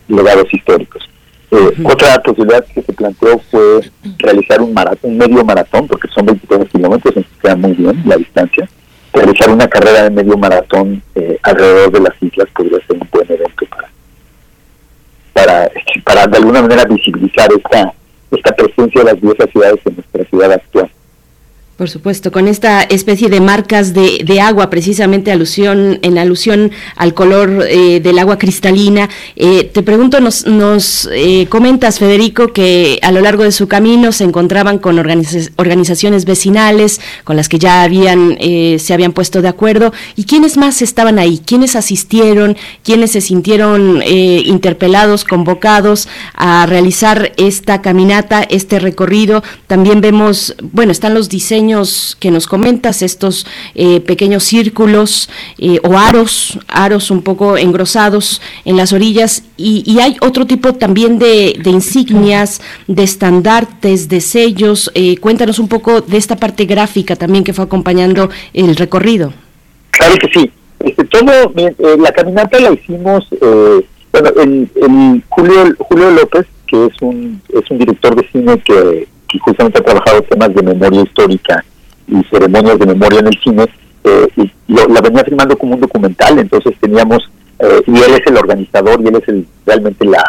legados 0.09 0.47
históricos. 0.53 1.09
Eh, 1.51 1.85
Otra 1.85 2.21
posibilidad 2.23 2.65
que 2.65 2.83
se 2.83 2.93
planteó 2.93 3.39
fue 3.51 3.81
realizar 4.19 4.61
un 4.61 4.75
maratón, 4.75 5.11
un 5.13 5.19
medio 5.19 5.45
maratón, 5.45 5.87
porque 5.87 6.09
son 6.09 6.27
23 6.27 6.69
kilómetros, 6.71 7.17
entonces 7.17 7.41
queda 7.41 7.57
muy 7.57 7.73
bien 7.73 8.03
la 8.05 8.17
distancia. 8.17 8.69
Realizar 9.13 9.51
una 9.51 9.69
carrera 9.69 10.05
de 10.05 10.11
medio 10.11 10.37
maratón 10.37 11.03
eh, 11.15 11.39
alrededor 11.43 11.93
de 11.93 12.01
las 12.01 12.23
islas 12.23 12.49
podría 12.55 12.79
ser 12.87 12.97
un 13.01 13.09
buen 13.11 13.31
evento 13.31 13.67
para, 13.67 13.89
para, 15.33 15.71
para 16.05 16.27
de 16.27 16.37
alguna 16.39 16.63
manera 16.63 16.85
visibilizar 16.85 17.49
esta, 17.53 17.93
esta 18.31 18.55
presencia 18.55 19.03
de 19.03 19.13
las 19.13 19.21
diversas 19.21 19.51
ciudades 19.51 19.81
en 19.85 19.97
ciudad 20.37 20.53
actual. 20.53 20.96
Por 21.77 21.91
supuesto, 21.91 22.33
con 22.33 22.49
esta 22.49 22.83
especie 22.85 23.29
de 23.29 23.39
marcas 23.43 23.93
de, 23.93 24.41
agua, 24.41 24.71
precisamente 24.71 25.31
alusión, 25.31 25.99
en 26.01 26.17
alusión 26.17 26.71
al 26.97 27.13
color 27.13 27.67
eh, 27.69 28.01
del 28.01 28.19
agua 28.19 28.39
cristalina. 28.39 29.11
Eh, 29.37 29.65
te 29.65 29.83
pregunto, 29.83 30.19
nos, 30.21 30.47
nos 30.47 31.07
eh, 31.13 31.47
comentas, 31.51 31.99
Federico, 31.99 32.55
que 32.55 32.99
a 33.03 33.13
lo 33.13 33.21
largo 33.21 33.43
de 33.43 33.53
su 33.53 33.69
camino 33.69 34.13
se 34.13 34.25
encontraban 34.25 34.79
con 34.79 34.97
organiza- 34.97 35.51
organizaciones 35.57 36.25
vecinales, 36.25 37.03
con 37.25 37.37
las 37.37 37.51
que 37.51 37.59
ya 37.59 37.83
habían, 37.83 38.39
eh, 38.41 38.79
se 38.79 38.95
habían 38.95 39.13
puesto 39.13 39.43
de 39.43 39.49
acuerdo. 39.49 39.93
¿Y 40.17 40.25
quiénes 40.25 40.57
más 40.57 40.81
estaban 40.81 41.19
ahí? 41.19 41.43
¿Quiénes 41.45 41.77
asistieron? 41.77 42.57
¿Quiénes 42.85 43.11
se 43.11 43.21
sintieron 43.21 44.01
eh, 44.03 44.43
interpelados, 44.47 45.25
convocados 45.25 46.09
a 46.33 46.65
realizar 46.65 47.33
esta 47.37 47.83
caminata, 47.83 48.43
este 48.49 48.79
recorrido? 48.79 49.43
También 49.67 50.01
vemos, 50.01 50.55
bueno, 50.73 50.91
están 50.91 51.13
los 51.13 51.29
diseños 51.29 51.66
que 52.21 52.31
nos 52.31 52.47
comentas, 52.47 53.03
estos 53.03 53.47
eh, 53.75 54.01
pequeños 54.01 54.45
círculos 54.45 55.29
eh, 55.59 55.79
o 55.83 55.99
aros, 55.99 56.59
aros 56.69 57.11
un 57.11 57.23
poco 57.23 57.57
engrosados 57.57 58.41
en 58.65 58.77
las 58.77 58.93
orillas 58.93 59.43
y, 59.57 59.83
y 59.87 60.01
hay 60.01 60.17
otro 60.21 60.47
tipo 60.47 60.75
también 60.75 61.19
de, 61.19 61.59
insignias, 61.65 62.61
de 62.87 63.03
estandartes, 63.03 64.09
de 64.09 64.21
sellos. 64.21 64.91
Eh, 64.95 65.17
cuéntanos 65.19 65.59
un 65.59 65.69
poco 65.69 66.01
de 66.01 66.17
esta 66.17 66.37
parte 66.37 66.65
gráfica 66.65 67.17
también 67.17 67.45
que 67.45 67.53
fue 67.53 67.65
acompañando 67.65 68.31
el 68.53 68.77
recorrido. 68.77 69.33
Claro 69.91 70.15
que 70.17 70.29
sí. 70.29 70.51
Este, 70.81 71.05
bien, 71.55 71.75
eh, 71.79 71.97
la 71.99 72.13
caminata 72.13 72.61
la 72.61 72.73
hicimos, 72.73 73.27
eh, 73.33 73.87
bueno, 74.13 74.31
el, 74.37 74.71
el 74.77 75.25
Julio, 75.29 75.75
Julio 75.79 76.11
López, 76.11 76.47
que 76.67 76.87
es 76.87 77.03
un, 77.03 77.41
es 77.49 77.71
un 77.71 77.79
director 77.79 78.15
de 78.15 78.29
cine 78.31 78.59
que, 78.61 79.09
que 79.29 79.39
justamente 79.39 79.79
ha 79.81 79.85
trabajado 79.85 80.23
temas 80.23 80.55
de 80.55 80.63
memoria 80.63 81.03
histórica 81.03 81.65
y 82.09 82.23
ceremonias 82.31 82.79
de 82.79 82.87
memoria 82.87 83.19
en 83.21 83.27
el 83.29 83.39
cine, 83.43 83.65
eh, 84.05 84.29
y 84.37 84.51
lo- 84.73 84.87
la 84.89 85.01
venía 85.01 85.25
firmando 85.25 85.57
como 85.59 85.75
un 85.75 85.81
documental, 85.81 86.39
entonces 86.39 86.75
teníamos, 86.81 87.29
eh, 87.59 87.83
y 87.87 87.91
él 87.97 88.13
es 88.15 88.27
el 88.27 88.37
organizador 88.37 89.01
y 89.03 89.09
él 89.09 89.17
es 89.17 89.29
el, 89.29 89.47
realmente 89.67 90.05
la, 90.05 90.23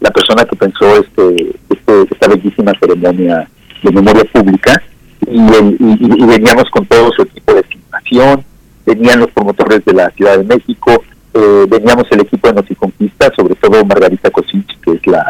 la 0.00 0.10
persona 0.10 0.44
que 0.44 0.54
pensó 0.56 0.96
este, 0.96 1.56
este, 1.70 2.02
esta 2.10 2.28
bellísima 2.28 2.72
ceremonia 2.78 3.48
de 3.82 3.90
memoria 3.90 4.24
pública, 4.32 4.80
y, 5.26 5.38
el- 5.38 5.76
y- 5.80 6.26
veníamos 6.26 6.70
con 6.70 6.84
todo 6.86 7.10
su 7.12 7.22
equipo 7.22 7.54
de 7.54 7.62
filmación, 7.64 8.44
venían 8.86 9.20
los 9.20 9.30
promotores 9.32 9.84
de 9.84 9.92
la 9.94 10.10
Ciudad 10.10 10.38
de 10.38 10.44
México, 10.44 11.02
eh, 11.32 11.66
veníamos 11.68 12.04
el 12.12 12.20
equipo 12.20 12.46
de 12.48 12.54
Noticonquista, 12.54 13.32
sobre 13.34 13.54
todo 13.56 13.84
Margarita 13.84 14.30
Cosich, 14.30 14.78
que 14.82 14.92
es 14.92 15.06
la 15.06 15.24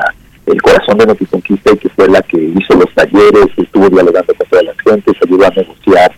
el 0.47 0.63
corazón 0.63 0.99
de 0.99 1.07
Noticonquista 1.07 1.73
y 1.73 1.79
que 1.79 1.89
fue 1.91 2.09
la 2.09 2.23
que 2.23 2.39
hizo 2.39 2.75
los 2.75 2.93
talleres, 2.95 3.47
estuvo 3.57 3.89
dialogando 3.89 4.35
con 4.35 4.47
todas 4.49 4.65
las 4.65 4.77
gentes, 4.79 5.15
ayudó 5.25 5.47
a 5.47 5.51
negociar 5.51 6.13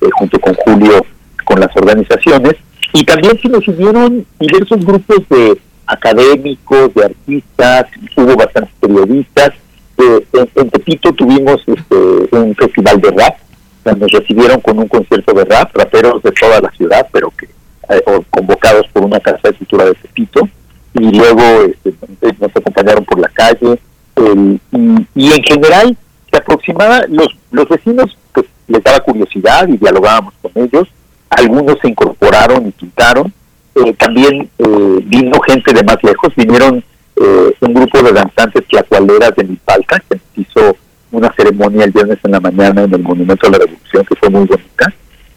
eh, 0.00 0.08
junto 0.12 0.38
con 0.40 0.54
Julio 0.54 1.04
con 1.44 1.60
las 1.60 1.74
organizaciones 1.76 2.54
y 2.92 3.04
también 3.04 3.38
se 3.40 3.48
nos 3.48 3.66
unieron 3.66 4.24
diversos 4.38 4.84
grupos 4.84 5.28
de 5.28 5.58
académicos, 5.86 6.94
de 6.94 7.04
artistas, 7.04 7.86
hubo 8.16 8.36
bastantes 8.36 8.72
periodistas. 8.80 9.50
Eh, 9.98 10.26
en, 10.32 10.48
en 10.54 10.70
Tepito 10.70 11.12
tuvimos 11.12 11.62
este, 11.66 11.96
un 12.36 12.54
festival 12.54 13.00
de 13.00 13.10
rap, 13.10 13.36
nos 13.84 14.10
recibieron 14.12 14.60
con 14.60 14.78
un 14.78 14.88
concierto 14.88 15.32
de 15.32 15.44
rap, 15.44 15.74
raperos 15.76 16.22
de 16.22 16.32
toda 16.32 16.60
la 16.60 16.70
ciudad, 16.72 17.06
pero 17.12 17.30
que 17.30 17.46
eh, 17.88 18.02
convocados 18.30 18.86
por 18.92 19.04
una 19.04 19.20
casa 19.20 19.48
de 19.48 19.54
cultura 19.54 19.86
de 19.86 19.94
Tepito, 19.94 20.48
y 20.94 21.10
luego 21.16 21.42
este, 21.64 21.94
nos 22.40 22.56
acompañaron 22.56 23.04
por 23.04 23.18
la 23.18 23.28
calle, 23.28 23.78
el- 24.16 24.60
y, 24.72 25.06
y 25.14 25.32
en 25.32 25.42
general 25.42 25.96
se 26.30 26.38
aproximaba, 26.38 27.02
los, 27.08 27.28
los 27.50 27.68
vecinos 27.68 28.16
pues 28.32 28.46
les 28.68 28.82
daba 28.82 29.00
curiosidad 29.00 29.68
y 29.68 29.76
dialogábamos 29.76 30.34
con 30.40 30.52
ellos, 30.54 30.88
algunos 31.30 31.78
se 31.80 31.88
incorporaron 31.88 32.66
y 32.68 32.70
pintaron, 32.72 33.32
eh, 33.74 33.92
también 33.94 34.50
eh, 34.58 34.98
vino 35.04 35.40
gente 35.48 35.72
de 35.72 35.82
más 35.82 35.96
lejos, 36.02 36.34
vinieron 36.36 36.84
eh, 37.16 37.54
un 37.60 37.74
grupo 37.74 38.02
de 38.02 38.12
danzantes 38.12 38.66
tlacualeras 38.68 39.34
de 39.36 39.44
Milpalta, 39.44 40.02
que 40.08 40.20
hizo 40.36 40.76
una 41.10 41.32
ceremonia 41.34 41.84
el 41.84 41.90
viernes 41.90 42.18
en 42.24 42.32
la 42.32 42.40
mañana 42.40 42.82
en 42.82 42.94
el 42.94 43.02
Monumento 43.02 43.46
a 43.46 43.50
la 43.50 43.58
Revolución, 43.58 44.04
que 44.04 44.16
fue 44.16 44.28
muy 44.30 44.44
bonita, 44.46 44.92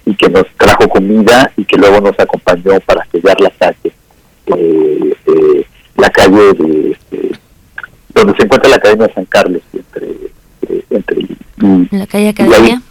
y 0.06 0.16
que 0.16 0.30
nos 0.30 0.45
trajo 0.58 0.88
comida 0.88 1.51
y 1.58 1.66
que 1.66 1.78
luego 1.78 1.99
nos 1.99 2.20
acompañó 2.20 2.80
para 2.86 3.06
sellar 3.12 3.39
la 3.41 3.49
calle, 3.51 3.91
eh, 4.48 5.14
eh, 5.28 5.66
la 5.98 6.10
calle 6.10 6.54
de, 6.54 6.98
donde 8.14 8.34
se 8.38 8.43
encuentra 8.43 8.70
la 8.70 8.76
Academia 8.78 9.08
de 9.08 9.14
San 9.14 9.26
Carlos, 9.26 9.62
entre, 9.74 10.08
eh, 10.70 10.86
entre 10.89 11.22
y- 11.22 11.38
la 11.91 12.08
calle 12.08 12.26
ahí, 12.26 12.30
Academia. 12.30 12.82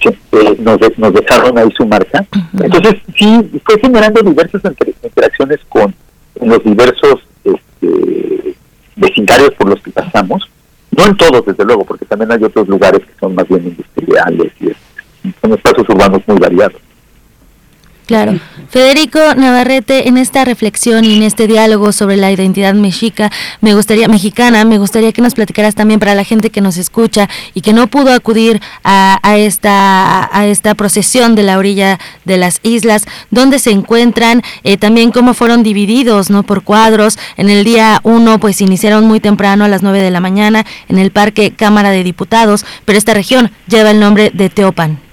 eh, 0.00 0.56
nos, 0.60 0.78
nos 0.98 1.14
dejaron 1.14 1.58
ahí 1.58 1.68
su 1.76 1.86
marca. 1.86 2.24
Entonces, 2.60 2.94
sí, 3.16 3.60
fue 3.64 3.78
generando 3.80 4.22
diversas 4.22 4.64
inter- 4.64 4.94
interacciones 5.02 5.58
con 5.68 5.94
los 6.40 6.62
diversos 6.64 7.20
este, 7.44 8.54
vecindarios 8.96 9.54
por 9.54 9.68
los 9.68 9.80
que 9.82 9.90
pasamos. 9.90 10.48
No 10.96 11.06
en 11.06 11.16
todos, 11.16 11.44
desde 11.46 11.64
luego, 11.64 11.84
porque 11.84 12.04
también 12.04 12.32
hay 12.32 12.42
otros 12.42 12.66
lugares 12.68 13.00
que 13.00 13.12
son 13.20 13.34
más 13.34 13.46
bien 13.48 13.64
industriales 13.68 14.52
y 14.60 14.70
son 15.40 15.52
espacios 15.52 15.88
urbanos 15.88 16.20
muy 16.26 16.38
variados. 16.38 16.80
Claro. 18.10 18.40
Federico 18.70 19.20
Navarrete, 19.36 20.08
en 20.08 20.16
esta 20.16 20.44
reflexión 20.44 21.04
y 21.04 21.16
en 21.16 21.22
este 21.22 21.46
diálogo 21.46 21.92
sobre 21.92 22.16
la 22.16 22.32
identidad 22.32 22.74
mexica, 22.74 23.30
me 23.60 23.72
gustaría, 23.74 24.08
mexicana, 24.08 24.64
me 24.64 24.78
gustaría 24.78 25.12
que 25.12 25.22
nos 25.22 25.34
platicaras 25.34 25.76
también 25.76 26.00
para 26.00 26.16
la 26.16 26.24
gente 26.24 26.50
que 26.50 26.60
nos 26.60 26.76
escucha 26.76 27.28
y 27.54 27.60
que 27.60 27.72
no 27.72 27.86
pudo 27.86 28.12
acudir 28.12 28.60
a, 28.82 29.20
a 29.22 29.38
esta, 29.38 30.28
a 30.36 30.46
esta 30.46 30.74
procesión 30.74 31.36
de 31.36 31.44
la 31.44 31.56
orilla 31.56 32.00
de 32.24 32.36
las 32.36 32.58
islas, 32.64 33.06
dónde 33.30 33.60
se 33.60 33.70
encuentran, 33.70 34.42
eh, 34.64 34.76
también 34.76 35.12
cómo 35.12 35.32
fueron 35.32 35.62
divididos, 35.62 36.30
¿no? 36.30 36.42
Por 36.42 36.64
cuadros. 36.64 37.16
En 37.36 37.48
el 37.48 37.62
día 37.62 38.00
uno, 38.02 38.40
pues 38.40 38.60
iniciaron 38.60 39.06
muy 39.06 39.20
temprano 39.20 39.64
a 39.64 39.68
las 39.68 39.84
9 39.84 40.02
de 40.02 40.10
la 40.10 40.18
mañana 40.18 40.66
en 40.88 40.98
el 40.98 41.12
Parque 41.12 41.52
Cámara 41.52 41.90
de 41.90 42.02
Diputados, 42.02 42.64
pero 42.84 42.98
esta 42.98 43.14
región 43.14 43.52
lleva 43.68 43.92
el 43.92 44.00
nombre 44.00 44.32
de 44.34 44.48
Teopan. 44.48 45.09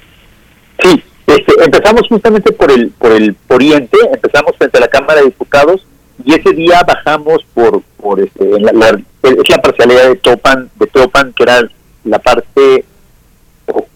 Este, 1.28 1.54
empezamos 1.64 2.08
justamente 2.08 2.52
por 2.54 2.72
el 2.72 2.90
por 2.92 3.12
el 3.12 3.36
oriente, 3.50 3.98
empezamos 4.14 4.56
frente 4.58 4.78
a 4.78 4.82
la 4.82 4.88
Cámara 4.88 5.20
de 5.20 5.26
Diputados 5.26 5.86
y 6.24 6.34
ese 6.34 6.52
día 6.54 6.82
bajamos 6.88 7.46
por 7.54 7.82
por 7.98 8.20
este, 8.22 8.44
en 8.44 8.64
la, 8.64 8.98
es 9.24 9.50
la 9.50 9.58
parcialidad 9.58 10.08
de 10.08 10.16
Topan, 10.16 10.70
de 10.76 10.88
Teopan, 10.88 11.34
que 11.34 11.44
era 11.44 11.62
la 12.06 12.20
parte 12.20 12.86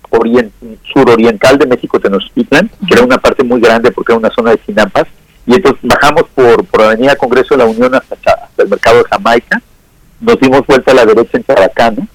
orient- 0.10 0.52
suroriental 0.94 1.58
de 1.58 1.68
México 1.68 2.00
Tenochtitlan, 2.00 2.70
que 2.86 2.94
era 2.94 3.04
una 3.04 3.18
parte 3.18 3.44
muy 3.44 3.62
grande 3.62 3.92
porque 3.92 4.12
era 4.12 4.20
una 4.20 4.30
zona 4.32 4.52
de 4.52 4.60
Chinampas, 4.66 5.08
y 5.46 5.56
entonces 5.56 5.80
bajamos 5.84 6.24
por, 6.36 6.66
por 6.66 6.82
Avenida 6.82 7.16
Congreso 7.16 7.56
de 7.56 7.60
la 7.60 7.66
Unión 7.66 7.96
hasta, 7.96 8.50
el 8.58 8.68
mercado 8.68 8.98
de 8.98 9.06
Jamaica, 9.06 9.62
nos 10.20 10.38
dimos 10.40 10.68
vuelta 10.68 10.92
a 10.92 10.96
la 10.96 11.06
derecha 11.06 11.38
en 11.38 11.44
Tabacano 11.44 12.08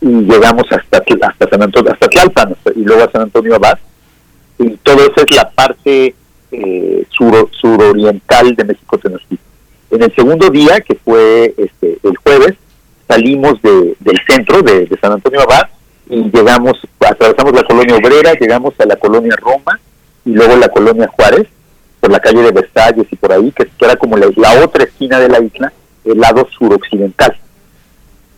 y 0.00 0.08
llegamos 0.08 0.64
hasta 0.70 0.98
hasta 1.22 1.48
San 1.48 1.62
Antonio, 1.62 1.92
hasta 1.92 2.08
Tlalpan 2.08 2.56
y 2.74 2.80
luego 2.80 3.04
a 3.04 3.12
San 3.12 3.22
Antonio 3.22 3.54
Abad 3.54 3.78
y 4.58 4.70
todo 4.78 5.00
eso 5.00 5.24
es 5.26 5.36
la 5.36 5.50
parte 5.50 6.14
eh, 6.52 7.06
sur, 7.10 7.48
suroriental 7.52 8.54
de 8.54 8.64
México 8.64 8.98
Tenochtitlan. 8.98 9.38
En 9.90 10.02
el 10.02 10.14
segundo 10.14 10.48
día, 10.50 10.80
que 10.80 10.94
fue 10.96 11.54
este, 11.56 11.98
el 12.02 12.16
jueves, 12.16 12.54
salimos 13.08 13.60
de, 13.62 13.96
del 14.00 14.20
centro 14.28 14.62
de, 14.62 14.88
San 15.00 15.12
Antonio 15.12 15.40
Abad 15.42 15.68
y 16.08 16.30
llegamos, 16.30 16.80
atravesamos 17.00 17.52
la 17.52 17.62
colonia 17.62 17.96
obrera, 17.96 18.34
llegamos 18.34 18.74
a 18.78 18.86
la 18.86 18.96
colonia 18.96 19.36
Roma 19.36 19.80
y 20.24 20.32
luego 20.32 20.56
la 20.56 20.68
colonia 20.68 21.08
Juárez, 21.08 21.46
por 22.00 22.10
la 22.10 22.20
calle 22.20 22.42
de 22.42 22.52
Versalles 22.52 23.06
y 23.10 23.16
por 23.16 23.32
ahí, 23.32 23.52
que, 23.52 23.68
era 23.80 23.96
como 23.96 24.16
la, 24.16 24.28
otra 24.64 24.84
esquina 24.84 25.18
de 25.20 25.28
la 25.28 25.40
isla, 25.40 25.72
el 26.04 26.18
lado 26.18 26.46
suroccidental. 26.56 27.36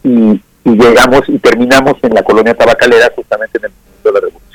Y, 0.04 0.40
y 0.64 0.70
llegamos 0.70 1.22
y 1.28 1.38
terminamos 1.38 1.94
en 2.02 2.14
la 2.14 2.22
colonia 2.22 2.54
tabacalera, 2.54 3.10
justamente 3.16 3.58
en 3.58 3.64
el 3.64 3.70
momento 3.70 4.08
de 4.08 4.12
la 4.12 4.20
revolución. 4.20 4.47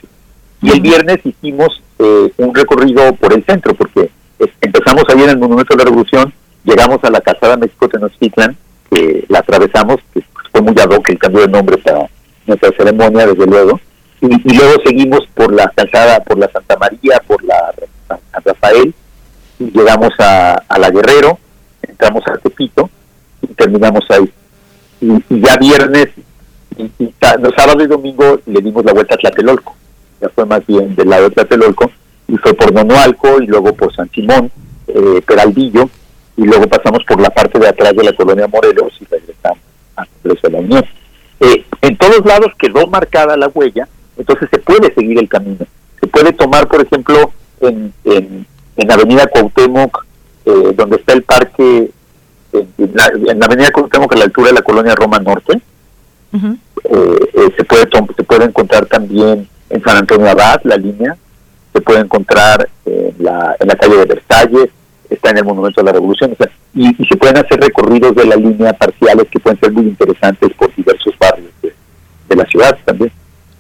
Y 0.64 0.72
el 0.72 0.80
viernes 0.80 1.20
hicimos 1.26 1.82
eh, 1.99 2.32
un 2.38 2.55
recorrido 2.55 3.14
por 3.16 3.34
el 3.34 3.43
centro, 3.43 3.74
porque 3.74 4.09
empezamos 4.61 5.03
ahí 5.09 5.22
en 5.22 5.32
el 5.32 5.38
Monumento 5.38 5.74
de 5.74 5.84
la 5.84 5.89
Revolución, 5.89 6.34
llegamos 6.64 7.03
a 7.03 7.09
la 7.09 7.20
Casada 7.20 7.57
México 7.57 7.89
Tenochtitlan, 7.89 8.55
que 8.89 9.26
la 9.28 9.39
atravesamos, 9.39 9.97
que 10.14 10.24
fue 10.51 10.61
muy 10.61 10.74
ad 10.80 10.89
hoc 10.89 11.09
el 11.09 11.20
cambio 11.20 11.41
de 11.41 11.49
nombre 11.49 11.78
para 11.80 12.09
nuestra 12.47 12.72
ceremonia, 12.78 13.28
desde 13.28 13.45
luego, 13.45 13.80
y, 14.22 14.28
y 14.28 14.57
luego 14.57 14.82
seguimos 14.86 15.28
por 15.34 15.53
la 15.53 15.70
calzada, 15.76 16.24
por 16.24 16.38
la 16.38 16.49
Santa 16.49 16.78
María, 16.78 17.22
por 17.28 17.43
la 17.43 17.74
Rafael, 18.45 18.93
y 19.59 19.66
llegamos 19.66 20.14
a, 20.20 20.64
la 20.80 20.89
Guerrero, 20.89 21.39
entramos 21.82 22.24
a 22.28 22.38
Tepito 22.38 22.89
y 23.41 23.47
terminamos 23.47 24.05
ahí. 24.09 24.32
y, 25.01 25.41
ya 25.41 25.57
viernes 25.57 26.07
y, 26.78 27.14
sábado 27.20 27.84
y 27.84 27.88
domingo 27.88 28.39
le 28.45 28.61
dimos 28.61 28.84
la 28.86 28.93
vuelta 28.93 29.16
a 29.16 29.18
Tlatelolco, 29.18 29.76
ya 30.24 30.30
fue 30.30 30.46
más 30.46 30.66
bien 30.66 30.96
del 30.96 31.10
lado 31.10 31.24
de 31.24 31.36
Tlatelolco, 31.36 31.92
y 32.30 32.38
fue 32.38 32.54
por 32.54 32.72
Nonoalco 32.72 33.42
y 33.42 33.48
luego 33.48 33.74
por 33.74 33.94
San 33.94 34.10
Simón, 34.12 34.50
eh, 34.88 35.22
Peraldillo, 35.28 35.90
y 36.38 36.46
luego 36.46 36.66
pasamos 36.68 37.04
por 37.04 37.20
la 37.20 37.30
parte 37.30 37.60
de 37.60 37.68
atrás 37.68 37.94
de 37.94 38.04
la 38.04 38.14
colonia 38.14 38.48
Morelos 38.48 38.94
y 39.02 39.06
regresamos 39.06 39.60
a 39.96 40.50
la 40.50 40.60
Unión. 40.60 40.86
Eh, 41.42 41.66
en 41.82 41.98
todos 41.98 42.26
lados 42.26 42.54
quedó 42.58 42.88
marcada 42.88 43.36
la 43.36 43.50
huella, 43.50 43.88
entonces 44.18 44.48
se 44.50 44.60
puede 44.60 44.94
seguir 44.94 45.20
el 45.20 45.28
camino. 45.28 45.66
Se 46.00 46.08
puede 46.08 46.32
tomar, 46.32 46.68
por 46.68 46.82
ejemplo, 46.82 47.32
en, 47.60 47.94
en, 48.06 48.46
en 48.78 48.92
Avenida 48.92 49.28
Cuauhtémoc, 49.28 50.06
eh, 50.46 50.74
donde 50.76 50.96
está 50.98 51.14
el 51.14 51.24
parque, 51.24 51.92
en, 52.54 52.92
la, 52.94 53.46
Avenida 53.46 53.72
Cuauhtémoc 53.72 54.14
a 54.14 54.18
la 54.18 54.24
altura 54.26 54.48
de 54.48 54.54
la 54.54 54.62
colonia 54.62 54.96
Roma 54.96 55.20
Norte, 55.20 55.62
eh, 56.34 57.54
se, 57.58 57.64
puede 57.66 57.88
se 58.16 58.24
puede 58.24 58.46
encontrar 58.46 58.86
también 58.88 59.48
en 59.74 59.84
San 59.84 59.98
Antonio 59.98 60.30
Abad, 60.30 60.62
la 60.66 60.78
línea, 60.78 61.18
se 61.74 61.82
puede 61.82 62.02
encontrar 62.02 62.70
en 62.86 63.16
la, 63.18 63.56
calle 63.80 63.98
de 63.98 64.06
Versalles, 64.06 64.70
está 65.10 65.32
en 65.32 65.40
el 65.40 65.46
Monumento 65.46 65.82
de 65.82 65.86
la 65.86 65.94
Revolución, 65.94 66.36
y, 66.76 66.94
se 67.06 67.18
pueden 67.18 67.38
hacer 67.38 67.60
recorridos 67.60 68.16
de 68.16 68.26
la 68.26 68.36
línea 68.36 68.74
parciales 68.74 69.26
que 69.32 69.40
pueden 69.40 69.60
ser 69.60 69.72
muy 69.72 69.86
interesantes 69.86 70.54
por 70.54 70.74
diversos 70.76 71.16
barrios 71.18 71.52
de 71.62 72.36
la 72.36 72.46
ciudad 72.46 72.78
también. 72.86 73.12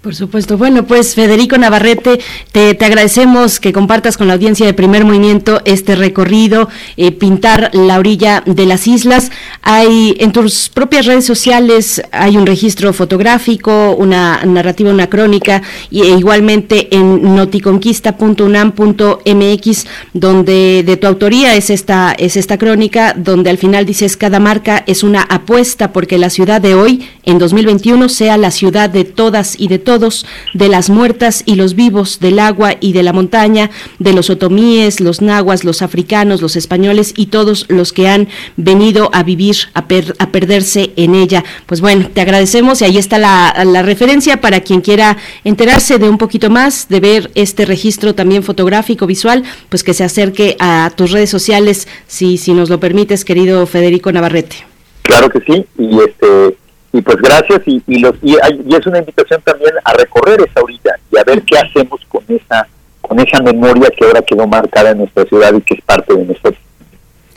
Por 0.03 0.13
supuesto. 0.15 0.57
Bueno, 0.57 0.85
pues 0.85 1.15
Federico 1.15 1.57
Navarrete, 1.57 2.19
te, 2.51 2.71
agradecemos 2.71 3.61
que 3.61 3.71
compartas 3.71 4.17
con 4.17 4.27
la 4.27 4.33
audiencia 4.33 4.65
de 4.65 4.73
primer 4.73 5.05
movimiento 5.05 5.61
este 5.63 5.95
recorrido, 5.95 6.67
eh, 6.97 7.13
pintar 7.13 7.73
la 7.73 7.99
orilla 7.99 8.43
de 8.45 8.65
las 8.65 8.85
islas. 8.85 9.31
Hay 9.61 10.17
en 10.19 10.33
tus 10.33 10.67
propias 10.67 11.05
redes 11.05 11.25
sociales 11.25 12.01
hay 12.11 12.35
un 12.35 12.45
registro 12.45 12.91
fotográfico, 12.91 13.95
una 13.97 14.43
narrativa, 14.43 14.91
una 14.91 15.07
crónica, 15.07 15.61
y, 15.89 16.01
e 16.01 16.17
igualmente 16.17 16.93
en 16.93 17.33
noticonquista.unam.mx, 17.33 19.85
donde 20.11 20.83
de 20.85 20.97
tu 20.97 21.07
autoría 21.07 21.55
es 21.55 21.69
esta, 21.69 22.11
es 22.11 22.35
esta 22.35 22.57
crónica, 22.57 23.13
donde 23.15 23.49
al 23.49 23.57
final 23.57 23.85
dices 23.85 24.17
cada 24.17 24.41
marca 24.41 24.83
es 24.85 25.01
una 25.01 25.21
apuesta 25.21 25.93
porque 25.93 26.17
la 26.17 26.29
ciudad 26.29 26.59
de 26.59 26.75
hoy, 26.75 27.07
en 27.23 27.39
2021, 27.39 28.09
sea 28.09 28.35
la 28.35 28.51
ciudad 28.51 28.89
de 28.89 29.05
todas 29.05 29.57
y 29.57 29.69
de 29.69 29.79
todos 29.79 29.92
todos, 29.93 30.25
de 30.55 30.69
las 30.69 30.89
muertas 30.89 31.43
y 31.45 31.53
los 31.53 31.75
vivos, 31.75 32.19
del 32.19 32.39
agua 32.39 32.77
y 32.79 32.93
de 32.93 33.03
la 33.03 33.13
montaña, 33.13 33.69
de 33.99 34.13
los 34.13 34.31
otomíes, 34.31 34.99
los 34.99 35.21
nahuas, 35.21 35.63
los 35.63 35.83
africanos, 35.83 36.41
los 36.41 36.55
españoles 36.55 37.13
y 37.15 37.27
todos 37.27 37.67
los 37.69 37.93
que 37.93 38.07
han 38.07 38.27
venido 38.57 39.11
a 39.13 39.21
vivir, 39.21 39.55
a, 39.75 39.85
a 40.17 40.31
perderse 40.31 40.93
en 40.95 41.13
ella. 41.13 41.43
Pues 41.67 41.79
bueno, 41.79 42.09
te 42.11 42.21
agradecemos 42.21 42.81
y 42.81 42.85
ahí 42.85 42.97
está 42.97 43.19
la, 43.19 43.53
la 43.65 43.83
referencia 43.83 44.41
para 44.41 44.61
quien 44.61 44.81
quiera 44.81 45.17
enterarse 45.43 45.99
de 45.99 46.09
un 46.09 46.17
poquito 46.17 46.49
más, 46.49 46.87
de 46.89 46.99
ver 46.99 47.29
este 47.35 47.65
registro 47.65 48.15
también 48.15 48.41
fotográfico, 48.41 49.05
visual, 49.05 49.43
pues 49.69 49.83
que 49.83 49.93
se 49.93 50.03
acerque 50.03 50.55
a 50.59 50.91
tus 50.95 51.11
redes 51.11 51.29
sociales, 51.29 51.87
si, 52.07 52.39
si 52.39 52.53
nos 52.53 52.71
lo 52.71 52.79
permites, 52.79 53.25
querido 53.25 53.67
Federico 53.67 54.11
Navarrete. 54.11 54.65
Claro 55.03 55.29
que 55.29 55.39
sí, 55.41 55.65
y 55.77 55.99
este 55.99 56.57
y 56.93 57.01
pues 57.01 57.17
gracias 57.17 57.61
y, 57.65 57.81
y, 57.87 57.99
los, 57.99 58.13
y, 58.21 58.35
es 58.35 58.87
una 58.87 58.99
invitación 58.99 59.41
también 59.43 59.73
a 59.83 59.93
recorrer 59.93 60.39
esa 60.41 60.61
orilla 60.61 60.95
y 61.11 61.17
a 61.17 61.23
ver 61.23 61.41
qué 61.41 61.57
hacemos 61.57 61.99
con 62.07 62.23
esa 62.29 62.67
con 63.01 63.19
esa 63.19 63.41
memoria 63.41 63.89
que 63.89 64.05
ahora 64.05 64.21
quedó 64.21 64.47
marcada 64.47 64.91
en 64.91 64.99
nuestra 64.99 65.25
ciudad 65.25 65.53
y 65.53 65.61
que 65.61 65.73
es 65.73 65.81
parte 65.81 66.13
de 66.13 66.23
nosotros 66.23 66.55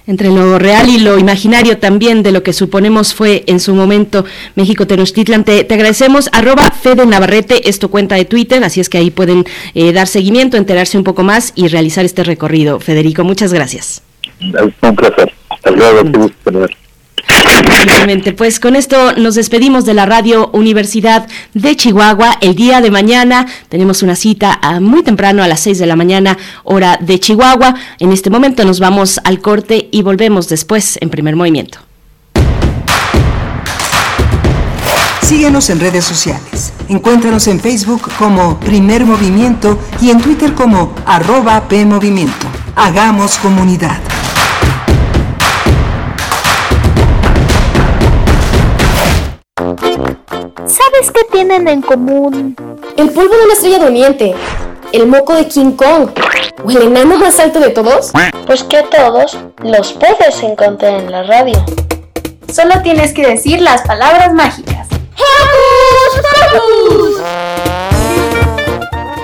entre 0.06 0.28
lo 0.28 0.58
real 0.58 0.88
y 0.88 0.98
lo 0.98 1.18
imaginario 1.18 1.78
también 1.78 2.22
de 2.22 2.30
lo 2.32 2.42
que 2.42 2.52
suponemos 2.52 3.12
fue 3.12 3.42
en 3.48 3.58
su 3.58 3.74
momento 3.74 4.24
México 4.54 4.86
Tenochtitlan. 4.86 5.44
Te, 5.44 5.64
te 5.64 5.74
agradecemos. 5.74 6.28
Arroba 6.32 6.70
Fede 6.70 7.06
Navarrete 7.06 7.68
es 7.68 7.78
tu 7.78 7.90
cuenta 7.90 8.14
de 8.14 8.24
Twitter, 8.24 8.62
así 8.62 8.80
es 8.80 8.88
que 8.88 8.98
ahí 8.98 9.10
pueden 9.10 9.44
eh, 9.74 9.92
dar 9.92 10.06
seguimiento, 10.06 10.56
enterarse 10.56 10.96
un 10.96 11.04
poco 11.04 11.24
más 11.24 11.52
y 11.56 11.66
realizar 11.68 12.04
este 12.04 12.22
recorrido. 12.22 12.78
Federico, 12.78 13.24
muchas 13.24 13.52
gracias. 13.52 14.02
Un 14.40 14.96
placer. 14.96 15.32
Hasta 15.48 15.70
luego. 15.72 16.02
Pues 18.36 18.60
con 18.60 18.76
esto 18.76 19.12
nos 19.14 19.34
despedimos 19.34 19.84
de 19.84 19.94
la 19.94 20.06
Radio 20.06 20.50
Universidad 20.52 21.26
de 21.54 21.74
Chihuahua. 21.76 22.38
El 22.40 22.54
día 22.54 22.80
de 22.80 22.90
mañana 22.90 23.46
tenemos 23.68 24.02
una 24.02 24.14
cita 24.14 24.60
muy 24.80 25.02
temprano 25.02 25.42
a 25.42 25.48
las 25.48 25.60
6 25.60 25.78
de 25.78 25.86
la 25.86 25.96
mañana, 25.96 26.36
hora 26.64 26.98
de 27.00 27.18
Chihuahua. 27.18 27.74
En 27.98 28.12
este 28.12 28.30
momento 28.30 28.64
nos 28.64 28.78
vamos 28.78 29.20
al 29.24 29.40
corte 29.40 29.88
y 29.90 30.02
volvemos 30.02 30.48
después 30.48 30.98
en 31.00 31.10
primer 31.10 31.34
movimiento. 31.36 31.78
Síguenos 35.22 35.68
en 35.70 35.80
redes 35.80 36.04
sociales. 36.04 36.72
Encuéntranos 36.88 37.48
en 37.48 37.58
Facebook 37.58 38.08
como 38.16 38.60
Primer 38.60 39.04
Movimiento 39.04 39.78
y 40.00 40.10
en 40.10 40.20
Twitter 40.20 40.54
como 40.54 40.94
arroba 41.04 41.66
PMovimiento. 41.68 42.46
Hagamos 42.76 43.36
comunidad. 43.38 43.98
¿Sabes 49.78 51.10
qué 51.12 51.20
tienen 51.30 51.68
en 51.68 51.82
común? 51.82 52.56
El 52.96 53.10
polvo 53.10 53.34
de 53.34 53.44
una 53.44 53.52
estrella 53.52 53.78
durmiente, 53.78 54.34
el 54.92 55.06
moco 55.06 55.34
de 55.34 55.46
King 55.46 55.72
Kong 55.72 56.10
o 56.64 56.70
el 56.70 56.82
enano 56.82 57.16
más 57.16 57.38
alto 57.38 57.60
de 57.60 57.70
todos. 57.70 58.12
Pues 58.46 58.62
que 58.64 58.82
todos 58.84 59.36
los 59.62 59.92
puedes 59.92 60.42
encontrar 60.42 61.00
en 61.00 61.10
la 61.10 61.22
radio. 61.22 61.64
Solo 62.52 62.80
tienes 62.82 63.12
que 63.12 63.26
decir 63.26 63.60
las 63.60 63.82
palabras 63.82 64.32
mágicas. 64.32 64.88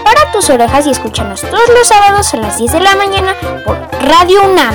Para 0.05 0.33
tus 0.33 0.51
orejas 0.51 0.87
y 0.87 0.91
escúchanos 0.91 1.41
todos 1.41 1.69
los 1.69 1.89
sábados 1.89 2.35
a 2.35 2.37
las 2.37 2.59
10 2.59 2.73
de 2.73 2.81
la 2.81 2.97
mañana 2.97 3.35
por 3.65 3.79
Radio 4.03 4.43
UNAM. 4.45 4.75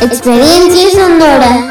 Experiencia 0.00 0.90
sonora 0.90 1.70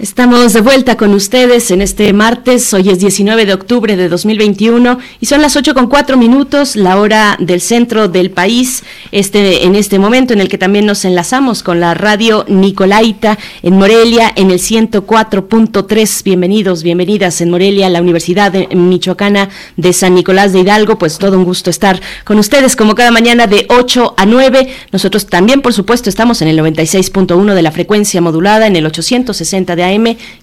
Estamos 0.00 0.52
de 0.52 0.60
vuelta 0.60 0.96
con 0.96 1.12
ustedes 1.12 1.72
en 1.72 1.82
este 1.82 2.12
martes, 2.12 2.72
hoy 2.72 2.88
es 2.88 3.00
19 3.00 3.46
de 3.46 3.52
octubre 3.52 3.96
de 3.96 4.08
2021 4.08 4.96
y 5.18 5.26
son 5.26 5.42
las 5.42 5.56
8 5.56 5.74
con 5.74 5.88
4 5.88 6.16
minutos, 6.16 6.76
la 6.76 7.00
hora 7.00 7.36
del 7.40 7.60
centro 7.60 8.06
del 8.06 8.30
país, 8.30 8.84
este, 9.10 9.64
en 9.64 9.74
este 9.74 9.98
momento 9.98 10.34
en 10.34 10.40
el 10.40 10.48
que 10.48 10.56
también 10.56 10.86
nos 10.86 11.04
enlazamos 11.04 11.64
con 11.64 11.80
la 11.80 11.94
radio 11.94 12.44
Nicolaita 12.46 13.38
en 13.64 13.76
Morelia 13.76 14.32
en 14.36 14.52
el 14.52 14.60
104.3. 14.60 16.22
Bienvenidos, 16.22 16.84
bienvenidas 16.84 17.40
en 17.40 17.50
Morelia, 17.50 17.88
la 17.88 18.00
Universidad 18.00 18.54
Michoacana 18.70 19.48
de 19.76 19.92
San 19.92 20.14
Nicolás 20.14 20.52
de 20.52 20.60
Hidalgo, 20.60 20.96
pues 20.96 21.18
todo 21.18 21.36
un 21.36 21.44
gusto 21.44 21.70
estar 21.70 22.00
con 22.22 22.38
ustedes 22.38 22.76
como 22.76 22.94
cada 22.94 23.10
mañana 23.10 23.48
de 23.48 23.66
8 23.68 24.14
a 24.16 24.26
9. 24.26 24.68
Nosotros 24.92 25.26
también, 25.26 25.60
por 25.60 25.72
supuesto, 25.72 26.08
estamos 26.08 26.40
en 26.40 26.46
el 26.46 26.58
96.1 26.60 27.52
de 27.52 27.62
la 27.62 27.72
frecuencia 27.72 28.20
modulada, 28.20 28.68
en 28.68 28.76
el 28.76 28.86
860 28.86 29.74
de 29.74 29.87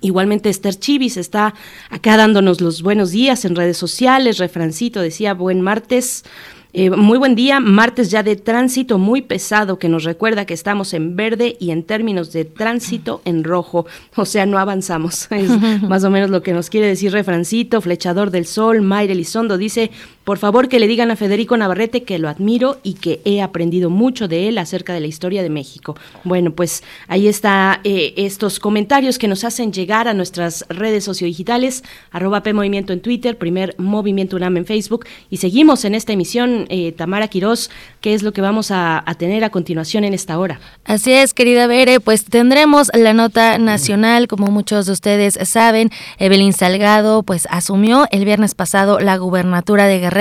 Igualmente 0.00 0.50
Esther 0.50 0.76
Chivis 0.76 1.16
está 1.16 1.54
acá 1.90 2.16
dándonos 2.16 2.60
los 2.60 2.82
buenos 2.82 3.10
días 3.10 3.44
en 3.44 3.54
redes 3.54 3.76
sociales. 3.76 4.38
Refrancito 4.38 5.00
decía 5.00 5.34
buen 5.34 5.60
martes. 5.60 6.24
Eh, 6.76 6.90
muy 6.90 7.18
buen 7.18 7.36
día, 7.36 7.60
martes 7.60 8.10
ya 8.10 8.24
de 8.24 8.34
tránsito 8.34 8.98
muy 8.98 9.22
pesado 9.22 9.78
que 9.78 9.88
nos 9.88 10.02
recuerda 10.02 10.44
que 10.44 10.54
estamos 10.54 10.92
en 10.92 11.14
verde 11.14 11.56
y 11.60 11.70
en 11.70 11.84
términos 11.84 12.32
de 12.32 12.44
tránsito 12.44 13.22
en 13.24 13.44
rojo, 13.44 13.86
o 14.16 14.24
sea, 14.24 14.44
no 14.44 14.58
avanzamos. 14.58 15.28
Es 15.30 15.50
más 15.82 16.02
o 16.02 16.10
menos 16.10 16.30
lo 16.30 16.42
que 16.42 16.52
nos 16.52 16.70
quiere 16.70 16.88
decir 16.88 17.12
Refrancito, 17.12 17.80
Flechador 17.80 18.32
del 18.32 18.44
Sol, 18.44 18.82
Mayre 18.82 19.12
Elizondo 19.12 19.56
dice, 19.56 19.92
por 20.24 20.38
favor 20.38 20.68
que 20.68 20.80
le 20.80 20.88
digan 20.88 21.10
a 21.10 21.16
Federico 21.16 21.56
Navarrete 21.56 22.02
que 22.02 22.18
lo 22.18 22.28
admiro 22.28 22.78
y 22.82 22.94
que 22.94 23.20
he 23.24 23.42
aprendido 23.42 23.90
mucho 23.90 24.26
de 24.26 24.48
él 24.48 24.58
acerca 24.58 24.94
de 24.94 25.00
la 25.00 25.06
historia 25.06 25.42
de 25.42 25.50
México. 25.50 25.96
Bueno, 26.24 26.52
pues 26.52 26.82
ahí 27.08 27.28
está 27.28 27.80
eh, 27.84 28.14
estos 28.16 28.58
comentarios 28.58 29.18
que 29.18 29.28
nos 29.28 29.44
hacen 29.44 29.72
llegar 29.72 30.08
a 30.08 30.14
nuestras 30.14 30.64
redes 30.70 31.04
sociodigitales, 31.04 31.84
arroba 32.10 32.42
P 32.42 32.50
en 32.50 33.00
Twitter, 33.00 33.36
primer 33.36 33.74
Movimiento 33.78 34.36
UNAM 34.36 34.56
en 34.56 34.66
Facebook 34.66 35.06
y 35.28 35.36
seguimos 35.36 35.84
en 35.84 35.94
esta 35.94 36.12
emisión 36.12 36.66
eh, 36.70 36.92
Tamara 36.92 37.28
Quirós, 37.28 37.70
qué 38.00 38.14
es 38.14 38.22
lo 38.22 38.32
que 38.32 38.40
vamos 38.40 38.70
a, 38.70 39.04
tener 39.18 39.44
a 39.44 39.50
continuación 39.50 40.04
en 40.04 40.14
esta 40.14 40.38
hora. 40.38 40.58
Así 40.84 41.12
es, 41.12 41.34
querida 41.34 41.66
Bere, 41.66 42.00
pues 42.00 42.24
tendremos 42.24 42.90
la 42.94 43.12
nota 43.12 43.58
nacional, 43.58 44.26
como 44.26 44.48
muchos 44.48 44.86
de 44.86 44.92
ustedes 44.92 45.38
saben, 45.44 45.90
Evelyn 46.18 46.52
Salgado 46.52 47.22
pues 47.22 47.46
asumió 47.50 48.06
el 48.10 48.24
viernes 48.24 48.54
pasado 48.54 48.98
la 48.98 49.16
gubernatura 49.18 49.86
de 49.86 49.98
Guerrero 49.98 50.13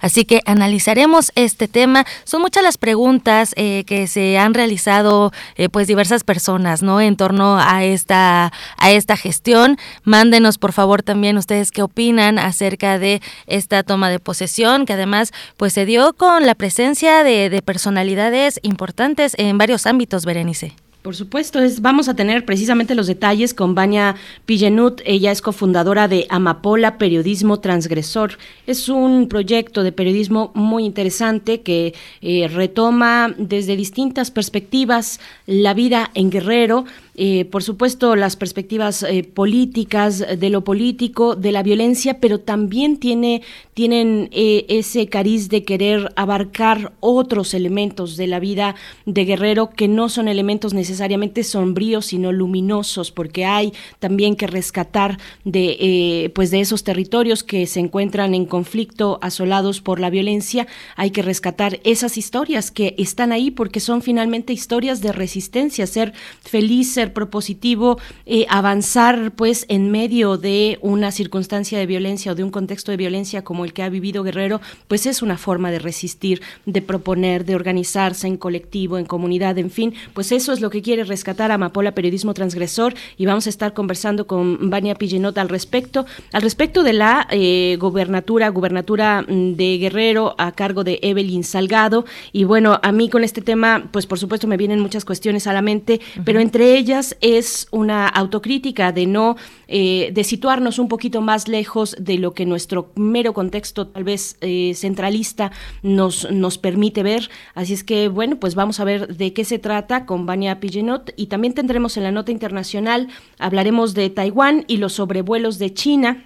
Así 0.00 0.24
que 0.24 0.40
analizaremos 0.46 1.30
este 1.34 1.68
tema. 1.68 2.06
Son 2.24 2.40
muchas 2.40 2.62
las 2.62 2.78
preguntas 2.78 3.52
eh, 3.56 3.84
que 3.86 4.06
se 4.06 4.38
han 4.38 4.54
realizado 4.54 5.32
eh, 5.56 5.68
pues 5.68 5.86
diversas 5.86 6.24
personas, 6.24 6.82
¿no? 6.82 7.00
En 7.00 7.16
torno 7.16 7.58
a 7.58 7.84
esta, 7.84 8.52
a 8.78 8.90
esta 8.90 9.16
gestión. 9.16 9.76
Mándenos 10.02 10.58
por 10.58 10.72
favor 10.72 11.02
también 11.02 11.36
ustedes 11.36 11.70
qué 11.70 11.82
opinan 11.82 12.38
acerca 12.38 12.98
de 12.98 13.20
esta 13.46 13.82
toma 13.82 14.08
de 14.08 14.18
posesión, 14.18 14.86
que 14.86 14.94
además 14.94 15.32
pues 15.56 15.72
se 15.74 15.84
dio 15.84 16.14
con 16.14 16.46
la 16.46 16.54
presencia 16.54 17.22
de, 17.22 17.50
de 17.50 17.62
personalidades 17.62 18.60
importantes 18.62 19.34
en 19.38 19.58
varios 19.58 19.86
ámbitos, 19.86 20.24
Berenice. 20.24 20.83
Por 21.04 21.14
supuesto, 21.14 21.60
es, 21.60 21.82
vamos 21.82 22.08
a 22.08 22.16
tener 22.16 22.46
precisamente 22.46 22.94
los 22.94 23.06
detalles 23.06 23.52
con 23.52 23.74
Vania 23.74 24.16
Pillenut. 24.46 25.02
Ella 25.04 25.32
es 25.32 25.42
cofundadora 25.42 26.08
de 26.08 26.26
Amapola 26.30 26.96
Periodismo 26.96 27.60
Transgresor. 27.60 28.38
Es 28.66 28.88
un 28.88 29.28
proyecto 29.28 29.82
de 29.82 29.92
periodismo 29.92 30.50
muy 30.54 30.86
interesante 30.86 31.60
que 31.60 31.92
eh, 32.22 32.48
retoma 32.48 33.34
desde 33.36 33.76
distintas 33.76 34.30
perspectivas 34.30 35.20
la 35.44 35.74
vida 35.74 36.10
en 36.14 36.30
Guerrero 36.30 36.86
eh, 37.16 37.44
por 37.44 37.62
supuesto, 37.62 38.16
las 38.16 38.34
perspectivas 38.34 39.04
eh, 39.04 39.22
políticas, 39.22 40.18
de 40.18 40.50
lo 40.50 40.64
político, 40.64 41.36
de 41.36 41.52
la 41.52 41.62
violencia, 41.62 42.18
pero 42.18 42.40
también 42.40 42.96
tiene, 42.96 43.42
tienen 43.72 44.28
eh, 44.32 44.66
ese 44.68 45.06
cariz 45.06 45.48
de 45.48 45.62
querer 45.62 46.12
abarcar 46.16 46.92
otros 46.98 47.54
elementos 47.54 48.16
de 48.16 48.26
la 48.26 48.40
vida 48.40 48.74
de 49.06 49.24
Guerrero 49.24 49.70
que 49.70 49.86
no 49.86 50.08
son 50.08 50.26
elementos 50.26 50.74
necesariamente 50.74 51.44
sombríos, 51.44 52.06
sino 52.06 52.32
luminosos, 52.32 53.12
porque 53.12 53.44
hay 53.44 53.72
también 54.00 54.34
que 54.34 54.48
rescatar 54.48 55.18
de, 55.44 56.32
pues 56.34 56.50
de 56.50 56.60
esos 56.60 56.82
territorios 56.82 57.44
que 57.44 57.66
se 57.66 57.78
encuentran 57.78 58.34
en 58.34 58.44
conflicto, 58.44 59.18
asolados 59.22 59.80
por 59.80 60.00
la 60.00 60.10
violencia, 60.10 60.66
hay 60.96 61.10
que 61.10 61.22
rescatar 61.22 61.78
esas 61.84 62.18
historias 62.18 62.70
que 62.72 62.94
están 62.98 63.30
ahí 63.30 63.50
porque 63.52 63.78
son 63.78 64.02
finalmente 64.02 64.52
historias 64.52 65.00
de 65.00 65.12
resistencia, 65.12 65.86
ser 65.86 66.12
feliz, 66.42 66.98
propositivo, 67.12 67.98
eh, 68.26 68.46
avanzar 68.48 69.32
pues 69.32 69.66
en 69.68 69.90
medio 69.90 70.36
de 70.36 70.78
una 70.80 71.10
circunstancia 71.10 71.78
de 71.78 71.86
violencia 71.86 72.32
o 72.32 72.34
de 72.34 72.44
un 72.44 72.50
contexto 72.50 72.90
de 72.90 72.96
violencia 72.96 73.44
como 73.44 73.64
el 73.64 73.72
que 73.72 73.82
ha 73.82 73.88
vivido 73.88 74.22
Guerrero, 74.22 74.60
pues 74.88 75.06
es 75.06 75.22
una 75.22 75.36
forma 75.36 75.70
de 75.70 75.78
resistir, 75.78 76.42
de 76.66 76.82
proponer, 76.82 77.44
de 77.44 77.54
organizarse 77.54 78.26
en 78.26 78.36
colectivo, 78.36 78.98
en 78.98 79.04
comunidad, 79.04 79.58
en 79.58 79.70
fin, 79.70 79.94
pues 80.12 80.32
eso 80.32 80.52
es 80.52 80.60
lo 80.60 80.70
que 80.70 80.82
quiere 80.82 81.04
rescatar 81.04 81.50
Amapola 81.52 81.92
Periodismo 81.92 82.34
Transgresor 82.34 82.94
y 83.16 83.26
vamos 83.26 83.46
a 83.46 83.50
estar 83.50 83.74
conversando 83.74 84.26
con 84.26 84.70
Vania 84.70 84.94
Pillenot 84.94 85.36
al 85.38 85.48
respecto, 85.48 86.06
al 86.32 86.42
respecto 86.42 86.82
de 86.82 86.92
la 86.92 87.26
eh, 87.30 87.76
gobernatura, 87.78 88.48
gubernatura 88.48 89.22
mm, 89.22 89.54
de 89.54 89.78
Guerrero 89.78 90.34
a 90.38 90.52
cargo 90.52 90.84
de 90.84 90.98
Evelyn 91.02 91.44
Salgado. 91.44 92.04
Y 92.32 92.44
bueno, 92.44 92.78
a 92.82 92.92
mí 92.92 93.08
con 93.08 93.24
este 93.24 93.42
tema, 93.42 93.88
pues 93.90 94.06
por 94.06 94.18
supuesto 94.18 94.46
me 94.46 94.56
vienen 94.56 94.80
muchas 94.80 95.04
cuestiones 95.04 95.46
a 95.46 95.52
la 95.52 95.62
mente, 95.62 96.00
pero 96.24 96.40
entre 96.40 96.76
ellas 96.76 96.93
es 97.20 97.68
una 97.70 98.06
autocrítica 98.08 98.92
de 98.92 99.06
no, 99.06 99.36
eh, 99.68 100.10
de 100.12 100.24
situarnos 100.24 100.78
un 100.78 100.88
poquito 100.88 101.20
más 101.20 101.48
lejos 101.48 101.96
de 101.98 102.18
lo 102.18 102.34
que 102.34 102.46
nuestro 102.46 102.90
mero 102.94 103.32
contexto 103.32 103.88
tal 103.88 104.04
vez 104.04 104.36
eh, 104.40 104.72
centralista 104.74 105.52
nos, 105.82 106.30
nos 106.30 106.58
permite 106.58 107.02
ver. 107.02 107.30
Así 107.54 107.72
es 107.72 107.84
que, 107.84 108.08
bueno, 108.08 108.36
pues 108.36 108.54
vamos 108.54 108.80
a 108.80 108.84
ver 108.84 109.16
de 109.16 109.32
qué 109.32 109.44
se 109.44 109.58
trata 109.58 110.06
con 110.06 110.26
Vania 110.26 110.60
Pillenot 110.60 111.12
y 111.16 111.26
también 111.26 111.54
tendremos 111.54 111.96
en 111.96 112.04
la 112.04 112.12
nota 112.12 112.32
internacional, 112.32 113.08
hablaremos 113.38 113.94
de 113.94 114.10
Taiwán 114.10 114.64
y 114.66 114.76
los 114.76 114.94
sobrevuelos 114.94 115.58
de 115.58 115.74
China 115.74 116.24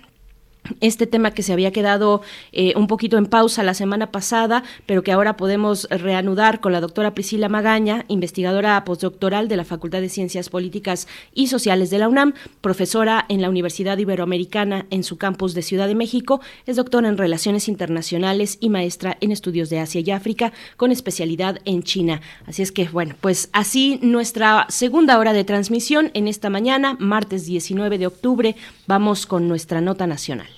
este 0.81 1.07
tema 1.07 1.33
que 1.33 1.43
se 1.43 1.53
había 1.53 1.73
quedado 1.73 2.23
eh, 2.53 2.73
un 2.77 2.87
poquito 2.87 3.19
en 3.19 3.27
pausa 3.27 3.63
la 3.63 3.75
semana 3.75 4.11
pasada, 4.11 4.63
pero 4.87 5.03
que 5.03 5.13
ahora 5.13 5.37
podemos 5.37 5.89
reanudar 5.91 6.61
con 6.61 6.73
la 6.73 6.81
doctora 6.81 7.15
Priscila 7.15 7.49
Magaña, 7.49 8.05
investigadora 8.09 8.85
postdoctoral 8.85 9.49
de 9.49 9.57
la 9.57 9.65
Facultad 9.65 10.01
de 10.01 10.09
Ciencias 10.09 10.49
Políticas 10.49 11.09
y 11.35 11.49
Sociales 11.49 11.91
de 11.91 11.99
la 11.99 12.09
UNAM, 12.09 12.35
profesora 12.61 13.25
en 13.29 13.43
la 13.43 13.49
Universidad 13.49 13.99
Iberoamericana 13.99 14.87
en 14.91 15.05
su 15.05 15.19
campus 15.19 15.55
de 15.55 15.63
Ciudad 15.63 15.89
de 15.89 15.95
México, 15.95 16.41
es 16.67 16.77
doctora 16.77 17.09
en 17.09 17.19
Relaciones 17.19 17.69
Internacionales 17.69 18.59
y 18.61 18.69
maestra 18.69 19.17
en 19.21 19.33
Estudios 19.33 19.71
de 19.71 19.81
Asia 19.81 20.01
y 20.05 20.11
África, 20.11 20.53
con 20.77 20.93
especialidad 20.93 21.59
en 21.65 21.83
China. 21.83 22.21
Así 22.47 22.63
es 22.63 22.73
que, 22.73 22.89
bueno, 22.89 23.15
pues 23.21 23.49
así 23.53 23.99
nuestra 24.03 24.67
segunda 24.69 25.19
hora 25.19 25.33
de 25.33 25.45
transmisión 25.45 26.11
en 26.15 26.29
esta 26.29 26.51
mañana, 26.51 26.97
martes 26.99 27.47
19 27.47 27.99
de 27.99 28.07
octubre, 28.07 28.57
vamos 28.87 29.27
con 29.27 29.49
nuestra 29.49 29.81
nota 29.81 30.07
nacional. 30.07 30.58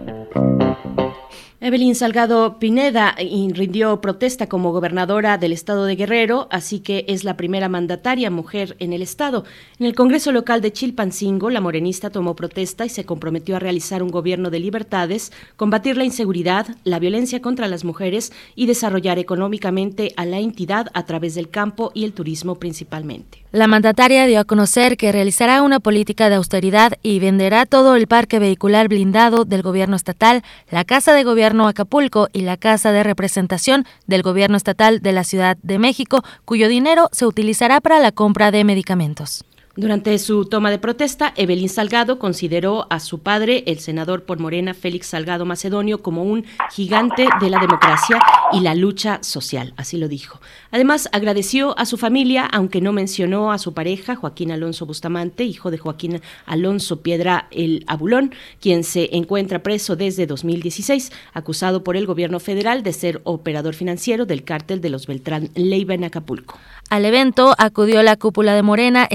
Evelyn 1.63 1.93
Salgado 1.93 2.57
Pineda 2.57 3.13
eh, 3.19 3.47
rindió 3.53 4.01
protesta 4.01 4.49
como 4.49 4.71
gobernadora 4.71 5.37
del 5.37 5.51
estado 5.51 5.85
de 5.85 5.95
Guerrero, 5.95 6.47
así 6.49 6.79
que 6.79 7.05
es 7.07 7.23
la 7.23 7.37
primera 7.37 7.69
mandataria 7.69 8.31
mujer 8.31 8.75
en 8.79 8.93
el 8.93 9.03
estado. 9.03 9.45
En 9.77 9.85
el 9.85 9.93
Congreso 9.93 10.31
local 10.31 10.61
de 10.61 10.73
Chilpancingo, 10.73 11.51
la 11.51 11.61
morenista 11.61 12.09
tomó 12.09 12.35
protesta 12.35 12.83
y 12.83 12.89
se 12.89 13.05
comprometió 13.05 13.57
a 13.57 13.59
realizar 13.59 14.01
un 14.01 14.09
gobierno 14.09 14.49
de 14.49 14.59
libertades, 14.59 15.31
combatir 15.55 15.97
la 15.97 16.03
inseguridad, 16.03 16.65
la 16.83 16.97
violencia 16.97 17.43
contra 17.43 17.67
las 17.67 17.83
mujeres 17.83 18.33
y 18.55 18.65
desarrollar 18.65 19.19
económicamente 19.19 20.13
a 20.17 20.25
la 20.25 20.39
entidad 20.39 20.87
a 20.95 21.05
través 21.05 21.35
del 21.35 21.51
campo 21.51 21.91
y 21.93 22.05
el 22.05 22.13
turismo 22.13 22.55
principalmente. 22.55 23.40
La 23.51 23.67
mandataria 23.67 24.25
dio 24.27 24.39
a 24.39 24.45
conocer 24.45 24.95
que 24.95 25.11
realizará 25.11 25.61
una 25.61 25.81
política 25.81 26.29
de 26.29 26.35
austeridad 26.35 26.93
y 27.03 27.19
venderá 27.19 27.65
todo 27.65 27.97
el 27.97 28.07
parque 28.07 28.39
vehicular 28.39 28.87
blindado 28.87 29.43
del 29.43 29.61
gobierno 29.61 29.97
estatal, 29.97 30.41
la 30.69 30.85
Casa 30.85 31.11
de 31.11 31.25
Gobierno 31.25 31.67
Acapulco 31.67 32.29
y 32.31 32.43
la 32.43 32.55
Casa 32.55 32.93
de 32.93 33.03
Representación 33.03 33.85
del 34.07 34.21
Gobierno 34.21 34.55
Estatal 34.55 35.01
de 35.01 35.11
la 35.11 35.25
Ciudad 35.25 35.57
de 35.63 35.79
México, 35.79 36.23
cuyo 36.45 36.69
dinero 36.69 37.09
se 37.11 37.25
utilizará 37.25 37.81
para 37.81 37.99
la 37.99 38.13
compra 38.13 38.51
de 38.51 38.63
medicamentos. 38.63 39.43
Durante 39.77 40.19
su 40.19 40.43
toma 40.43 40.69
de 40.69 40.79
protesta, 40.79 41.31
Evelyn 41.37 41.69
Salgado 41.69 42.19
consideró 42.19 42.87
a 42.89 42.99
su 42.99 43.19
padre, 43.19 43.63
el 43.67 43.79
senador 43.79 44.23
por 44.23 44.37
Morena 44.37 44.73
Félix 44.73 45.07
Salgado 45.07 45.45
Macedonio, 45.45 46.01
como 46.01 46.23
un 46.23 46.43
gigante 46.71 47.25
de 47.39 47.49
la 47.49 47.57
democracia 47.57 48.19
y 48.51 48.59
la 48.59 48.75
lucha 48.75 49.19
social, 49.23 49.73
así 49.77 49.95
lo 49.95 50.09
dijo. 50.09 50.41
Además, 50.71 51.07
agradeció 51.13 51.73
a 51.79 51.85
su 51.85 51.95
familia, 51.95 52.45
aunque 52.51 52.81
no 52.81 52.91
mencionó 52.91 53.53
a 53.53 53.57
su 53.59 53.73
pareja, 53.73 54.17
Joaquín 54.17 54.51
Alonso 54.51 54.85
Bustamante, 54.85 55.45
hijo 55.45 55.71
de 55.71 55.77
Joaquín 55.77 56.19
Alonso 56.45 57.01
Piedra 57.01 57.47
el 57.49 57.85
Abulón, 57.87 58.33
quien 58.59 58.83
se 58.83 59.15
encuentra 59.15 59.63
preso 59.63 59.95
desde 59.95 60.27
2016, 60.27 61.13
acusado 61.31 61.81
por 61.81 61.95
el 61.95 62.07
gobierno 62.07 62.41
federal 62.41 62.83
de 62.83 62.91
ser 62.91 63.21
operador 63.23 63.73
financiero 63.73 64.25
del 64.25 64.43
cártel 64.43 64.81
de 64.81 64.89
los 64.89 65.07
Beltrán 65.07 65.49
Leiva 65.55 65.93
en 65.93 66.03
Acapulco. 66.03 66.59
Al 66.89 67.05
evento 67.05 67.55
acudió 67.57 68.03
la 68.03 68.17
cúpula 68.17 68.53
de 68.53 68.63
Morena, 68.63 69.07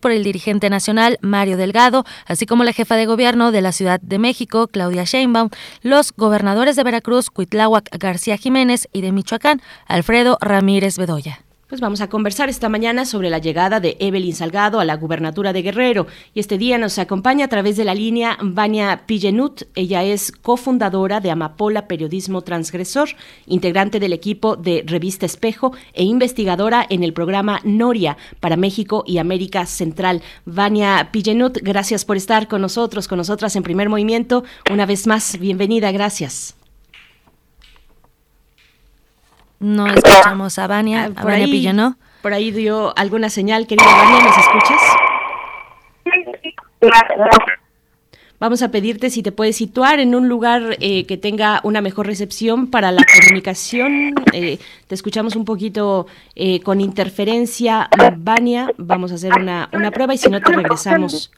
por 0.00 0.12
el 0.12 0.22
dirigente 0.22 0.70
nacional 0.70 1.18
Mario 1.22 1.56
Delgado, 1.56 2.04
así 2.26 2.46
como 2.46 2.62
la 2.62 2.72
jefa 2.72 2.94
de 2.94 3.06
gobierno 3.06 3.50
de 3.50 3.60
la 3.60 3.72
Ciudad 3.72 4.00
de 4.00 4.18
México, 4.18 4.68
Claudia 4.68 5.04
Sheinbaum, 5.04 5.50
los 5.82 6.12
gobernadores 6.12 6.76
de 6.76 6.84
Veracruz, 6.84 7.30
Cuitláhuac 7.30 7.88
García 7.98 8.36
Jiménez 8.36 8.88
y 8.92 9.00
de 9.00 9.10
Michoacán, 9.10 9.60
Alfredo 9.86 10.38
Ramírez 10.40 10.98
Bedoya. 10.98 11.40
Pues 11.72 11.80
vamos 11.80 12.02
a 12.02 12.10
conversar 12.10 12.50
esta 12.50 12.68
mañana 12.68 13.06
sobre 13.06 13.30
la 13.30 13.38
llegada 13.38 13.80
de 13.80 13.96
Evelyn 13.98 14.34
Salgado 14.34 14.78
a 14.78 14.84
la 14.84 14.94
gubernatura 14.94 15.54
de 15.54 15.62
Guerrero. 15.62 16.06
Y 16.34 16.40
este 16.40 16.58
día 16.58 16.76
nos 16.76 16.98
acompaña 16.98 17.46
a 17.46 17.48
través 17.48 17.78
de 17.78 17.84
la 17.84 17.94
línea 17.94 18.36
Vania 18.42 19.04
Pillenut. 19.06 19.62
Ella 19.74 20.04
es 20.04 20.32
cofundadora 20.32 21.20
de 21.20 21.30
Amapola 21.30 21.88
Periodismo 21.88 22.42
Transgresor, 22.42 23.08
integrante 23.46 24.00
del 24.00 24.12
equipo 24.12 24.54
de 24.56 24.84
Revista 24.86 25.24
Espejo 25.24 25.72
e 25.94 26.04
investigadora 26.04 26.86
en 26.90 27.04
el 27.04 27.14
programa 27.14 27.58
Noria 27.64 28.18
para 28.38 28.58
México 28.58 29.02
y 29.06 29.16
América 29.16 29.64
Central. 29.64 30.20
Vania 30.44 31.08
Pillenut, 31.10 31.56
gracias 31.62 32.04
por 32.04 32.18
estar 32.18 32.48
con 32.48 32.60
nosotros, 32.60 33.08
con 33.08 33.16
nosotras 33.16 33.56
en 33.56 33.62
primer 33.62 33.88
movimiento. 33.88 34.44
Una 34.70 34.84
vez 34.84 35.06
más, 35.06 35.38
bienvenida, 35.38 35.90
gracias. 35.90 36.54
No 39.62 39.86
escuchamos 39.86 40.58
a 40.58 40.66
Vania, 40.66 41.10
ah, 41.16 41.20
a 41.20 41.24
Vania 41.24 41.46
Pillenot. 41.46 41.94
Por 42.20 42.34
ahí 42.34 42.50
dio 42.50 42.92
alguna 42.98 43.30
señal, 43.30 43.66
querida 43.66 43.86
Vania, 43.86 44.24
¿nos 44.24 44.36
escuchas? 44.36 44.82
vamos 48.40 48.60
a 48.62 48.72
pedirte 48.72 49.08
si 49.08 49.22
te 49.22 49.30
puedes 49.30 49.54
situar 49.54 50.00
en 50.00 50.16
un 50.16 50.28
lugar 50.28 50.76
eh, 50.80 51.06
que 51.06 51.16
tenga 51.16 51.60
una 51.62 51.80
mejor 51.80 52.08
recepción 52.08 52.66
para 52.72 52.90
la 52.90 53.02
comunicación. 53.20 54.14
Eh, 54.32 54.58
te 54.88 54.94
escuchamos 54.96 55.36
un 55.36 55.44
poquito 55.44 56.08
eh, 56.34 56.60
con 56.60 56.80
interferencia, 56.80 57.88
Vania. 58.16 58.68
Vamos 58.78 59.12
a 59.12 59.14
hacer 59.14 59.32
una, 59.38 59.68
una 59.72 59.92
prueba 59.92 60.14
y 60.14 60.18
si 60.18 60.28
no 60.28 60.40
te 60.40 60.50
regresamos. 60.50 61.30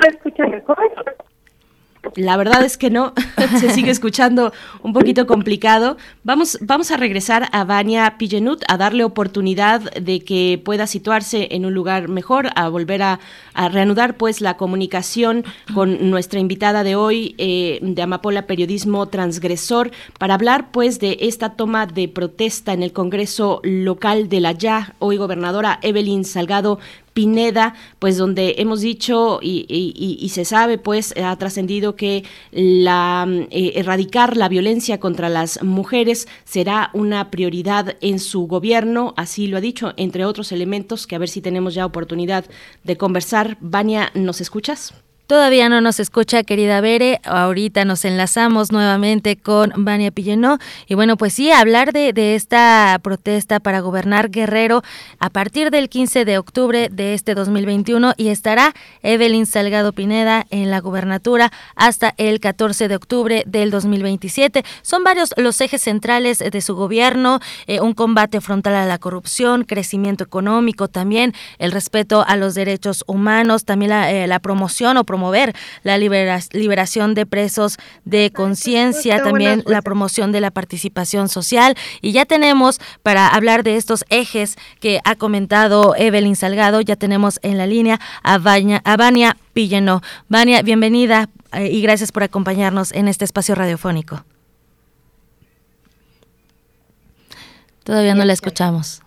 ¿Me 0.00 0.08
escuchan 0.08 0.50
mejor? 0.50 0.78
La 2.16 2.36
verdad 2.36 2.64
es 2.64 2.76
que 2.76 2.90
no, 2.90 3.12
se 3.58 3.70
sigue 3.70 3.90
escuchando 3.90 4.52
un 4.82 4.92
poquito 4.92 5.26
complicado. 5.26 5.96
Vamos, 6.22 6.58
vamos 6.60 6.90
a 6.90 6.96
regresar 6.96 7.48
a 7.52 7.64
Vania 7.64 8.16
Pillenut 8.18 8.62
a 8.68 8.76
darle 8.76 9.04
oportunidad 9.04 9.80
de 9.94 10.20
que 10.20 10.60
pueda 10.64 10.86
situarse 10.86 11.48
en 11.50 11.66
un 11.66 11.74
lugar 11.74 12.08
mejor, 12.08 12.50
a 12.54 12.68
volver 12.68 13.02
a, 13.02 13.20
reanudar 13.70 14.16
pues 14.16 14.40
la 14.40 14.56
comunicación 14.56 15.44
con 15.74 16.10
nuestra 16.10 16.40
invitada 16.40 16.82
de 16.82 16.96
hoy 16.96 17.34
eh, 17.38 17.78
de 17.82 18.02
Amapola 18.02 18.46
Periodismo 18.46 19.06
Transgresor 19.06 19.92
para 20.18 20.34
hablar 20.34 20.70
pues 20.72 20.98
de 20.98 21.18
esta 21.20 21.50
toma 21.50 21.86
de 21.86 22.08
protesta 22.08 22.72
en 22.72 22.82
el 22.82 22.92
Congreso 22.92 23.60
local 23.62 24.28
de 24.28 24.40
la 24.40 24.52
ya 24.52 24.94
hoy 24.98 25.16
gobernadora 25.16 25.78
Evelyn 25.82 26.24
Salgado 26.24 26.78
Pineda, 27.14 27.74
pues 28.00 28.16
donde 28.18 28.56
hemos 28.58 28.80
dicho 28.80 29.38
y, 29.40 30.28
se 30.32 30.44
sabe, 30.44 30.78
pues 30.78 31.14
ha 31.16 31.36
trascendido 31.36 31.94
que 31.94 32.24
la 32.50 33.26
eh, 33.50 33.72
erradicar 33.76 34.36
la 34.36 34.48
violencia 34.48 34.98
contra 34.98 35.28
las 35.28 35.62
mujeres 35.62 36.26
será 36.44 36.90
una 36.92 37.30
prioridad 37.30 37.96
en 38.00 38.18
su 38.18 38.46
gobierno, 38.46 39.14
así 39.16 39.46
lo 39.46 39.58
ha 39.58 39.60
dicho, 39.60 39.94
entre 39.96 40.24
otros 40.24 40.50
elementos 40.50 41.06
que 41.06 41.14
a 41.14 41.18
ver 41.18 41.28
si 41.28 41.40
tenemos 41.40 41.74
ya 41.74 41.86
oportunidad 41.86 42.44
de 42.82 42.96
conversar. 42.96 43.56
Vania, 43.60 44.10
¿nos 44.14 44.40
escuchas? 44.40 45.03
Todavía 45.26 45.70
no 45.70 45.80
nos 45.80 46.00
escucha, 46.00 46.42
querida 46.42 46.82
Bere. 46.82 47.18
Ahorita 47.24 47.86
nos 47.86 48.04
enlazamos 48.04 48.72
nuevamente 48.72 49.36
con 49.36 49.72
Vania 49.74 50.10
Pillenó. 50.10 50.58
Y 50.86 50.96
bueno, 50.96 51.16
pues 51.16 51.32
sí, 51.32 51.50
hablar 51.50 51.94
de, 51.94 52.12
esta 52.34 52.98
protesta 53.02 53.58
para 53.58 53.80
gobernar 53.80 54.30
Guerrero 54.30 54.82
a 55.18 55.30
partir 55.30 55.70
del 55.70 55.88
15 55.88 56.26
de 56.26 56.36
octubre 56.36 56.90
de 56.92 57.14
este 57.14 57.34
2021 57.34 58.12
y 58.18 58.28
estará 58.28 58.74
Evelyn 59.02 59.46
Salgado 59.46 59.94
Pineda 59.94 60.46
en 60.50 60.70
la 60.70 60.80
gubernatura 60.80 61.50
hasta 61.74 62.12
el 62.18 62.38
14 62.38 62.88
de 62.88 62.96
octubre 62.96 63.44
del 63.46 63.70
2027. 63.70 64.62
Son 64.82 65.04
varios 65.04 65.32
los 65.38 65.58
ejes 65.62 65.80
centrales 65.80 66.40
de 66.40 66.60
su 66.60 66.74
gobierno, 66.74 67.40
eh, 67.66 67.80
un 67.80 67.94
combate 67.94 68.42
frontal 68.42 68.74
a 68.74 68.84
la 68.84 68.98
corrupción, 68.98 69.64
crecimiento 69.64 70.22
económico 70.22 70.88
también, 70.88 71.32
el 71.58 71.72
respeto 71.72 72.22
a 72.26 72.36
los 72.36 72.54
derechos 72.54 73.04
humanos, 73.06 73.64
también 73.64 73.88
la, 73.88 74.12
eh, 74.12 74.26
la 74.26 74.38
promoción 74.38 74.98
o 74.98 75.04
promover 75.14 75.54
la 75.84 75.96
liberación 75.96 77.14
de 77.14 77.24
presos 77.24 77.78
de 78.04 78.32
conciencia, 78.32 79.22
también 79.22 79.62
la 79.64 79.80
promoción 79.80 80.32
de 80.32 80.40
la 80.40 80.50
participación 80.50 81.28
social. 81.28 81.76
Y 82.00 82.10
ya 82.10 82.24
tenemos, 82.24 82.80
para 83.04 83.28
hablar 83.28 83.62
de 83.62 83.76
estos 83.76 84.04
ejes 84.08 84.56
que 84.80 84.98
ha 85.04 85.14
comentado 85.14 85.94
Evelyn 85.96 86.34
Salgado, 86.34 86.80
ya 86.80 86.96
tenemos 86.96 87.38
en 87.42 87.58
la 87.58 87.66
línea 87.68 88.00
a, 88.24 88.38
Vania, 88.38 88.82
a 88.84 88.96
Vania 88.96 89.36
Pilleno. 89.52 90.02
Vania, 90.28 90.62
bienvenida 90.62 91.28
eh, 91.52 91.68
y 91.70 91.80
gracias 91.80 92.10
por 92.10 92.24
acompañarnos 92.24 92.90
en 92.90 93.06
este 93.06 93.24
espacio 93.24 93.54
radiofónico. 93.54 94.24
Todavía 97.84 98.16
no 98.16 98.24
la 98.24 98.32
escuchamos. 98.32 99.00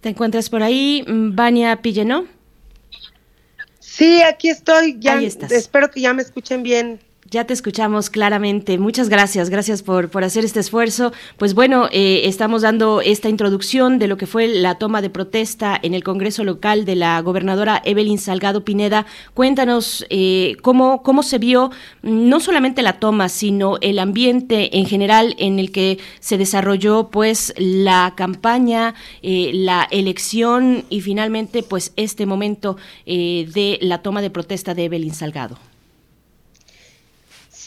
¿Te 0.00 0.10
encuentras 0.10 0.48
por 0.48 0.62
ahí, 0.62 1.04
Vania 1.08 1.82
Pilleno? 1.82 2.26
Sí, 4.00 4.22
aquí 4.22 4.48
estoy. 4.48 4.96
Ya, 4.98 5.20
espero 5.20 5.90
que 5.90 6.00
ya 6.00 6.14
me 6.14 6.22
escuchen 6.22 6.62
bien. 6.62 7.00
Ya 7.32 7.44
te 7.44 7.54
escuchamos 7.54 8.10
claramente. 8.10 8.76
Muchas 8.76 9.08
gracias. 9.08 9.50
Gracias 9.50 9.84
por, 9.84 10.10
por 10.10 10.24
hacer 10.24 10.44
este 10.44 10.58
esfuerzo. 10.58 11.12
Pues 11.36 11.54
bueno, 11.54 11.88
eh, 11.92 12.22
estamos 12.24 12.62
dando 12.62 13.00
esta 13.00 13.28
introducción 13.28 14.00
de 14.00 14.08
lo 14.08 14.16
que 14.16 14.26
fue 14.26 14.48
la 14.48 14.78
toma 14.78 15.00
de 15.00 15.10
protesta 15.10 15.78
en 15.80 15.94
el 15.94 16.02
Congreso 16.02 16.42
local 16.42 16.84
de 16.84 16.96
la 16.96 17.20
gobernadora 17.20 17.82
Evelyn 17.84 18.18
Salgado 18.18 18.64
Pineda. 18.64 19.06
Cuéntanos 19.32 20.04
eh, 20.10 20.56
cómo, 20.62 21.04
cómo 21.04 21.22
se 21.22 21.38
vio 21.38 21.70
no 22.02 22.40
solamente 22.40 22.82
la 22.82 22.98
toma, 22.98 23.28
sino 23.28 23.76
el 23.80 24.00
ambiente 24.00 24.76
en 24.76 24.86
general 24.86 25.36
en 25.38 25.60
el 25.60 25.70
que 25.70 26.00
se 26.18 26.36
desarrolló 26.36 27.10
pues 27.10 27.54
la 27.56 28.14
campaña, 28.16 28.96
eh, 29.22 29.52
la 29.54 29.86
elección 29.92 30.84
y 30.90 31.00
finalmente 31.00 31.62
pues 31.62 31.92
este 31.94 32.26
momento 32.26 32.76
de 33.06 33.78
la 33.82 34.02
toma 34.02 34.20
de 34.20 34.30
protesta 34.30 34.74
de 34.74 34.86
Evelyn 34.86 35.14
Salgado. 35.14 35.69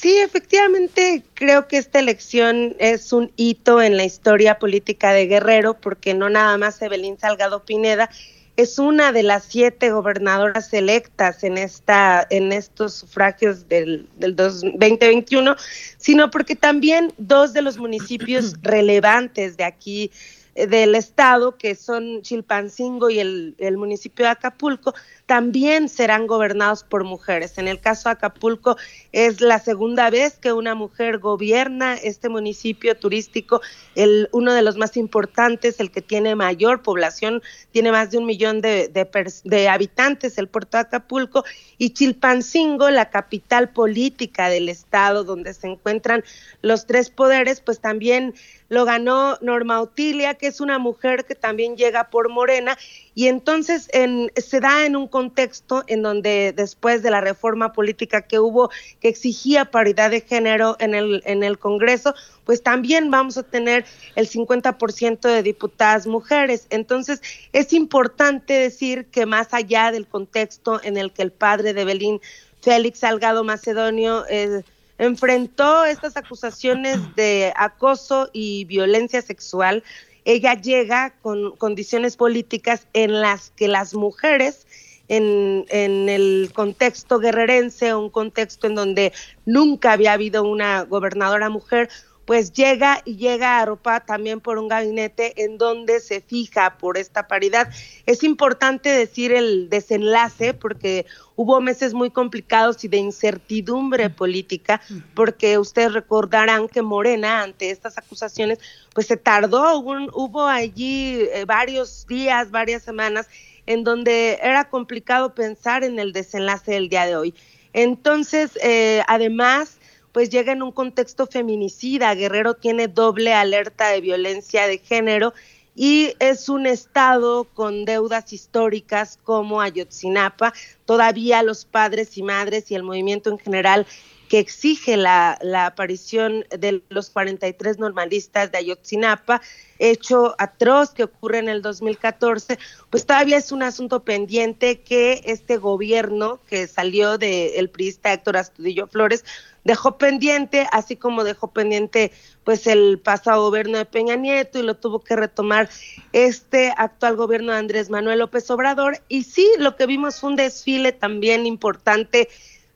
Sí, 0.04 0.18
efectivamente, 0.18 1.24
creo 1.34 1.70
que 1.70 1.78
esta 1.78 1.98
elección 1.98 2.76
es 2.78 3.14
un 3.14 3.32
hito 3.38 3.82
en 3.82 3.96
la 3.96 4.04
historia 4.04 4.60
política 4.60 5.14
de 5.14 5.28
Guerrero, 5.28 5.76
porque 5.76 6.14
no 6.14 6.30
nada 6.30 6.58
más 6.58 6.82
Evelyn 6.82 7.18
Salgado 7.18 7.64
Pineda 7.64 8.10
es 8.58 8.80
una 8.80 9.14
de 9.14 9.24
las 9.24 9.46
siete 9.46 9.92
gobernadoras 9.92 10.74
electas 10.74 11.46
en 11.46 11.58
esta 11.58 12.28
en 12.30 12.52
estos 12.52 12.96
sufragios 12.96 13.70
del, 13.70 14.10
del 14.18 14.36
2021, 14.36 15.56
sino 15.98 16.30
porque 16.30 16.58
también 16.58 17.14
dos 17.18 17.54
de 17.54 17.62
los 17.62 17.78
municipios 17.78 18.56
relevantes 18.62 19.56
de 19.56 19.64
aquí 19.64 20.12
del 20.56 20.94
estado, 20.94 21.58
que 21.58 21.76
son 21.76 22.22
Chilpancingo 22.22 23.10
y 23.10 23.20
el, 23.20 23.56
el, 23.58 23.78
municipio 23.78 24.26
de 24.26 24.32
Acapulco, 24.32 24.94
también 25.26 25.90
serán 25.90 26.28
gobernados 26.28 26.84
por 26.84 27.04
mujeres. 27.04 27.58
En 27.58 27.68
el 27.68 27.80
caso 27.80 28.10
de 28.10 28.14
Acapulco 28.14 28.78
es 29.12 29.42
la 29.42 29.58
segunda 29.60 30.10
vez 30.12 30.38
que 30.38 30.54
una 30.54 30.76
mujer 30.76 31.18
gobierna 31.18 31.96
este 31.96 32.30
municipio 32.30 32.96
turístico, 32.96 33.62
el, 33.96 34.30
uno 34.32 34.54
de 34.54 34.62
los 34.62 34.78
más 34.78 34.96
importantes, 34.96 35.80
el 35.80 35.90
que 35.90 36.02
tiene 36.02 36.36
mayor 36.36 36.84
población, 36.84 37.42
tiene 37.72 37.92
más 37.92 38.12
de 38.12 38.20
un 38.20 38.26
millón 38.26 38.62
de, 38.62 38.90
de 38.90 39.70
habitantes, 39.70 40.38
el 40.38 40.48
puerto 40.48 40.78
de 40.78 40.82
Acapulco, 40.82 41.44
y 41.78 41.92
Chilpancingo, 41.92 42.92
la 42.92 43.10
capital 43.10 43.70
política 43.70 44.50
del 44.50 44.70
estado 44.70 45.24
donde 45.24 45.54
se 45.54 45.68
encuentran 45.68 46.24
los 46.62 46.86
tres 46.86 47.10
poderes, 47.10 47.62
pues 47.62 47.80
también 47.80 48.34
lo 48.70 48.86
ganó 48.86 49.38
Norma 49.42 49.82
Otilia, 49.82 50.34
que 50.44 50.50
es 50.50 50.60
una 50.60 50.78
mujer 50.78 51.24
que 51.24 51.36
también 51.36 51.78
llega 51.78 52.10
por 52.10 52.28
Morena, 52.28 52.78
y 53.16 53.28
entonces 53.28 53.90
en, 53.94 54.30
se 54.36 54.60
da 54.60 54.86
en 54.86 54.98
un 54.98 55.08
contexto 55.08 55.86
en 55.88 56.02
donde 56.02 56.52
después 56.54 57.02
de 57.02 57.12
la 57.12 57.22
reforma 57.22 57.72
política 57.72 58.24
que 58.24 58.40
hubo, 58.40 58.70
que 59.00 59.08
exigía 59.08 59.72
paridad 59.72 60.12
de 60.12 60.20
género 60.20 60.76
en 60.82 60.96
el, 60.96 61.24
en 61.26 61.44
el 61.44 61.58
Congreso, 61.60 62.14
pues 62.44 62.62
también 62.62 63.10
vamos 63.10 63.38
a 63.38 63.44
tener 63.44 63.86
el 64.18 64.28
50% 64.28 65.22
de 65.22 65.44
diputadas 65.44 66.08
mujeres. 66.08 66.68
Entonces 66.70 67.22
es 67.54 67.72
importante 67.72 68.52
decir 68.52 69.06
que 69.06 69.26
más 69.26 69.54
allá 69.54 69.94
del 69.94 70.08
contexto 70.08 70.84
en 70.84 70.98
el 70.98 71.14
que 71.14 71.22
el 71.22 71.32
padre 71.32 71.74
de 71.74 71.86
Belín, 71.86 72.20
Félix 72.62 73.00
Salgado 73.00 73.46
Macedonio, 73.46 74.26
eh, 74.30 74.62
enfrentó 74.98 75.86
estas 75.86 76.18
acusaciones 76.18 77.00
de 77.16 77.54
acoso 77.56 78.30
y 78.34 78.66
violencia 78.66 79.22
sexual, 79.22 79.84
ella 80.26 80.54
llega 80.56 81.16
con 81.22 81.56
condiciones 81.58 82.18
políticas 82.18 82.88
en 82.94 83.22
las 83.22 83.52
que 83.52 83.68
las 83.68 83.94
mujeres 83.94 84.68
en, 85.10 85.66
en, 85.70 86.10
el 86.10 86.52
contexto 86.54 87.20
guerrerense, 87.20 87.94
un 87.94 88.10
contexto 88.10 88.68
en 88.68 88.76
donde 88.76 89.12
nunca 89.46 89.92
había 89.92 90.14
habido 90.14 90.44
una 90.44 90.84
gobernadora 90.84 91.50
mujer, 91.50 91.90
pues 92.26 92.54
llega 92.54 93.02
y 93.04 93.18
llega 93.18 93.58
a 93.58 93.62
Aropa 93.62 94.00
también 94.06 94.40
por 94.40 94.58
un 94.58 94.68
gabinete 94.68 95.44
en 95.44 95.58
donde 95.58 96.00
se 96.00 96.22
fija 96.22 96.78
por 96.78 96.98
esta 96.98 97.28
paridad. 97.28 97.70
Es 98.06 98.24
importante 98.24 98.90
decir 98.90 99.34
el 99.34 99.70
desenlace 99.70 100.54
porque 100.54 101.06
hubo 101.36 101.60
meses 101.60 101.94
muy 101.94 102.12
complicados 102.12 102.84
y 102.84 102.88
de 102.88 102.98
incertidumbre 102.98 104.10
política, 104.10 104.82
porque 105.14 105.58
ustedes 105.58 105.94
recordarán 105.94 106.68
que 106.68 106.82
Morena, 106.82 107.42
ante 107.42 107.72
estas 107.72 107.98
acusaciones, 107.98 108.60
pues 108.94 109.08
se 109.08 109.18
tardó, 109.18 109.80
hubo, 109.80 110.46
allí 110.46 111.22
eh, 111.34 111.46
varios 111.46 112.06
días, 112.08 112.52
varias 112.52 112.84
semanas, 112.84 113.28
en 113.66 113.84
donde 113.84 114.40
era 114.42 114.70
complicado 114.70 115.34
pensar 115.34 115.84
en 115.84 116.00
el 116.00 116.14
desenlace 116.14 116.74
del 116.74 116.90
día 116.90 117.06
de 117.06 117.16
hoy. 117.16 117.34
Entonces, 117.74 118.58
eh, 118.62 119.02
además, 119.08 119.80
pues 120.14 120.30
llega 120.30 120.54
en 120.54 120.64
un 120.64 120.72
contexto 120.72 121.28
feminicida. 121.28 122.16
Guerrero 122.16 122.54
tiene 122.54 122.88
doble 122.88 123.34
alerta 123.34 123.90
de 123.90 124.00
violencia 124.00 124.68
de 124.68 124.78
género 124.78 125.34
y 125.76 126.14
es 126.20 126.50
un 126.50 126.68
estado 126.68 127.46
con 127.46 127.84
deudas 127.84 128.32
históricas 128.32 129.20
como 129.24 129.60
Ayotzinapa. 129.60 130.54
Todavía 130.86 131.44
los 131.44 131.66
padres 131.66 132.18
y 132.18 132.24
madres 132.24 132.70
y 132.70 132.76
el 132.76 132.84
movimiento 132.84 133.32
en 133.32 133.40
general 133.40 133.88
que 134.34 134.40
exige 134.40 134.98
la, 134.98 135.38
aparición 135.64 136.44
de 136.50 136.82
los 136.90 137.12
43 137.12 137.78
normalistas 137.78 138.52
de 138.52 138.58
Ayotzinapa, 138.58 139.44
hecho 139.78 140.34
atroz 140.40 140.90
que 140.90 141.04
ocurre 141.04 141.38
en 141.38 141.50
el 141.50 141.62
2014, 141.62 142.58
pues 142.90 143.06
todavía 143.06 143.38
es 143.38 143.52
un 143.52 143.62
asunto 143.62 144.04
pendiente 144.04 144.82
que 144.82 145.22
este 145.26 145.58
gobierno 145.58 146.40
que 146.50 146.66
salió 146.66 147.20
del 147.20 147.52
el 147.54 147.70
priista 147.70 148.12
Héctor 148.12 148.38
Astudillo 148.38 148.88
Flores 148.88 149.24
dejó 149.64 150.00
pendiente, 150.00 150.68
así 150.72 150.96
como 150.96 151.24
dejó 151.24 151.52
pendiente 151.52 152.12
pues 152.44 152.66
el 152.66 153.00
pasado 153.00 153.44
gobierno 153.44 153.78
de 153.78 153.86
Peña 153.86 154.16
Nieto 154.16 154.58
y 154.58 154.64
lo 154.64 154.76
tuvo 154.76 155.02
que 155.02 155.16
retomar 155.16 155.70
este 156.12 156.74
actual 156.76 157.18
gobierno 157.18 157.52
de 157.52 157.60
Andrés 157.60 157.92
Manuel 157.92 158.18
López 158.18 158.50
Obrador. 158.50 159.00
Y 159.10 159.26
sí, 159.26 159.48
lo 159.60 159.76
que 159.76 159.86
vimos 159.86 160.20
fue 160.20 160.32
un 160.32 160.36
desfile 160.38 160.92
también 160.92 161.46
importante 161.46 162.30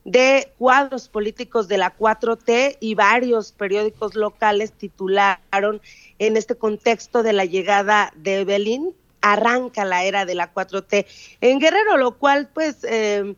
de 0.07 0.53
cuadros 0.57 1.09
políticos 1.09 1.67
de 1.67 1.77
la 1.77 1.93
4T 1.97 2.77
y 2.79 2.95
varios 2.95 3.51
periódicos 3.51 4.15
locales 4.15 4.71
titularon 4.71 5.81
en 6.17 6.37
este 6.37 6.55
contexto 6.55 7.23
de 7.23 7.33
la 7.33 7.43
llegada 7.43 8.13
de 8.15 8.45
Belín, 8.45 8.95
arranca 9.19 9.83
la 9.83 10.05
era 10.05 10.25
de 10.25 10.33
la 10.33 10.53
4T 10.53 11.05
en 11.41 11.59
Guerrero, 11.59 11.97
lo 11.97 12.17
cual 12.17 12.47
pues 12.53 12.85
eh, 12.85 13.35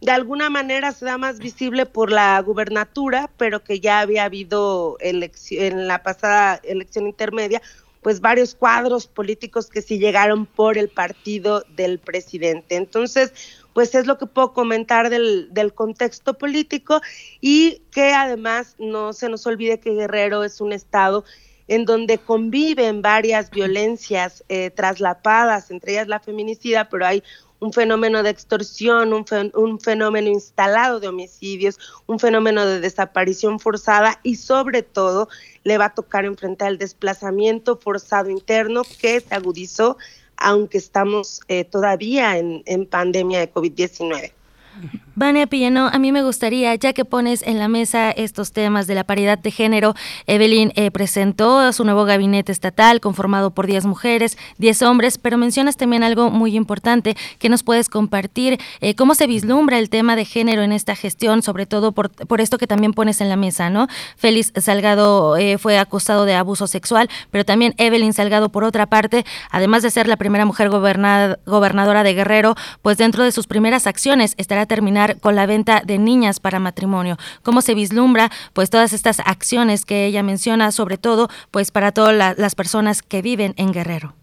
de 0.00 0.12
alguna 0.12 0.48
manera 0.48 0.92
se 0.92 1.06
da 1.06 1.18
más 1.18 1.40
visible 1.40 1.86
por 1.86 2.12
la 2.12 2.38
gubernatura, 2.40 3.28
pero 3.36 3.64
que 3.64 3.80
ya 3.80 3.98
había 3.98 4.22
habido 4.22 4.98
en 5.00 5.88
la 5.88 6.04
pasada 6.04 6.60
elección 6.62 7.08
intermedia, 7.08 7.60
pues 8.00 8.20
varios 8.20 8.54
cuadros 8.54 9.08
políticos 9.08 9.68
que 9.68 9.82
sí 9.82 9.98
llegaron 9.98 10.46
por 10.46 10.78
el 10.78 10.88
partido 10.88 11.64
del 11.74 11.98
presidente. 11.98 12.76
Entonces, 12.76 13.32
pues 13.74 13.94
es 13.94 14.06
lo 14.06 14.18
que 14.18 14.26
puedo 14.26 14.52
comentar 14.52 15.10
del, 15.10 15.52
del 15.52 15.74
contexto 15.74 16.34
político 16.34 17.00
y 17.40 17.82
que 17.90 18.12
además 18.12 18.76
no 18.78 19.12
se 19.12 19.28
nos 19.28 19.46
olvide 19.46 19.80
que 19.80 19.94
Guerrero 19.94 20.44
es 20.44 20.60
un 20.60 20.72
estado 20.72 21.24
en 21.68 21.84
donde 21.84 22.18
conviven 22.18 23.02
varias 23.02 23.50
violencias 23.50 24.44
eh, 24.48 24.70
traslapadas, 24.70 25.70
entre 25.70 25.92
ellas 25.92 26.08
la 26.08 26.20
feminicida, 26.20 26.88
pero 26.88 27.06
hay 27.06 27.22
un 27.60 27.72
fenómeno 27.72 28.24
de 28.24 28.30
extorsión, 28.30 29.12
un, 29.12 29.24
un, 29.54 29.80
fenómeno 29.80 30.28
instalado 30.28 30.98
de 30.98 31.06
homicidios, 31.06 31.78
un 32.06 32.18
fenómeno 32.18 32.66
de 32.66 32.80
desaparición 32.80 33.60
forzada 33.60 34.18
y 34.24 34.34
sobre 34.34 34.82
todo 34.82 35.28
le 35.62 35.78
va 35.78 35.86
a 35.86 35.94
tocar 35.94 36.24
enfrentar 36.24 36.72
el 36.72 36.78
desplazamiento 36.78 37.76
forzado 37.76 38.30
interno 38.30 38.82
que 39.00 39.20
se 39.20 39.32
agudizó 39.34 39.96
aunque 40.42 40.78
estamos 40.78 41.40
eh, 41.48 41.64
todavía 41.64 42.38
en, 42.38 42.62
en 42.66 42.86
pandemia 42.86 43.40
de 43.40 43.52
COVID-19. 43.52 44.32
Vania 45.14 45.46
Pillano, 45.46 45.88
a 45.92 45.98
mí 45.98 46.10
me 46.10 46.22
gustaría, 46.22 46.74
ya 46.74 46.94
que 46.94 47.04
pones 47.04 47.42
en 47.42 47.58
la 47.58 47.68
mesa 47.68 48.10
estos 48.10 48.52
temas 48.52 48.86
de 48.86 48.94
la 48.94 49.04
paridad 49.04 49.38
de 49.38 49.50
género, 49.50 49.94
Evelyn 50.26 50.72
eh, 50.74 50.90
presentó 50.90 51.70
su 51.74 51.84
nuevo 51.84 52.06
gabinete 52.06 52.50
estatal 52.50 53.00
conformado 53.00 53.50
por 53.50 53.66
10 53.66 53.84
mujeres, 53.84 54.38
10 54.56 54.80
hombres, 54.82 55.18
pero 55.18 55.36
mencionas 55.36 55.76
también 55.76 56.02
algo 56.02 56.30
muy 56.30 56.56
importante 56.56 57.14
que 57.38 57.50
nos 57.50 57.62
puedes 57.62 57.90
compartir, 57.90 58.58
eh, 58.80 58.94
cómo 58.94 59.14
se 59.14 59.26
vislumbra 59.26 59.78
el 59.78 59.90
tema 59.90 60.16
de 60.16 60.24
género 60.24 60.62
en 60.62 60.72
esta 60.72 60.96
gestión, 60.96 61.42
sobre 61.42 61.66
todo 61.66 61.92
por, 61.92 62.10
por 62.10 62.40
esto 62.40 62.56
que 62.56 62.66
también 62.66 62.94
pones 62.94 63.20
en 63.20 63.28
la 63.28 63.36
mesa, 63.36 63.68
¿no? 63.68 63.88
Félix 64.16 64.52
Salgado 64.56 65.36
eh, 65.36 65.58
fue 65.58 65.76
acusado 65.76 66.24
de 66.24 66.36
abuso 66.36 66.66
sexual, 66.66 67.10
pero 67.30 67.44
también 67.44 67.74
Evelyn 67.76 68.14
Salgado, 68.14 68.48
por 68.48 68.64
otra 68.64 68.86
parte, 68.86 69.26
además 69.50 69.82
de 69.82 69.90
ser 69.90 70.08
la 70.08 70.16
primera 70.16 70.46
mujer 70.46 70.70
gobernadora 70.70 72.02
de 72.02 72.14
Guerrero, 72.14 72.54
pues 72.80 72.96
dentro 72.96 73.24
de 73.24 73.32
sus 73.32 73.46
primeras 73.46 73.86
acciones 73.86 74.32
estará 74.38 74.64
con 75.20 75.36
la 75.36 75.46
venta 75.46 75.82
de 75.84 75.98
niñas 75.98 76.40
para 76.40 76.58
matrimonio. 76.58 77.16
¿Cómo 77.42 77.62
se 77.62 77.74
vislumbra 77.74 78.30
pues 78.52 78.70
todas 78.70 78.92
estas 78.92 79.20
acciones 79.20 79.84
que 79.84 80.06
ella 80.06 80.22
menciona, 80.22 80.72
sobre 80.72 80.98
todo 80.98 81.28
pues 81.50 81.70
para 81.70 81.92
todas 81.92 82.36
las 82.38 82.54
personas 82.54 83.02
que 83.02 83.22
viven 83.22 83.54
en 83.56 83.72
Guerrero? 83.72 84.14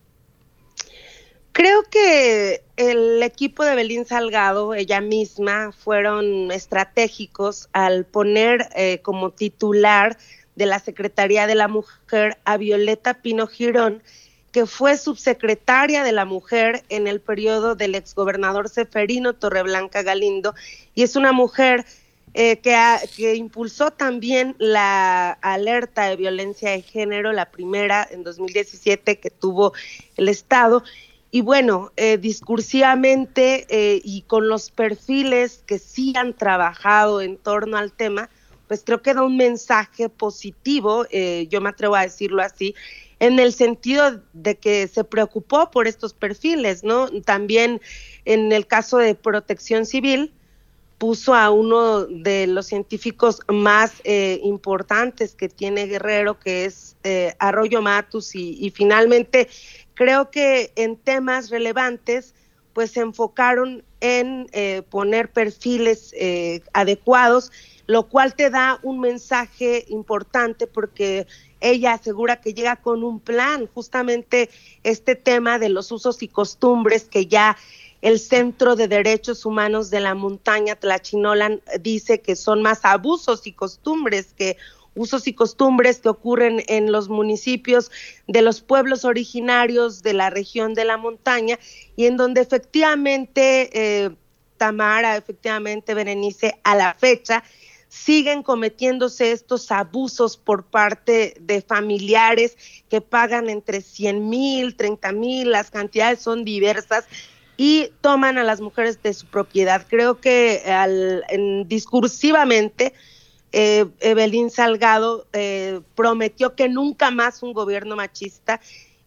Creo 1.51 1.84
que 1.84 2.64
el 2.77 3.22
equipo 3.22 3.65
de 3.65 3.76
Belín 3.76 4.06
Salgado, 4.06 4.73
ella 4.73 5.01
misma, 5.01 5.72
fueron 5.72 6.51
estratégicos 6.51 7.68
al 7.73 8.06
poner 8.06 8.69
eh, 8.76 8.99
como 9.01 9.31
titular 9.31 10.18
de 10.56 10.65
la 10.65 10.80
Secretaría 10.80 11.47
de 11.47 11.56
la 11.56 11.68
Mujer 11.68 12.38
a 12.45 12.57
Violeta 12.57 13.15
Pino 13.15 13.47
Girón, 13.47 14.03
que 14.51 14.65
fue 14.65 14.97
subsecretaria 14.97 16.03
de 16.03 16.11
la 16.11 16.26
mujer 16.26 16.84
en 16.89 17.07
el 17.07 17.21
periodo 17.21 17.76
del 17.76 17.95
exgobernador 17.95 18.69
Seferino 18.69 19.34
Torreblanca 19.34 20.01
Galindo, 20.01 20.55
y 20.95 21.03
es 21.03 21.15
una 21.15 21.31
mujer 21.31 21.85
eh, 22.35 22.57
que, 22.57 22.76
que 23.15 23.35
impulsó 23.35 23.89
también 23.89 24.55
la 24.59 25.31
alerta 25.31 26.07
de 26.07 26.15
violencia 26.15 26.69
de 26.71 26.84
género, 26.84 27.31
la 27.31 27.49
primera 27.49 28.07
en 28.09 28.23
2017 28.23 29.19
que 29.19 29.30
tuvo 29.31 29.73
el 30.15 30.30
Estado. 30.30 30.84
Y 31.31 31.41
bueno, 31.41 31.91
eh, 31.95 32.17
discursivamente 32.17 33.65
eh, 33.69 34.01
y 34.03 34.21
con 34.23 34.47
los 34.47 34.69
perfiles 34.69 35.63
que 35.65 35.80
sí 35.80 36.13
han 36.15 36.34
trabajado 36.34 37.21
en 37.21 37.38
torno 37.38 37.77
al 37.77 37.91
tema, 37.93 38.30
pues 38.67 38.84
creo 38.85 39.01
que 39.01 39.15
da 39.15 39.23
un 39.23 39.35
mensaje 39.35 40.09
positivo, 40.09 41.07
yo 41.49 41.59
me 41.59 41.69
atrevo 41.69 41.95
a 41.95 42.03
decirlo 42.03 42.43
así, 42.43 42.76
en 43.19 43.39
el 43.39 43.53
sentido 43.53 44.21
de 44.33 44.55
que 44.57 44.87
se 44.87 45.03
preocupó 45.03 45.71
por 45.71 45.87
estos 45.87 46.13
perfiles, 46.13 46.83
¿no? 46.83 47.09
También 47.21 47.81
en 48.25 48.51
el 48.51 48.65
caso 48.67 48.97
de 48.97 49.15
protección 49.15 49.85
civil, 49.85 50.33
puso 50.99 51.33
a 51.33 51.49
uno 51.49 52.05
de 52.05 52.45
los 52.45 52.67
científicos 52.67 53.39
más 53.47 53.93
eh, 54.03 54.39
importantes 54.43 55.33
que 55.33 55.47
tiene 55.47 55.87
Guerrero, 55.87 56.37
que 56.37 56.65
es 56.65 56.97
eh, 57.03 57.35
Arroyo 57.39 57.81
Matus, 57.81 58.35
y, 58.35 58.71
finalmente 58.75 59.47
creo 59.93 60.29
que 60.29 60.71
en 60.75 60.97
temas 60.97 61.49
relevantes, 61.49 62.35
pues 62.73 62.91
se 62.91 62.99
enfocaron 62.99 63.83
en 64.01 64.47
eh, 64.51 64.83
poner 64.89 65.31
perfiles 65.31 66.13
adecuados, 66.73 67.51
lo 67.89 68.07
cual 68.07 68.35
te 68.35 68.51
da 68.51 68.79
un 68.83 68.99
mensaje 68.99 69.83
importante 69.87 70.67
porque 70.67 71.25
ella 71.59 71.93
asegura 71.93 72.39
que 72.39 72.53
llega 72.53 72.75
con 72.75 73.03
un 73.03 73.19
plan, 73.19 73.65
justamente 73.65 74.51
este 74.83 75.15
tema 75.15 75.57
de 75.57 75.69
los 75.69 75.91
usos 75.91 76.21
y 76.21 76.27
costumbres 76.27 77.05
que 77.05 77.25
ya 77.25 77.57
el 78.03 78.19
Centro 78.19 78.75
de 78.75 78.87
Derechos 78.87 79.43
Humanos 79.43 79.89
de 79.89 80.01
la 80.01 80.13
Montaña 80.13 80.75
Tlachinolan 80.75 81.63
dice 81.81 82.21
que 82.21 82.35
son 82.35 82.61
más 82.61 82.85
abusos 82.85 83.47
y 83.47 83.53
costumbres 83.53 84.35
que 84.37 84.57
usos 84.93 85.25
y 85.25 85.33
costumbres 85.33 85.99
que 85.99 86.09
ocurren 86.09 86.63
en 86.67 86.91
los 86.91 87.09
municipios 87.09 87.89
de 88.27 88.43
los 88.43 88.61
pueblos 88.61 89.03
originarios 89.03 90.03
de 90.03 90.13
la 90.13 90.29
región 90.29 90.75
de 90.75 90.85
la 90.85 90.97
montaña 90.97 91.57
y 91.95 92.05
en 92.05 92.17
donde 92.17 92.41
efectivamente 92.41 93.71
eh, 93.73 94.11
Tamara, 94.57 95.17
efectivamente 95.17 95.95
Berenice, 95.95 96.59
a 96.63 96.75
la 96.75 96.93
fecha 96.93 97.43
siguen 97.89 98.43
cometiéndose 98.43 99.31
estos 99.31 99.71
abusos 99.71 100.37
por 100.37 100.63
parte 100.63 101.35
de 101.41 101.61
familiares 101.61 102.55
que 102.87 103.01
pagan 103.01 103.49
entre 103.49 103.81
100 103.81 104.29
mil, 104.29 104.75
30 104.75 105.11
mil, 105.11 105.51
las 105.51 105.71
cantidades 105.71 106.19
son 106.19 106.45
diversas 106.45 107.05
y 107.57 107.89
toman 108.01 108.37
a 108.37 108.43
las 108.43 108.61
mujeres 108.61 109.01
de 109.03 109.13
su 109.13 109.25
propiedad. 109.25 109.85
Creo 109.89 110.21
que 110.21 110.61
al, 110.67 111.25
discursivamente 111.67 112.93
eh, 113.51 113.85
Evelyn 113.99 114.51
Salgado 114.51 115.25
eh, 115.33 115.81
prometió 115.95 116.55
que 116.55 116.69
nunca 116.69 117.09
más 117.09 117.41
un 117.41 117.53
gobierno 117.53 117.95
machista 117.95 118.61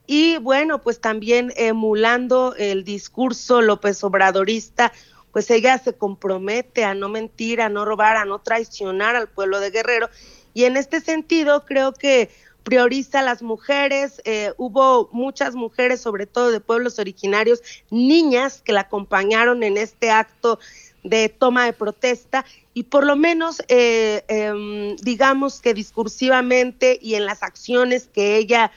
y 0.07 0.39
bueno, 0.39 0.83
pues 0.83 1.01
también 1.01 1.53
emulando 1.57 2.55
el 2.59 2.85
discurso 2.85 3.63
López 3.63 4.03
Obradorista, 4.03 4.93
pues 5.33 5.51
ella 5.51 5.79
se 5.79 5.95
compromete 5.95 6.85
a 6.85 6.95
no 6.95 7.09
mentir, 7.09 7.61
a 7.61 7.69
no 7.69 7.85
robar, 7.85 8.17
a 8.17 8.25
no 8.25 8.41
traicionar 8.41 9.17
al 9.17 9.29
pueblo 9.29 9.61
de 9.61 9.71
Guerrero. 9.71 10.09
Y 10.55 10.65
en 10.65 10.77
este 10.77 11.01
sentido 11.01 11.65
creo 11.65 11.93
que 11.93 12.31
prioriza 12.63 13.21
a 13.21 13.23
las 13.23 13.43
mujeres, 13.43 14.21
eh, 14.25 14.53
hubo 14.57 15.09
muchas 15.13 15.55
mujeres, 15.55 16.01
sobre 16.01 16.27
todo 16.27 16.51
de 16.51 16.61
pueblos 16.61 16.99
originarios, 16.99 17.61
niñas 17.91 18.63
que 18.63 18.73
la 18.73 18.83
acompañaron 18.83 19.63
en 19.63 19.77
este 19.77 20.11
acto 20.11 20.59
de 21.03 21.29
toma 21.29 21.65
de 21.65 21.73
protesta 21.73 22.45
y 22.75 22.85
por 22.85 23.05
lo 23.05 23.17
menos 23.17 23.61
eh, 23.67 24.25
em, 24.29 24.95
digamos 24.97 25.61
que 25.61 25.75
discursivamente 25.75 26.99
y 27.03 27.17
en 27.17 27.27
las 27.27 27.43
acciones 27.43 28.07
que 28.07 28.37
ella 28.37 28.71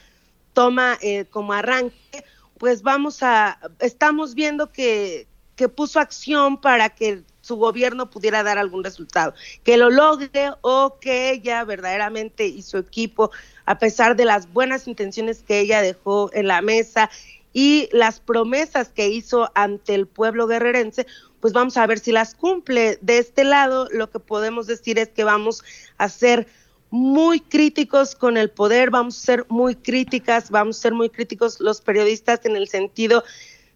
toma 0.54 0.98
eh, 1.02 1.26
como 1.30 1.54
arranque, 1.54 2.24
pues 2.58 2.82
vamos 2.82 3.22
a, 3.22 3.60
estamos 3.80 4.34
viendo 4.34 4.72
que, 4.72 5.28
que 5.56 5.70
puso 5.70 6.00
acción 6.00 6.60
para 6.60 6.90
que 6.90 7.24
su 7.42 7.58
gobierno 7.58 8.10
pudiera 8.10 8.44
dar 8.44 8.58
algún 8.58 8.84
resultado, 8.84 9.34
que 9.64 9.78
lo 9.78 9.90
logre 9.90 10.52
o 10.62 10.98
que 11.00 11.30
ella 11.30 11.64
verdaderamente 11.64 12.48
y 12.48 12.62
su 12.62 12.78
equipo, 12.78 13.32
a 13.66 13.78
pesar 13.78 14.16
de 14.16 14.26
las 14.26 14.52
buenas 14.52 14.88
intenciones 14.88 15.44
que 15.44 15.60
ella 15.60 15.82
dejó 15.82 16.32
en 16.34 16.48
la 16.48 16.62
mesa 16.62 17.10
y 17.54 17.88
las 17.92 18.20
promesas 18.20 18.90
que 18.90 19.10
hizo 19.10 19.50
ante 19.56 19.96
el 19.96 20.08
pueblo 20.08 20.48
guerrerense, 20.48 21.08
pues 21.40 21.54
vamos 21.54 21.78
a 21.78 21.86
ver 21.86 22.00
si 22.00 22.12
las 22.12 22.36
cumple. 22.36 22.98
De 23.02 23.20
este 23.20 23.44
lado, 23.44 23.88
lo 23.92 24.10
que 24.10 24.20
podemos 24.20 24.68
decir 24.68 24.98
es 24.98 25.10
que 25.10 25.24
vamos 25.24 25.64
a 25.98 26.10
ser 26.10 26.48
muy 26.90 27.40
críticos 27.40 28.16
con 28.16 28.38
el 28.38 28.50
poder, 28.50 28.90
vamos 28.90 29.18
a 29.18 29.26
ser 29.26 29.46
muy 29.50 29.76
críticas, 29.76 30.50
vamos 30.50 30.80
a 30.80 30.82
ser 30.82 30.94
muy 30.94 31.10
críticos 31.10 31.60
los 31.60 31.82
periodistas 31.82 32.46
en 32.46 32.56
el 32.56 32.68
sentido 32.68 33.24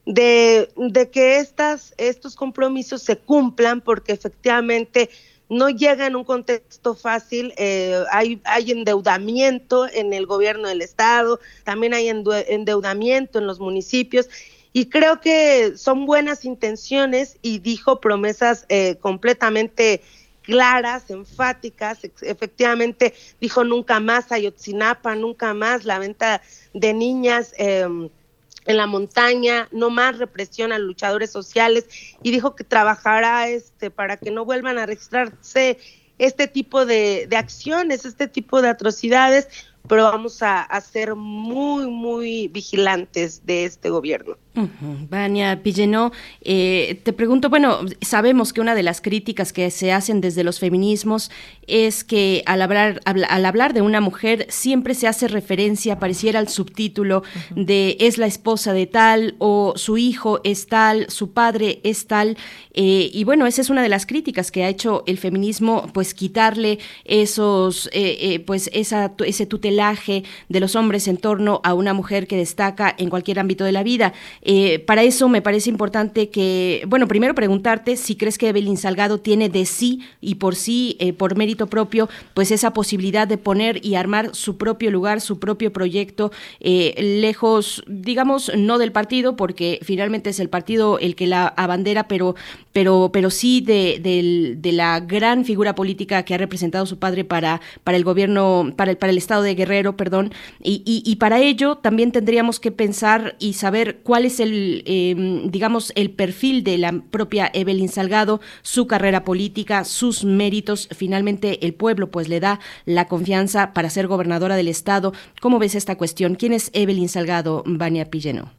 de, 0.06 0.70
que 1.12 1.38
estas, 1.38 1.94
estos 1.98 2.36
compromisos 2.36 3.02
se 3.02 3.18
cumplan, 3.18 3.82
porque 3.82 4.12
efectivamente 4.12 5.10
no 5.50 5.70
llega 5.70 6.06
en 6.06 6.16
un 6.16 6.24
contexto 6.24 6.96
fácil, 6.96 7.54
eh, 7.58 8.04
hay, 8.12 8.40
hay 8.44 8.72
endeudamiento 8.72 9.88
en 9.92 10.14
el 10.14 10.26
gobierno 10.26 10.68
del 10.68 10.82
estado, 10.82 11.40
también 11.64 11.94
hay 11.94 12.08
endeudamiento 12.08 13.40
en 13.40 13.48
los 13.48 13.60
municipios 13.60 14.30
y 14.72 14.86
creo 14.86 15.20
que 15.20 15.74
son 15.78 16.06
buenas 16.06 16.46
intenciones 16.46 17.38
y 17.42 17.60
dijo 17.60 18.00
promesas 18.00 18.66
eh, 18.70 18.98
completamente 19.02 20.02
claras, 20.44 21.10
enfáticas, 21.10 22.00
efectivamente 22.22 23.14
dijo 23.42 23.64
nunca 23.64 24.00
más 24.00 24.32
Ayotzinapa, 24.32 25.16
nunca 25.16 25.54
más 25.54 25.86
la 25.86 26.00
venta 26.00 26.42
de 26.74 26.94
niñas. 26.94 27.54
Eh, 27.58 28.10
en 28.70 28.78
la 28.78 28.86
montaña, 28.86 29.68
no 29.72 29.90
más 29.90 30.20
represión 30.20 30.72
a 30.72 30.78
luchadores 30.78 31.32
sociales 31.32 31.88
y 32.22 32.30
dijo 32.30 32.56
que 32.56 32.64
trabajará 32.64 33.50
este 33.50 33.90
para 33.90 34.18
que 34.18 34.30
no 34.30 34.46
vuelvan 34.46 34.78
a 34.78 34.86
registrarse 34.86 35.80
este 36.20 36.48
tipo 36.48 36.86
de, 36.86 37.28
acciones, 37.36 38.06
este 38.06 38.28
tipo 38.28 38.62
de 38.62 38.70
atrocidades, 38.70 39.48
pero 39.88 40.04
vamos 40.04 40.44
a 40.44 40.82
ser 40.82 41.16
muy, 41.16 41.88
muy 41.88 42.48
vigilantes 42.50 43.44
de 43.44 43.66
este 43.66 43.90
gobierno. 43.90 44.38
Vania 45.10 45.62
Pillenó, 45.64 46.12
eh, 46.42 47.00
te 47.04 47.14
pregunto, 47.14 47.50
bueno, 47.50 47.80
sabemos 48.02 48.54
que 48.54 48.62
una 48.62 48.76
de 48.76 48.84
las 48.84 49.02
críticas 49.02 49.54
que 49.54 49.70
se 49.72 49.92
hacen 49.92 50.22
desde 50.22 50.44
los 50.44 50.60
feminismos 50.60 51.32
es 51.68 52.04
que 52.04 52.44
al 52.46 52.62
hablar, 52.62 53.02
al 53.06 53.46
hablar 53.46 53.74
de 53.74 53.82
una 53.82 54.02
mujer 54.02 54.46
siempre 54.50 54.94
se 54.94 55.08
hace 55.08 55.28
referencia, 55.28 56.00
pareciera 56.00 56.40
al 56.40 56.50
subtítulo 56.50 57.24
de 57.56 57.98
es 58.00 58.18
la 58.18 58.26
esposa 58.26 58.74
de 58.74 58.88
tal 58.88 59.36
o 59.40 59.74
su 59.76 59.98
hijo 59.98 60.42
es 60.44 60.68
tal, 60.68 61.10
su 61.10 61.32
padre 61.32 61.80
es 61.84 62.08
tal, 62.08 62.38
eh, 62.74 63.10
y 63.14 63.24
bueno, 63.24 63.46
esa 63.46 63.62
es 63.62 63.70
una 63.70 63.84
de 63.84 63.90
las 63.90 64.06
críticas 64.06 64.52
que 64.52 64.64
ha 64.64 64.70
hecho 64.70 65.04
el 65.06 65.18
feminismo, 65.18 65.90
pues 65.94 66.14
quitarle 66.14 66.80
esos, 67.06 67.90
eh, 67.94 68.44
pues 68.46 68.70
esa, 68.74 69.14
ese 69.26 69.46
tutelaje 69.46 70.24
de 70.48 70.60
los 70.60 70.76
hombres 70.76 71.08
en 71.08 71.18
torno 71.18 71.62
a 71.64 71.74
una 71.74 71.94
mujer 71.94 72.28
que 72.28 72.38
destaca 72.38 72.94
en 72.98 73.10
cualquier 73.10 73.40
ámbito 73.40 73.64
de 73.64 73.72
la 73.72 73.84
vida. 73.84 74.14
Eh, 74.52 74.80
para 74.80 75.04
eso 75.04 75.30
me 75.30 75.44
parece 75.44 75.70
importante 75.70 76.30
que, 76.30 76.84
bueno, 76.88 77.08
primero 77.08 77.36
preguntarte 77.36 77.96
si 77.98 78.16
crees 78.16 78.40
que 78.40 78.48
Evelyn 78.50 78.78
Salgado 78.78 79.20
tiene 79.20 79.48
de 79.48 79.68
sí 79.68 80.02
y 80.22 80.36
por 80.36 80.56
sí, 80.56 80.98
eh, 81.00 81.14
por 81.14 81.38
mérito 81.38 81.68
propio, 81.68 82.10
pues 82.34 82.50
esa 82.50 82.74
posibilidad 82.74 83.28
de 83.28 83.38
poner 83.38 83.86
y 83.86 83.94
armar 83.94 84.34
su 84.34 84.58
propio 84.58 84.90
lugar, 84.90 85.22
su 85.22 85.38
propio 85.38 85.72
proyecto, 85.72 86.32
eh, 86.62 86.96
lejos, 87.22 87.84
digamos, 87.86 88.52
no 88.58 88.80
del 88.80 88.92
partido, 88.92 89.36
porque 89.36 89.78
finalmente 89.84 90.32
es 90.32 90.40
el 90.40 90.50
partido 90.50 90.98
el 90.98 91.16
que 91.16 91.28
la 91.28 91.46
abandera, 91.50 92.08
pero, 92.08 92.34
pero, 92.74 93.12
pero 93.14 93.30
sí 93.30 93.62
de, 93.62 94.00
de, 94.02 94.72
la 94.72 95.00
gran 95.00 95.46
figura 95.46 95.76
política 95.76 96.24
que 96.24 96.34
ha 96.34 96.40
representado 96.40 96.88
su 96.88 96.98
padre 96.98 97.24
para, 97.24 97.62
para 97.84 97.98
el 97.98 98.04
gobierno, 98.04 98.74
para 98.76 98.90
el, 98.90 98.98
para 98.98 99.12
el 99.12 99.20
estado 99.20 99.44
de 99.44 99.54
Guerrero, 99.54 99.96
perdón, 99.96 100.34
y, 100.64 100.82
y, 100.88 101.04
y 101.06 101.18
para 101.18 101.40
ello 101.40 101.76
también 101.76 102.12
tendríamos 102.12 102.60
que 102.60 102.72
pensar 102.72 103.36
y 103.38 103.54
saber 103.54 104.00
cuál 104.02 104.26
es 104.30 104.40
el, 104.40 104.84
em, 104.86 105.52
digamos, 105.52 105.92
el 105.96 106.12
perfil 106.12 106.64
de 106.64 106.78
la 106.78 106.92
propia 107.12 107.52
Evelyn 107.54 107.90
Salgado, 107.90 108.40
su 108.62 108.88
carrera 108.88 109.24
política, 109.24 109.84
sus 109.84 110.24
méritos. 110.24 110.88
Finalmente, 110.96 111.66
el 111.66 111.74
pueblo 111.74 112.10
pues 112.10 112.30
le 112.30 112.40
da 112.40 112.60
la 112.86 113.08
confianza 113.08 113.74
para 113.74 113.90
ser 113.90 114.08
gobernadora 114.08 114.56
del 114.56 114.70
estado. 114.70 115.14
¿Cómo 115.42 115.60
ves 115.60 115.76
esta 115.76 115.98
cuestión? 115.98 116.36
¿Quién 116.36 116.54
es 116.54 116.72
Evelyn 116.74 117.10
Salgado, 117.10 117.64
Vania 117.66 118.10
Pilleno? 118.10 118.52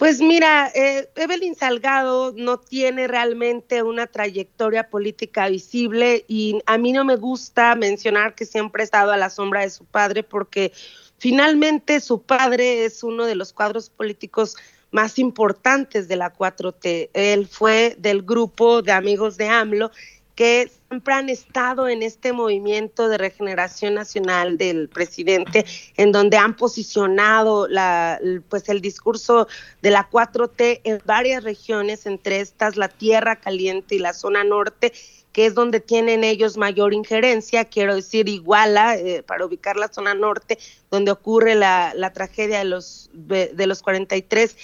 Pues 0.00 0.22
mira, 0.22 0.72
eh, 0.74 1.10
Evelyn 1.14 1.54
Salgado 1.54 2.32
no 2.34 2.58
tiene 2.58 3.06
realmente 3.06 3.82
una 3.82 4.06
trayectoria 4.06 4.88
política 4.88 5.46
visible 5.50 6.24
y 6.26 6.58
a 6.64 6.78
mí 6.78 6.92
no 6.92 7.04
me 7.04 7.16
gusta 7.16 7.74
mencionar 7.74 8.34
que 8.34 8.46
siempre 8.46 8.82
ha 8.82 8.84
estado 8.84 9.12
a 9.12 9.18
la 9.18 9.28
sombra 9.28 9.60
de 9.60 9.68
su 9.68 9.84
padre 9.84 10.22
porque 10.22 10.72
Finalmente, 11.20 12.00
su 12.00 12.22
padre 12.22 12.86
es 12.86 13.04
uno 13.04 13.26
de 13.26 13.34
los 13.34 13.52
cuadros 13.52 13.90
políticos 13.90 14.56
más 14.90 15.18
importantes 15.18 16.08
de 16.08 16.16
la 16.16 16.32
4T. 16.32 17.10
Él 17.12 17.46
fue 17.46 17.94
del 17.98 18.22
grupo 18.22 18.80
de 18.80 18.92
amigos 18.92 19.36
de 19.36 19.46
AMLO 19.46 19.90
que 20.34 20.70
siempre 20.88 21.12
han 21.12 21.28
estado 21.28 21.90
en 21.90 22.02
este 22.02 22.32
movimiento 22.32 23.10
de 23.10 23.18
regeneración 23.18 23.92
nacional 23.92 24.56
del 24.56 24.88
presidente, 24.88 25.66
en 25.98 26.12
donde 26.12 26.38
han 26.38 26.56
posicionado 26.56 27.68
la, 27.68 28.18
pues 28.48 28.70
el 28.70 28.80
discurso 28.80 29.46
de 29.82 29.90
la 29.90 30.08
4T 30.08 30.80
en 30.84 31.02
varias 31.04 31.44
regiones, 31.44 32.06
entre 32.06 32.40
estas 32.40 32.78
la 32.78 32.88
Tierra 32.88 33.36
Caliente 33.36 33.96
y 33.96 33.98
la 33.98 34.14
zona 34.14 34.42
norte, 34.42 34.94
que 35.32 35.46
es 35.46 35.54
donde 35.54 35.80
tienen 35.80 36.24
ellos 36.24 36.56
mayor 36.56 36.92
injerencia, 36.92 37.64
quiero 37.64 37.94
decir 37.94 38.28
Iguala, 38.28 38.96
eh, 38.96 39.22
para 39.22 39.46
ubicar 39.46 39.76
la 39.76 39.88
zona 39.88 40.14
norte, 40.14 40.58
donde 40.90 41.12
ocurre 41.12 41.54
la, 41.54 41.92
la 41.94 42.12
tragedia 42.12 42.58
de 42.58 42.64
los, 42.64 43.10
de, 43.12 43.66
los 43.66 43.82
43 43.82 44.56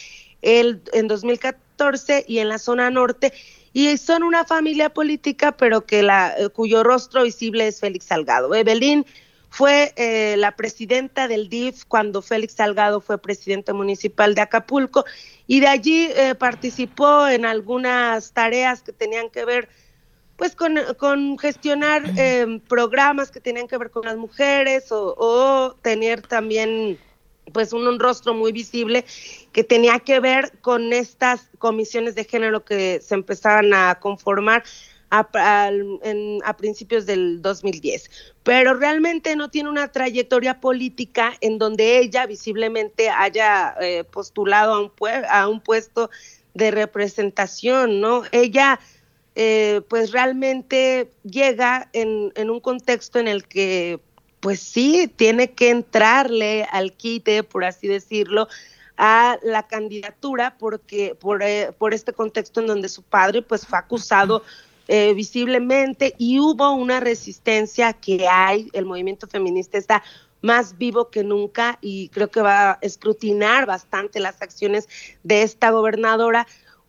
el, 0.42 0.82
en 0.92 1.08
2014 1.08 2.24
y 2.26 2.38
en 2.38 2.48
la 2.48 2.58
zona 2.58 2.90
norte, 2.90 3.32
y 3.72 3.96
son 3.98 4.22
una 4.22 4.44
familia 4.44 4.90
política, 4.90 5.52
pero 5.52 5.86
que 5.86 6.02
la, 6.02 6.34
eh, 6.36 6.48
cuyo 6.48 6.82
rostro 6.82 7.22
visible 7.22 7.68
es 7.68 7.80
Félix 7.80 8.06
Salgado. 8.06 8.54
Evelyn 8.54 9.04
fue 9.50 9.92
eh, 9.96 10.36
la 10.38 10.56
presidenta 10.56 11.28
del 11.28 11.48
DIF 11.48 11.84
cuando 11.84 12.22
Félix 12.22 12.54
Salgado 12.54 13.00
fue 13.00 13.18
presidente 13.18 13.72
municipal 13.72 14.34
de 14.34 14.40
Acapulco 14.40 15.04
y 15.46 15.60
de 15.60 15.68
allí 15.68 16.10
participó 16.38 17.28
en 17.28 17.46
algunas 17.46 18.32
tareas 18.32 18.82
que 18.82 18.92
tenían 18.92 19.30
que 19.30 19.44
ver 19.44 19.68
pues 20.36 20.54
con, 20.54 20.76
con 20.98 21.38
gestionar 21.38 22.02
eh, 22.16 22.60
programas 22.68 23.30
que 23.30 23.40
tenían 23.40 23.68
que 23.68 23.78
ver 23.78 23.90
con 23.90 24.04
las 24.04 24.16
mujeres 24.16 24.86
o, 24.90 25.74
tener 25.82 26.22
también 26.22 26.98
pues 27.52 27.72
un, 27.72 27.98
rostro 27.98 28.34
muy 28.34 28.52
visible 28.52 29.04
que 29.52 29.64
tenía 29.64 29.98
que 30.00 30.20
ver 30.20 30.52
con 30.60 30.92
estas 30.92 31.48
comisiones 31.58 32.14
de 32.14 32.24
género 32.24 32.64
que 32.64 33.00
se 33.00 33.14
empezaban 33.14 33.72
a 33.72 33.98
conformar 34.00 34.64
a, 35.10 35.28
a, 36.44 36.56
principios 36.56 37.06
del 37.06 37.40
2010. 37.40 38.10
Pero 38.42 38.74
realmente 38.74 39.36
no 39.36 39.48
tiene 39.48 39.70
una 39.70 39.90
trayectoria 39.92 40.60
política 40.60 41.34
en 41.40 41.58
donde 41.58 41.98
ella 41.98 42.26
visiblemente 42.26 43.08
haya 43.08 43.76
eh, 43.80 44.04
postulado 44.04 44.74
a 44.74 44.80
un, 44.80 44.92
a 45.30 45.48
un 45.48 45.60
puesto 45.60 46.10
de 46.54 46.70
representación, 46.70 48.00
¿no? 48.00 48.22
Ella 48.32 48.80
eh, 49.38 49.82
pues 49.88 50.12
realmente 50.12 51.10
llega 51.22 51.90
en, 51.92 52.32
en, 52.36 52.48
un 52.48 52.58
contexto 52.58 53.18
en 53.18 53.28
el 53.28 53.46
que, 53.46 54.00
pues 54.40 54.60
sí, 54.60 55.12
tiene 55.14 55.52
que 55.52 55.68
entrarle 55.68 56.66
al 56.72 56.94
quite, 56.94 57.42
por 57.42 57.66
así 57.66 57.86
decirlo, 57.86 58.48
a 58.96 59.38
la 59.42 59.66
candidatura, 59.66 60.56
porque 60.58 61.14
por, 61.20 61.42
eh, 61.42 61.70
por 61.76 61.92
este 61.92 62.14
contexto 62.14 62.60
en 62.60 62.66
donde 62.66 62.88
su 62.88 63.02
padre, 63.02 63.42
pues 63.42 63.66
fue 63.66 63.78
acusado. 63.78 64.42
Eh, 64.88 65.14
visiblemente 65.14 66.14
y 66.16 66.38
hubo 66.38 66.70
una 66.70 67.00
resistencia 67.00 67.92
que 67.92 68.28
hay, 68.28 68.70
el 68.72 68.84
movimiento 68.84 69.26
feminista 69.26 69.78
está 69.78 70.04
más 70.42 70.78
vivo 70.78 71.10
que 71.10 71.24
nunca 71.24 71.78
y 71.80 72.08
creo 72.10 72.30
que 72.30 72.40
va 72.40 72.70
a 72.70 72.78
escrutinar 72.82 73.66
bastante 73.66 74.20
las 74.20 74.40
acciones 74.40 74.88
de 75.24 75.42
esta 75.42 75.70
gobernadora, 75.70 76.46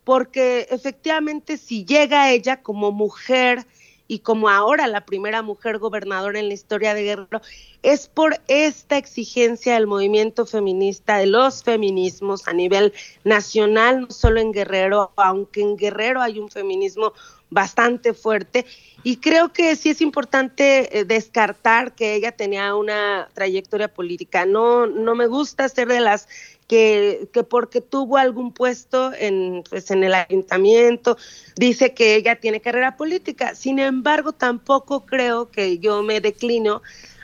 porque 0.08 0.68
efectivamente 0.70 1.58
si 1.58 1.84
llega 1.84 2.32
ella 2.32 2.62
como 2.62 2.94
mujer 2.94 3.68
y 4.08 4.20
como 4.20 4.48
ahora 4.48 4.88
la 4.88 5.06
primera 5.06 5.42
mujer 5.42 5.80
gobernadora 5.80 6.40
en 6.40 6.48
la 6.48 6.54
historia 6.54 6.94
de 6.94 7.04
Guerrero, 7.04 7.42
es 7.84 8.08
por 8.08 8.40
esta 8.48 8.98
exigencia 8.98 9.74
del 9.74 9.86
movimiento 9.86 10.46
feminista, 10.46 11.18
de 11.18 11.26
los 11.26 11.62
feminismos 11.62 12.48
a 12.48 12.54
nivel 12.54 12.94
nacional, 13.26 14.00
no 14.00 14.12
solo 14.12 14.40
en 14.40 14.54
Guerrero, 14.54 15.12
aunque 15.18 15.60
en 15.60 15.76
Guerrero 15.76 16.22
hay 16.22 16.40
un 16.40 16.50
feminismo 16.50 17.12
bastante 17.50 18.14
fuerte. 18.14 18.66
Y 19.04 19.18
creo 19.18 19.52
que 19.52 19.76
sí 19.76 19.90
es 19.90 20.00
importante 20.00 21.00
eh, 21.00 21.04
descartar 21.04 21.96
que 21.96 22.16
ella 22.16 22.32
tenía 22.32 22.76
una 22.76 23.28
trayectoria 23.34 23.94
política. 23.94 24.46
No, 24.46 24.88
no 24.88 25.16
me 25.16 25.28
gusta 25.28 25.68
ser 25.68 25.90
de 25.90 26.00
las 26.00 26.30
que, 26.68 27.30
que 27.32 27.44
porque 27.44 27.82
tuvo 27.82 28.18
algún 28.18 28.52
puesto 28.52 29.14
en, 29.14 29.64
pues, 29.70 29.90
en 29.92 30.04
el 30.04 30.14
ayuntamiento, 30.14 31.18
dice 31.56 31.94
que 31.94 32.16
ella 32.16 32.40
tiene 32.40 32.62
carrera 32.62 32.98
política. 32.98 33.56
Sin 33.56 33.80
embargo, 33.80 34.34
tampoco 34.34 35.06
creo 35.06 35.50
que 35.50 35.80
yo 35.80 36.04
me 36.04 36.20
declino 36.20 36.82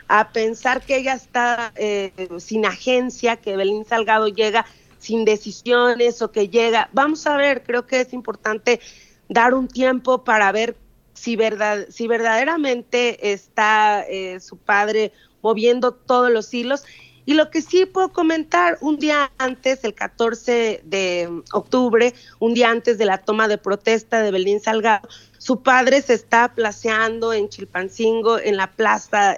a 0.07 0.31
pensar 0.31 0.81
que 0.81 0.97
ella 0.97 1.13
está 1.13 1.73
eh, 1.75 2.11
sin 2.37 2.65
agencia, 2.65 3.37
que 3.37 3.55
Belín 3.55 3.85
Salgado 3.85 4.27
llega 4.27 4.65
sin 4.99 5.25
decisiones 5.25 6.21
o 6.21 6.31
que 6.31 6.47
llega. 6.47 6.89
Vamos 6.93 7.27
a 7.27 7.35
ver, 7.35 7.63
creo 7.63 7.85
que 7.85 8.01
es 8.01 8.13
importante 8.13 8.79
dar 9.27 9.53
un 9.53 9.67
tiempo 9.67 10.23
para 10.23 10.51
ver 10.51 10.77
si, 11.13 11.35
verdad, 11.35 11.87
si 11.89 12.07
verdaderamente 12.07 13.31
está 13.31 14.05
eh, 14.07 14.39
su 14.39 14.57
padre 14.57 15.11
moviendo 15.41 15.93
todos 15.93 16.31
los 16.31 16.53
hilos. 16.53 16.83
Y 17.25 17.35
lo 17.35 17.49
que 17.49 17.61
sí 17.61 17.85
puedo 17.85 18.11
comentar, 18.11 18.77
un 18.81 18.97
día 18.97 19.31
antes, 19.37 19.83
el 19.83 19.93
14 19.93 20.81
de 20.83 21.43
octubre, 21.53 22.13
un 22.39 22.53
día 22.53 22.69
antes 22.69 22.97
de 22.97 23.05
la 23.05 23.19
toma 23.19 23.47
de 23.47 23.57
protesta 23.57 24.21
de 24.21 24.31
Belín 24.31 24.59
Salgado, 24.59 25.07
su 25.37 25.61
padre 25.61 26.01
se 26.01 26.13
está 26.13 26.53
placeando 26.53 27.33
en 27.33 27.49
Chilpancingo, 27.49 28.39
en 28.39 28.57
la 28.57 28.71
plaza, 28.71 29.37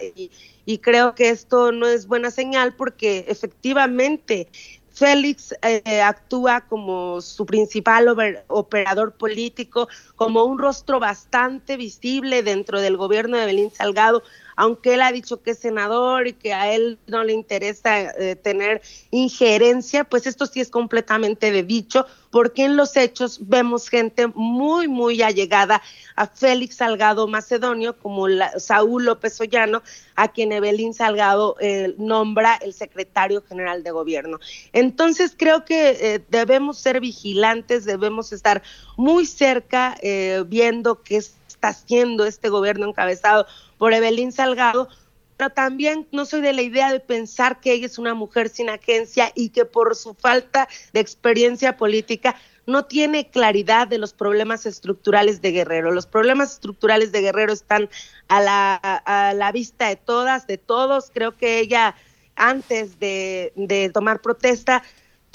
y, 0.66 0.78
creo 0.80 1.14
que 1.14 1.30
esto 1.30 1.72
no 1.72 1.88
es 1.88 2.08
buena 2.08 2.32
señal 2.32 2.76
porque 2.76 3.26
efectivamente 3.28 4.48
Félix 4.94 5.54
eh, 5.62 6.02
actúa 6.02 6.62
como 6.62 7.22
su 7.22 7.46
principal 7.46 8.08
operador 8.48 9.14
político, 9.14 9.88
como 10.16 10.44
un 10.46 10.58
rostro 10.58 11.00
bastante 11.00 11.76
visible 11.76 12.44
dentro 12.44 12.82
del 12.82 12.98
gobierno 12.98 13.38
de 13.38 13.46
Belín 13.46 13.72
Salgado, 13.72 14.24
aunque 14.56 14.94
él 14.94 15.02
ha 15.02 15.12
dicho 15.12 15.42
que 15.42 15.52
es 15.52 15.60
senador 15.60 16.28
y 16.28 16.34
que 16.34 16.54
a 16.54 16.74
él 16.74 16.98
no 17.08 17.24
le 17.24 17.34
interesa 17.34 18.02
eh, 18.02 18.36
tener 18.36 18.82
injerencia, 19.12 20.04
pues 20.04 20.28
esto 20.28 20.46
sí 20.46 20.62
es 20.62 20.70
completamente 20.70 21.52
de 21.52 21.64
dicho, 21.64 22.06
porque 22.32 22.66
en 22.66 22.76
los 22.76 22.96
hechos 22.98 23.40
vemos 23.42 23.90
gente 23.90 24.28
muy, 24.28 24.88
muy 24.88 25.22
allegada 25.22 25.82
a 26.16 26.28
Félix 26.28 26.78
Salgado 26.78 27.28
Macedonio, 27.28 27.98
como 27.98 28.28
Saúl 28.58 29.06
López 29.06 29.40
Ollano, 29.40 29.82
a 30.16 30.30
quien 30.30 30.52
Evelyn 30.52 30.94
Salgado 30.94 31.56
eh, 31.60 31.96
nombra 31.98 32.56
el 32.56 32.74
secretario 32.74 33.42
general 33.42 33.84
de 33.84 33.92
gobierno. 33.92 34.40
Entonces 34.74 35.34
creo 35.38 35.66
que 35.66 35.90
eh, 35.90 36.26
debemos 36.30 36.78
ser 36.78 37.00
vigilantes, 37.00 37.86
debemos 37.86 38.32
estar 38.34 38.64
muy 38.98 39.26
cerca 39.26 39.96
viendo 40.48 41.02
qué 41.04 41.22
haciendo 41.70 42.26
este 42.26 42.50
gobierno 42.50 42.88
encabezado 42.88 43.46
por 43.78 43.94
Evelyn 43.94 44.32
Salgado, 44.32 44.90
pero 45.38 45.50
también 45.50 46.08
no 46.12 46.26
soy 46.26 46.42
de 46.42 46.54
la 46.54 46.62
idea 46.62 46.92
de 46.92 47.00
pensar 47.00 47.60
que 47.60 47.74
ella 47.74 47.88
es 47.88 47.98
una 47.98 48.14
mujer 48.14 48.50
sin 48.50 48.70
agencia 48.70 49.32
y 49.36 49.50
que 49.50 49.66
por 49.66 49.96
su 49.96 50.14
falta 50.14 50.68
de 50.94 51.00
experiencia 51.02 51.78
política 51.78 52.36
no 52.66 52.86
tiene 52.86 53.30
claridad 53.30 53.88
de 53.88 53.98
los 53.98 54.14
problemas 54.14 54.66
estructurales 54.66 55.42
de 55.42 55.52
Guerrero. 55.52 55.92
Los 55.92 56.08
problemas 56.08 56.54
estructurales 56.54 57.12
de 57.12 57.22
Guerrero 57.22 57.54
están 57.54 57.90
a 58.28 58.42
la, 58.42 58.76
a 58.76 59.34
la 59.34 59.52
vista 59.52 59.90
de 59.90 59.98
todas, 59.98 60.48
de 60.48 60.58
todos. 60.58 61.12
Creo 61.14 61.38
que 61.38 61.60
ella, 61.60 61.96
antes 62.36 62.98
de 62.98 63.92
tomar 63.94 64.22
protesta, 64.22 64.82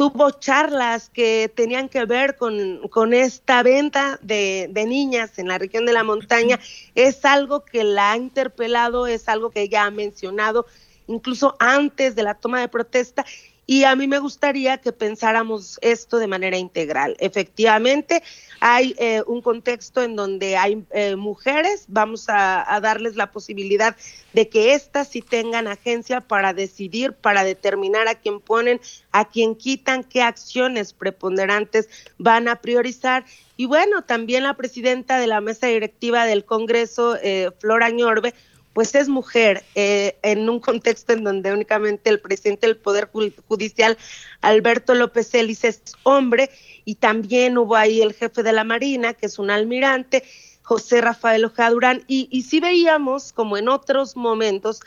tuvo 0.01 0.31
charlas 0.31 1.10
que 1.10 1.52
tenían 1.55 1.90
que 1.90 2.06
ver 2.06 2.39
con, 2.39 2.89
con 2.89 3.12
esta 3.12 3.62
venta 3.62 4.18
de, 4.22 4.66
de, 4.70 4.86
niñas 4.86 5.39
en 5.39 5.47
la 5.47 5.59
región 5.59 5.85
de 5.85 5.93
la 5.93 6.05
montaña. 6.05 6.59
Es 6.94 7.22
algo 7.27 7.66
que 7.66 7.85
la 7.85 8.12
ha 8.12 8.16
interpelado, 8.16 9.06
es 9.06 9.28
algo 9.28 9.51
que 9.51 9.60
ella 9.60 9.85
ha 9.85 9.90
mencionado 9.90 10.64
incluso 11.06 11.55
antes 11.59 12.14
de 12.14 12.22
la 12.22 12.32
toma 12.32 12.60
de 12.60 12.68
protesta 12.68 13.27
y 13.70 13.84
a 13.84 13.94
mí 13.94 14.09
me 14.09 14.18
gustaría 14.18 14.78
que 14.78 14.90
pensáramos 14.90 15.78
esto 15.80 16.18
de 16.18 16.26
manera 16.26 16.59
integral. 16.59 17.16
Efectivamente, 17.20 18.20
hay 18.59 18.97
eh, 18.98 19.22
un 19.28 19.42
contexto 19.42 20.02
en 20.02 20.16
donde 20.16 20.56
hay 20.56 20.84
eh, 20.90 21.14
mujeres, 21.14 21.84
vamos 21.86 22.28
a, 22.28 22.74
a, 22.74 22.80
darles 22.80 23.14
la 23.14 23.30
posibilidad 23.30 23.94
de 24.32 24.48
que 24.48 24.74
éstas 24.74 25.06
sí 25.06 25.22
tengan 25.22 25.68
agencia 25.68 26.20
para 26.20 26.52
decidir, 26.52 27.12
para 27.12 27.44
determinar 27.44 28.09
a 28.09 28.16
quién 28.16 28.40
ponen, 28.40 28.80
a 29.12 29.28
quién 29.28 29.55
quitan, 29.55 30.02
qué 30.02 30.20
acciones 30.20 30.92
preponderantes 30.92 31.88
van 32.18 32.48
a 32.48 32.56
priorizar. 32.56 33.24
Y 33.56 33.66
bueno, 33.66 34.02
también 34.02 34.42
la 34.42 34.55
presidenta 34.55 35.20
de 35.20 35.28
la 35.28 35.40
mesa 35.40 35.68
directiva 35.68 36.26
del 36.26 36.44
Congreso, 36.44 37.16
eh, 37.22 37.52
Flora 37.60 37.90
Ñorbe, 37.90 38.34
pues 38.72 38.94
es 38.94 39.09
mujer 39.09 39.64
eh, 39.74 40.16
en 40.22 40.48
un 40.48 40.60
contexto 40.60 41.12
en 41.12 41.24
donde 41.24 41.52
únicamente 41.52 42.10
el 42.10 42.20
presidente 42.20 42.66
del 42.66 42.76
Poder 42.76 43.10
Judicial, 43.48 43.98
Alberto 44.40 44.94
López 44.94 45.34
Ellis, 45.34 45.64
es 45.64 45.82
hombre, 46.05 46.51
y 46.84 46.94
también 46.94 47.59
hubo 47.59 47.76
ahí 47.76 48.01
el 48.01 48.14
jefe 48.14 48.42
de 48.42 48.52
la 48.52 48.64
Marina, 48.64 49.14
que 49.14 49.26
es 49.26 49.38
un 49.38 49.51
almirante, 49.51 50.24
José 50.62 51.01
Rafael 51.01 51.44
Ojeda 51.44 51.70
Durán, 51.70 52.05
y, 52.06 52.28
y 52.30 52.42
sí 52.42 52.60
veíamos, 52.60 53.32
como 53.32 53.56
en 53.56 53.68
otros 53.68 54.16
momentos, 54.16 54.80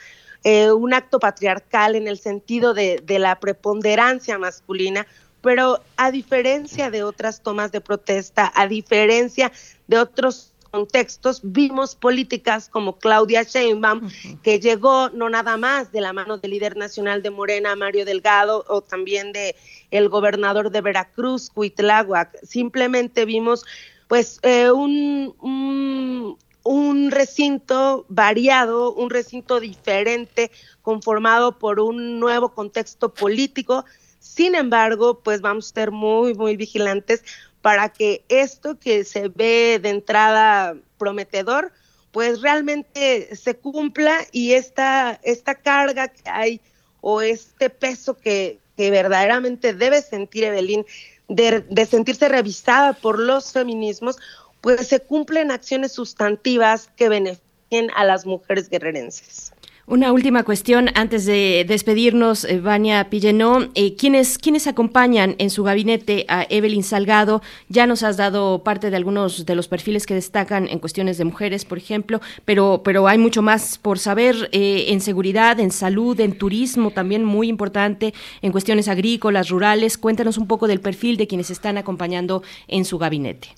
eh, 0.45 0.71
un 0.71 0.93
acto 0.93 1.19
patriarcal 1.19 1.95
en 1.95 2.07
el 2.07 2.19
sentido 2.19 2.73
de, 2.73 3.01
de 3.03 3.19
la 3.19 3.39
preponderancia 3.39 4.37
masculina, 4.37 5.07
pero 5.41 5.81
a 5.97 6.09
diferencia 6.11 6.89
de 6.89 7.03
otras 7.03 7.41
tomas 7.41 7.73
de 7.73 7.81
protesta, 7.81 8.51
a 8.55 8.67
diferencia 8.67 9.51
de 9.87 9.97
otros 9.97 10.52
contextos 10.73 11.39
vimos 11.43 11.93
políticas 11.93 12.67
como 12.67 12.97
Claudia 12.97 13.43
Sheinbaum, 13.43 14.09
que 14.41 14.59
llegó 14.59 15.11
no 15.11 15.29
nada 15.29 15.55
más 15.55 15.91
de 15.91 16.01
la 16.01 16.13
mano 16.13 16.39
del 16.39 16.49
líder 16.49 16.77
nacional 16.77 17.21
de 17.21 17.29
Morena, 17.29 17.75
Mario 17.75 18.05
Delgado, 18.05 18.65
o 18.67 18.81
también 18.81 19.33
de 19.33 19.55
el 19.91 20.09
gobernador 20.09 20.71
de 20.71 20.81
Veracruz, 20.81 21.51
Cuitláhuac. 21.51 22.39
Simplemente 22.41 23.23
vimos 23.25 23.63
pues 24.07 24.39
eh, 24.41 24.71
un, 24.71 25.35
un, 25.41 26.39
un 26.63 27.11
recinto 27.11 28.07
variado, 28.09 28.93
un 28.93 29.11
recinto 29.11 29.59
diferente, 29.59 30.49
conformado 30.81 31.59
por 31.59 31.79
un 31.79 32.19
nuevo 32.19 32.49
contexto 32.49 33.13
político. 33.13 33.85
Sin 34.17 34.55
embargo, 34.55 35.19
pues 35.19 35.41
vamos 35.41 35.65
a 35.65 35.67
estar 35.67 35.91
muy, 35.91 36.33
muy 36.33 36.57
vigilantes 36.57 37.23
para 37.63 37.87
que 37.87 38.25
esto 38.27 38.77
que 38.77 39.05
se 39.05 39.29
ve 39.29 39.79
de 39.81 39.87
entrada 39.87 40.75
prometedor, 40.97 41.71
pues 42.11 42.41
realmente 42.41 43.33
se 43.37 43.55
cumpla 43.55 44.19
y 44.33 44.51
esta, 44.51 45.17
esta 45.23 45.55
carga 45.55 46.09
que 46.09 46.29
hay 46.29 46.59
o 46.99 47.21
este 47.21 47.69
peso 47.69 48.17
que, 48.17 48.59
verdaderamente 48.75 49.73
debe 49.73 50.01
sentir 50.01 50.43
Evelyn, 50.43 50.85
de, 51.29 51.61
de 51.61 51.85
sentirse 51.85 52.27
revisada 52.27 52.91
por 52.91 53.17
los 53.17 53.53
feminismos, 53.53 54.17
pues 54.59 54.85
se 54.87 54.99
cumplen 54.99 55.49
acciones 55.49 55.93
sustantivas 55.93 56.89
que 56.97 57.07
beneficien 57.07 57.91
a 57.95 58.03
las 58.03 58.25
mujeres 58.25 58.67
guerrerenses. 58.69 59.52
Una 59.85 60.13
última 60.13 60.43
cuestión 60.43 60.91
antes 60.95 61.25
de 61.25 61.65
despedirnos, 61.67 62.45
eh, 62.45 62.61
Vania 62.61 63.09
Pillenó. 63.09 63.67
Eh, 63.75 63.97
¿quiénes, 63.97 64.37
¿Quiénes 64.37 64.65
acompañan 64.65 65.35
en 65.39 65.49
su 65.49 65.63
gabinete 65.63 66.23
a 66.29 66.47
Evelyn 66.49 66.83
Salgado? 66.83 67.41
Ya 67.67 67.85
nos 67.85 68.01
has 68.01 68.15
dado 68.15 68.63
parte 68.63 68.89
de 68.89 68.95
algunos 68.95 69.45
de 69.45 69.55
los 69.55 69.67
perfiles 69.67 70.05
que 70.05 70.13
destacan 70.13 70.69
en 70.69 70.79
cuestiones 70.79 71.17
de 71.17 71.25
mujeres, 71.25 71.65
por 71.65 71.77
ejemplo, 71.77 72.21
pero, 72.45 72.81
pero 72.85 73.09
hay 73.09 73.17
mucho 73.17 73.41
más 73.41 73.77
por 73.77 73.99
saber 73.99 74.47
eh, 74.53 74.85
en 74.87 75.01
seguridad, 75.01 75.59
en 75.59 75.69
salud, 75.69 76.17
en 76.21 76.37
turismo, 76.37 76.91
también 76.91 77.25
muy 77.25 77.49
importante, 77.49 78.13
en 78.41 78.53
cuestiones 78.53 78.87
agrícolas, 78.87 79.49
rurales. 79.49 79.97
Cuéntanos 79.97 80.37
un 80.37 80.47
poco 80.47 80.67
del 80.67 80.79
perfil 80.79 81.17
de 81.17 81.27
quienes 81.27 81.49
están 81.49 81.77
acompañando 81.77 82.41
en 82.69 82.85
su 82.85 82.97
gabinete. 82.99 83.49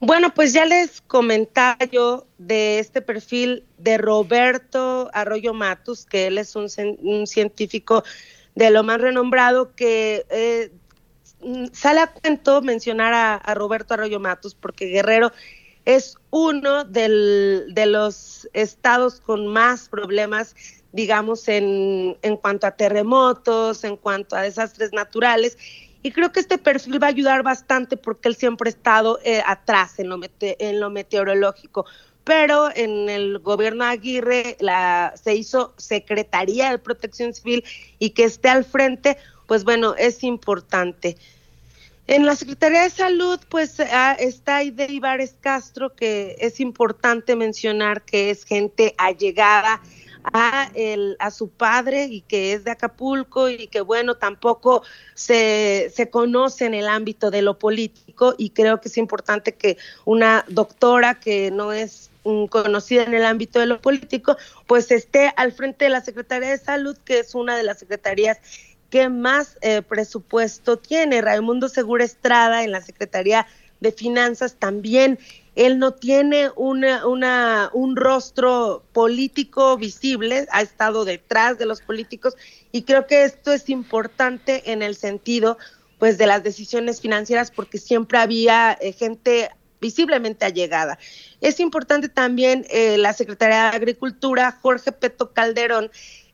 Bueno, 0.00 0.32
pues 0.32 0.54
ya 0.54 0.64
les 0.64 1.02
comentaba 1.02 1.76
yo 1.92 2.26
de 2.38 2.78
este 2.78 3.02
perfil 3.02 3.66
de 3.76 3.98
Roberto 3.98 5.10
Arroyo 5.12 5.52
Matus, 5.52 6.06
que 6.06 6.26
él 6.26 6.38
es 6.38 6.56
un, 6.56 6.68
un 7.02 7.26
científico 7.26 8.02
de 8.54 8.70
lo 8.70 8.82
más 8.82 8.98
renombrado 8.98 9.74
que 9.74 10.24
eh, 10.30 10.72
sale 11.72 12.00
a 12.00 12.12
cuento 12.12 12.62
mencionar 12.62 13.12
a, 13.44 13.54
Roberto 13.54 13.92
Arroyo 13.92 14.20
Matus 14.20 14.54
porque 14.54 14.86
Guerrero 14.86 15.32
es 15.84 16.16
uno 16.30 16.84
de 16.84 17.86
los 17.86 18.48
estados 18.54 19.20
con 19.20 19.46
más 19.48 19.90
problemas, 19.90 20.56
digamos, 20.92 21.46
en, 21.46 22.16
en 22.22 22.36
cuanto 22.38 22.66
a 22.66 22.70
terremotos, 22.70 23.84
en 23.84 23.98
cuanto 23.98 24.34
a 24.34 24.42
desastres 24.42 24.94
naturales 24.94 25.58
y 26.02 26.12
creo 26.12 26.32
que 26.32 26.40
este 26.40 26.58
perfil 26.58 27.02
va 27.02 27.08
a 27.08 27.10
ayudar 27.10 27.42
bastante 27.42 27.96
porque 27.96 28.28
él 28.28 28.36
siempre 28.36 28.68
ha 28.68 28.72
estado 28.72 29.18
eh, 29.24 29.42
atrás 29.46 29.98
en 29.98 30.08
lo, 30.08 30.18
en 30.40 30.80
lo 30.80 30.90
meteorológico. 30.90 31.84
Pero 32.24 32.70
en 32.74 33.08
el 33.08 33.38
gobierno 33.38 33.84
de 33.84 33.90
Aguirre 33.90 34.56
se 35.22 35.34
hizo 35.34 35.74
Secretaría 35.76 36.70
de 36.70 36.78
Protección 36.78 37.34
Civil 37.34 37.64
y 37.98 38.10
que 38.10 38.24
esté 38.24 38.48
al 38.48 38.64
frente, 38.64 39.16
pues 39.46 39.64
bueno, 39.64 39.94
es 39.96 40.22
importante. 40.22 41.16
En 42.06 42.26
la 42.26 42.34
Secretaría 42.34 42.82
de 42.82 42.90
Salud, 42.90 43.38
pues 43.48 43.78
ah, 43.80 44.16
está 44.18 44.62
Ide 44.62 44.90
Ibares 44.90 45.36
Castro, 45.40 45.94
que 45.94 46.36
es 46.40 46.60
importante 46.60 47.36
mencionar 47.36 48.02
que 48.02 48.30
es 48.30 48.44
gente 48.44 48.94
allegada 48.98 49.80
a, 50.24 50.70
el, 50.74 51.16
a 51.18 51.30
su 51.30 51.48
padre 51.48 52.04
y 52.04 52.20
que 52.22 52.52
es 52.52 52.64
de 52.64 52.70
Acapulco 52.70 53.48
y 53.48 53.66
que 53.66 53.80
bueno, 53.80 54.16
tampoco 54.16 54.82
se, 55.14 55.90
se 55.94 56.10
conoce 56.10 56.66
en 56.66 56.74
el 56.74 56.88
ámbito 56.88 57.30
de 57.30 57.42
lo 57.42 57.58
político 57.58 58.34
y 58.36 58.50
creo 58.50 58.80
que 58.80 58.88
es 58.88 58.98
importante 58.98 59.54
que 59.54 59.78
una 60.04 60.44
doctora 60.48 61.20
que 61.20 61.50
no 61.50 61.72
es 61.72 62.10
conocida 62.22 63.04
en 63.04 63.14
el 63.14 63.24
ámbito 63.24 63.60
de 63.60 63.66
lo 63.66 63.80
político, 63.80 64.36
pues 64.66 64.90
esté 64.90 65.32
al 65.36 65.52
frente 65.52 65.86
de 65.86 65.90
la 65.90 66.00
Secretaría 66.02 66.50
de 66.50 66.58
Salud, 66.58 66.96
que 67.04 67.20
es 67.20 67.34
una 67.34 67.56
de 67.56 67.62
las 67.62 67.78
secretarías 67.78 68.38
que 68.90 69.08
más 69.08 69.56
eh, 69.62 69.82
presupuesto 69.82 70.76
tiene. 70.76 71.22
Raimundo 71.22 71.68
Segura 71.68 72.04
Estrada 72.04 72.64
en 72.64 72.72
la 72.72 72.82
Secretaría 72.82 73.46
de 73.80 73.92
Finanzas 73.92 74.56
también. 74.58 75.18
Él 75.60 75.78
no 75.78 75.92
tiene 75.92 76.48
un 76.56 77.94
rostro 77.94 78.82
político 78.94 79.76
visible, 79.76 80.46
ha 80.52 80.62
estado 80.62 81.04
detrás 81.04 81.58
de 81.58 81.66
los 81.66 81.82
políticos 81.82 82.34
y 82.72 82.84
creo 82.84 83.06
que 83.06 83.24
esto 83.24 83.52
es 83.52 83.68
importante 83.68 84.72
en 84.72 84.80
el 84.80 84.96
sentido 84.96 85.58
pues 85.98 86.16
de 86.16 86.26
las 86.26 86.42
decisiones 86.42 87.02
financieras 87.02 87.50
porque 87.50 87.76
siempre 87.76 88.16
había 88.16 88.72
eh, 88.80 88.94
gente 88.94 89.50
visiblemente 89.82 90.46
allegada. 90.46 90.98
Es 91.42 91.60
importante 91.60 92.08
también 92.08 92.64
eh, 92.70 92.96
la 92.96 93.12
Secretaría 93.12 93.64
de 93.70 93.76
Agricultura, 93.76 94.58
Jorge 94.62 94.92
Peto 94.92 95.34
Calderón. 95.34 95.90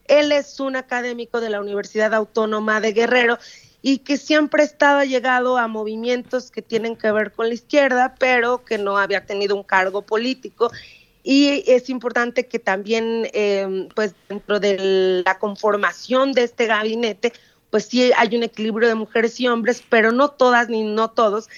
Él 0.06 0.30
es 0.30 0.60
un 0.60 0.76
académico 0.76 1.40
de 1.40 1.50
la 1.50 1.60
Universidad 1.60 2.14
Autónoma 2.14 2.80
de 2.80 2.92
Guerrero 2.92 3.40
y 3.88 3.98
que 3.98 4.16
siempre 4.16 4.64
estaba 4.64 5.04
llegado 5.04 5.58
a 5.58 5.68
movimientos 5.68 6.50
que 6.50 6.60
tienen 6.60 6.96
que 6.96 7.12
ver 7.12 7.30
con 7.30 7.46
la 7.46 7.54
izquierda, 7.54 8.16
pero 8.18 8.64
que 8.64 8.78
no 8.78 8.98
había 8.98 9.24
tenido 9.24 9.54
un 9.54 9.62
cargo 9.62 10.02
político. 10.02 10.72
Y 11.22 11.62
es 11.68 11.88
importante 11.88 12.48
que 12.48 12.58
también, 12.58 13.30
em, 13.32 13.86
pues 13.94 14.16
dentro 14.28 14.58
de 14.58 15.22
la 15.24 15.38
conformación 15.38 16.32
de 16.32 16.42
este 16.42 16.66
gabinete, 16.66 17.32
pues 17.70 17.84
sí 17.84 18.10
hay 18.16 18.34
un 18.34 18.42
equilibrio 18.42 18.88
de 18.88 18.96
mujeres 18.96 19.38
y 19.38 19.46
hombres, 19.46 19.84
pero 19.88 20.10
no 20.10 20.30
todas 20.30 20.68
ni 20.68 20.82
no 20.82 21.12
todos 21.12 21.48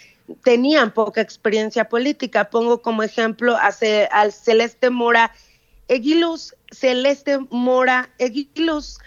tenían 0.45 0.93
poca 0.93 1.23
experiencia 1.23 1.89
política. 1.89 2.51
Pongo 2.51 2.83
como 2.83 3.03
ejemplo 3.03 3.57
a 3.57 3.73
Celeste 3.73 4.91
Mora 4.91 5.33
Eguiluz. 5.89 6.55
Celeste 6.73 7.39
Mora 7.49 8.11
Eguiluz 8.19 8.99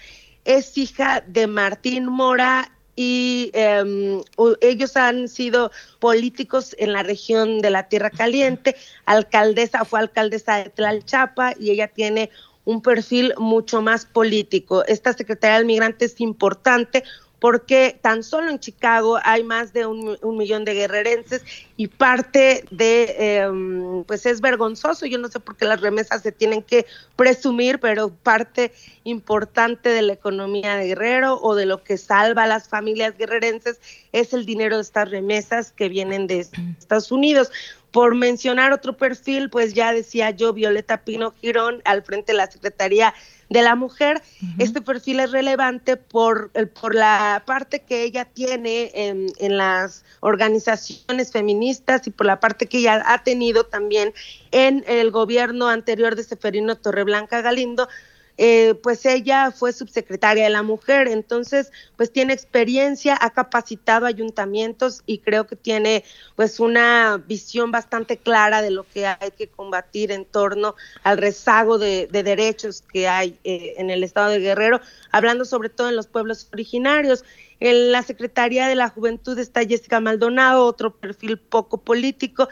es 0.44 0.76
hija 0.76 1.24
de 1.28 1.46
Martín 1.46 2.08
Mora 2.08 2.72
y 3.04 3.50
em, 3.56 4.22
ellos 4.62 4.96
han 4.96 5.28
sido 5.28 5.72
políticos 5.98 6.76
en 6.78 6.94
la 6.94 7.02
región 7.02 7.60
de 7.60 7.72
la 7.72 7.90
Tierra 7.90 8.12
Caliente, 8.12 8.76
alcaldesa, 9.06 9.86
fue 9.86 10.02
alcaldesa 10.02 10.58
de 10.58 10.70
Tlalchapa 10.70 11.56
y 11.60 11.72
ella 11.72 11.88
tiene 11.88 12.30
un 12.64 12.84
perfil 12.84 13.34
mucho 13.40 13.82
más 13.82 14.06
político. 14.06 14.86
Esta 14.86 15.14
Secretaría 15.14 15.58
del 15.58 15.66
Migrante 15.66 16.06
es 16.06 16.22
importante 16.22 17.04
porque 17.42 17.98
tan 18.00 18.22
solo 18.22 18.52
en 18.52 18.60
Chicago 18.60 19.18
hay 19.24 19.44
más 19.44 19.74
de 19.74 19.88
un, 19.88 20.20
millón 20.38 20.64
de 20.64 20.76
guerrerenses 20.76 21.44
y 21.76 21.88
parte 21.88 22.64
de, 22.70 23.16
em, 23.18 24.04
pues 24.04 24.28
es 24.28 24.42
vergonzoso, 24.42 25.08
yo 25.08 25.18
no 25.18 25.28
sé 25.28 25.40
por 25.40 25.58
qué 25.58 25.66
las 25.66 25.82
remesas 25.82 26.22
se 26.22 26.32
tienen 26.32 26.62
que 26.62 26.86
presumir, 27.16 27.80
pero 27.80 28.10
parte 28.10 28.72
importante 29.06 29.90
de 29.90 30.04
la 30.04 30.14
economía 30.14 30.76
de 30.76 30.90
Guerrero 30.90 31.40
o 31.42 31.56
de 31.56 31.66
lo 31.66 31.84
que 31.84 31.98
salva 31.98 32.44
a 32.44 32.48
las 32.48 32.70
familias 32.70 33.18
guerrerenses 33.18 33.82
es 34.12 34.34
el 34.34 34.46
dinero 34.46 34.76
de 34.76 34.84
estas 34.84 35.10
remesas 35.10 35.72
que 35.72 35.90
vienen 35.90 36.28
de 36.28 36.42
Estados 36.78 37.12
Unidos. 37.12 37.52
Por 37.92 38.16
mencionar 38.16 38.72
otro 38.72 38.96
perfil, 38.96 39.50
pues 39.50 39.74
ya 39.74 39.94
decía 39.94 40.32
yo, 40.32 40.54
Violeta 40.54 41.04
Pino 41.04 41.32
Girón, 41.32 41.82
al 41.84 42.04
frente 42.04 42.32
de 42.32 42.38
la 42.38 42.50
Secretaría 42.50 43.14
de 43.52 43.62
la 43.62 43.76
Mujer. 43.76 44.22
Este 44.60 44.82
perfil 44.82 45.20
es 45.20 45.32
relevante 45.32 45.98
por, 45.98 46.52
por 46.80 46.96
la 46.96 47.44
parte 47.46 47.82
que 47.82 48.04
ella 48.04 48.24
tiene 48.24 48.92
en, 48.94 49.28
en 49.40 49.58
las 49.58 50.06
organizaciones 50.22 51.34
feministas 51.34 52.08
y 52.08 52.12
por 52.12 52.28
la 52.28 52.40
parte 52.40 52.68
que 52.68 52.78
ella 52.78 53.04
ha 53.06 53.24
tenido 53.24 53.66
también 53.66 54.14
en 54.52 54.86
el 54.88 55.12
gobierno 55.12 55.68
anterior 55.68 56.16
de 56.16 56.24
Seferino 56.24 56.78
Torreblanca 56.78 57.42
Galindo, 57.42 57.90
eh, 58.38 58.76
pues 58.82 59.06
ella 59.06 59.52
fue 59.52 59.74
subsecretaria 59.74 60.46
de 60.46 60.50
la 60.50 60.64
mujer, 60.64 61.08
entonces 61.08 61.72
pues 61.98 62.12
tiene 62.12 62.34
experiencia, 62.34 63.18
ha 63.20 63.32
capacitado 63.32 64.06
ayuntamientos 64.06 65.04
y 65.06 65.20
creo 65.20 65.48
que 65.48 65.56
tiene 65.56 66.04
pues 66.36 66.60
una 66.60 67.22
visión 67.28 67.72
bastante 67.72 68.18
clara 68.18 68.62
de 68.62 68.72
lo 68.72 68.84
que 68.84 69.06
hay 69.06 69.32
que 69.38 69.48
combatir 69.48 70.12
en 70.12 70.26
torno 70.26 70.76
al 71.04 71.18
rezago 71.18 71.78
de, 71.78 72.08
derechos 72.12 72.82
que 72.82 73.08
hay 73.08 73.38
eh, 73.44 73.76
en 73.78 73.90
el 73.90 74.04
estado 74.04 74.30
de 74.30 74.40
Guerrero, 74.40 74.82
hablando 75.12 75.46
sobre 75.46 75.70
todo 75.70 75.90
en 75.90 75.96
los 75.96 76.08
pueblos 76.08 76.48
originarios. 76.54 77.24
En 77.60 77.92
la 77.92 78.02
Secretaría 78.02 78.68
de 78.68 78.74
la 78.74 78.90
Juventud 78.90 79.38
está 79.38 79.64
Jessica 79.64 80.00
Maldonado, 80.00 80.66
otro 80.66 80.96
perfil 80.96 81.38
poco 81.38 81.78
político. 81.78 82.50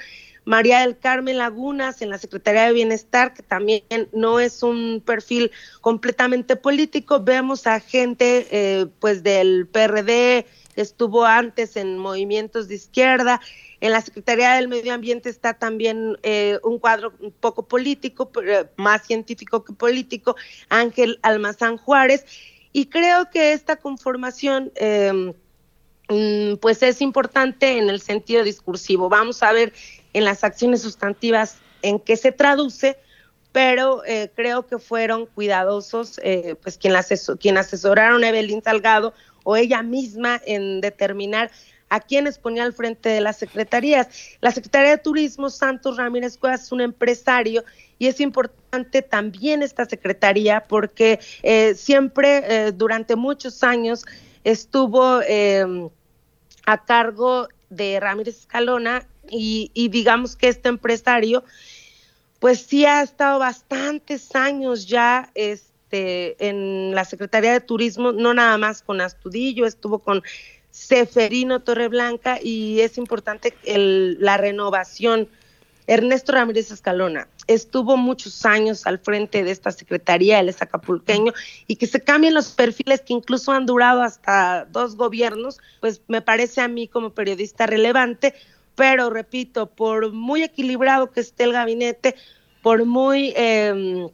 María 0.50 0.80
del 0.80 0.98
Carmen 0.98 1.38
Lagunas 1.38 2.02
en 2.02 2.10
la 2.10 2.18
Secretaría 2.18 2.64
de 2.64 2.74
Bienestar, 2.74 3.36
que 3.36 3.44
también 3.44 3.84
no 4.14 4.40
es 4.40 4.64
un 4.64 5.00
perfil 5.06 5.52
completamente 5.80 6.56
político. 6.56 7.20
Vemos 7.20 7.68
a 7.68 7.80
gente 7.80 8.48
eh, 8.50 8.88
pues 9.00 9.22
del 9.22 9.68
PRD, 9.68 10.48
estuvo 10.76 11.24
antes 11.24 11.76
en 11.76 12.00
movimientos 12.00 12.68
de 12.68 12.74
izquierda. 12.74 13.40
En 13.80 13.92
la 13.92 14.02
Secretaría 14.02 14.54
del 14.54 14.68
Medio 14.68 14.92
Ambiente 14.92 15.30
está 15.30 15.54
también 15.54 16.18
eh, 16.24 16.58
un 16.64 16.80
cuadro 16.80 17.14
un 17.20 17.32
poco 17.32 17.68
político, 17.68 18.32
pero 18.32 18.68
más 18.76 19.06
científico 19.06 19.64
que 19.64 19.74
político, 19.74 20.36
Ángel 20.70 21.20
Almazán 21.22 21.78
Juárez. 21.78 22.26
Y 22.74 22.88
creo 22.88 23.30
que 23.30 23.54
esta 23.54 23.76
conformación... 23.76 24.72
Eh, 24.78 25.32
mm, 26.10 26.56
pues 26.60 26.82
es 26.82 27.02
importante 27.02 27.78
en 27.78 27.88
el 27.88 28.02
sentido 28.02 28.44
discursivo. 28.44 29.10
Vamos 29.10 29.44
a 29.44 29.54
ver 29.54 29.74
en 30.20 30.26
las 30.26 30.44
acciones 30.44 30.82
sustantivas 30.82 31.58
en 31.82 32.00
qué 32.00 32.18
se 32.18 32.32
traduce, 32.32 32.98
pero 33.52 34.04
eh, 34.06 34.30
creo 34.36 34.68
que 34.68 34.78
fueron 34.78 35.26
cuidadosos, 35.26 36.20
eh, 36.24 36.56
pues 36.62 36.78
quien, 36.78 36.94
quien 37.40 37.58
asesoraron 37.58 38.24
a 38.24 38.30
Evelyn 38.30 38.62
Salgado 38.62 39.14
o 39.44 39.56
ella 39.56 39.82
misma 39.82 40.40
en 40.46 40.82
determinar 40.82 41.50
a 41.88 42.02
quiénes 42.02 42.38
ponía 42.38 42.64
al 42.64 42.74
frente 42.74 43.10
de 43.10 43.22
las 43.22 43.38
secretarías. 43.38 44.10
La 44.42 44.52
Secretaría 44.52 44.92
de 44.92 44.98
Turismo, 45.00 45.50
Santos 45.50 45.98
Ramírez 45.98 46.38
Cuevas, 46.38 46.64
es 46.64 46.72
un 46.72 46.82
empresario 46.82 47.64
y 47.98 48.08
es 48.08 48.20
importante 48.20 49.02
también 49.02 49.64
esta 49.64 49.86
secretaría 49.86 50.66
porque 50.68 51.20
eh, 51.42 51.74
siempre 51.74 52.72
durante 52.74 53.16
muchos 53.16 53.64
años 53.64 54.06
estuvo 54.44 55.22
a 56.66 56.86
cargo 56.86 57.48
de 57.70 58.00
Ramírez 58.00 58.38
Escalona 58.38 59.08
y, 59.32 59.90
digamos 59.90 60.36
que 60.36 60.48
este 60.48 60.70
empresario, 60.70 61.44
pues 62.40 62.62
sí 62.62 62.86
ha 62.86 63.02
estado 63.02 63.40
bastantes 63.40 64.36
años 64.36 64.88
ya 64.88 65.32
este, 65.36 66.36
en 66.48 66.96
la 66.96 67.06
Secretaría 67.06 67.52
de 67.54 67.62
Turismo, 67.62 68.12
no 68.12 68.34
nada 68.34 68.58
más 68.58 68.82
con 68.82 69.02
Astudillo, 69.02 69.66
estuvo 69.66 70.00
con 70.00 70.24
Seferino 70.72 71.62
Torreblanca 71.62 72.40
y 72.42 72.82
es 72.82 72.98
importante 72.98 73.56
el, 73.64 74.18
la 74.20 74.38
renovación. 74.38 75.28
Ernesto 75.88 76.32
Ramírez 76.34 76.72
Escalona 76.72 77.28
estuvo 77.50 77.98
muchos 77.98 78.46
años 78.46 78.86
al 78.86 79.00
frente 79.00 79.44
de 79.44 79.50
esta 79.50 79.72
secretaría, 79.72 80.40
él 80.40 80.50
es 80.50 80.62
acapulqueño, 80.62 81.34
y 81.66 81.78
que 81.78 81.88
se 81.88 82.00
cambien 82.00 82.36
los 82.36 82.52
perfiles 82.52 83.02
que 83.02 83.14
incluso 83.14 83.52
han 83.52 83.66
durado 83.66 84.04
hasta 84.04 84.68
dos 84.72 84.96
gobiernos, 84.96 85.58
pues 85.82 86.02
me 86.08 86.22
parece 86.22 86.62
a 86.62 86.68
mí 86.68 86.88
como 86.88 87.10
periodista 87.10 87.66
relevante, 87.66 88.36
pero 88.80 89.10
repito, 89.10 89.66
por 89.66 90.14
muy 90.14 90.42
equilibrado 90.42 91.12
que 91.12 91.20
esté 91.20 91.44
el 91.44 91.52
gabinete, 91.52 92.16
por 92.62 92.86
muy 92.86 93.34
em, 93.36 94.08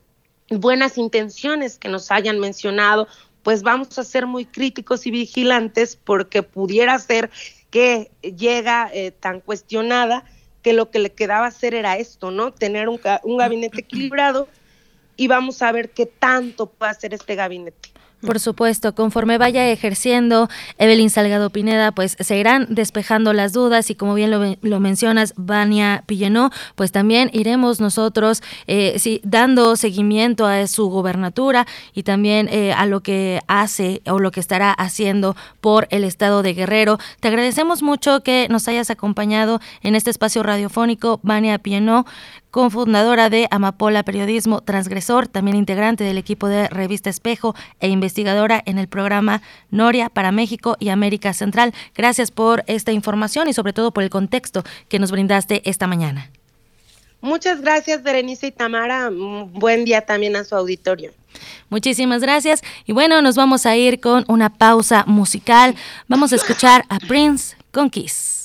buenas 0.50 0.98
intenciones 0.98 1.78
que 1.78 1.88
nos 1.88 2.10
hayan 2.10 2.40
mencionado, 2.40 3.08
pues 3.44 3.62
vamos 3.62 4.00
a 4.00 4.04
ser 4.04 4.26
muy 4.26 4.44
críticos 4.44 5.06
y 5.06 5.12
vigilantes 5.12 5.96
porque 5.96 6.42
pudiera 6.42 6.98
ser 6.98 7.30
que 7.70 8.10
llega 8.24 8.90
eh, 8.92 9.12
tan 9.12 9.40
cuestionada 9.40 10.26
que 10.64 10.74
lo 10.74 10.90
que 10.90 10.98
le 10.98 11.12
quedaba 11.12 11.46
hacer 11.46 11.76
era 11.76 12.00
esto, 12.00 12.32
¿no? 12.32 12.52
Tener 12.52 12.90
un, 12.90 13.00
un 13.22 13.38
gabinete 13.38 13.82
equilibrado 13.82 14.48
y 15.16 15.28
vamos 15.28 15.62
a 15.62 15.72
ver 15.72 15.92
qué 15.92 16.08
tanto 16.08 16.72
puede 16.72 16.92
hacer 16.92 17.14
este 17.14 17.36
gabinete. 17.36 17.95
Por 18.26 18.40
supuesto, 18.40 18.96
conforme 18.96 19.38
vaya 19.38 19.70
ejerciendo 19.70 20.50
Evelyn 20.78 21.10
Salgado 21.10 21.50
Pineda, 21.50 21.92
pues 21.92 22.18
se 22.20 22.38
irán 22.38 22.68
despejando 22.70 23.34
las 23.34 23.54
dudas 23.54 23.90
y 23.90 23.96
como 23.96 24.14
bien 24.14 24.32
lo, 24.62 24.80
mencionas, 24.80 25.34
Vania 25.38 26.04
Pillenó, 26.06 26.52
pues 26.76 26.92
también 26.92 27.30
iremos 27.34 27.80
nosotros 27.80 28.42
eh, 28.68 28.96
sí, 28.98 29.22
dando 29.24 29.76
seguimiento 29.76 30.46
a 30.46 30.68
su 30.68 30.90
gobernatura 30.90 31.68
y 31.94 32.04
también 32.04 32.48
eh, 32.52 32.74
a 32.74 32.86
lo 32.86 33.02
que 33.02 33.42
hace 33.48 34.02
o 34.08 34.20
lo 34.20 34.32
que 34.32 34.40
estará 34.40 34.72
haciendo 34.72 35.36
por 35.62 35.88
el 35.92 36.04
estado 36.04 36.44
de 36.44 36.54
Guerrero. 36.54 36.98
Te 37.20 37.28
agradecemos 37.28 37.84
mucho 37.84 38.22
que 38.22 38.48
nos 38.50 38.68
hayas 38.68 38.90
acompañado 38.90 39.60
en 39.82 39.96
este 39.96 40.10
espacio 40.10 40.44
radiofónico, 40.44 41.20
Vania 41.24 41.60
Pillenó 41.60 42.06
cofundadora 42.56 43.30
de 43.30 43.50
Amapola 43.52 44.04
Periodismo 44.04 44.62
Transgresor, 44.62 45.28
también 45.28 45.58
integrante 45.58 46.06
del 46.06 46.18
equipo 46.18 46.48
de 46.48 46.70
Revista 46.70 47.10
Espejo 47.10 47.54
e 47.82 47.90
investigadora 47.90 48.64
en 48.66 48.78
el 48.78 48.88
programa 48.88 49.42
Noria 49.72 50.08
para 50.08 50.32
México 50.32 50.78
y 50.80 50.88
América 50.88 51.34
Central. 51.34 51.74
Gracias 51.94 52.32
por 52.32 52.64
esta 52.68 52.94
información 52.94 53.50
y 53.50 53.54
sobre 53.54 53.74
todo 53.74 53.92
por 53.92 54.04
el 54.04 54.10
contexto 54.10 54.64
que 54.88 55.00
nos 55.00 55.12
brindaste 55.12 55.70
esta 55.70 55.86
mañana. 55.86 56.32
Muchas 57.20 57.60
gracias, 57.60 58.04
Berenice 58.04 58.48
y 58.48 58.52
Tamara. 58.54 59.12
Buen 59.12 59.84
día 59.84 60.00
también 60.00 60.38
a 60.38 60.46
su 60.46 60.56
auditorio. 60.56 61.12
Muchísimas 61.68 62.22
gracias. 62.22 62.62
Y 62.86 62.94
bueno, 62.94 63.22
nos 63.22 63.36
vamos 63.36 63.66
a 63.66 63.76
ir 63.76 64.00
con 64.00 64.24
una 64.30 64.50
pausa 64.50 65.04
musical. 65.08 65.76
Vamos 66.08 66.32
a 66.32 66.38
escuchar 66.38 66.86
a 66.88 67.00
Prince 67.00 67.58
con 67.74 67.90
Kiss. 67.90 68.45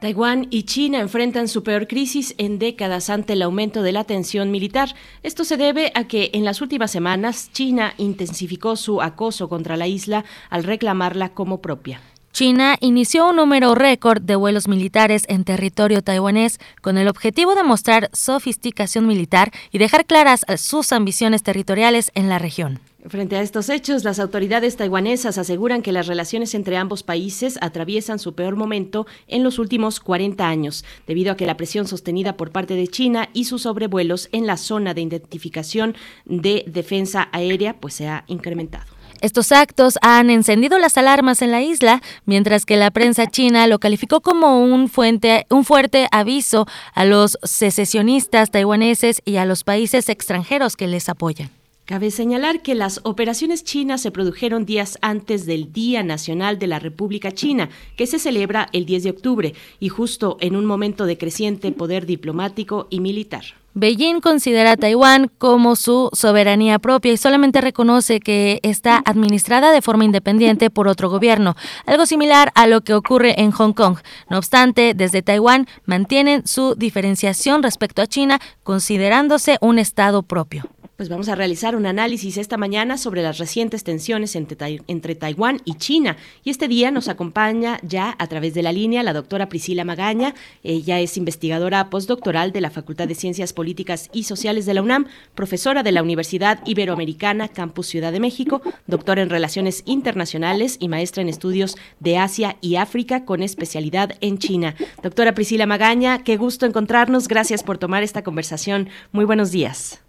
Taiwán 0.00 0.46
y 0.50 0.62
China 0.62 0.98
enfrentan 0.98 1.46
su 1.46 1.62
peor 1.62 1.86
crisis 1.86 2.34
en 2.38 2.58
décadas 2.58 3.10
ante 3.10 3.34
el 3.34 3.42
aumento 3.42 3.82
de 3.82 3.92
la 3.92 4.04
tensión 4.04 4.50
militar. 4.50 4.94
Esto 5.22 5.44
se 5.44 5.58
debe 5.58 5.92
a 5.94 6.04
que 6.08 6.30
en 6.32 6.44
las 6.44 6.62
últimas 6.62 6.90
semanas 6.90 7.50
China 7.52 7.92
intensificó 7.98 8.76
su 8.76 9.02
acoso 9.02 9.50
contra 9.50 9.76
la 9.76 9.86
isla 9.86 10.24
al 10.48 10.64
reclamarla 10.64 11.28
como 11.34 11.60
propia. 11.60 12.00
China 12.32 12.76
inició 12.80 13.28
un 13.28 13.36
número 13.36 13.74
récord 13.74 14.22
de 14.22 14.36
vuelos 14.36 14.68
militares 14.68 15.24
en 15.28 15.44
territorio 15.44 16.00
taiwanés 16.00 16.60
con 16.80 16.96
el 16.96 17.08
objetivo 17.08 17.54
de 17.54 17.64
mostrar 17.64 18.08
sofisticación 18.14 19.06
militar 19.06 19.52
y 19.70 19.78
dejar 19.78 20.06
claras 20.06 20.46
sus 20.56 20.92
ambiciones 20.92 21.42
territoriales 21.42 22.10
en 22.14 22.30
la 22.30 22.38
región. 22.38 22.80
Frente 23.08 23.36
a 23.36 23.40
estos 23.40 23.70
hechos, 23.70 24.04
las 24.04 24.20
autoridades 24.20 24.76
taiwanesas 24.76 25.38
aseguran 25.38 25.80
que 25.80 25.90
las 25.90 26.06
relaciones 26.06 26.54
entre 26.54 26.76
ambos 26.76 27.02
países 27.02 27.58
atraviesan 27.62 28.18
su 28.18 28.34
peor 28.34 28.56
momento 28.56 29.06
en 29.26 29.42
los 29.42 29.58
últimos 29.58 30.00
40 30.00 30.46
años, 30.46 30.84
debido 31.06 31.32
a 31.32 31.36
que 31.36 31.46
la 31.46 31.56
presión 31.56 31.86
sostenida 31.86 32.36
por 32.36 32.50
parte 32.50 32.74
de 32.74 32.88
China 32.88 33.30
y 33.32 33.44
sus 33.44 33.62
sobrevuelos 33.62 34.28
en 34.32 34.46
la 34.46 34.58
zona 34.58 34.92
de 34.92 35.00
identificación 35.00 35.96
de 36.26 36.64
defensa 36.66 37.30
aérea 37.32 37.80
pues 37.80 37.94
se 37.94 38.06
ha 38.06 38.24
incrementado. 38.26 38.84
Estos 39.22 39.50
actos 39.50 39.98
han 40.02 40.28
encendido 40.28 40.78
las 40.78 40.98
alarmas 40.98 41.40
en 41.40 41.52
la 41.52 41.62
isla, 41.62 42.02
mientras 42.26 42.66
que 42.66 42.76
la 42.76 42.90
prensa 42.90 43.26
china 43.26 43.66
lo 43.66 43.78
calificó 43.78 44.20
como 44.20 44.62
un, 44.62 44.88
fuente, 44.88 45.46
un 45.48 45.64
fuerte 45.64 46.06
aviso 46.10 46.66
a 46.94 47.06
los 47.06 47.38
secesionistas 47.42 48.50
taiwaneses 48.50 49.22
y 49.24 49.36
a 49.36 49.46
los 49.46 49.64
países 49.64 50.08
extranjeros 50.10 50.76
que 50.76 50.86
les 50.86 51.08
apoyan. 51.08 51.59
Cabe 51.84 52.10
señalar 52.12 52.62
que 52.62 52.76
las 52.76 53.00
operaciones 53.02 53.64
chinas 53.64 54.00
se 54.00 54.12
produjeron 54.12 54.64
días 54.64 54.96
antes 55.02 55.44
del 55.44 55.72
Día 55.72 56.04
Nacional 56.04 56.58
de 56.58 56.68
la 56.68 56.78
República 56.78 57.32
China, 57.32 57.68
que 57.96 58.06
se 58.06 58.20
celebra 58.20 58.68
el 58.72 58.86
10 58.86 59.02
de 59.02 59.10
octubre, 59.10 59.54
y 59.80 59.88
justo 59.88 60.36
en 60.40 60.54
un 60.54 60.66
momento 60.66 61.04
de 61.06 61.18
creciente 61.18 61.72
poder 61.72 62.06
diplomático 62.06 62.86
y 62.90 63.00
militar. 63.00 63.44
Beijing 63.74 64.20
considera 64.20 64.72
a 64.72 64.76
Taiwán 64.76 65.30
como 65.38 65.76
su 65.76 66.10
soberanía 66.12 66.80
propia 66.80 67.12
y 67.12 67.16
solamente 67.16 67.60
reconoce 67.60 68.18
que 68.18 68.58
está 68.64 69.00
administrada 69.04 69.70
de 69.70 69.80
forma 69.80 70.04
independiente 70.04 70.70
por 70.70 70.88
otro 70.88 71.08
gobierno, 71.08 71.54
algo 71.86 72.04
similar 72.04 72.50
a 72.56 72.66
lo 72.66 72.80
que 72.80 72.94
ocurre 72.94 73.40
en 73.40 73.52
Hong 73.52 73.72
Kong. 73.72 73.98
No 74.28 74.38
obstante, 74.38 74.94
desde 74.94 75.22
Taiwán 75.22 75.68
mantienen 75.86 76.46
su 76.46 76.74
diferenciación 76.74 77.62
respecto 77.62 78.02
a 78.02 78.08
China, 78.08 78.40
considerándose 78.64 79.56
un 79.60 79.78
Estado 79.78 80.22
propio. 80.22 80.68
Pues 81.00 81.08
vamos 81.08 81.30
a 81.30 81.34
realizar 81.34 81.76
un 81.76 81.86
análisis 81.86 82.36
esta 82.36 82.58
mañana 82.58 82.98
sobre 82.98 83.22
las 83.22 83.38
recientes 83.38 83.84
tensiones 83.84 84.36
entre, 84.36 84.82
entre, 84.86 85.14
Taiwán 85.14 85.62
y 85.64 85.76
China. 85.76 86.18
Y 86.44 86.50
este 86.50 86.68
día 86.68 86.90
nos 86.90 87.08
acompaña 87.08 87.80
ya 87.82 88.14
a 88.18 88.26
través 88.26 88.52
de 88.52 88.62
la 88.62 88.70
línea 88.70 89.02
la 89.02 89.14
doctora 89.14 89.48
Priscila 89.48 89.82
Magaña. 89.86 90.34
Ella 90.62 91.00
es 91.00 91.16
investigadora 91.16 91.88
postdoctoral 91.88 92.52
de 92.52 92.60
la 92.60 92.68
Facultad 92.68 93.08
de 93.08 93.14
Ciencias 93.14 93.54
Políticas 93.54 94.10
y 94.12 94.24
Sociales 94.24 94.66
de 94.66 94.74
la 94.74 94.82
UNAM, 94.82 95.06
profesora 95.34 95.82
de 95.82 95.92
la 95.92 96.02
Universidad 96.02 96.60
Iberoamericana 96.66 97.48
Campus 97.48 97.86
Ciudad 97.86 98.12
de 98.12 98.20
México, 98.20 98.60
doctora 98.86 99.22
en 99.22 99.30
Relaciones 99.30 99.82
Internacionales 99.86 100.76
y 100.80 100.88
maestra 100.88 101.22
en 101.22 101.30
Estudios 101.30 101.78
de 102.00 102.18
Asia 102.18 102.58
y 102.60 102.76
África 102.76 103.24
con 103.24 103.42
especialidad 103.42 104.18
en 104.20 104.36
China. 104.36 104.74
Doctora 105.02 105.32
Priscila 105.32 105.64
Magaña, 105.64 106.24
qué 106.24 106.36
gusto 106.36 106.66
encontrarnos. 106.66 107.26
Gracias 107.26 107.62
por 107.62 107.78
tomar 107.78 108.02
esta 108.02 108.22
conversación. 108.22 108.90
Muy 109.12 109.24
buenos 109.24 109.50
días. 109.50 110.02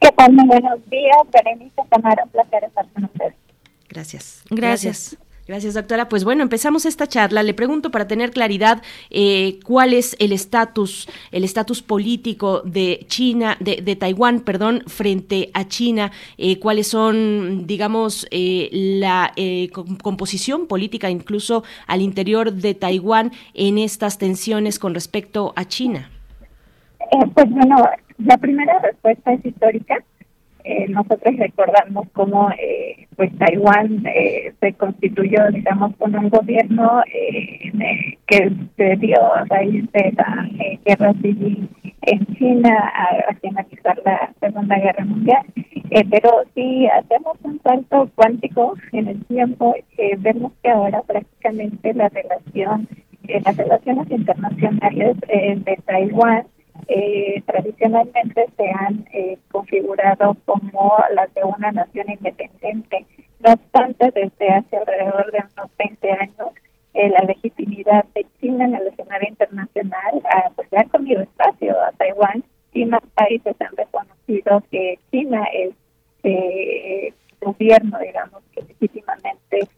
¿Qué 0.00 0.10
tal? 0.16 0.32
Muy 0.32 0.46
buenos 0.46 0.78
días, 0.90 1.16
Berenice 1.32 1.82
Tamara, 1.90 2.24
un 2.24 2.30
placer 2.30 2.64
estar 2.64 2.86
con 2.88 3.04
ustedes. 3.04 3.34
Gracias. 3.88 4.44
Gracias. 4.50 5.16
Gracias, 5.46 5.74
doctora. 5.74 6.08
Pues 6.08 6.24
bueno, 6.24 6.42
empezamos 6.42 6.86
esta 6.86 7.06
charla. 7.06 7.42
Le 7.42 7.52
pregunto 7.52 7.90
para 7.90 8.08
tener 8.08 8.30
claridad 8.30 8.82
eh, 9.10 9.58
cuál 9.62 9.92
es 9.92 10.16
el 10.18 10.32
estatus, 10.32 11.06
el 11.32 11.44
estatus 11.44 11.82
político 11.82 12.62
de 12.62 13.04
China, 13.08 13.58
de, 13.60 13.82
de 13.82 13.94
Taiwán, 13.94 14.40
perdón, 14.40 14.84
frente 14.86 15.50
a 15.52 15.68
China. 15.68 16.12
Eh, 16.38 16.58
cuáles 16.58 16.88
son, 16.88 17.66
digamos, 17.66 18.26
eh, 18.30 18.70
la 18.72 19.34
composición 20.02 20.66
política, 20.66 21.10
incluso 21.10 21.62
al 21.86 22.00
interior 22.00 22.50
de 22.50 22.74
Taiwán, 22.74 23.32
en 23.52 23.76
estas 23.76 24.16
tensiones 24.16 24.78
con 24.78 24.94
respecto 24.94 25.52
a 25.56 25.66
China. 25.66 26.10
pues 27.34 27.50
bueno, 27.50 27.76
la 28.18 28.36
primera 28.38 28.78
respuesta 28.78 29.32
es 29.32 29.44
histórica. 29.44 30.02
Eh, 30.64 30.86
nosotros 30.88 31.36
recordamos 31.36 32.08
cómo 32.14 32.50
eh, 32.52 33.06
pues 33.16 33.30
Taiwán 33.36 34.02
eh, 34.06 34.54
se 34.60 34.72
constituyó, 34.72 35.50
digamos, 35.52 35.94
con 35.96 36.16
un 36.16 36.30
gobierno 36.30 37.02
que 38.26 38.50
se 38.76 38.96
dio 38.96 39.34
a 39.34 39.44
raíz 39.44 39.84
de 39.92 40.12
la 40.16 40.48
guerra 40.86 41.12
civil 41.20 41.68
en 42.00 42.26
China 42.36 42.92
a, 42.94 43.34
finalizar 43.34 44.00
la 44.06 44.32
Segunda 44.40 44.78
Guerra 44.78 45.04
Mundial. 45.04 45.44
pero 46.10 46.30
si 46.54 46.86
hacemos 46.86 47.36
un 47.42 47.60
salto 47.62 48.10
cuántico 48.14 48.74
en 48.92 49.08
el 49.08 49.24
tiempo, 49.26 49.74
vemos 50.18 50.52
que 50.62 50.70
ahora 50.70 51.02
prácticamente 51.02 51.92
la 51.92 52.08
relación, 52.08 52.88
las 53.44 53.56
relaciones 53.56 54.10
internacionales 54.10 55.16
de 55.28 55.78
Taiwán 55.84 56.46
eh, 56.88 57.42
tradicionalmente 57.46 58.46
se 58.56 58.70
han 58.70 59.06
eh, 59.12 59.38
configurado 59.50 60.36
como 60.44 60.96
las 61.14 61.32
de 61.34 61.44
una 61.44 61.72
nación 61.72 62.10
independiente. 62.10 63.06
No 63.40 63.52
obstante, 63.52 64.10
desde 64.10 64.48
hace 64.48 64.76
alrededor 64.76 65.30
de 65.32 65.38
unos 65.38 65.70
20 65.78 66.12
años, 66.12 66.48
eh, 66.94 67.08
la 67.08 67.24
legitimidad 67.26 68.04
de 68.14 68.26
China 68.40 68.66
en 68.66 68.74
el 68.76 68.86
escenario 68.86 69.28
internacional 69.28 70.22
ah, 70.32 70.50
pues 70.54 70.68
ha 70.74 70.84
comido 70.84 71.22
espacio 71.22 71.74
a 71.82 71.90
Taiwán 71.92 72.44
y 72.72 72.84
más 72.84 73.02
países 73.14 73.56
han 73.60 73.76
reconocido 73.76 74.62
que 74.70 74.98
China 75.10 75.44
es 75.52 75.74
eh, 76.22 77.12
gobierno, 77.40 77.98
digamos, 77.98 78.42
que 78.52 78.62
legítimamente 78.62 79.68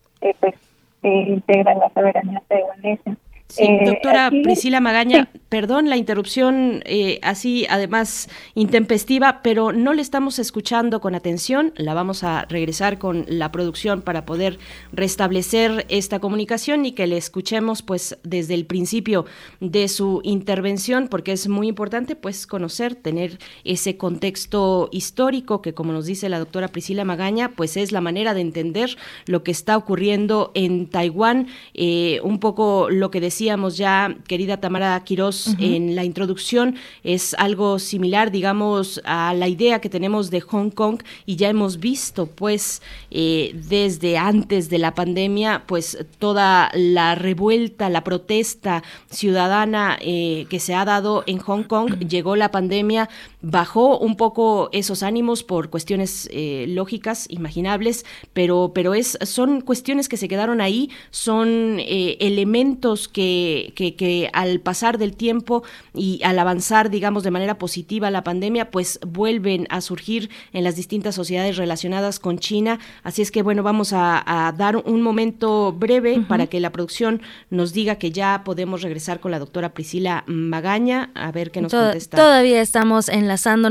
pues 0.41 0.55
integra 1.03 1.75
la 1.75 1.91
soberanía 1.91 2.43
taiwanesa. 2.49 3.17
Sí, 3.49 3.63
eh, 3.63 3.85
doctora 3.87 4.31
Priscila 4.43 4.81
Magaña, 4.81 5.31
perdón 5.49 5.89
la 5.89 5.97
interrupción 5.97 6.83
eh, 6.85 7.21
así, 7.23 7.65
además 7.71 8.29
intempestiva, 8.57 9.41
pero 9.43 9.73
no 9.73 9.95
le 9.95 10.03
estamos 10.03 10.41
escuchando 10.41 11.01
con 11.01 11.15
atención. 11.15 11.73
La 11.77 11.95
vamos 11.95 12.25
a 12.25 12.45
regresar 12.47 12.99
con 12.99 13.25
la 13.29 13.53
producción 13.53 14.03
para 14.03 14.27
poder 14.27 14.59
restablecer 14.93 15.87
esta 15.89 16.19
comunicación 16.19 16.87
y 16.87 16.93
que 16.93 17.07
le 17.07 17.17
escuchemos 17.17 17.83
pues 17.83 18.19
desde 18.25 18.55
el 18.55 18.67
principio 18.67 19.27
de 19.61 19.87
su 19.87 20.21
intervención, 20.25 21.07
porque 21.07 21.31
es 21.31 21.47
muy 21.47 21.69
importante 21.69 22.17
pues 22.17 22.49
conocer, 22.49 22.97
tener 22.97 23.39
ese 23.63 23.97
contexto 23.97 24.89
histórico 24.91 25.63
que 25.63 25.73
como 25.73 25.93
nos 25.93 26.07
dice 26.07 26.29
la 26.29 26.41
doctora 26.41 26.69
Priscila 26.69 27.05
Magaña, 27.05 27.53
pues 27.53 27.77
es 27.77 27.93
la 27.93 28.01
manera 28.01 28.35
de 28.35 28.41
entender 28.41 28.97
lo 29.27 29.45
que 29.45 29.53
está 29.53 29.77
ocurriendo 29.77 30.51
en 30.55 30.91
Taiwán, 30.91 31.47
eh, 31.75 32.19
un 32.25 32.41
poco 32.41 32.89
lo 32.91 33.13
que 33.13 33.21
decía 33.21 33.36
decíamos 33.37 33.77
ya, 33.77 34.17
querida 34.27 34.57
Tamara 34.57 34.99
Quirós, 35.05 35.57
en 35.59 35.95
la 35.95 36.05
introducción, 36.05 36.77
es 37.05 37.35
algo 37.35 37.79
similar, 37.79 38.31
digamos, 38.31 38.99
a 39.05 39.35
la 39.35 39.47
idea 39.47 39.79
que 39.83 39.91
tenemos 39.91 40.31
de 40.31 40.41
Hong 40.41 40.71
Kong 40.71 41.03
y 41.27 41.37
ya 41.37 41.51
hemos 41.51 41.79
visto, 41.79 42.25
pues, 42.25 42.81
eh, 43.11 43.53
desde 43.69 44.17
antes 44.17 44.71
de 44.71 44.79
la 44.79 44.95
pandemia, 44.95 45.65
pues, 45.67 45.99
toda 46.19 46.71
la 46.73 47.15
revuelta, 47.15 47.91
la 47.91 48.05
protesta 48.05 48.83
ciudadana 49.11 49.99
eh, 50.01 50.47
que 50.49 50.59
se 50.59 50.75
ha 50.75 50.87
dado 50.87 51.23
en 51.27 51.37
Hong 51.37 51.65
Kong, 51.65 51.99
llegó 52.09 52.37
la 52.37 52.51
pandemia, 52.51 53.11
bajó 53.51 53.99
un 53.99 54.17
poco 54.17 54.69
esos 54.73 55.03
ánimos 55.03 55.43
por 55.43 55.71
cuestiones 55.71 56.29
eh, 56.33 56.67
lógicas, 56.69 57.27
imaginables, 57.29 58.05
pero, 58.33 58.73
pero 58.75 58.95
es, 58.95 59.19
son 59.23 59.61
cuestiones 59.61 60.09
que 60.09 60.17
se 60.17 60.29
quedaron 60.29 60.61
ahí, 60.61 60.91
son 61.11 61.79
elementos 61.79 63.09
que 63.09 63.73
que, 63.77 64.31
al 64.33 64.61
pasar 64.61 64.99
del 64.99 65.17
tiempo 65.17 65.63
y 65.95 66.21
al 66.25 66.39
avanzar, 66.39 66.91
digamos, 66.91 67.23
de 67.23 67.31
manera 67.31 67.59
positiva 67.59 68.11
la 68.11 68.25
pandemia, 68.25 68.71
pues 68.71 68.99
vuelven 69.07 69.67
a 69.71 69.81
surgir 69.81 70.31
en 70.53 70.65
las 70.65 70.77
distintas 70.77 71.15
sociedades 71.15 71.57
relacionadas 71.57 72.19
con 72.19 72.39
China. 72.39 72.79
Así 73.03 73.23
es 73.23 73.31
que, 73.31 73.43
bueno, 73.43 73.63
vamos 73.63 73.93
a, 73.93 74.25
dar 74.57 74.77
un 74.77 75.03
momento 75.03 75.73
breve 75.73 76.21
para 76.29 76.47
que 76.47 76.61
la 76.61 76.71
producción 76.71 77.21
nos 77.51 77.73
diga 77.73 77.97
que 77.97 78.11
ya 78.11 78.43
podemos 78.45 78.83
regresar 78.83 79.21
con 79.21 79.31
la 79.31 79.39
doctora 79.39 79.75
Priscila 79.75 80.25
Magaña, 80.27 81.11
a 81.15 81.33
ver 81.33 81.51
qué 81.51 81.61
nos 81.61 81.73
contesta. 81.73 82.17
Todavía 82.17 82.61
estamos 82.61 83.09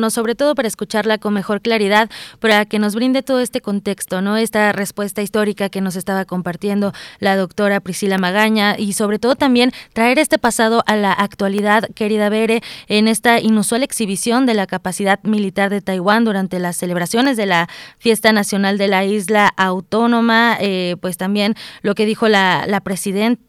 sobre 0.09 0.35
todo 0.35 0.55
para 0.55 0.67
escucharla 0.67 1.17
con 1.17 1.33
mejor 1.33 1.61
claridad, 1.61 2.09
para 2.39 2.65
que 2.65 2.79
nos 2.79 2.95
brinde 2.95 3.23
todo 3.23 3.39
este 3.39 3.61
contexto, 3.61 4.21
¿no? 4.21 4.37
Esta 4.37 4.71
respuesta 4.71 5.21
histórica 5.21 5.69
que 5.69 5.81
nos 5.81 5.95
estaba 5.95 6.25
compartiendo 6.25 6.93
la 7.19 7.35
doctora 7.35 7.79
Priscila 7.79 8.17
Magaña 8.17 8.75
y 8.77 8.93
sobre 8.93 9.19
todo 9.19 9.35
también 9.35 9.71
traer 9.93 10.19
este 10.19 10.37
pasado 10.37 10.83
a 10.87 10.95
la 10.95 11.11
actualidad, 11.11 11.89
querida 11.95 12.29
Bere, 12.29 12.61
en 12.87 13.07
esta 13.07 13.39
inusual 13.39 13.83
exhibición 13.83 14.45
de 14.45 14.53
la 14.53 14.67
capacidad 14.67 15.21
militar 15.23 15.69
de 15.69 15.81
Taiwán 15.81 16.25
durante 16.25 16.59
las 16.59 16.77
celebraciones 16.77 17.37
de 17.37 17.45
la 17.45 17.69
fiesta 17.97 18.31
nacional 18.31 18.77
de 18.77 18.87
la 18.87 19.05
isla 19.05 19.47
autónoma, 19.57 20.57
eh, 20.59 20.95
pues 21.01 21.17
también 21.17 21.55
lo 21.81 21.95
que 21.95 22.05
dijo 22.05 22.27
la, 22.27 22.65
la, 22.67 22.81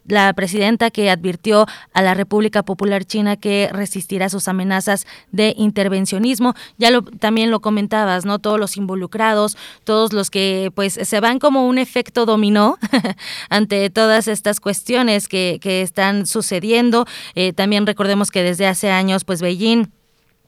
la 0.06 0.32
presidenta 0.34 0.90
que 0.90 1.10
advirtió 1.10 1.66
a 1.93 2.02
la 2.02 2.14
República 2.14 2.62
Popular 2.62 3.05
China 3.05 3.36
que 3.36 3.68
resistirá 3.72 4.28
sus 4.28 4.48
amenazas 4.48 5.06
de 5.32 5.55
Ya 6.77 6.90
lo, 6.90 7.02
también 7.02 7.51
lo 7.51 7.60
comentabas, 7.60 8.24
¿no? 8.24 8.39
Todos 8.39 8.60
los 8.60 8.77
involucrados, 8.77 9.56
todos 9.85 10.12
los 10.12 10.31
que 10.31 10.70
pues 10.74 10.98
se 11.02 11.20
van 11.20 11.39
como 11.39 11.66
un 11.66 11.78
efecto 11.78 12.27
dominó 12.27 12.78
ante 13.48 13.89
todas 13.90 14.28
estas 14.28 14.60
cuestiones 14.60 15.28
que, 15.28 15.59
que 15.60 15.82
están 15.82 16.27
sucediendo. 16.27 17.06
Eh, 17.35 17.52
también 17.52 17.86
recordemos 17.86 18.31
que 18.31 18.43
desde 18.43 18.66
hace 18.66 18.90
años, 18.90 19.24
pues 19.24 19.40
Beijing 19.40 19.95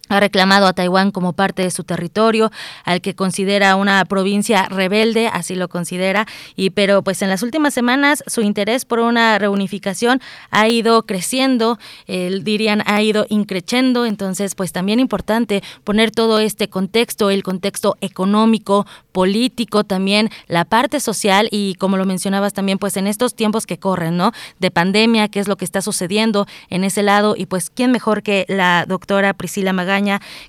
ha 0.08 0.20
reclamado 0.20 0.66
a 0.66 0.72
Taiwán 0.72 1.10
como 1.10 1.32
parte 1.32 1.62
de 1.62 1.70
su 1.70 1.84
territorio, 1.84 2.50
al 2.84 3.00
que 3.00 3.14
considera 3.14 3.76
una 3.76 4.04
provincia 4.04 4.66
rebelde, 4.68 5.28
así 5.28 5.54
lo 5.54 5.68
considera, 5.68 6.26
y 6.56 6.70
pero 6.70 7.02
pues 7.02 7.22
en 7.22 7.28
las 7.28 7.42
últimas 7.42 7.74
semanas 7.74 8.22
su 8.26 8.40
interés 8.40 8.84
por 8.84 9.00
una 9.00 9.38
reunificación 9.38 10.20
ha 10.50 10.68
ido 10.68 11.04
creciendo, 11.04 11.78
dirían 12.06 12.82
ha 12.86 13.02
ido 13.02 13.26
increciendo, 13.28 14.06
entonces 14.06 14.54
pues 14.54 14.72
también 14.72 15.00
importante 15.00 15.62
poner 15.84 16.10
todo 16.10 16.38
este 16.38 16.68
contexto, 16.68 17.30
el 17.30 17.42
contexto 17.42 17.96
económico, 18.00 18.86
político, 19.12 19.84
también 19.84 20.30
la 20.46 20.64
parte 20.64 21.00
social 21.00 21.48
y 21.50 21.74
como 21.74 21.96
lo 21.96 22.04
mencionabas 22.04 22.52
también 22.54 22.78
pues 22.78 22.96
en 22.96 23.06
estos 23.06 23.34
tiempos 23.34 23.66
que 23.66 23.78
corren, 23.78 24.16
¿no? 24.16 24.32
De 24.58 24.70
pandemia, 24.70 25.28
qué 25.28 25.40
es 25.40 25.48
lo 25.48 25.56
que 25.56 25.64
está 25.64 25.82
sucediendo 25.82 26.46
en 26.70 26.84
ese 26.84 27.02
lado 27.02 27.34
y 27.36 27.46
pues 27.46 27.70
quién 27.70 27.90
mejor 27.90 28.22
que 28.22 28.46
la 28.48 28.84
doctora 28.86 29.34
Priscila 29.34 29.72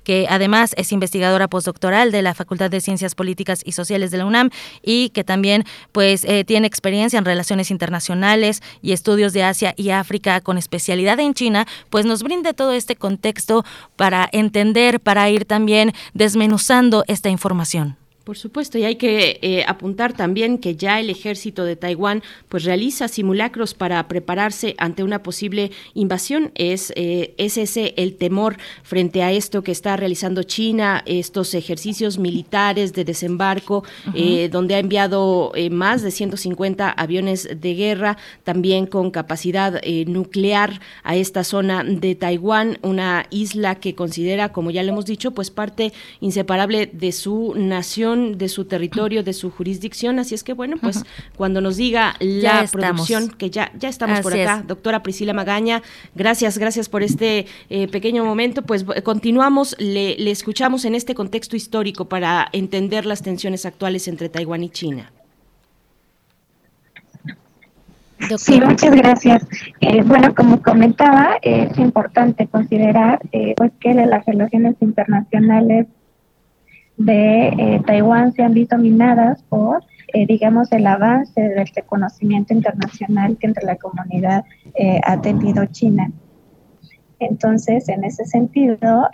Que 0.04 0.26
además 0.28 0.74
es 0.76 0.92
investigadora 0.92 1.48
postdoctoral 1.48 2.12
de 2.12 2.22
la 2.22 2.34
Facultad 2.34 2.70
de 2.70 2.80
Ciencias 2.80 3.14
Políticas 3.14 3.62
y 3.64 3.72
Sociales 3.72 4.10
de 4.10 4.18
la 4.18 4.26
UNAM 4.26 4.50
y 4.82 5.10
que 5.10 5.24
también 5.24 5.64
pues 5.92 6.24
eh, 6.24 6.44
tiene 6.44 6.66
experiencia 6.66 7.18
en 7.18 7.24
relaciones 7.24 7.70
internacionales 7.70 8.62
y 8.82 8.92
estudios 8.92 9.32
de 9.32 9.44
Asia 9.44 9.74
y 9.76 9.90
África 9.90 10.40
con 10.40 10.58
especialidad 10.58 11.18
en 11.20 11.34
China, 11.34 11.66
pues 11.90 12.06
nos 12.06 12.22
brinde 12.22 12.54
todo 12.54 12.72
este 12.72 12.96
contexto 12.96 13.64
para 13.96 14.28
entender, 14.32 15.00
para 15.00 15.28
ir 15.30 15.44
también 15.44 15.92
desmenuzando 16.14 17.04
esta 17.06 17.28
información. 17.28 17.99
Por 18.30 18.38
supuesto, 18.38 18.78
y 18.78 18.84
hay 18.84 18.94
que 18.94 19.40
eh, 19.42 19.64
apuntar 19.66 20.12
también 20.12 20.58
que 20.58 20.76
ya 20.76 21.00
el 21.00 21.10
ejército 21.10 21.64
de 21.64 21.74
Taiwán 21.74 22.22
pues 22.48 22.62
realiza 22.62 23.08
simulacros 23.08 23.74
para 23.74 24.06
prepararse 24.06 24.76
ante 24.78 25.02
una 25.02 25.24
posible 25.24 25.72
invasión. 25.94 26.52
Es, 26.54 26.92
eh, 26.94 27.34
es 27.38 27.58
ese 27.58 27.92
el 27.96 28.14
temor 28.14 28.56
frente 28.84 29.24
a 29.24 29.32
esto 29.32 29.64
que 29.64 29.72
está 29.72 29.96
realizando 29.96 30.44
China, 30.44 31.02
estos 31.06 31.54
ejercicios 31.54 32.18
militares 32.18 32.92
de 32.92 33.04
desembarco, 33.04 33.82
eh, 34.14 34.48
donde 34.48 34.76
ha 34.76 34.78
enviado 34.78 35.50
más 35.72 36.02
de 36.02 36.12
150 36.12 36.88
aviones 36.88 37.48
de 37.60 37.74
guerra, 37.74 38.16
también 38.44 38.86
con 38.86 39.10
capacidad 39.10 39.82
nuclear 40.06 40.80
a 41.02 41.16
esta 41.16 41.42
zona 41.42 41.82
de 41.82 42.14
Taiwán, 42.14 42.78
una 42.82 43.26
isla 43.30 43.74
que 43.74 43.96
considera, 43.96 44.52
como 44.52 44.70
ya 44.70 44.84
le 44.84 44.90
hemos 44.90 45.06
dicho, 45.06 45.32
pues 45.32 45.50
parte 45.50 45.92
inseparable 46.20 46.86
de 46.86 47.10
su 47.10 47.54
nación 47.56 48.19
de 48.38 48.48
su 48.48 48.64
territorio, 48.64 49.22
de 49.22 49.32
su 49.32 49.50
jurisdicción. 49.50 50.18
Así 50.18 50.34
es 50.34 50.44
que, 50.44 50.52
bueno, 50.52 50.76
pues 50.80 51.04
cuando 51.36 51.60
nos 51.60 51.76
diga 51.76 52.14
la 52.20 52.66
producción, 52.70 53.28
que 53.28 53.50
ya, 53.50 53.72
ya 53.78 53.88
estamos 53.88 54.20
por 54.20 54.34
acá, 54.34 54.64
doctora 54.66 55.02
Priscila 55.02 55.32
Magaña, 55.32 55.82
gracias, 56.14 56.58
gracias 56.58 56.88
por 56.88 57.02
este 57.02 57.46
eh, 57.68 57.88
pequeño 57.88 58.24
momento. 58.24 58.62
Pues 58.62 58.84
continuamos, 59.04 59.76
le, 59.78 60.16
le 60.16 60.30
escuchamos 60.30 60.84
en 60.84 60.94
este 60.94 61.14
contexto 61.14 61.56
histórico 61.56 62.06
para 62.06 62.48
entender 62.52 63.06
las 63.06 63.22
tensiones 63.22 63.66
actuales 63.66 64.08
entre 64.08 64.28
Taiwán 64.28 64.64
y 64.64 64.70
China. 64.70 65.12
Sí, 68.36 68.60
muchas 68.60 68.94
gracias. 68.94 69.46
Eh, 69.80 70.02
bueno, 70.02 70.34
como 70.34 70.62
comentaba, 70.62 71.38
es 71.42 71.76
importante 71.78 72.46
considerar 72.46 73.18
eh, 73.32 73.54
pues 73.56 73.72
que 73.80 73.94
las 73.94 74.24
relaciones 74.26 74.76
internacionales 74.80 75.86
de 77.00 77.48
eh, 77.48 77.82
Taiwán 77.86 78.34
se 78.34 78.42
han 78.42 78.52
visto 78.52 78.76
minadas 78.76 79.42
por, 79.44 79.82
eh, 80.12 80.26
digamos, 80.26 80.70
el 80.70 80.86
avance 80.86 81.40
del 81.40 81.66
reconocimiento 81.74 82.52
internacional 82.52 83.38
que 83.38 83.46
entre 83.46 83.64
la 83.64 83.76
comunidad 83.76 84.44
eh, 84.74 85.00
ha 85.04 85.18
tenido 85.18 85.64
China. 85.66 86.12
Entonces, 87.18 87.88
en 87.88 88.04
ese 88.04 88.24
sentido, 88.24 89.08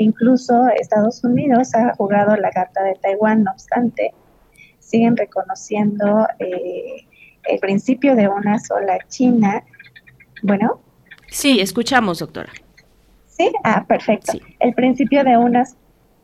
incluso 0.00 0.66
Estados 0.80 1.22
Unidos 1.22 1.72
ha 1.76 1.94
jugado 1.94 2.34
la 2.36 2.50
carta 2.50 2.82
de 2.82 2.94
Taiwán, 2.96 3.44
no 3.44 3.52
obstante, 3.52 4.12
siguen 4.80 5.16
reconociendo 5.16 6.26
el 6.40 7.58
principio 7.60 8.16
de 8.16 8.26
una 8.26 8.58
sola 8.58 8.98
China. 9.06 9.62
Bueno. 10.42 10.80
Sí, 11.28 11.60
escuchamos, 11.60 12.18
doctora. 12.18 12.52
Sí, 13.28 13.52
ah, 13.62 13.84
perfecto. 13.86 14.32
El 14.58 14.74
principio 14.74 15.22
de 15.22 15.36
una 15.36 15.64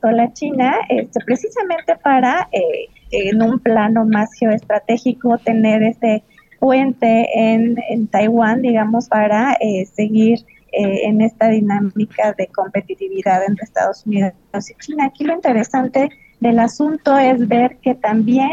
la 0.08 0.32
China 0.32 0.76
este, 0.88 1.20
precisamente 1.24 1.96
para, 1.96 2.48
eh, 2.52 2.88
en 3.10 3.42
un 3.42 3.58
plano 3.58 4.04
más 4.06 4.32
geoestratégico, 4.38 5.36
tener 5.38 5.82
este 5.82 6.22
puente 6.58 7.28
en, 7.34 7.76
en 7.88 8.06
Taiwán, 8.06 8.62
digamos, 8.62 9.08
para 9.08 9.54
eh, 9.60 9.86
seguir 9.86 10.38
eh, 10.72 11.00
en 11.04 11.20
esta 11.20 11.48
dinámica 11.48 12.32
de 12.38 12.46
competitividad 12.46 13.42
entre 13.46 13.64
Estados 13.64 14.06
Unidos 14.06 14.32
y 14.54 14.74
China. 14.84 15.06
Aquí 15.06 15.24
lo 15.24 15.34
interesante 15.34 16.08
del 16.38 16.58
asunto 16.58 17.18
es 17.18 17.48
ver 17.48 17.78
que 17.78 17.94
también 17.94 18.52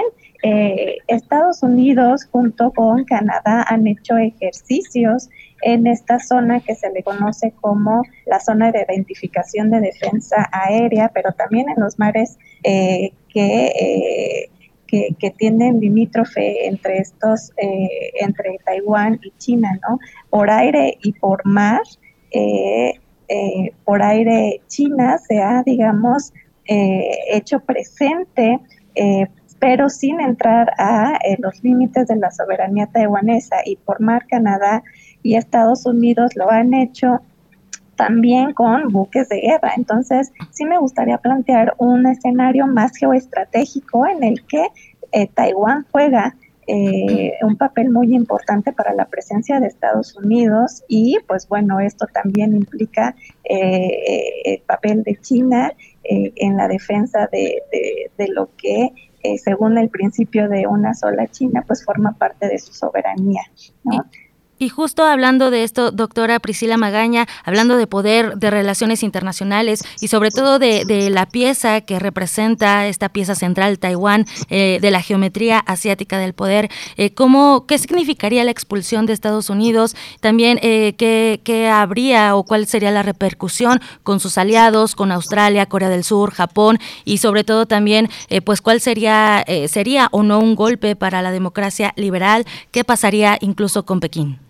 Estados 1.08 1.64
Unidos 1.64 2.28
junto 2.32 2.72
con 2.72 3.04
Canadá 3.06 3.66
han 3.68 3.88
hecho 3.88 4.18
ejercicios 4.18 5.30
en 5.62 5.88
esta 5.88 6.20
zona 6.20 6.60
que 6.60 6.76
se 6.76 6.92
le 6.92 7.04
conoce 7.04 7.54
como 7.62 8.04
la 8.26 8.40
zona 8.40 8.72
de 8.72 8.86
identificación 8.88 9.70
de 9.72 9.82
defensa 9.82 10.48
aérea, 10.52 11.12
pero 11.14 11.32
también 11.32 11.70
en 11.70 11.82
los 11.82 11.98
mares 11.98 12.38
eh, 12.64 13.12
eh, 13.34 14.50
que, 14.88 15.16
que, 15.20 15.32
tienen 15.32 15.80
limítrofe 15.80 16.68
entre 16.68 17.00
estos, 17.00 17.52
eh, 17.58 18.12
entre 18.22 18.58
Taiwán 18.66 19.20
y 19.22 19.32
China, 19.38 19.78
¿no? 19.88 20.00
Por 20.30 20.50
aire 20.50 20.98
y 21.04 21.12
por 21.14 21.46
mar, 21.46 21.82
por 23.84 24.02
aire 24.02 24.62
China 24.68 25.18
se 25.18 25.40
ha, 25.40 25.62
digamos, 25.64 26.34
hecho 26.66 27.60
presente 27.60 28.60
pero 29.60 29.90
sin 29.90 30.20
entrar 30.20 30.72
a 30.78 31.18
los 31.40 31.64
límites 31.64 32.08
de 32.08 32.16
la 32.16 32.32
soberanía 32.32 32.88
taiwanesa 32.88 33.58
y 33.66 33.76
por 33.78 34.02
mar 34.02 34.26
Canadá 34.28 34.84
y 35.24 35.36
Estados 35.36 35.86
Unidos 35.86 36.36
lo 36.36 36.52
han 36.52 36.74
hecho 36.74 37.22
también 37.98 38.54
con 38.54 38.88
buques 38.90 39.28
de 39.28 39.42
guerra. 39.42 39.74
Entonces, 39.76 40.32
sí 40.52 40.64
me 40.64 40.78
gustaría 40.78 41.18
plantear 41.18 41.74
un 41.80 42.06
escenario 42.06 42.66
más 42.68 42.96
geoestratégico 42.96 44.08
en 44.08 44.24
el 44.24 44.46
que 44.46 44.68
eh, 45.12 45.28
Taiwán 45.28 45.86
juega 45.92 46.36
eh, 46.68 47.34
un 47.42 47.56
papel 47.56 47.90
muy 47.90 48.14
importante 48.14 48.74
para 48.74 48.94
la 48.94 49.06
presencia 49.06 49.60
de 49.60 49.68
Estados 49.68 50.16
Unidos 50.18 50.84
y 50.90 51.18
pues 51.26 51.48
bueno, 51.48 51.80
esto 51.80 52.08
también 52.14 52.56
implica 52.56 53.16
eh, 53.46 54.42
el 54.44 54.62
papel 54.62 55.04
de 55.04 55.16
China 55.16 55.74
en 56.10 56.56
la 56.56 56.70
defensa 56.70 57.28
de, 57.30 57.62
de 58.18 58.28
lo 58.30 58.50
que 58.56 58.94
según 59.44 59.78
el 59.78 59.90
principio 59.90 60.48
de 60.48 60.68
una 60.68 60.94
sola 60.94 61.28
China, 61.28 61.64
pues 61.66 61.84
forma 61.84 62.14
parte 62.14 62.48
de 62.48 62.60
su 62.60 62.74
soberanía. 62.74 63.44
¿no? 63.84 64.06
Y 64.60 64.70
justo 64.70 65.04
hablando 65.04 65.52
de 65.52 65.64
esto, 65.64 65.92
doctora 65.92 66.40
Priscila 66.40 66.78
Magaña, 66.78 67.28
hablando 67.44 67.78
de 67.78 67.86
poder, 67.86 68.38
de 68.38 68.50
relaciones 68.50 69.04
internacionales 69.04 69.84
y 70.02 70.08
sobre 70.08 70.32
todo 70.32 70.58
de, 70.58 71.10
la 71.12 71.28
pieza 71.28 71.82
que 71.82 72.00
representa 72.00 72.88
esta 72.88 73.10
pieza 73.10 73.36
central, 73.36 73.78
Taiwán, 73.78 74.26
eh, 74.50 74.80
de 74.82 74.90
la 74.90 75.02
geometría 75.02 75.60
asiática 75.60 76.18
del 76.18 76.34
poder, 76.34 76.70
eh, 76.96 77.14
¿cómo, 77.14 77.68
¿qué 77.68 77.78
significaría 77.78 78.44
la 78.44 78.50
expulsión 78.50 79.06
de 79.06 79.14
Estados 79.14 79.52
Unidos? 79.52 79.96
También, 80.22 80.60
eh, 80.64 80.96
¿qué, 80.98 81.40
¿qué, 81.44 81.70
habría 81.70 82.36
o 82.36 82.44
cuál 82.44 82.66
sería 82.66 82.90
la 82.90 83.04
repercusión 83.04 83.80
con 84.02 84.20
sus 84.20 84.40
aliados, 84.40 84.96
con 84.96 85.12
Australia, 85.12 85.68
Corea 85.68 85.90
del 85.90 86.04
Sur, 86.04 86.32
Japón 86.32 86.80
y 87.06 87.20
sobre 87.20 87.44
todo 87.44 87.68
también, 87.68 88.10
eh, 88.30 88.42
pues, 88.42 88.62
cuál 88.62 88.82
sería, 88.82 89.46
sería 89.68 90.08
o 90.12 90.24
no 90.24 90.40
un 90.40 90.56
golpe 90.56 90.96
para 90.96 91.22
la 91.22 91.32
democracia 91.32 91.94
liberal? 91.96 92.46
¿Qué 92.72 92.84
pasaría 92.84 93.38
incluso 93.40 93.86
con 93.86 94.00
Pekín? 94.00 94.47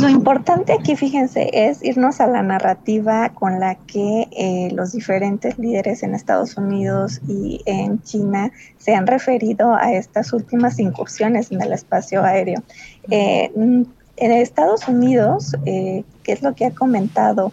Lo 0.00 0.08
importante 0.08 0.72
aquí, 0.72 0.96
fíjense, 0.96 1.50
es 1.52 1.82
irnos 1.84 2.20
a 2.20 2.26
la 2.26 2.42
narrativa 2.42 3.28
con 3.30 3.60
la 3.60 3.74
que 3.74 4.28
eh, 4.30 4.70
los 4.72 4.92
diferentes 4.92 5.58
líderes 5.58 6.02
en 6.02 6.14
Estados 6.14 6.56
Unidos 6.56 7.20
y 7.28 7.60
en 7.66 8.02
China 8.02 8.50
se 8.78 8.94
han 8.94 9.06
referido 9.06 9.74
a 9.74 9.92
estas 9.92 10.32
últimas 10.32 10.78
incursiones 10.78 11.50
en 11.52 11.60
el 11.60 11.72
espacio 11.72 12.22
aéreo. 12.22 12.62
Eh, 13.10 13.50
en 13.54 14.32
Estados 14.32 14.86
Unidos, 14.86 15.54
eh, 15.66 16.04
¿qué 16.22 16.32
es 16.32 16.42
lo 16.42 16.54
que 16.54 16.66
ha 16.66 16.70
comentado? 16.70 17.52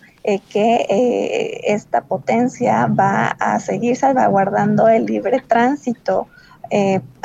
que 0.49 1.61
esta 1.63 2.01
potencia 2.01 2.85
va 2.87 3.27
a 3.27 3.61
seguir 3.61 3.95
salvaguardando 3.95 4.89
el 4.89 5.05
libre 5.05 5.41
tránsito 5.47 6.27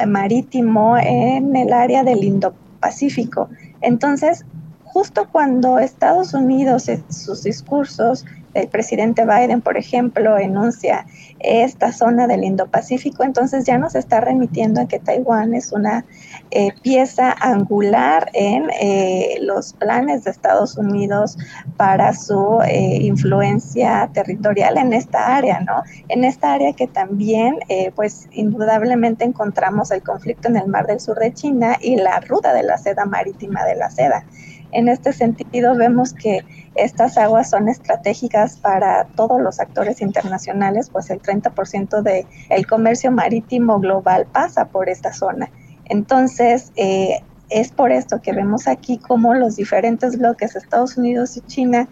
marítimo 0.07 0.97
en 0.97 1.57
el 1.57 1.73
área 1.73 2.05
del 2.05 2.23
Indo-Pacífico. 2.23 3.49
Entonces, 3.83 4.45
justo 4.85 5.29
cuando 5.31 5.79
Estados 5.79 6.35
Unidos 6.35 6.89
en 6.89 7.05
sus 7.13 7.43
discursos 7.43 8.25
el 8.55 8.69
presidente 8.69 9.25
Biden, 9.25 9.61
por 9.61 9.77
ejemplo, 9.77 10.39
enuncia 10.39 11.07
esta 11.41 11.93
zona 11.93 12.27
del 12.27 12.45
Indo-Pacífico, 12.45 13.25
entonces 13.25 13.65
ya 13.65 13.79
nos 13.79 13.95
está 13.95 14.21
remitiendo 14.21 14.81
a 14.81 14.87
que 14.87 14.99
Taiwán 14.99 15.55
es 15.55 15.73
una 15.73 16.05
eh, 16.51 16.73
pieza 16.83 17.35
angular 17.41 18.31
en 18.35 18.69
eh, 18.81 19.39
los 19.41 19.73
planes 19.73 20.25
de 20.25 20.31
Estados 20.31 20.77
Unidos 20.77 21.39
para 21.77 22.15
su 22.15 22.61
eh, 22.67 22.99
influencia 23.03 24.09
territorial 24.13 24.77
en 24.79 24.93
esta 24.93 25.35
área, 25.35 25.61
¿no? 25.61 25.83
En 26.09 26.25
esta 26.25 26.53
área 26.53 26.73
que 26.73 26.87
también, 26.87 27.59
pues 27.95 28.29
indudablemente 28.33 29.25
encontramos 29.25 29.91
el 29.91 30.03
conflicto 30.03 30.49
en 30.49 30.57
el 30.57 30.67
Mar 30.67 30.87
del 30.87 31.01
Sur 31.01 31.19
de 31.19 31.33
China 31.33 31.77
y 31.81 31.97
la 31.97 32.21
ruta 32.21 32.53
de 32.53 32.63
la 32.63 32.79
seda 32.79 33.05
marítima 33.05 33.65
de 33.65 33.77
la 33.77 33.91
seda. 33.91 34.25
En 34.73 34.89
este 34.89 35.13
sentido, 35.13 35.77
vemos 35.77 36.13
que 36.15 36.41
estas 36.75 37.19
aguas 37.19 37.51
son 37.51 37.69
estratégicas 37.69 38.57
para 38.57 39.05
todos 39.15 39.41
los 39.41 39.61
actores 39.61 40.01
internacionales, 40.01 40.89
pues 40.91 41.11
el 41.11 41.21
30% 41.21 42.03
del 42.03 42.27
el 42.49 42.67
comercio 42.67 43.13
marítimo 43.13 43.79
global 43.79 44.27
pasa 44.33 44.67
por 44.67 44.89
esta 44.89 45.13
zona. 45.13 45.51
Entonces, 45.85 46.73
eh, 46.77 47.21
es 47.51 47.71
por 47.71 47.93
esto 47.93 48.23
que 48.23 48.33
vemos 48.33 48.67
aquí 48.67 48.99
cómo 48.99 49.35
los 49.35 49.57
diferentes 49.57 50.19
bloques, 50.19 50.57
Estados 50.57 50.97
Unidos 50.97 51.37
y 51.37 51.43
China, 51.43 51.89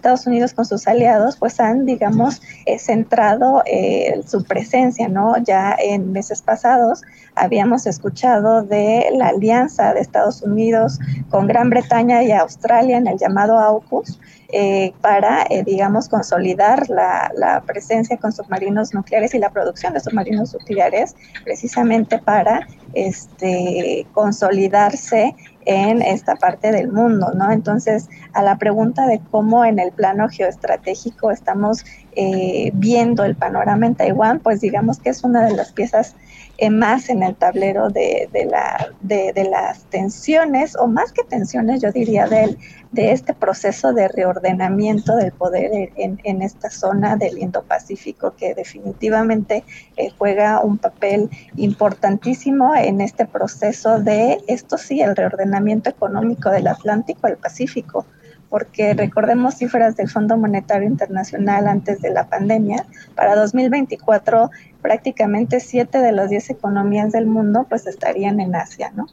Estados 0.00 0.26
Unidos 0.26 0.54
con 0.54 0.64
sus 0.64 0.88
aliados, 0.88 1.36
pues 1.36 1.60
han, 1.60 1.84
digamos, 1.84 2.40
eh, 2.64 2.78
centrado 2.78 3.62
eh, 3.66 4.22
su 4.26 4.42
presencia, 4.44 5.08
¿no? 5.08 5.36
Ya 5.44 5.76
en 5.78 6.10
meses 6.10 6.40
pasados 6.40 7.02
habíamos 7.34 7.86
escuchado 7.86 8.62
de 8.62 9.10
la 9.14 9.28
alianza 9.28 9.92
de 9.92 10.00
Estados 10.00 10.40
Unidos 10.40 10.98
con 11.28 11.46
Gran 11.46 11.68
Bretaña 11.68 12.22
y 12.22 12.32
Australia 12.32 12.96
en 12.96 13.08
el 13.08 13.18
llamado 13.18 13.58
AUKUS, 13.58 14.18
eh, 14.52 14.94
para, 15.02 15.46
digamos, 15.66 16.08
consolidar 16.08 16.88
la, 16.88 17.30
la, 17.36 17.60
presencia 17.60 18.16
con 18.16 18.32
submarinos 18.32 18.94
nucleares 18.94 19.34
y 19.34 19.38
la 19.38 19.50
producción 19.50 19.92
de 19.92 20.00
submarinos 20.00 20.54
nucleares, 20.54 21.14
precisamente 21.44 22.18
para 22.18 22.66
este, 22.94 24.06
consolidarse 24.12 25.36
en 25.66 26.02
esta 26.02 26.36
parte 26.36 26.72
del 26.72 26.90
mundo, 26.90 27.32
¿no? 27.34 27.50
Entonces, 27.52 28.08
a 28.32 28.42
la 28.42 28.56
pregunta 28.58 29.06
de 29.06 29.20
cómo 29.30 29.64
en 29.64 29.78
el 29.78 29.92
plano 29.92 30.28
geoestratégico 30.28 31.30
estamos 31.30 31.84
eh, 32.16 32.70
viendo 32.74 33.24
el 33.24 33.36
panorama 33.36 33.86
en 33.86 33.94
Taiwán, 33.94 34.40
pues 34.40 34.60
digamos 34.60 34.98
que 34.98 35.10
es 35.10 35.22
una 35.22 35.44
de 35.44 35.54
las 35.54 35.72
piezas 35.72 36.16
eh, 36.62 36.68
más 36.68 37.08
en 37.08 37.22
el 37.22 37.36
tablero 37.36 37.88
de, 37.88 38.28
la, 38.50 38.92
de, 39.00 39.48
las 39.50 39.84
tensiones, 39.84 40.76
o 40.76 40.86
más 40.86 41.10
que 41.10 41.24
tensiones, 41.24 41.80
yo 41.80 41.90
diría, 41.90 42.26
del, 42.26 42.58
de 42.92 43.12
este 43.12 43.32
proceso 43.32 43.94
de 43.94 44.08
reordenamiento 44.08 45.16
del 45.16 45.32
poder 45.32 45.90
en, 45.96 46.42
esta 46.42 46.68
zona 46.68 47.16
del 47.16 47.38
Indo-Pacífico, 47.38 48.34
que 48.36 48.54
definitivamente 48.54 49.64
eh, 49.96 50.10
juega 50.18 50.60
un 50.60 50.76
papel 50.76 51.30
importantísimo 51.56 52.74
en 52.76 53.00
este 53.00 53.24
proceso 53.24 53.98
de, 53.98 54.38
esto 54.46 54.76
sí, 54.76 55.00
el 55.00 55.16
reordenamiento 55.16 55.88
económico 55.88 56.50
del 56.50 56.66
Atlántico 56.66 57.26
al 57.26 57.38
Pacífico 57.38 58.04
porque 58.50 58.92
recordemos 58.94 59.54
cifras 59.54 59.96
del 59.96 60.10
Fondo 60.10 60.36
Monetario 60.36 60.86
Internacional 60.86 61.68
antes 61.68 62.02
de 62.02 62.10
la 62.10 62.28
pandemia, 62.28 62.84
para 63.14 63.36
2024 63.36 64.50
prácticamente 64.82 65.60
7 65.60 65.98
de 65.98 66.12
las 66.12 66.28
10 66.28 66.50
economías 66.50 67.12
del 67.12 67.26
mundo 67.26 67.64
pues 67.68 67.86
estarían 67.86 68.40
en 68.40 68.54
Asia, 68.56 68.92
¿no? 68.94 69.06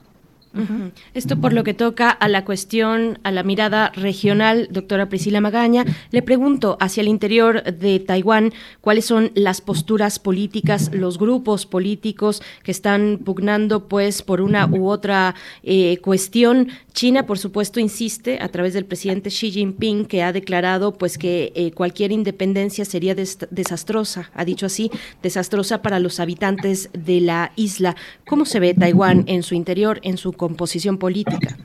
Esto 1.14 1.40
por 1.40 1.54
lo 1.54 1.64
que 1.64 1.74
toca 1.74 2.10
a 2.10 2.28
la 2.28 2.44
cuestión, 2.46 3.20
a 3.24 3.32
la 3.32 3.44
mirada 3.44 3.92
regional, 3.96 4.68
doctora 4.72 5.10
Priscila 5.10 5.42
Magaña, 5.42 5.86
le 6.12 6.22
pregunto 6.22 6.78
hacia 6.80 7.02
el 7.02 7.08
interior 7.08 7.64
de 7.64 8.00
Taiwán, 8.00 8.54
¿cuáles 8.82 9.06
son 9.06 9.32
las 9.36 9.62
posturas 9.62 10.20
políticas, 10.20 10.92
los 10.94 11.18
grupos 11.18 11.66
políticos 11.66 12.42
que 12.64 12.72
están 12.72 13.20
pugnando 13.24 13.88
pues 13.88 14.22
por 14.24 14.42
una 14.42 14.66
u 14.68 14.90
otra 14.90 15.36
eh, 15.64 15.98
cuestión? 16.02 16.70
China, 16.94 17.28
por 17.28 17.38
supuesto, 17.38 17.80
insiste 17.80 18.40
a 18.42 18.50
través 18.50 18.74
del 18.74 18.86
presidente 18.86 19.30
Xi 19.30 19.52
Jinping 19.52 20.06
que 20.06 20.24
ha 20.24 20.34
declarado 20.34 20.94
pues 20.94 21.18
que 21.18 21.52
eh, 21.56 21.72
cualquier 21.72 22.12
independencia 22.12 22.86
sería 22.86 23.14
desastrosa, 23.14 24.32
ha 24.34 24.46
dicho 24.46 24.66
así, 24.66 24.90
desastrosa 25.22 25.82
para 25.82 26.00
los 26.00 26.20
habitantes 26.20 26.90
de 26.94 27.22
la 27.22 27.52
isla. 27.56 27.96
¿Cómo 28.28 28.46
se 28.46 28.60
ve 28.60 28.74
Taiwán 28.74 29.26
en 29.28 29.44
su 29.44 29.54
interior, 29.54 30.00
en 30.04 30.18
su 30.18 30.34
composición 30.38 30.98
política? 30.98 31.58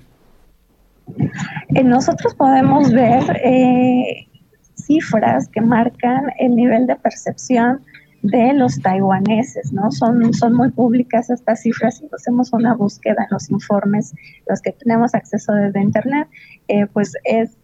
Eh, 1.74 1.82
nosotros 1.82 2.34
podemos 2.34 2.90
ver 2.92 3.22
eh, 3.44 4.26
cifras 4.74 5.48
que 5.48 5.60
marcan 5.60 6.26
el 6.38 6.56
nivel 6.56 6.86
de 6.86 6.96
percepción 6.96 7.80
de 8.22 8.52
los 8.54 8.80
taiwaneses, 8.80 9.72
¿no? 9.72 9.90
Son, 9.90 10.32
son 10.32 10.54
muy 10.54 10.70
públicas 10.70 11.28
estas 11.28 11.62
cifras 11.62 12.00
y 12.00 12.08
hacemos 12.14 12.52
una 12.52 12.74
búsqueda 12.74 13.24
en 13.24 13.28
los 13.32 13.50
informes, 13.50 14.14
los 14.48 14.60
que 14.60 14.72
tenemos 14.72 15.14
acceso 15.14 15.52
desde 15.52 15.80
Internet, 15.80 16.28
eh, 16.68 16.86
pues 16.86 17.14
es 17.24 17.56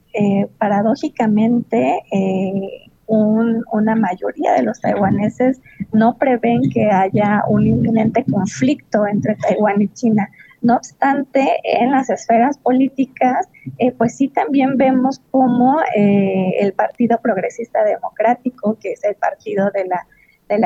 paradójicamente 0.57 2.01
una 3.05 3.95
mayoría 3.95 4.53
de 4.53 4.63
los 4.63 4.81
taiwaneses 4.81 5.61
no 5.93 6.17
prevén 6.17 6.61
que 6.71 6.89
haya 6.89 7.43
un 7.47 7.67
inminente 7.67 8.23
conflicto 8.25 9.07
entre 9.07 9.35
Taiwán 9.35 9.81
y 9.81 9.87
China. 9.89 10.29
No 10.61 10.75
obstante, 10.75 11.59
en 11.63 11.91
las 11.91 12.09
esferas 12.09 12.57
políticas, 12.57 13.47
eh, 13.77 13.91
pues 13.91 14.17
sí 14.17 14.27
también 14.27 14.77
vemos 14.77 15.21
como 15.31 15.79
eh, 15.95 16.55
el 16.59 16.73
Partido 16.73 17.19
Progresista 17.21 17.83
Democrático, 17.83 18.77
que 18.79 18.91
es 18.91 19.03
el 19.05 19.15
partido 19.15 19.71
de 19.71 19.85
la, 19.87 20.05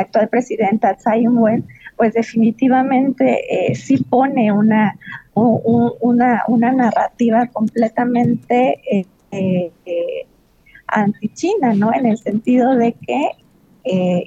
actual 0.02 0.30
presidenta 0.30 0.96
Tsai 0.96 1.24
Ing-wen, 1.24 1.68
pues 1.96 2.14
definitivamente 2.14 3.70
eh, 3.70 3.76
sí 3.76 3.98
pone 3.98 4.52
una, 4.52 4.98
una, 5.36 6.44
una 6.48 6.72
narrativa 6.72 7.48
completamente 7.48 9.06
anti-China, 10.88 11.74
¿no? 11.76 11.94
En 11.94 12.06
el 12.06 12.18
sentido 12.18 12.76
de 12.76 12.94
que 12.94 13.32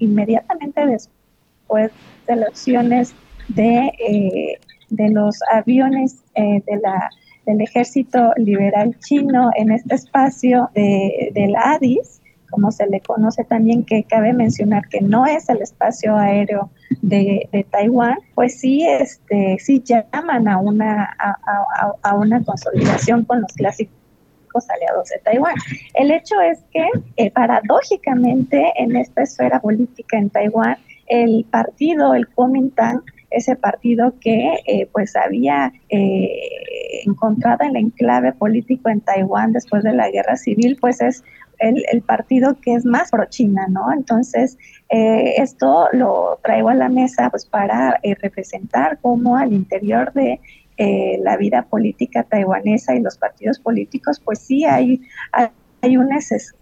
inmediatamente 0.00 0.86
después 0.86 1.90
de 2.26 2.36
las 2.36 2.48
elecciones 2.48 3.14
de 3.48 4.58
de 4.90 5.10
los 5.10 5.38
aviones 5.50 6.22
eh, 6.34 6.62
de 6.66 6.76
la, 6.78 7.10
del 7.46 7.60
ejército 7.60 8.32
liberal 8.36 8.96
chino 8.98 9.50
en 9.56 9.72
este 9.72 9.94
espacio 9.94 10.70
de, 10.74 11.30
del 11.34 11.54
ADIS, 11.56 12.20
como 12.50 12.70
se 12.70 12.86
le 12.86 13.00
conoce 13.00 13.44
también, 13.44 13.84
que 13.84 14.04
cabe 14.04 14.32
mencionar 14.32 14.88
que 14.88 15.00
no 15.00 15.26
es 15.26 15.48
el 15.48 15.62
espacio 15.62 16.16
aéreo 16.16 16.70
de, 17.02 17.48
de 17.52 17.64
Taiwán, 17.64 18.18
pues 18.34 18.60
sí, 18.60 18.86
este, 18.86 19.58
sí 19.58 19.82
llaman 19.84 20.48
a 20.48 20.58
una, 20.58 21.16
a, 21.18 21.36
a, 22.02 22.14
una 22.14 22.42
consolidación 22.44 23.24
con 23.24 23.40
los 23.42 23.52
clásicos 23.52 23.92
aliados 24.68 25.08
de 25.08 25.18
Taiwán. 25.24 25.54
El 25.94 26.10
hecho 26.10 26.40
es 26.40 26.60
que, 26.72 26.86
eh, 27.16 27.30
paradójicamente, 27.30 28.72
en 28.76 28.96
esta 28.96 29.22
esfera 29.22 29.60
política 29.60 30.16
en 30.16 30.30
Taiwán, 30.30 30.76
el 31.08 31.44
partido, 31.50 32.14
el 32.14 32.26
Kuomintang, 32.28 33.02
ese 33.36 33.56
partido 33.56 34.14
que 34.20 34.58
eh, 34.66 34.88
pues 34.92 35.14
había 35.16 35.72
eh, 35.88 36.40
encontrado 37.04 37.64
el 37.64 37.76
enclave 37.76 38.32
político 38.32 38.88
en 38.88 39.00
Taiwán 39.00 39.52
después 39.52 39.84
de 39.84 39.92
la 39.92 40.10
guerra 40.10 40.36
civil, 40.36 40.76
pues 40.80 41.00
es 41.00 41.22
el, 41.58 42.02
partido 42.02 42.56
que 42.60 42.74
es 42.74 42.84
más 42.84 43.10
pro 43.10 43.24
China, 43.26 43.66
¿no? 43.68 43.92
Entonces, 43.92 44.58
eh, 44.90 45.34
esto 45.38 45.88
lo 45.92 46.38
traigo 46.42 46.68
a 46.68 46.74
la 46.74 46.88
mesa 46.88 47.30
pues 47.30 47.46
para 47.46 47.98
representar 48.20 48.98
cómo 49.00 49.36
al 49.36 49.52
interior 49.52 50.12
de 50.12 50.40
la 51.22 51.38
vida 51.38 51.62
política 51.62 52.22
taiwanesa 52.24 52.94
y 52.94 53.00
los 53.00 53.16
partidos 53.16 53.58
políticos, 53.58 54.20
pues 54.22 54.40
sí 54.40 54.66
hay, 54.66 55.00
un, 55.94 56.08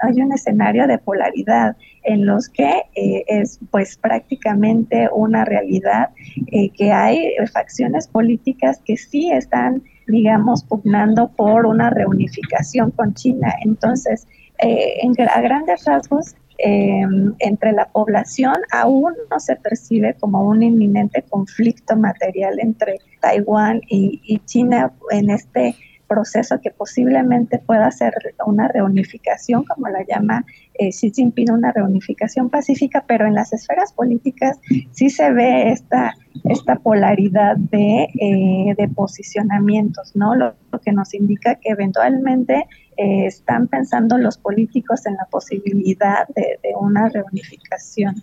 hay 0.01 0.21
un 0.21 0.33
escenario 0.33 0.87
de 0.87 0.99
polaridad 0.99 1.77
en 2.03 2.27
los 2.27 2.49
que 2.49 2.83
eh, 2.95 3.25
es 3.29 3.59
pues 3.71 3.97
prácticamente 3.97 5.09
una 5.11 5.45
realidad 5.45 6.11
eh, 6.49 6.71
que 6.71 6.93
hay 6.93 7.33
facciones 7.53 8.09
políticas 8.09 8.81
que 8.85 8.97
sí 8.97 9.31
están 9.31 9.83
digamos 10.09 10.65
pugnando 10.65 11.29
por 11.29 11.65
una 11.65 11.89
reunificación 11.89 12.91
con 12.91 13.15
China. 13.15 13.55
Entonces 13.63 14.27
eh, 14.59 14.99
a 15.33 15.41
grandes 15.41 15.85
rasgos 15.87 16.35
em, 16.59 17.35
entre 17.39 17.73
la 17.73 17.87
población 17.87 18.57
aún 18.73 19.15
no 19.31 19.41
se 19.41 19.57
percibe 19.57 20.15
como 20.21 20.43
un 20.47 20.63
inminente 20.63 21.23
conflicto 21.23 21.97
material 21.97 22.59
entre 22.61 22.99
Taiwán 23.21 23.81
y 23.89 24.39
China 24.45 24.93
en 25.11 25.31
este 25.31 25.75
proceso 26.09 26.61
que 26.61 26.71
posiblemente 26.71 27.59
pueda 27.59 27.91
ser 27.91 28.15
una 28.47 28.69
reunificación, 28.69 29.65
como 29.65 29.89
la 29.89 30.05
llama 30.07 30.45
eh, 30.75 30.91
Xi 30.91 31.11
Jinping, 31.11 31.51
una 31.51 31.73
reunificación 31.73 32.51
pacífica, 32.51 33.05
pero 33.07 33.27
en 33.27 33.35
las 33.35 33.53
esferas 33.53 33.93
políticas 33.93 34.59
sí 34.93 35.11
se 35.11 35.33
ve 35.33 35.71
esta, 35.71 36.15
esta 36.45 36.77
polaridad 36.77 37.57
de, 37.57 38.09
eh, 38.21 38.75
de 38.77 38.89
posicionamientos, 38.89 40.15
¿no? 40.15 40.35
Lo, 40.35 40.55
que 40.85 40.93
nos 40.93 41.15
indica 41.15 41.55
que 41.55 41.71
eventualmente 41.71 42.67
eh, 42.97 43.27
están 43.27 43.69
pensando 43.69 44.19
los 44.19 44.37
políticos 44.39 45.07
en 45.07 45.15
la 45.15 45.25
posibilidad 45.27 46.27
de, 46.35 46.59
una 46.81 47.09
reunificación. 47.09 48.17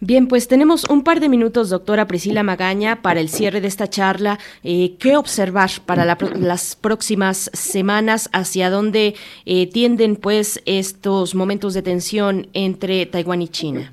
Bien, 0.00 0.26
pues 0.26 0.48
tenemos 0.48 0.88
un 0.88 1.04
par 1.04 1.20
de 1.20 1.28
minutos, 1.28 1.68
doctora 1.68 2.06
Priscila 2.06 2.42
Magaña, 2.42 3.02
para 3.02 3.20
el 3.20 3.28
cierre 3.28 3.60
de 3.60 3.68
esta 3.68 3.86
charla. 3.86 4.38
Eh, 4.64 4.96
¿Qué 4.98 5.16
observar 5.16 5.70
para 5.84 6.04
las 6.04 6.76
próximas 6.76 7.50
semanas? 7.52 8.30
¿Hacia 8.32 8.70
dónde 8.70 9.14
eh, 9.44 9.66
tienden 9.68 10.16
pues 10.16 10.62
estos 10.64 11.34
momentos 11.34 11.74
de 11.74 11.82
tensión 11.82 12.46
entre 12.54 13.04
Taiwán 13.04 13.42
y 13.42 13.48
China? 13.48 13.92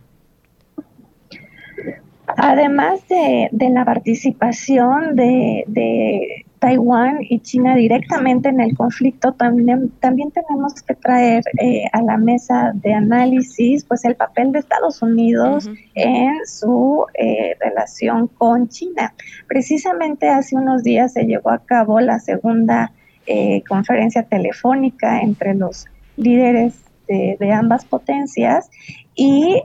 Además 2.37 3.01
de, 3.09 3.49
la 3.51 3.83
participación 3.83 5.15
de, 5.15 6.45
Taiwán 6.60 7.19
y 7.22 7.40
China 7.40 7.76
directamente 7.76 8.49
en 8.49 8.60
el 8.60 8.76
conflicto, 8.76 9.31
también, 9.34 9.90
también 10.02 10.31
tenemos 10.31 10.73
que 10.81 10.94
traer 10.94 11.44
eh, 11.60 11.86
a 11.94 12.02
la 12.02 12.18
mesa 12.18 12.72
de 12.76 12.94
análisis 12.94 13.86
pues 13.86 14.03
el 14.06 14.15
papel 14.15 14.52
de 14.52 14.60
Estados 14.60 15.02
Unidos 15.02 15.69
en 15.95 16.34
su 16.45 17.06
eh, 17.14 17.56
relación 17.60 18.27
con 18.27 18.68
China. 18.68 19.14
Precisamente 19.48 20.27
hace 20.27 20.56
unos 20.56 20.84
días 20.84 21.14
se 21.14 21.23
llevó 21.23 21.49
a 21.52 21.60
cabo 21.60 21.99
la 22.02 22.19
segunda 22.19 22.91
eh, 23.26 23.64
conferencia 23.68 24.23
telefónica 24.23 25.22
entre 25.22 25.56
los 25.56 25.86
líderes 26.18 26.76
de, 27.07 27.52
ambas 27.52 27.86
potencias 27.86 28.69
y 29.15 29.64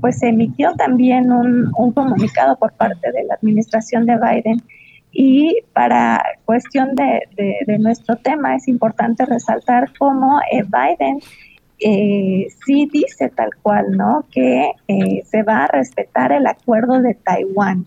pues 0.00 0.20
se 0.20 0.28
emitió 0.28 0.72
también 0.76 1.30
un, 1.30 1.70
un 1.76 1.92
comunicado 1.92 2.56
por 2.56 2.72
parte 2.72 3.12
de 3.12 3.24
la 3.24 3.34
administración 3.34 4.06
de 4.06 4.16
Biden 4.16 4.62
y 5.18 5.62
para 5.72 6.22
cuestión 6.44 6.94
de, 6.94 7.22
nuestro 7.78 8.16
tema 8.16 8.54
es 8.54 8.68
importante 8.68 9.24
resaltar 9.24 9.90
cómo 9.98 10.40
eh, 10.52 10.62
Biden 10.62 11.20
eh, 11.78 12.48
sí 12.66 12.86
dice 12.92 13.30
tal 13.30 13.48
cual, 13.62 13.92
¿no? 13.92 14.26
Que 14.30 14.72
eh, 14.88 15.22
se 15.24 15.42
va 15.42 15.64
a 15.64 15.68
respetar 15.68 16.32
el 16.32 16.46
acuerdo 16.46 17.00
de 17.00 17.14
Taiwán. 17.14 17.86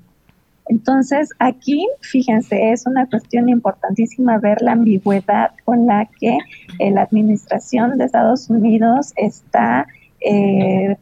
Entonces, 0.69 1.29
aquí, 1.37 1.87
fíjense, 2.01 2.71
es 2.71 2.87
una 2.87 3.05
cuestión 3.07 3.47
importantísima 3.47 4.39
ver 4.39 4.63
la 4.63 4.71
ambigüedad 4.71 5.51
con 5.65 5.85
la 5.85 6.07
que 6.19 6.35
la 6.79 7.03
administración 7.03 7.99
de 7.99 8.05
Estados 8.05 8.49
Unidos 8.49 9.13
está, 9.15 9.85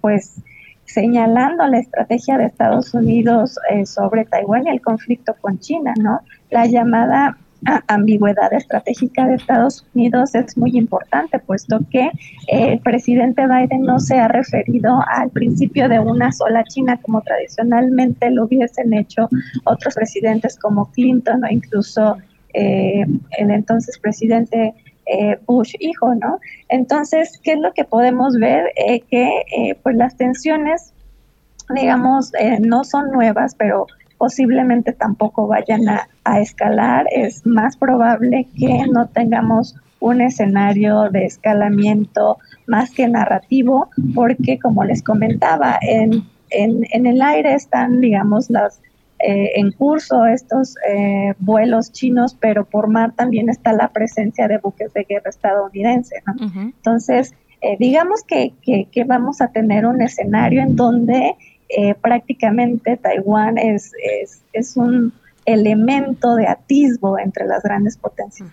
pues, 0.02 0.42
señalando 0.88 1.68
la 1.68 1.80
estrategia 1.80 2.38
de 2.38 2.46
Estados 2.46 2.94
Unidos 2.94 3.60
eh, 3.70 3.86
sobre 3.86 4.26
Taiwán 4.26 4.66
y 4.66 4.72
el 4.72 4.82
conflicto 4.82 5.36
con 5.40 5.60
China, 5.60 5.94
¿no? 6.00 6.22
La 6.50 6.66
llamada 6.66 7.38
ambigüedad 7.88 8.54
estratégica 8.54 9.26
de 9.26 9.36
Estados 9.36 9.86
Unidos 9.94 10.36
es 10.36 10.58
muy 10.58 10.78
importante, 10.78 11.40
puesto 11.40 11.80
que 11.90 12.06
eh, 12.06 12.12
el 12.48 12.80
presidente 12.80 13.48
Biden 13.48 13.82
no 13.82 14.00
se 14.00 14.20
ha 14.20 14.28
referido 14.28 15.04
al 15.08 15.30
principio 15.32 15.90
de 15.90 16.00
una 16.00 16.32
sola 16.32 16.64
China 16.64 17.00
como 17.02 17.22
tradicionalmente 17.22 18.30
lo 18.30 18.46
hubiesen 18.46 18.94
hecho 18.94 19.28
otros 19.66 19.96
presidentes 19.96 20.58
como 20.58 20.92
Clinton 20.92 21.44
o 21.44 21.48
incluso 21.48 22.18
eh, 22.54 23.06
el 23.38 23.52
entonces 23.52 23.98
presidente 24.00 24.74
eh, 25.10 25.40
Bush 25.46 25.76
hijo, 25.80 26.14
¿no? 26.16 26.40
Entonces, 26.70 27.40
¿qué 27.44 27.54
es 27.54 27.60
lo 27.60 27.74
que 27.74 27.84
podemos 27.84 28.38
ver? 28.40 28.72
Eh, 28.76 29.02
que 29.02 29.44
eh, 29.56 29.78
pues 29.82 29.96
las 29.96 30.18
tensiones, 30.18 30.94
digamos, 31.74 32.32
no 32.62 32.84
son 32.84 33.12
nuevas, 33.12 33.56
pero 33.56 33.88
posiblemente 34.18 34.94
tampoco 34.94 35.48
vayan 35.48 35.88
a, 35.88 36.08
a, 36.24 36.40
escalar. 36.40 37.06
Es 37.12 37.46
más 37.46 37.78
probable 37.78 38.48
que 38.58 38.86
no 38.92 39.08
tengamos 39.08 39.76
un 40.00 40.22
escenario 40.22 41.10
de 41.10 41.26
escalamiento 41.26 42.38
más 42.68 42.92
que 42.92 43.08
narrativo, 43.08 43.90
porque 44.14 44.60
como 44.60 44.84
les 44.84 45.02
comentaba, 45.02 45.78
en, 45.82 46.24
en, 46.50 46.86
en 46.92 47.06
el 47.06 47.22
aire 47.22 47.54
están, 47.54 48.02
digamos, 48.02 48.50
las 48.50 48.82
eh, 49.20 49.54
en 49.56 49.72
curso 49.72 50.26
estos 50.26 50.76
eh, 50.88 51.34
vuelos 51.40 51.92
chinos, 51.92 52.38
pero 52.40 52.66
por 52.66 52.88
mar 52.88 53.14
también 53.16 53.50
está 53.50 53.74
la 53.74 53.90
presencia 53.90 54.48
de 54.48 54.60
buques 54.60 54.94
de 54.94 55.06
guerra 55.06 55.30
estadounidense. 55.30 56.22
Entonces, 56.56 57.34
eh, 57.62 57.78
digamos 57.80 58.24
que, 58.24 58.54
que, 58.62 59.04
vamos 59.06 59.42
a 59.42 59.48
tener 59.48 59.86
un 59.86 60.02
escenario 60.02 60.62
en 60.62 60.76
donde 60.76 61.36
prácticamente 62.02 62.96
Taiwán 62.96 63.58
es, 63.58 63.92
es, 64.22 64.42
es 64.54 64.78
un 64.78 65.12
elemento 65.46 66.36
de 66.36 66.48
atisbo 66.48 67.18
entre 67.20 67.46
las 67.46 67.64
grandes 67.64 67.98
potencias. 67.98 68.50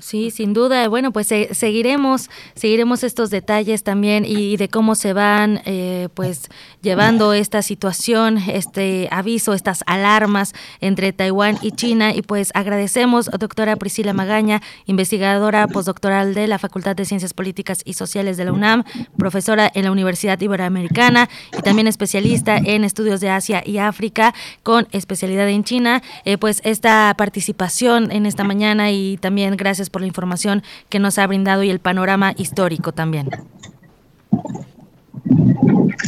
Sí, 0.00 0.30
sin 0.30 0.54
duda. 0.54 0.88
Bueno, 0.88 1.12
pues 1.12 1.26
seguiremos, 1.26 2.30
seguiremos 2.54 3.02
estos 3.02 3.30
detalles 3.30 3.82
también 3.82 4.24
y, 4.24 4.56
de 4.56 4.68
cómo 4.68 4.94
se 4.94 5.12
van, 5.12 5.60
eh, 5.64 6.08
pues, 6.14 6.48
llevando 6.82 7.32
esta 7.32 7.62
situación, 7.62 8.38
este 8.38 9.08
aviso, 9.10 9.54
estas 9.54 9.82
alarmas 9.86 10.54
entre 10.80 11.12
Taiwán 11.12 11.58
y 11.62 11.72
China. 11.72 12.14
Y 12.14 12.22
pues 12.22 12.52
agradecemos, 12.54 13.26
doctora 13.26 13.74
Priscila 13.74 14.12
Magaña, 14.12 14.62
investigadora 14.86 15.66
postdoctoral 15.66 16.32
de 16.32 16.46
la 16.46 16.60
Facultad 16.60 16.94
de 16.94 17.04
Ciencias 17.04 17.34
Políticas 17.34 17.82
y 17.84 17.94
Sociales 17.94 18.36
de 18.36 18.44
la 18.44 18.52
UNAM, 18.52 18.84
profesora 19.16 19.68
en 19.74 19.84
la 19.84 19.90
Universidad 19.90 20.40
Iberoamericana 20.40 21.28
y 21.58 21.62
también 21.62 21.88
especialista 21.88 22.56
en 22.56 22.84
estudios 22.84 23.20
de 23.20 23.30
Asia 23.30 23.64
y 23.66 23.78
África 23.78 24.32
con 24.62 24.86
especialidad 24.92 25.48
en 25.48 25.64
China. 25.64 26.02
Eh, 26.24 26.38
pues 26.38 26.60
esta 26.62 27.12
participación 27.18 28.12
en 28.12 28.26
esta 28.26 28.44
mañana 28.44 28.92
y 28.92 29.16
también 29.16 29.56
gracias 29.56 29.87
por 29.90 30.02
la 30.02 30.06
información 30.06 30.62
que 30.88 30.98
nos 30.98 31.18
ha 31.18 31.26
brindado 31.26 31.62
y 31.62 31.70
el 31.70 31.80
panorama 31.80 32.32
histórico 32.36 32.92
también. 32.92 33.28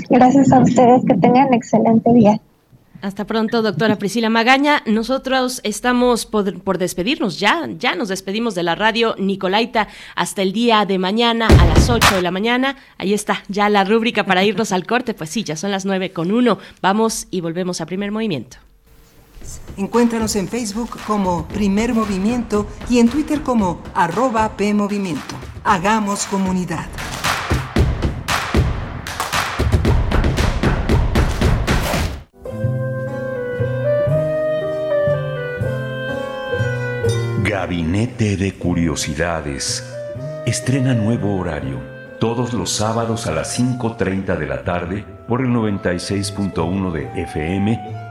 Gracias 0.08 0.52
a 0.52 0.60
ustedes, 0.60 1.02
que 1.06 1.14
tengan 1.14 1.52
excelente 1.54 2.12
día. 2.12 2.40
Hasta 3.02 3.26
pronto, 3.26 3.62
doctora 3.62 3.96
Priscila 3.96 4.28
Magaña. 4.28 4.82
Nosotros 4.84 5.62
estamos 5.64 6.26
por, 6.26 6.76
despedirnos 6.78 7.40
ya, 7.40 7.66
ya 7.78 7.94
nos 7.94 8.08
despedimos 8.08 8.54
de 8.54 8.62
la 8.62 8.74
radio 8.74 9.14
Nicolaita 9.18 9.88
hasta 10.16 10.42
el 10.42 10.52
día 10.52 10.84
de 10.84 10.98
mañana 10.98 11.46
a 11.46 11.66
las 11.66 11.88
8 11.88 12.16
de 12.16 12.22
la 12.22 12.30
mañana. 12.30 12.76
Ahí 12.98 13.14
está, 13.14 13.42
ya 13.48 13.70
la 13.70 13.84
rúbrica 13.84 14.26
para 14.26 14.44
irnos 14.44 14.72
al 14.72 14.86
corte. 14.86 15.14
Pues 15.14 15.30
sí, 15.30 15.44
ya 15.44 15.56
son 15.56 15.70
las 15.70 15.86
9 15.86 16.12
con 16.12 16.30
1. 16.30 16.58
Vamos 16.82 17.26
y 17.30 17.40
volvemos 17.40 17.80
a 17.80 17.86
primer 17.86 18.12
movimiento. 18.12 18.58
Encuéntranos 19.76 20.36
en 20.36 20.48
Facebook 20.48 20.90
como 21.06 21.46
Primer 21.48 21.94
Movimiento 21.94 22.66
y 22.88 22.98
en 22.98 23.08
Twitter 23.08 23.42
como 23.42 23.80
arroba 23.94 24.56
PMovimiento. 24.56 25.36
Hagamos 25.64 26.26
comunidad. 26.26 26.86
Gabinete 37.42 38.36
de 38.36 38.54
Curiosidades. 38.54 39.84
Estrena 40.46 40.94
nuevo 40.94 41.36
horario. 41.36 41.78
Todos 42.18 42.52
los 42.52 42.70
sábados 42.70 43.26
a 43.26 43.32
las 43.32 43.58
5.30 43.58 44.36
de 44.36 44.46
la 44.46 44.62
tarde 44.62 45.04
por 45.26 45.40
el 45.40 45.48
96.1 45.48 46.92
de 46.92 47.22
FM 47.22 47.99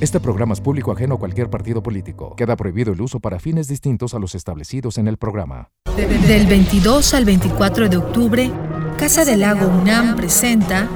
Este 0.00 0.18
programa 0.18 0.54
es 0.54 0.60
público 0.60 0.92
ajeno 0.92 1.14
a 1.14 1.18
cualquier 1.18 1.48
partido 1.48 1.82
político. 1.82 2.34
Queda 2.36 2.56
prohibido 2.56 2.92
el 2.92 3.00
uso 3.00 3.20
para 3.20 3.38
fines 3.38 3.68
distintos 3.68 4.12
a 4.14 4.18
los 4.18 4.34
establecidos 4.34 4.98
en 4.98 5.06
el 5.06 5.16
programa. 5.16 5.70
Del 5.96 6.46
22 6.46 7.14
al 7.14 7.24
24 7.24 7.88
de 7.88 7.96
octubre, 7.96 8.50
Casa 8.98 9.24
del 9.24 9.40
Lago 9.40 9.68
UNAM 9.68 10.16
presenta 10.16 10.88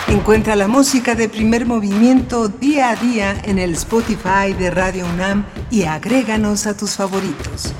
Encuentra 0.09 0.57
la 0.57 0.67
música 0.69 1.15
de 1.15 1.29
primer 1.29 1.67
movimiento 1.67 2.49
día 2.49 2.89
a 2.91 2.97
día 2.97 3.41
en 3.45 3.59
el 3.59 3.75
Spotify 3.75 4.55
de 4.59 4.71
Radio 4.71 5.05
UNAM 5.07 5.45
y 5.71 5.85
agréganos 5.85 6.67
a 6.67 6.77
tus 6.77 6.93
favoritos. 6.93 7.75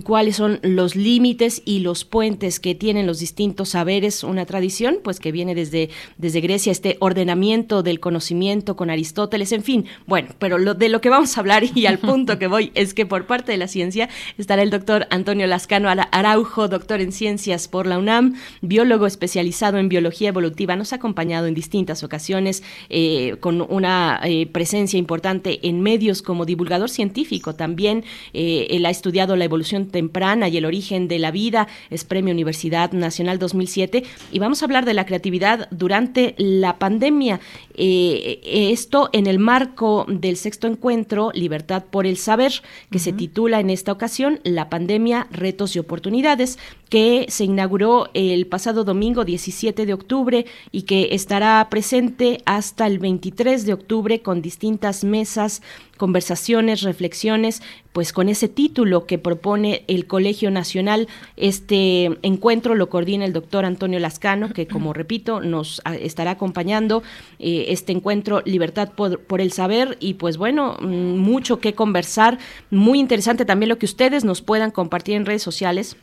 cuáles 0.03 0.36
son 0.36 0.60
los 0.61 0.95
límites 0.95 1.61
y 1.65 1.80
los 1.80 1.86
puentes 2.05 2.59
que 2.59 2.76
tienen 2.76 3.07
los 3.07 3.19
distintos 3.19 3.69
saberes, 3.69 4.23
una 4.23 4.45
tradición, 4.45 4.99
pues, 5.03 5.19
que 5.19 5.31
viene 5.31 5.55
desde, 5.55 5.89
desde 6.18 6.41
Grecia, 6.41 6.72
este 6.72 6.97
ordenamiento 6.99 7.84
del 7.84 7.99
conocimiento 7.99 8.76
con 8.76 8.89
Aristóteles, 8.89 9.51
en 9.51 9.64
fin, 9.64 9.85
bueno, 10.05 10.30
pero 10.39 10.57
lo, 10.57 10.73
de 10.73 10.89
lo 10.89 11.01
que 11.01 11.09
vamos 11.09 11.38
a 11.38 11.41
hablar 11.41 11.64
y 11.76 11.85
al 11.85 11.99
punto 11.99 12.39
que 12.39 12.47
voy 12.47 12.72
es 12.76 12.93
que 12.93 13.05
por 13.05 13.26
parte 13.26 13.51
de 13.51 13.57
la 13.57 13.68
ciencia 13.68 14.09
estará 14.38 14.61
el 14.61 14.69
doctor 14.69 15.07
Antonio 15.09 15.47
Lascano 15.47 15.89
Araujo, 15.89 16.68
doctor 16.68 17.01
en 17.01 17.11
ciencias 17.11 17.68
por 17.68 17.88
la 17.88 17.97
UNAM, 17.97 18.35
biólogo 18.61 19.05
especializado 19.05 19.77
en 19.77 19.89
biología 19.89 20.30
evolutiva, 20.30 20.76
nos 20.76 20.93
ha 20.93 20.97
acompañado 20.97 21.47
en 21.47 21.53
distintas 21.53 22.03
ocasiones 22.03 22.64
eh, 22.89 23.38
con 23.39 23.61
una 23.61 24.19
eh, 24.23 24.47
presencia 24.47 24.97
importante 24.97 25.68
en 25.68 25.81
medios 25.81 26.22
como 26.22 26.45
divulgador 26.45 26.89
científico 26.89 27.55
también. 27.55 28.03
Eh, 28.34 28.68
él 28.72 28.85
ha 28.85 28.89
estudiado 28.89 29.35
la 29.35 29.45
evolución 29.45 29.88
temprana 29.88 30.47
y 30.47 30.57
el 30.57 30.65
origen 30.65 31.07
de 31.07 31.19
la 31.19 31.31
vida, 31.31 31.68
es 31.90 32.04
Premio 32.04 32.34
Universidad 32.34 32.91
Nacional 32.91 33.40
2007 33.40 34.04
y 34.32 34.40
vamos 34.40 34.62
a 34.62 34.66
hablar 34.66 34.86
de 34.86 34.94
la 34.94 35.06
creatividad 35.06 35.68
durante 35.72 36.36
la 36.38 36.80
pandemia. 36.80 37.40
esto 37.76 39.10
en 39.14 39.28
el 39.28 39.40
marco 39.40 40.06
del 40.08 40.38
sexto 40.38 40.68
encuentro 40.68 41.32
Libertad 41.34 41.84
por 41.90 42.06
el 42.06 42.18
Saber, 42.18 42.54
que 42.91 42.99
se 42.99 43.14
titula 43.14 43.60
en 43.60 43.70
esta 43.70 43.91
ocasión 43.91 44.40
La 44.44 44.70
pandemia, 44.70 45.28
retos 45.32 45.76
y 45.76 45.80
oportunidades, 45.80 46.58
que 46.89 47.26
se 47.30 47.45
inauguró 47.45 48.09
el 48.14 48.47
pasado 48.47 48.84
domingo 48.84 49.26
17 49.26 49.85
de 49.85 49.93
octubre 49.93 50.45
y 50.72 50.84
que 50.84 51.09
estará 51.11 51.68
presente 51.69 52.41
hasta 52.45 52.88
el 52.88 52.99
23 52.99 53.65
de 53.65 53.73
octubre 53.73 54.22
con 54.22 54.41
distintas 54.41 55.03
mesas 55.03 55.61
conversaciones, 55.97 56.84
reflexiones, 56.84 57.61
pues 57.91 58.14
con 58.14 58.30
ese 58.30 58.47
título 58.47 59.05
que 59.05 59.18
propone 59.18 59.84
el 59.88 60.05
Colegio 60.05 60.51
Nacional. 60.51 61.07
Este 61.35 62.18
encuentro 62.22 62.76
lo 62.76 62.89
coordina 62.89 63.26
el 63.26 63.34
doctor 63.34 63.65
Antonio 63.65 63.99
Lascano, 63.99 64.53
que 64.53 64.68
como 64.68 64.93
repito, 64.93 65.41
nos 65.41 65.81
estará 65.99 66.31
acompañando 66.31 67.03
eh, 67.39 67.65
este 67.69 67.91
encuentro 67.91 68.41
Libertad 68.45 68.91
por, 68.95 69.19
por, 69.22 69.41
el 69.41 69.51
Saber 69.51 69.97
y 69.99 70.15
pues 70.15 70.38
bueno, 70.38 70.77
mm, 70.80 71.18
mucho 71.18 71.59
que 71.59 71.73
conversar, 71.73 72.38
muy 72.69 72.99
interesante 72.99 73.45
también 73.45 73.69
lo 73.69 73.80
que 73.80 73.85
ustedes 73.85 74.23
nos 74.23 74.41
puedan 74.41 74.72
compartir 74.72 75.15
en 75.15 75.26
redes 75.26 75.41
sociales 75.41 75.97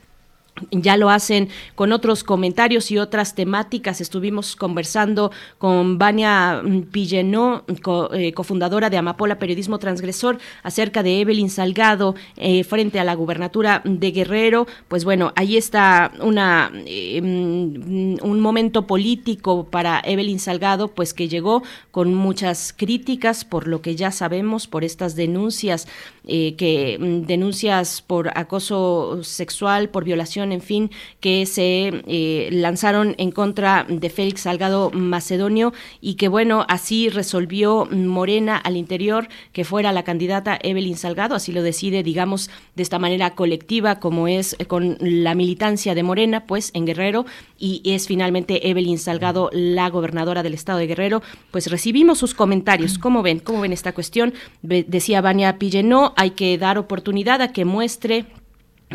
ya 0.71 0.97
lo 0.97 1.11
hacen 1.11 1.49
con 1.75 1.93
otros 1.93 2.23
comentarios 2.23 2.91
y 2.91 2.99
otras 2.99 3.35
temáticas. 3.35 4.01
Estuvimos 4.01 4.57
conversando 4.57 5.33
con 5.59 5.99
Vania 5.99 6.63
Pillenó, 6.93 7.65
eh, 8.13 8.33
cofundadora 8.33 8.91
de 8.91 8.97
Amapola 8.97 9.39
Periodismo 9.39 9.79
Transgresor, 9.79 10.39
acerca 10.63 11.03
de 11.03 11.21
Evelyn 11.21 11.51
Salgado 11.51 12.15
eh, 12.37 12.63
frente 12.65 13.01
a 13.01 13.05
la 13.05 13.15
gubernatura 13.15 13.83
de 13.85 14.13
Guerrero. 14.13 14.67
Pues 14.89 15.05
bueno, 15.05 15.33
ahí 15.35 15.57
está 15.57 16.13
una, 16.21 16.71
em, 16.87 18.17
un 18.23 18.41
momento 18.41 18.87
político 18.87 19.65
para 19.65 20.01
Evelyn 20.05 20.39
Salgado, 20.39 20.89
pues 20.89 21.15
que 21.15 21.29
llegó 21.29 21.63
con 21.91 22.15
muchas 22.15 22.73
críticas 22.77 23.45
por 23.45 23.67
lo 23.67 23.83
que 23.83 23.97
ya 23.97 24.11
sabemos, 24.13 24.67
por 24.69 24.85
estas 24.85 25.17
denuncias, 25.17 25.89
eh, 26.27 26.55
que 26.57 26.97
mm, 26.99 27.27
denuncias 27.27 28.03
por 28.03 28.31
acoso 28.39 29.23
sexual, 29.23 29.89
por 29.89 30.05
violación 30.05 30.44
en 30.53 30.61
fin, 30.61 30.91
que 31.21 31.47
se 31.47 32.03
eh, 32.07 32.49
lanzaron 32.53 33.15
en 33.19 33.31
contra 33.31 33.87
de 33.89 34.11
Félix 34.11 34.43
Salgado 34.43 34.91
Macedonio 34.91 35.73
y 36.01 36.15
que, 36.15 36.29
bueno, 36.29 36.65
así 36.69 37.09
resolvió 37.09 37.87
Morena 37.91 38.57
al 38.57 38.77
interior 38.77 39.29
que 39.53 39.65
fuera 39.65 39.93
la 39.93 40.05
candidata 40.05 40.59
Evelyn 40.63 40.97
Salgado, 40.97 41.35
así 41.35 41.53
lo 41.53 41.63
decide, 41.63 42.03
digamos, 42.03 42.51
de 42.75 42.83
esta 42.83 42.99
manera 42.99 43.35
colectiva, 43.35 44.01
como 44.01 44.29
es 44.29 44.57
con 44.69 44.97
la 45.01 45.35
militancia 45.35 45.95
de 45.95 46.03
Morena, 46.03 46.47
pues 46.47 46.71
en 46.75 46.87
Guerrero, 46.87 47.27
y 47.59 47.83
es 47.85 48.07
finalmente 48.07 48.69
Evelyn 48.69 48.99
Salgado 48.99 49.51
la 49.53 49.89
gobernadora 49.91 50.43
del 50.43 50.55
estado 50.55 50.79
de 50.79 50.87
Guerrero, 50.87 51.23
pues 51.51 51.71
recibimos 51.71 52.19
sus 52.19 52.35
comentarios. 52.35 52.99
¿Cómo 52.99 53.23
ven? 53.23 53.39
¿Cómo 53.39 53.61
ven 53.61 53.73
esta 53.73 53.93
cuestión? 53.93 54.35
Decía 54.63 55.21
Vania 55.21 55.59
Pillenó, 55.59 56.13
hay 56.17 56.31
que 56.31 56.57
dar 56.59 56.79
oportunidad 56.79 57.41
a 57.43 57.53
que 57.53 57.65
muestre 57.65 58.27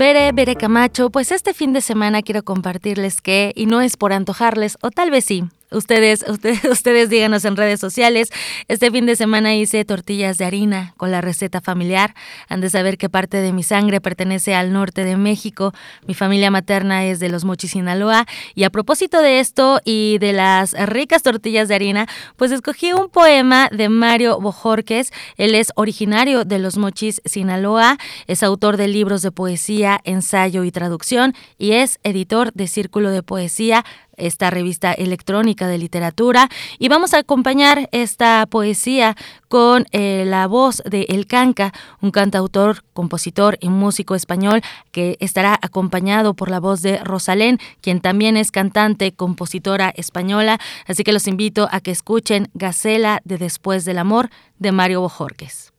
Bere, 0.00 0.32
Bere 0.32 0.56
Camacho, 0.56 1.10
pues 1.10 1.30
este 1.30 1.52
fin 1.52 1.74
de 1.74 1.82
semana 1.82 2.22
quiero 2.22 2.42
compartirles 2.42 3.20
que, 3.20 3.52
y 3.54 3.66
no 3.66 3.82
es 3.82 3.98
por 3.98 4.14
antojarles, 4.14 4.78
o 4.80 4.90
tal 4.90 5.10
vez 5.10 5.26
sí, 5.26 5.44
Ustedes, 5.70 6.24
ustedes, 6.28 6.64
ustedes 6.64 7.08
díganos 7.10 7.44
en 7.44 7.56
redes 7.56 7.80
sociales. 7.80 8.30
Este 8.68 8.90
fin 8.90 9.06
de 9.06 9.16
semana 9.16 9.54
hice 9.54 9.84
tortillas 9.84 10.38
de 10.38 10.44
harina 10.44 10.94
con 10.96 11.10
la 11.10 11.20
receta 11.20 11.60
familiar. 11.60 12.14
Han 12.48 12.60
de 12.60 12.70
saber 12.70 12.98
que 12.98 13.08
parte 13.08 13.38
de 13.38 13.52
mi 13.52 13.62
sangre 13.62 14.00
pertenece 14.00 14.54
al 14.54 14.72
norte 14.72 15.04
de 15.04 15.16
México. 15.16 15.72
Mi 16.06 16.14
familia 16.14 16.50
materna 16.50 17.04
es 17.06 17.20
de 17.20 17.28
los 17.28 17.44
Mochis, 17.44 17.72
Sinaloa. 17.72 18.26
Y 18.54 18.64
a 18.64 18.70
propósito 18.70 19.22
de 19.22 19.40
esto 19.40 19.80
y 19.84 20.18
de 20.18 20.32
las 20.32 20.72
ricas 20.88 21.22
tortillas 21.22 21.68
de 21.68 21.74
harina, 21.76 22.06
pues 22.36 22.50
escogí 22.50 22.92
un 22.92 23.08
poema 23.08 23.68
de 23.70 23.88
Mario 23.88 24.40
Bojorques. 24.40 25.12
Él 25.36 25.54
es 25.54 25.72
originario 25.76 26.44
de 26.44 26.58
los 26.58 26.78
Mochis, 26.78 27.22
Sinaloa. 27.24 27.98
Es 28.26 28.42
autor 28.42 28.76
de 28.76 28.88
libros 28.88 29.22
de 29.22 29.30
poesía, 29.30 30.00
ensayo 30.04 30.64
y 30.64 30.72
traducción 30.72 31.34
y 31.58 31.72
es 31.72 31.98
editor 32.02 32.52
de 32.52 32.66
Círculo 32.66 33.10
de 33.10 33.22
Poesía 33.22 33.84
esta 34.20 34.50
revista 34.50 34.92
electrónica 34.92 35.66
de 35.66 35.78
literatura. 35.78 36.48
Y 36.78 36.88
vamos 36.88 37.14
a 37.14 37.18
acompañar 37.18 37.88
esta 37.92 38.46
poesía 38.46 39.16
con 39.48 39.86
eh, 39.90 40.24
la 40.26 40.46
voz 40.46 40.82
de 40.84 41.02
El 41.08 41.26
Canca, 41.26 41.72
un 42.00 42.10
cantautor, 42.10 42.84
compositor 42.92 43.58
y 43.60 43.68
músico 43.68 44.14
español 44.14 44.62
que 44.92 45.16
estará 45.20 45.58
acompañado 45.60 46.34
por 46.34 46.50
la 46.50 46.60
voz 46.60 46.82
de 46.82 46.98
Rosalén, 46.98 47.58
quien 47.80 48.00
también 48.00 48.36
es 48.36 48.50
cantante, 48.50 49.12
compositora 49.12 49.92
española. 49.96 50.60
Así 50.86 51.02
que 51.02 51.12
los 51.12 51.26
invito 51.26 51.68
a 51.72 51.80
que 51.80 51.90
escuchen 51.90 52.48
Gacela 52.54 53.20
de 53.24 53.38
Después 53.38 53.84
del 53.84 53.98
Amor 53.98 54.30
de 54.58 54.72
Mario 54.72 55.00
Bojorques. 55.00 55.72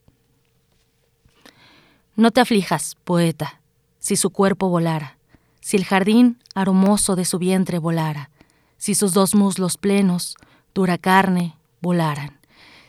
No 2.15 2.31
te 2.31 2.41
aflijas, 2.41 2.97
poeta, 3.03 3.61
si 3.99 4.15
su 4.15 4.31
cuerpo 4.31 4.67
volara 4.67 5.17
si 5.61 5.77
el 5.77 5.85
jardín 5.85 6.39
aromoso 6.55 7.15
de 7.15 7.23
su 7.23 7.39
vientre 7.39 7.77
volara, 7.77 8.30
si 8.81 8.95
sus 8.95 9.13
dos 9.13 9.35
muslos 9.35 9.77
plenos, 9.77 10.35
dura 10.73 10.97
carne, 10.97 11.55
volaran, 11.83 12.39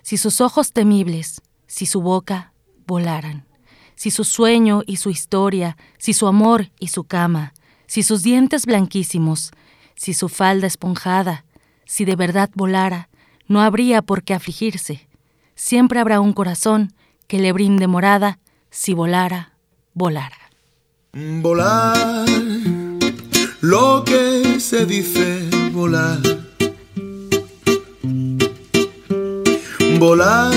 si 0.00 0.16
sus 0.16 0.40
ojos 0.40 0.72
temibles, 0.72 1.42
si 1.66 1.84
su 1.84 2.00
boca 2.00 2.54
volaran, 2.86 3.44
si 3.94 4.10
su 4.10 4.24
sueño 4.24 4.80
y 4.86 4.96
su 4.96 5.10
historia, 5.10 5.76
si 5.98 6.14
su 6.14 6.26
amor 6.26 6.70
y 6.80 6.88
su 6.88 7.04
cama, 7.04 7.52
si 7.86 8.02
sus 8.02 8.22
dientes 8.22 8.64
blanquísimos, 8.64 9.50
si 9.94 10.14
su 10.14 10.30
falda 10.30 10.66
esponjada, 10.66 11.44
si 11.84 12.06
de 12.06 12.16
verdad 12.16 12.48
volara, 12.54 13.10
no 13.46 13.60
habría 13.60 14.00
por 14.00 14.22
qué 14.22 14.32
afligirse. 14.32 15.06
Siempre 15.56 16.00
habrá 16.00 16.22
un 16.22 16.32
corazón 16.32 16.94
que 17.26 17.38
le 17.38 17.52
brinde 17.52 17.86
morada 17.86 18.38
si 18.70 18.94
volara, 18.94 19.52
volara. 19.92 20.38
Volar, 21.12 22.24
lo 23.60 24.04
que 24.04 24.58
se 24.58 24.86
dice 24.86 25.51
volar. 25.82 26.18
Volar, 29.98 30.54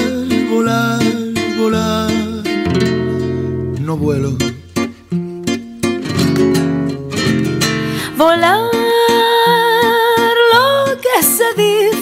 volar, 0.52 1.02
volar. 1.58 2.12
No 3.88 3.98
vuelo. 3.98 4.32
Volar, 8.18 8.60
lo 10.54 10.68
que 11.06 11.18
se 11.24 11.48
dice 11.62 11.95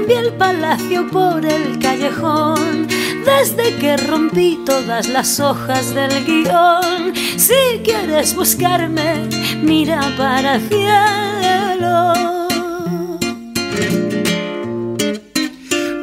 cambié 0.00 0.18
el 0.20 0.32
palacio 0.34 1.06
por 1.08 1.44
el 1.44 1.78
callejón, 1.78 2.86
desde 3.24 3.76
que 3.76 3.96
rompí 3.96 4.58
todas 4.64 5.08
las 5.08 5.40
hojas 5.40 5.94
del 5.94 6.24
guion, 6.24 7.12
si 7.36 7.80
quieres 7.84 8.34
buscarme, 8.34 9.28
mira 9.62 10.00
para 10.16 10.56
el 10.56 10.62
cielo. 10.68 12.12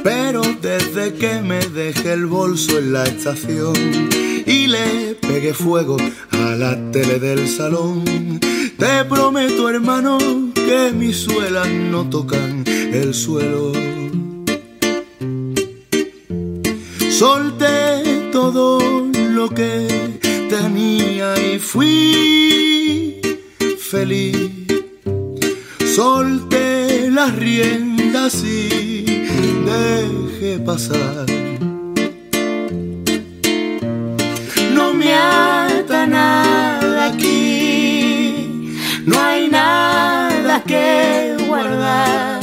Pero 0.04 0.42
desde 0.62 1.14
que 1.16 1.42
me 1.42 1.60
dejé 1.60 2.14
el 2.14 2.28
bolso 2.28 2.78
en 2.78 2.94
la 2.94 3.04
estación 3.04 3.74
y 4.46 4.68
le 4.68 5.16
pegué 5.22 5.54
fuego 5.54 5.98
a 6.32 6.56
la 6.56 6.76
tele 6.92 7.20
del 7.20 7.48
salón, 7.48 8.04
te 8.78 9.06
prometo 9.06 9.70
hermano 9.70 10.18
que 10.54 10.92
mis 10.94 11.18
suelas 11.18 11.68
no 11.70 12.10
tocan 12.10 12.64
el 12.68 13.14
suelo. 13.14 13.74
Solté 17.10 18.30
todo 18.32 18.80
lo 19.32 19.50
que 19.50 20.20
tenía 20.50 21.34
y 21.40 21.60
fui 21.60 23.20
feliz. 23.80 24.52
Solté 25.96 27.10
las 27.10 27.36
riendas 27.36 28.44
y 28.44 29.06
dejé 29.66 30.60
pasar. 30.60 31.26
No 34.76 34.94
me 34.94 35.14
ata 35.14 36.06
nada 36.06 36.47
no 39.08 39.20
hay 39.20 39.48
nada 39.48 40.62
que 40.64 41.36
guardar. 41.48 42.42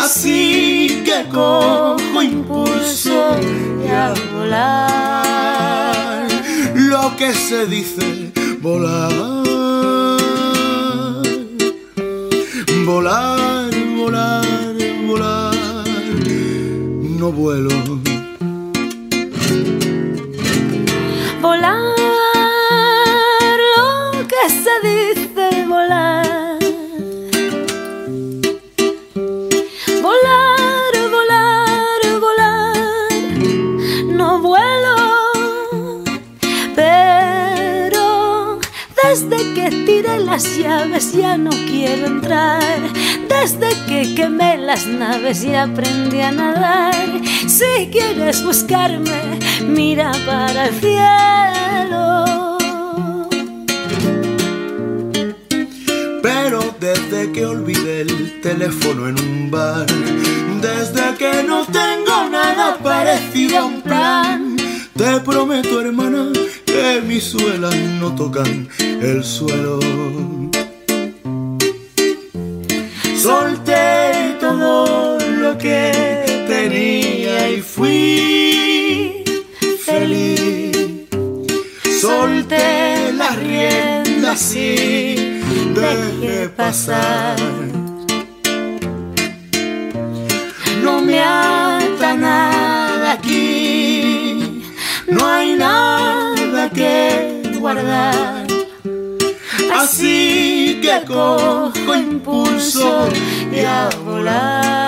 Así 0.00 1.02
que 1.04 1.28
cojo 1.30 2.22
impulso 2.22 3.36
y 3.84 3.88
a 3.88 4.14
volar. 4.32 6.26
Lo 6.74 7.14
que 7.16 7.32
se 7.34 7.66
dice 7.66 8.32
volar. 8.60 9.12
Volar, 12.86 13.70
volar, 13.96 14.44
volar. 15.06 15.54
No 17.18 17.32
vuelo. 17.32 17.70
Volar, 21.42 21.76
lo 23.76 24.26
que 24.28 24.42
se 24.48 24.74
dice 24.88 25.25
que 39.68 39.84
tiré 39.84 40.18
las 40.20 40.56
llaves 40.56 41.12
ya 41.12 41.36
no 41.36 41.50
quiero 41.50 42.06
entrar. 42.06 42.80
Desde 43.28 43.68
que 43.88 44.14
quemé 44.14 44.58
las 44.58 44.86
naves 44.86 45.42
y 45.44 45.54
aprendí 45.54 46.20
a 46.20 46.30
nadar. 46.30 46.94
Si 47.46 47.88
quieres 47.90 48.44
buscarme, 48.44 49.38
mira 49.66 50.12
para 50.24 50.68
el 50.68 50.74
cielo. 50.74 52.58
Pero 56.22 56.74
desde 56.80 57.32
que 57.32 57.46
olvidé 57.46 58.02
el 58.02 58.40
teléfono 58.40 59.08
en 59.08 59.18
un 59.18 59.50
bar, 59.50 59.86
desde 60.60 61.14
que 61.18 61.42
no 61.42 61.64
tengo 61.66 62.28
nada 62.30 62.78
parecido 62.82 63.58
a 63.58 63.64
un 63.64 63.82
plan, 63.82 64.56
te 64.96 65.20
prometo, 65.20 65.80
hermana, 65.80 66.30
que 66.76 67.00
mis 67.00 67.24
suelas 67.24 67.74
no 68.00 68.14
tocan 68.14 68.68
el 68.80 69.24
suelo. 69.24 69.78
Solté 73.16 74.36
todo 74.40 75.18
lo 75.42 75.56
que 75.56 75.84
tenía 76.46 77.50
y 77.50 77.62
fui 77.62 79.24
feliz. 79.84 81.08
Solté 82.00 83.12
las 83.20 83.34
riendas 83.36 84.54
y 84.54 85.40
dejé 85.80 86.48
pasar. 86.56 87.36
No 90.84 91.00
me 91.00 91.20
ata 91.20 92.14
nada 92.14 93.12
aquí, 93.12 94.62
no 95.08 95.26
hay 95.26 95.56
nada 95.56 96.15
que 96.70 97.58
guardar. 97.58 98.46
Así 99.74 100.80
que 100.82 101.04
cojo 101.06 101.94
impulso 101.94 103.08
y 103.52 103.60
a 103.60 103.88
volar. 104.04 104.86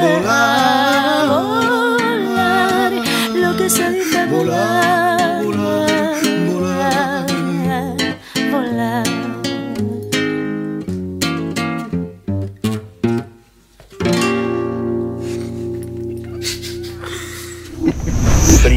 Volar, 0.00 1.28
volar, 1.28 2.92
lo 3.34 3.56
que 3.56 3.70
se 3.70 3.90
dice. 3.90 4.26
Volar, 4.26 5.15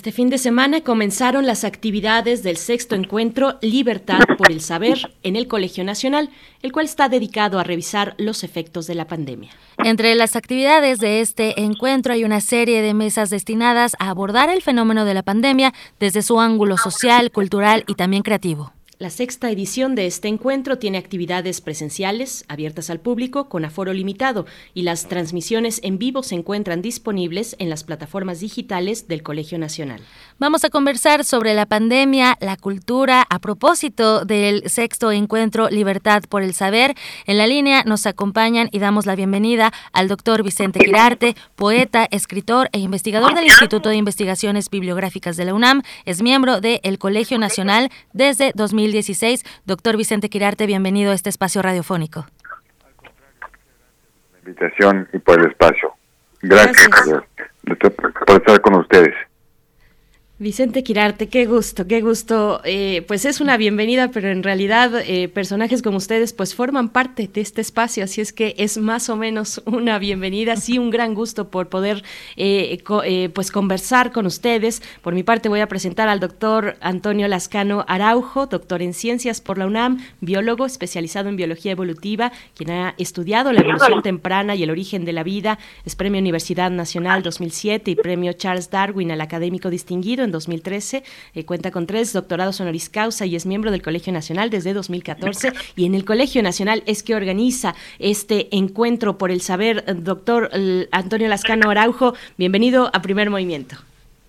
Este 0.00 0.12
fin 0.12 0.30
de 0.30 0.38
semana 0.38 0.80
comenzaron 0.80 1.44
las 1.44 1.62
actividades 1.62 2.42
del 2.42 2.56
sexto 2.56 2.94
encuentro 2.94 3.58
Libertad 3.60 4.20
por 4.38 4.50
el 4.50 4.62
Saber 4.62 5.14
en 5.22 5.36
el 5.36 5.46
Colegio 5.46 5.84
Nacional, 5.84 6.30
el 6.62 6.72
cual 6.72 6.86
está 6.86 7.10
dedicado 7.10 7.58
a 7.58 7.64
revisar 7.64 8.14
los 8.16 8.42
efectos 8.42 8.86
de 8.86 8.94
la 8.94 9.06
pandemia. 9.06 9.50
Entre 9.76 10.14
las 10.14 10.36
actividades 10.36 11.00
de 11.00 11.20
este 11.20 11.60
encuentro 11.60 12.14
hay 12.14 12.24
una 12.24 12.40
serie 12.40 12.80
de 12.80 12.94
mesas 12.94 13.28
destinadas 13.28 13.94
a 13.98 14.08
abordar 14.08 14.48
el 14.48 14.62
fenómeno 14.62 15.04
de 15.04 15.12
la 15.12 15.22
pandemia 15.22 15.74
desde 15.98 16.22
su 16.22 16.40
ángulo 16.40 16.78
social, 16.78 17.30
cultural 17.30 17.84
y 17.86 17.94
también 17.94 18.22
creativo. 18.22 18.72
La 19.00 19.08
sexta 19.08 19.50
edición 19.50 19.94
de 19.94 20.04
este 20.04 20.28
encuentro 20.28 20.76
tiene 20.76 20.98
actividades 20.98 21.62
presenciales 21.62 22.44
abiertas 22.48 22.90
al 22.90 23.00
público 23.00 23.48
con 23.48 23.64
aforo 23.64 23.94
limitado 23.94 24.44
y 24.74 24.82
las 24.82 25.08
transmisiones 25.08 25.80
en 25.82 25.96
vivo 25.96 26.22
se 26.22 26.34
encuentran 26.34 26.82
disponibles 26.82 27.56
en 27.58 27.70
las 27.70 27.82
plataformas 27.82 28.40
digitales 28.40 29.08
del 29.08 29.22
Colegio 29.22 29.58
Nacional. 29.58 30.02
Vamos 30.40 30.64
a 30.64 30.70
conversar 30.70 31.24
sobre 31.24 31.54
la 31.54 31.66
pandemia, 31.66 32.34
la 32.40 32.56
cultura, 32.56 33.24
a 33.28 33.38
propósito 33.38 34.24
del 34.24 34.68
sexto 34.70 35.12
encuentro 35.12 35.68
Libertad 35.68 36.22
por 36.28 36.42
el 36.42 36.54
Saber. 36.54 36.94
En 37.26 37.36
la 37.38 37.46
línea 37.46 37.82
nos 37.84 38.06
acompañan 38.06 38.68
y 38.72 38.78
damos 38.78 39.04
la 39.04 39.14
bienvenida 39.14 39.70
al 39.92 40.08
doctor 40.08 40.42
Vicente 40.42 40.78
Quirarte, 40.78 41.36
poeta, 41.56 42.06
escritor 42.10 42.70
e 42.72 42.78
investigador 42.78 43.34
del 43.34 43.44
Instituto 43.44 43.90
de 43.90 43.96
Investigaciones 43.96 44.70
Bibliográficas 44.70 45.36
de 45.36 45.44
la 45.44 45.52
UNAM. 45.52 45.82
Es 46.06 46.22
miembro 46.22 46.62
del 46.62 46.98
Colegio 46.98 47.38
Nacional 47.38 47.90
desde 48.14 48.52
2000 48.54 48.80
2016. 48.80 49.44
Doctor 49.66 49.96
Vicente 49.96 50.30
Quirarte, 50.30 50.66
bienvenido 50.66 51.12
a 51.12 51.14
este 51.14 51.28
espacio 51.28 51.60
radiofónico. 51.60 52.26
La 54.32 54.48
invitación 54.48 55.08
y 55.12 55.18
por 55.18 55.38
el 55.38 55.50
espacio. 55.50 55.92
Gracias, 56.40 56.88
Gracias. 56.88 57.92
por 58.26 58.36
estar 58.36 58.60
con 58.62 58.76
ustedes. 58.76 59.14
Vicente 60.40 60.82
Quirarte, 60.82 61.28
qué 61.28 61.44
gusto, 61.44 61.86
qué 61.86 62.00
gusto. 62.00 62.62
Eh, 62.64 63.04
pues 63.06 63.26
es 63.26 63.42
una 63.42 63.58
bienvenida, 63.58 64.10
pero 64.10 64.30
en 64.30 64.42
realidad 64.42 64.90
eh, 65.06 65.28
personajes 65.28 65.82
como 65.82 65.98
ustedes 65.98 66.32
pues 66.32 66.54
forman 66.54 66.88
parte 66.88 67.28
de 67.30 67.42
este 67.42 67.60
espacio, 67.60 68.04
así 68.04 68.22
es 68.22 68.32
que 68.32 68.54
es 68.56 68.78
más 68.78 69.10
o 69.10 69.16
menos 69.16 69.60
una 69.66 69.98
bienvenida, 69.98 70.56
sí, 70.56 70.78
un 70.78 70.88
gran 70.88 71.12
gusto 71.12 71.50
por 71.50 71.68
poder 71.68 72.02
eh, 72.38 73.30
pues 73.34 73.50
conversar 73.50 74.12
con 74.12 74.24
ustedes. 74.24 74.80
Por 75.02 75.12
mi 75.12 75.22
parte 75.22 75.50
voy 75.50 75.60
a 75.60 75.68
presentar 75.68 76.08
al 76.08 76.20
doctor 76.20 76.78
Antonio 76.80 77.28
Lascano 77.28 77.84
Araujo, 77.86 78.46
doctor 78.46 78.80
en 78.80 78.94
ciencias 78.94 79.42
por 79.42 79.58
la 79.58 79.66
UNAM, 79.66 79.98
biólogo 80.22 80.64
especializado 80.64 81.28
en 81.28 81.36
biología 81.36 81.72
evolutiva, 81.72 82.32
quien 82.54 82.70
ha 82.70 82.94
estudiado 82.96 83.52
la 83.52 83.60
evolución 83.60 84.00
temprana 84.00 84.54
y 84.54 84.62
el 84.62 84.70
origen 84.70 85.04
de 85.04 85.12
la 85.12 85.22
vida, 85.22 85.58
es 85.84 85.96
Premio 85.96 86.18
Universidad 86.18 86.70
Nacional 86.70 87.22
2007 87.22 87.90
y 87.90 87.94
Premio 87.96 88.32
Charles 88.32 88.70
Darwin 88.70 89.10
al 89.12 89.20
académico 89.20 89.68
distinguido 89.68 90.29
2013. 90.30 91.02
Eh, 91.34 91.44
cuenta 91.44 91.70
con 91.70 91.86
tres 91.86 92.12
doctorados 92.12 92.60
honoris 92.60 92.88
causa 92.88 93.26
y 93.26 93.36
es 93.36 93.46
miembro 93.46 93.70
del 93.70 93.82
Colegio 93.82 94.12
Nacional 94.12 94.50
desde 94.50 94.72
2014. 94.72 95.52
Y 95.76 95.86
en 95.86 95.94
el 95.94 96.04
Colegio 96.04 96.42
Nacional 96.42 96.82
es 96.86 97.02
que 97.02 97.14
organiza 97.14 97.74
este 97.98 98.54
encuentro 98.56 99.18
por 99.18 99.30
el 99.30 99.40
saber. 99.40 99.84
Doctor 100.02 100.50
Antonio 100.92 101.28
Lascano 101.28 101.70
Araujo, 101.70 102.14
bienvenido 102.36 102.90
a 102.92 103.02
Primer 103.02 103.30
Movimiento. 103.30 103.76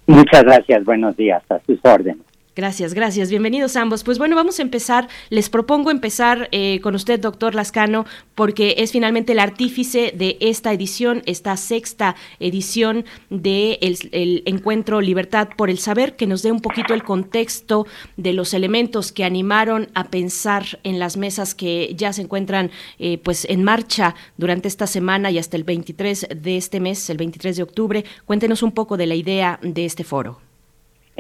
Muchas 0.08 0.44
gracias, 0.44 0.84
buenos 0.84 1.16
días, 1.16 1.44
a 1.50 1.60
sus 1.66 1.80
órdenes. 1.84 2.31
Gracias, 2.62 2.94
gracias. 2.94 3.32
Bienvenidos 3.32 3.76
ambos. 3.76 4.04
Pues 4.04 4.20
bueno, 4.20 4.36
vamos 4.36 4.60
a 4.60 4.62
empezar. 4.62 5.10
Les 5.32 5.50
propongo 5.50 5.90
empezar 5.90 6.48
eh, 6.52 6.80
con 6.82 6.94
usted, 6.94 7.20
doctor 7.20 7.56
Lascano, 7.56 8.06
porque 8.36 8.76
es 8.78 8.92
finalmente 8.92 9.32
el 9.32 9.40
artífice 9.40 10.14
de 10.16 10.38
esta 10.42 10.72
edición, 10.72 11.24
esta 11.26 11.58
sexta 11.58 12.16
edición 12.40 13.04
del 13.32 13.98
de 14.12 14.44
encuentro 14.46 15.02
Libertad 15.02 15.50
por 15.58 15.72
el 15.72 15.80
Saber, 15.80 16.16
que 16.16 16.28
nos 16.28 16.44
dé 16.44 16.52
un 16.52 16.62
poquito 16.62 16.94
el 16.94 17.04
contexto 17.04 17.88
de 18.16 18.34
los 18.34 18.54
elementos 18.54 19.12
que 19.12 19.24
animaron 19.24 19.90
a 19.96 20.12
pensar 20.12 20.80
en 20.84 21.00
las 21.00 21.18
mesas 21.18 21.56
que 21.56 21.96
ya 21.98 22.14
se 22.14 22.22
encuentran 22.22 22.70
eh, 23.00 23.18
pues 23.18 23.46
en 23.46 23.64
marcha 23.64 24.14
durante 24.38 24.68
esta 24.68 24.86
semana 24.86 25.32
y 25.32 25.40
hasta 25.40 25.58
el 25.58 25.64
23 25.64 26.28
de 26.36 26.58
este 26.58 26.80
mes, 26.80 27.10
el 27.10 27.18
23 27.18 27.58
de 27.58 27.64
octubre. 27.64 28.06
Cuéntenos 28.26 28.62
un 28.62 28.72
poco 28.72 28.98
de 28.98 29.08
la 29.08 29.16
idea 29.16 29.58
de 29.64 29.86
este 29.86 30.04
foro. 30.04 30.51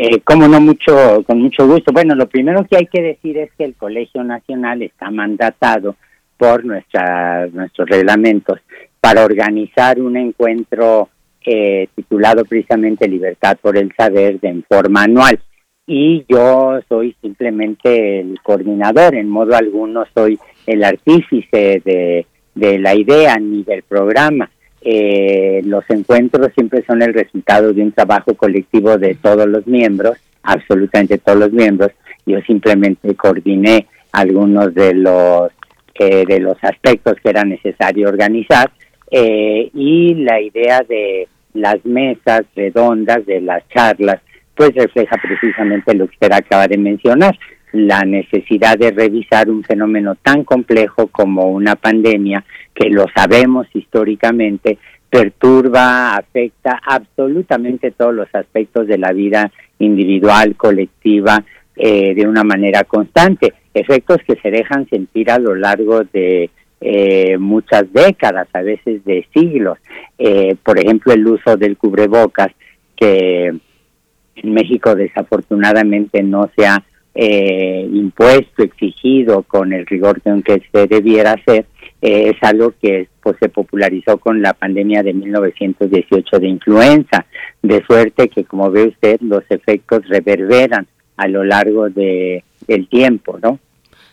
Eh, 0.04 0.20
como 0.22 0.48
no 0.48 0.60
mucho, 0.60 1.24
con 1.28 1.40
mucho 1.44 1.68
gusto. 1.68 1.92
Bueno, 1.92 2.16
lo 2.16 2.28
primero 2.28 2.66
que 2.66 2.76
hay 2.76 2.88
que 2.88 3.04
decir 3.04 3.38
es 3.38 3.52
que 3.56 3.66
el 3.66 3.76
Colegio 3.76 4.24
Nacional 4.24 4.82
está 4.82 5.12
mandatado 5.12 5.96
por 6.38 6.66
nuestra, 6.66 7.46
nuestros 7.46 7.88
reglamentos 7.88 8.58
para 9.00 9.24
organizar 9.24 10.02
un 10.02 10.18
encuentro 10.18 11.10
eh, 11.46 11.88
titulado 11.94 12.46
precisamente 12.46 13.08
Libertad 13.08 13.60
por 13.62 13.78
el 13.78 13.94
Saber 13.96 14.40
de 14.40 14.48
en 14.48 14.64
forma 14.64 15.04
anual. 15.04 15.40
Y 15.86 16.26
yo 16.28 16.80
soy 16.90 17.16
simplemente 17.22 18.22
el 18.22 18.42
coordinador, 18.42 19.14
en 19.14 19.30
modo 19.30 19.56
alguno 19.56 20.06
soy 20.16 20.40
el 20.66 20.84
artífice 20.84 21.80
de, 21.86 22.26
de 22.56 22.80
la 22.80 22.96
idea 22.96 23.38
ni 23.38 23.62
del 23.62 23.84
programa. 23.84 24.50
Eh, 24.82 25.62
los 25.66 25.84
encuentros 25.90 26.52
siempre 26.56 26.84
son 26.86 27.02
el 27.02 27.14
resultado 27.14 27.72
de 27.72 27.84
un 27.84 27.92
trabajo 27.92 28.34
colectivo 28.34 28.98
de 28.98 29.16
todos 29.16 29.48
los 29.48 29.68
miembros, 29.68 30.18
absolutamente 30.44 31.18
todos 31.20 31.38
los 31.38 31.52
miembros. 31.52 31.92
Yo 32.26 32.40
simplemente 32.42 33.16
coordiné 33.16 33.88
algunos 34.12 34.74
de 34.74 34.94
los 34.94 35.52
eh, 35.96 36.24
de 36.26 36.40
los 36.40 36.58
aspectos 36.64 37.16
que 37.22 37.30
era 37.30 37.44
necesario 37.44 38.08
organizar 38.08 38.72
eh, 39.12 39.70
y 39.74 40.16
la 40.16 40.40
idea 40.40 40.82
de 40.88 41.28
las 41.54 41.84
mesas 41.86 42.42
redondas, 42.56 43.26
de 43.26 43.42
las 43.42 43.68
charlas, 43.70 44.22
pues 44.56 44.74
refleja 44.74 45.18
precisamente 45.22 45.94
lo 45.94 46.08
que 46.08 46.14
usted 46.14 46.32
acaba 46.32 46.68
de 46.68 46.78
mencionar, 46.78 47.38
la 47.74 48.02
necesidad 48.02 48.78
de 48.78 48.92
revisar 48.92 49.50
un 49.50 49.64
fenómeno 49.64 50.16
tan 50.16 50.44
complejo 50.44 51.08
como 51.08 51.52
una 51.52 51.76
pandemia, 51.76 52.44
que 52.74 52.90
lo 52.90 53.06
sabemos 53.16 53.68
históricamente, 53.74 54.78
perturba, 55.10 56.16
afecta 56.16 56.80
absolutamente 56.86 57.92
todos 57.92 58.14
los 58.14 58.34
aspectos 58.34 58.88
de 58.88 58.98
la 58.98 59.12
vida 59.12 59.52
individual, 59.80 60.56
colectiva, 60.56 61.44
eh, 61.76 62.14
de 62.14 62.28
una 62.28 62.44
manera 62.44 62.84
constante. 62.84 63.54
Efectos 63.74 64.20
que 64.28 64.36
se 64.36 64.52
dejan 64.52 64.88
sentir 64.90 65.32
a 65.32 65.40
lo 65.40 65.56
largo 65.56 66.04
de 66.04 66.50
eh, 66.80 67.38
muchas 67.38 67.92
décadas, 67.92 68.48
a 68.54 68.62
veces 68.62 69.04
de 69.06 69.26
siglos. 69.34 69.78
Eh, 70.18 70.56
por 70.64 70.80
ejemplo, 70.80 71.14
el 71.14 71.26
uso 71.28 71.58
del 71.58 71.78
cubrebocas, 71.78 72.52
que 72.96 73.48
en 73.48 74.54
México 74.54 74.96
desafortunadamente 74.96 76.24
no 76.24 76.50
se 76.56 76.66
ha 76.66 76.84
eh, 77.14 77.88
impuesto, 77.92 78.64
exigido 78.64 79.44
con 79.44 79.74
el 79.74 79.86
rigor 79.86 80.22
con 80.22 80.42
que 80.44 80.62
se 80.72 80.88
debiera 80.88 81.34
hacer, 81.34 81.66
eh, 82.02 82.34
es 82.34 82.38
algo 82.42 82.74
que 82.82 83.08
pues, 83.22 83.36
se 83.40 83.50
popularizó 83.50 84.18
con 84.18 84.42
la 84.42 84.54
pandemia 84.54 85.04
de 85.04 85.14
1918 85.14 86.40
de 86.40 86.48
influenza, 86.48 87.26
de 87.62 87.84
suerte 87.86 88.30
que, 88.30 88.46
como 88.46 88.72
ve 88.72 88.88
usted, 88.88 89.20
los 89.22 89.44
efectos 89.50 90.08
reverberan 90.08 90.88
a 91.18 91.28
lo 91.28 91.44
largo 91.44 91.90
de, 91.90 92.44
del 92.68 92.88
tiempo, 92.88 93.38
¿no? 93.42 93.60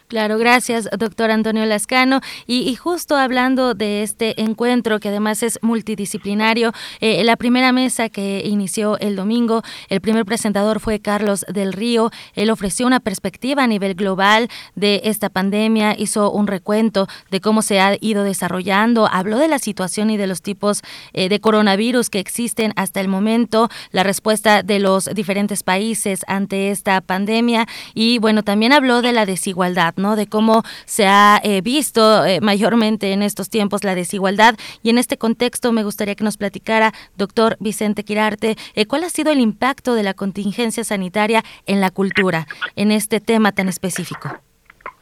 Claro, 0.09 0.39
gracias, 0.39 0.89
doctor 0.99 1.31
Antonio 1.31 1.67
Lascano. 1.67 2.23
Y, 2.47 2.75
justo 2.77 3.15
hablando 3.15 3.75
de 3.75 4.03
este 4.03 4.41
encuentro, 4.41 5.01
que 5.01 5.11
además 5.11 5.43
es 5.43 5.59
multidisciplinario, 5.61 6.73
eh, 7.01 7.23
la 7.25 7.37
primera 7.37 7.73
mesa 7.73 8.09
que 8.09 8.41
inició 8.43 8.99
el 9.01 9.17
domingo, 9.17 9.63
el 9.91 10.01
primer 10.01 10.25
presentador 10.25 10.81
fue 10.81 11.01
Carlos 11.01 11.45
del 11.47 11.75
Río. 11.75 12.11
Él 12.35 12.49
ofreció 12.49 12.87
una 12.87 13.01
perspectiva 13.01 13.65
a 13.65 13.67
nivel 13.67 13.95
global 13.95 14.49
de 14.75 15.03
esta 15.05 15.29
pandemia, 15.29 15.95
hizo 15.99 16.31
un 16.31 16.47
recuento 16.47 17.07
de 17.31 17.43
cómo 17.43 17.61
se 17.61 17.79
ha 17.79 17.99
ido 18.01 18.23
desarrollando, 18.23 19.11
habló 19.13 19.37
de 19.37 19.49
la 19.49 19.59
situación 19.59 20.09
y 20.09 20.17
de 20.17 20.27
los 20.27 20.41
tipos 20.41 20.81
eh, 21.13 21.29
de 21.29 21.39
coronavirus 21.39 22.09
que 22.09 22.19
existen 22.19 22.73
hasta 22.77 23.03
el 23.03 23.09
momento, 23.09 23.69
la 23.91 24.05
respuesta 24.05 24.63
de 24.63 24.79
los 24.79 25.05
diferentes 25.15 25.63
países 25.63 26.21
ante 26.29 26.71
esta 26.71 27.03
pandemia 27.03 27.67
y 27.93 28.19
bueno, 28.21 28.43
también 28.43 28.73
habló 28.73 29.03
de 29.03 29.13
la 29.13 29.27
desigualdad 29.27 29.98
de 29.99 30.29
cómo 30.29 30.63
se 30.85 31.07
ha 31.07 31.41
eh, 31.43 31.61
visto 31.61 32.25
eh, 32.25 32.41
mayormente 32.41 33.13
en 33.13 33.23
estos 33.23 33.51
tiempos 33.51 33.83
la 33.83 33.97
desigualdad. 33.97 34.55
Y 34.83 34.91
en 34.91 34.99
este 34.99 35.19
contexto 35.19 35.73
me 35.73 35.83
gustaría 35.83 36.15
que 36.15 36.23
nos 36.23 36.37
platicara, 36.37 36.93
doctor 37.17 37.57
Vicente 37.59 38.05
Quirarte, 38.05 38.55
eh, 38.75 38.87
cuál 38.87 39.03
ha 39.03 39.11
sido 39.11 39.33
el 39.33 39.41
impacto 39.41 39.95
de 39.95 40.05
la 40.05 40.15
contingencia 40.15 40.85
sanitaria 40.85 41.43
en 41.67 41.81
la 41.81 41.91
cultura, 41.91 42.47
en 42.77 42.93
este 42.93 43.21
tema 43.21 43.51
tan 43.51 43.69
específico. 43.69 44.31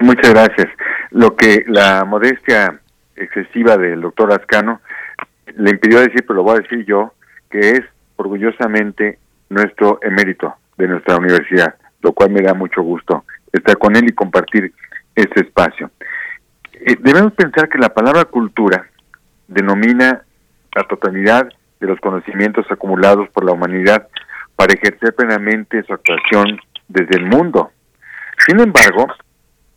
Muchas 0.00 0.32
gracias. 0.32 0.68
Lo 1.10 1.36
que 1.36 1.64
la 1.68 2.04
modestia 2.06 2.80
excesiva 3.16 3.76
del 3.76 4.00
doctor 4.00 4.32
Ascano 4.32 4.80
le 5.56 5.70
impidió 5.70 6.00
decir, 6.00 6.24
pero 6.26 6.36
lo 6.36 6.42
voy 6.42 6.56
a 6.56 6.60
decir 6.60 6.84
yo, 6.86 7.12
que 7.50 7.70
es 7.70 7.80
orgullosamente 8.16 9.18
nuestro 9.50 9.98
emérito 10.02 10.54
de 10.78 10.88
nuestra 10.88 11.16
universidad, 11.16 11.74
lo 12.00 12.12
cual 12.12 12.30
me 12.30 12.40
da 12.40 12.54
mucho 12.54 12.82
gusto 12.82 13.24
estar 13.58 13.78
con 13.78 13.96
él 13.96 14.04
y 14.08 14.12
compartir 14.12 14.72
este 15.14 15.40
espacio. 15.40 15.90
Eh, 16.72 16.96
debemos 17.00 17.32
pensar 17.32 17.68
que 17.68 17.78
la 17.78 17.88
palabra 17.88 18.24
cultura 18.26 18.86
denomina 19.48 20.22
la 20.74 20.82
totalidad 20.84 21.48
de 21.80 21.86
los 21.86 21.98
conocimientos 22.00 22.66
acumulados 22.70 23.28
por 23.30 23.44
la 23.44 23.52
humanidad 23.52 24.08
para 24.56 24.74
ejercer 24.74 25.14
plenamente 25.14 25.82
su 25.84 25.92
actuación 25.92 26.60
desde 26.88 27.16
el 27.16 27.26
mundo. 27.26 27.70
Sin 28.46 28.60
embargo, 28.60 29.06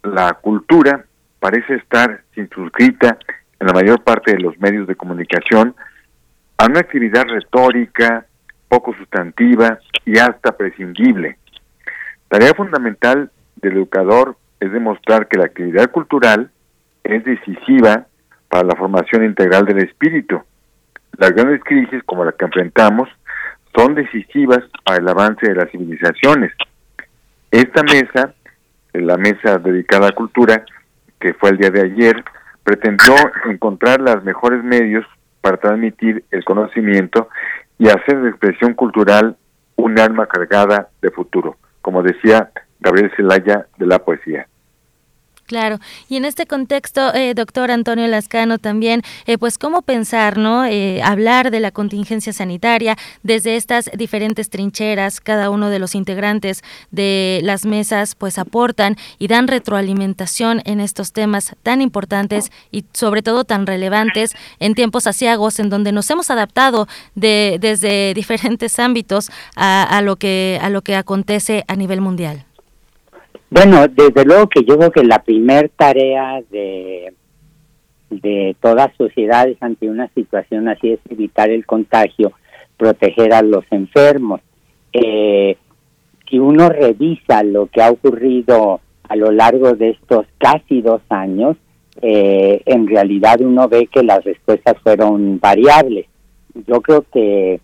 la 0.03 0.34
cultura 0.34 1.06
parece 1.40 1.76
estar 1.76 2.22
suscrita 2.53 3.18
en 3.60 3.68
la 3.68 3.74
mayor 3.74 4.03
parte 4.03 4.32
de 4.32 4.40
los 4.40 4.58
medios 4.60 4.88
de 4.88 4.95
comunicación 4.95 5.76
a 6.58 6.66
una 6.66 6.80
actividad 6.80 7.26
retórica, 7.26 8.26
poco 8.68 8.94
sustantiva 8.95 9.80
y 10.06 10.18
hasta 10.18 10.56
prescindible. 10.56 11.38
Tarea 12.28 12.53
fundamental 12.53 13.32
del 13.62 13.78
educador 13.78 14.38
es 14.60 14.72
demostrar 14.72 15.28
que 15.28 15.38
la 15.38 15.46
actividad 15.46 15.90
cultural 15.92 16.52
es 17.04 17.24
decisiva 17.24 18.08
para 18.50 18.64
la 18.64 18.76
formación 18.76 19.24
integral 19.24 19.66
del 19.66 19.80
espíritu. 19.80 20.42
Las 21.18 21.32
grandes 21.32 21.64
crisis 21.64 22.04
como 22.04 22.26
la 22.26 22.32
que 22.32 22.46
enfrentamos 22.46 23.10
son 23.76 23.96
decisivas 23.96 24.60
para 24.84 25.00
el 25.00 25.08
avance 25.08 25.48
de 25.48 25.56
las 25.56 25.70
civilizaciones. 25.72 26.52
Esta 27.52 27.84
mesa, 27.84 28.34
la 28.94 29.18
mesa 29.18 29.58
dedicada 29.58 30.10
a 30.10 30.12
cultura, 30.14 30.66
que 31.20 31.34
fue 31.34 31.52
el 31.52 31.58
día 31.58 31.70
de 31.70 31.82
ayer, 31.82 32.24
pretendió 32.64 33.16
encontrar 33.46 34.02
los 34.02 34.24
mejores 34.24 34.64
medios 34.64 35.06
para 35.42 35.58
transmitir 35.58 36.24
el 36.32 36.44
conocimiento 36.44 37.30
y 37.78 37.88
hacer 37.88 38.22
de 38.22 38.30
expresión 38.30 38.74
cultural 38.74 39.38
un 39.76 39.98
arma 39.98 40.28
cargada 40.28 40.90
de 41.02 41.10
futuro, 41.12 41.58
como 41.82 42.04
decía 42.04 42.52
Gabriel 42.80 43.11
Zelaya 43.16 43.67
de 43.77 43.85
la 43.85 43.99
poesía. 43.99 44.48
Claro, 45.49 45.80
y 46.08 46.16
en 46.16 46.25
este 46.25 46.45
contexto, 46.45 47.11
eh, 47.16 47.33
doctor 47.33 47.72
Antonio 47.72 48.06
Lascano, 48.06 48.59
también, 48.59 49.01
eh, 49.25 49.40
pues 49.40 49.58
cómo 49.58 49.82
pensar, 49.82 50.38
¿no? 50.38 50.64
Eh, 50.64 51.01
hablar 51.01 51.49
de 51.49 51.59
la 51.59 51.72
contingencia 51.72 52.32
sanitaria 52.33 52.95
desde 53.24 53.56
estas 53.56 53.90
diferentes 53.98 54.51
trincheras, 54.51 55.19
cada 55.19 55.49
uno 55.49 55.72
de 55.72 55.80
los 55.80 55.95
integrantes 55.95 56.64
de 56.91 57.40
las 57.41 57.66
mesas, 57.66 58.14
pues 58.14 58.38
aportan 58.38 58.95
y 59.17 59.27
dan 59.27 59.48
retroalimentación 59.48 60.61
en 60.66 60.80
estos 60.80 61.14
temas 61.14 61.56
tan 61.64 61.82
importantes 61.82 62.51
y 62.69 62.85
sobre 62.93 63.24
todo 63.24 63.43
tan 63.43 63.66
relevantes 63.66 64.35
en 64.59 64.75
tiempos 64.75 65.08
asiagos, 65.08 65.59
en 65.59 65.72
donde 65.72 65.91
nos 65.91 66.08
hemos 66.11 66.30
adaptado 66.30 66.88
de, 67.16 67.58
desde 67.59 68.14
diferentes 68.16 68.77
ámbitos 68.77 69.32
a, 69.56 69.82
a 69.82 70.03
lo 70.03 70.17
que 70.17 70.59
a 70.61 70.69
lo 70.69 70.83
que 70.83 70.95
acontece 70.95 71.66
a 71.67 71.75
nivel 71.75 72.01
mundial. 72.01 72.45
Bueno, 73.50 73.88
desde 73.88 74.26
luego 74.26 74.48
que 74.48 74.64
yo 74.64 74.78
creo 74.78 74.92
que 74.92 75.03
la 75.03 75.24
primer 75.24 75.69
tarea 75.69 76.42
de, 76.52 77.14
de 78.10 78.56
todas 78.61 78.95
sociedades 78.95 79.58
ante 79.61 79.90
una 79.90 80.08
situación 80.10 80.68
así 80.68 80.92
es 80.92 81.00
evitar 81.10 81.50
el 81.50 81.66
contagio, 81.66 82.32
proteger 82.78 83.34
a 83.34 83.42
los 83.42 83.66
enfermos. 83.72 84.42
Eh, 84.94 85.58
si 86.30 86.38
uno 86.38 86.69
revisa 86.69 87.44
lo 87.44 87.68
que 87.68 87.82
ha 87.82 87.90
ocurrido 87.90 88.82
a 89.08 89.16
lo 89.16 89.32
largo 89.32 89.74
de 89.74 89.90
estos 89.90 90.28
casi 90.38 90.82
dos 90.82 91.02
años, 91.10 91.58
eh, 92.02 92.61
en 92.66 92.88
realidad 92.88 93.42
uno 93.42 93.68
ve 93.68 93.88
que 93.88 94.03
las 94.03 94.24
respuestas 94.24 94.78
fueron 94.84 95.40
variables. 95.40 96.06
Yo 96.68 96.82
creo 96.82 97.03
que 97.11 97.60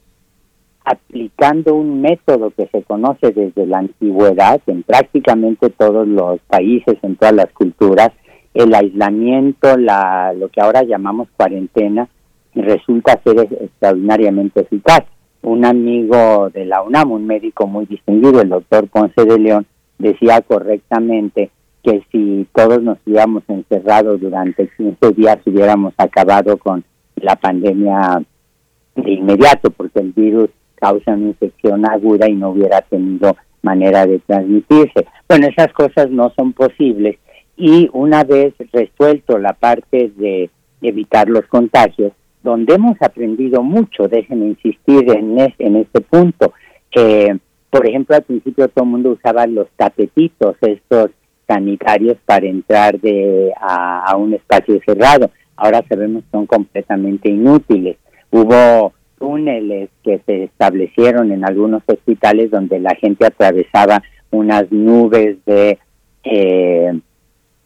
aplicando 0.85 1.73
un 1.75 2.01
método 2.01 2.51
que 2.51 2.67
se 2.67 2.83
conoce 2.83 3.31
desde 3.31 3.65
la 3.65 3.79
antigüedad 3.79 4.61
en 4.67 4.83
prácticamente 4.83 5.69
todos 5.71 6.07
los 6.07 6.39
países, 6.41 6.95
en 7.01 7.15
todas 7.15 7.33
las 7.33 7.51
culturas, 7.51 8.11
el 8.53 8.73
aislamiento, 8.73 9.75
la, 9.77 10.33
lo 10.33 10.49
que 10.49 10.61
ahora 10.61 10.83
llamamos 10.83 11.27
cuarentena, 11.35 12.07
resulta 12.53 13.19
ser 13.23 13.39
extraordinariamente 13.39 14.61
eficaz. 14.61 15.03
Un 15.41 15.65
amigo 15.65 16.49
de 16.51 16.65
la 16.65 16.81
UNAM, 16.81 17.11
un 17.11 17.27
médico 17.27 17.67
muy 17.67 17.85
distinguido, 17.85 18.41
el 18.41 18.49
doctor 18.49 18.87
Ponce 18.87 19.25
de 19.25 19.39
León, 19.39 19.65
decía 19.97 20.41
correctamente 20.41 21.51
que 21.83 22.03
si 22.11 22.47
todos 22.53 22.81
nos 22.81 22.97
hubiéramos 23.05 23.43
encerrado 23.47 24.17
durante 24.17 24.69
15 24.75 25.11
días 25.11 25.37
hubiéramos 25.45 25.93
acabado 25.97 26.57
con 26.57 26.83
la 27.15 27.35
pandemia 27.35 28.23
de 28.95 29.11
inmediato, 29.11 29.69
porque 29.69 29.99
el 29.99 30.11
virus 30.13 30.49
causa 30.75 31.13
una 31.13 31.27
infección 31.27 31.85
aguda 31.89 32.29
y 32.29 32.35
no 32.35 32.49
hubiera 32.49 32.81
tenido 32.81 33.35
manera 33.61 34.05
de 34.05 34.19
transmitirse. 34.19 35.05
Bueno, 35.27 35.47
esas 35.47 35.73
cosas 35.73 36.09
no 36.11 36.31
son 36.35 36.53
posibles 36.53 37.17
y 37.57 37.89
una 37.93 38.23
vez 38.23 38.53
resuelto 38.71 39.37
la 39.37 39.53
parte 39.53 40.11
de 40.15 40.49
evitar 40.81 41.29
los 41.29 41.45
contagios, 41.47 42.11
donde 42.43 42.75
hemos 42.75 43.01
aprendido 43.01 43.63
mucho, 43.63 44.07
déjenme 44.07 44.47
insistir 44.47 45.09
en, 45.09 45.39
en 45.57 45.75
este 45.77 46.01
punto, 46.01 46.53
que 46.91 47.37
por 47.69 47.87
ejemplo 47.87 48.15
al 48.15 48.23
principio 48.23 48.67
todo 48.67 48.85
el 48.85 48.91
mundo 48.91 49.11
usaba 49.11 49.47
los 49.47 49.67
tapetitos, 49.75 50.55
estos 50.61 51.11
sanitarios 51.47 52.17
para 52.25 52.45
entrar 52.45 52.99
de, 52.99 53.51
a, 53.59 54.11
a 54.11 54.17
un 54.17 54.33
espacio 54.33 54.79
cerrado, 54.85 55.31
ahora 55.55 55.83
sabemos 55.87 56.23
que 56.23 56.31
son 56.31 56.45
completamente 56.45 57.29
inútiles. 57.29 57.97
Hubo 58.31 58.93
túneles 59.25 59.89
que 60.03 60.21
se 60.27 60.43
establecieron 60.43 61.31
en 61.31 61.43
algunos 61.43 61.81
hospitales 61.87 62.51
donde 62.51 62.79
la 62.79 62.93
gente 62.93 63.25
atravesaba 63.25 64.03
unas 64.29 64.71
nubes 64.71 65.37
de 65.47 65.79
eh, 66.23 66.99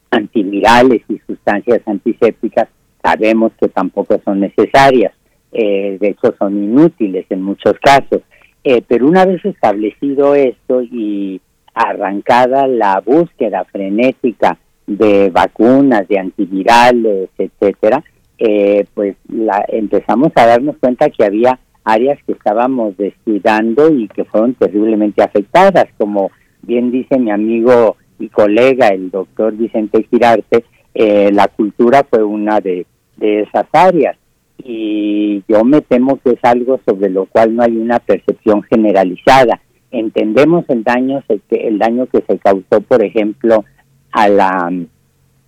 antivirales 0.09 1.01
y 1.09 1.19
sustancias 1.27 1.81
antisépticas, 1.85 2.69
sabemos 3.03 3.51
que 3.59 3.67
tampoco 3.67 4.21
son 4.23 4.39
necesarias, 4.39 5.11
eh, 5.51 5.97
de 5.99 6.07
hecho 6.07 6.33
son 6.39 6.63
inútiles 6.63 7.25
en 7.29 7.41
muchos 7.41 7.73
casos. 7.81 8.21
Eh, 8.63 8.81
pero 8.87 9.05
una 9.05 9.25
vez 9.25 9.43
establecido 9.43 10.35
esto 10.35 10.81
y 10.81 11.41
arrancada 11.73 12.67
la 12.67 13.01
búsqueda 13.05 13.65
frenética 13.65 14.57
de 14.87 15.29
vacunas, 15.29 16.07
de 16.07 16.19
antivirales, 16.19 17.29
etcétera, 17.37 18.01
eh, 18.39 18.85
pues 18.93 19.15
la, 19.27 19.63
empezamos 19.67 20.31
a 20.35 20.45
darnos 20.45 20.77
cuenta 20.77 21.09
que 21.09 21.25
había 21.25 21.59
áreas 21.83 22.19
que 22.25 22.33
estábamos 22.33 22.95
descuidando 22.97 23.89
y 23.93 24.07
que 24.07 24.25
fueron 24.25 24.53
terriblemente 24.53 25.23
afectadas, 25.23 25.85
como 25.97 26.31
bien 26.61 26.91
dice 26.91 27.19
mi 27.19 27.31
amigo 27.31 27.97
y 28.19 28.29
colega, 28.29 28.89
el 28.89 29.11
doctor 29.11 29.55
Vicente 29.55 30.05
Girarte, 30.09 30.65
eh, 30.93 31.31
la 31.31 31.47
cultura 31.47 32.05
fue 32.09 32.23
una 32.23 32.59
de, 32.59 32.85
de 33.17 33.41
esas 33.41 33.65
áreas 33.71 34.17
y 34.63 35.43
yo 35.47 35.63
me 35.63 35.81
temo 35.81 36.19
que 36.19 36.31
es 36.31 36.39
algo 36.43 36.79
sobre 36.85 37.09
lo 37.09 37.25
cual 37.25 37.55
no 37.55 37.63
hay 37.63 37.77
una 37.77 37.99
percepción 37.99 38.61
generalizada. 38.63 39.61
Entendemos 39.91 40.65
el 40.67 40.83
daño, 40.83 41.23
el 41.49 41.79
daño 41.79 42.07
que 42.07 42.21
se 42.27 42.37
causó, 42.37 42.81
por 42.81 43.03
ejemplo, 43.03 43.65
a 44.11 44.29
la 44.29 44.69
mm, 44.69 44.85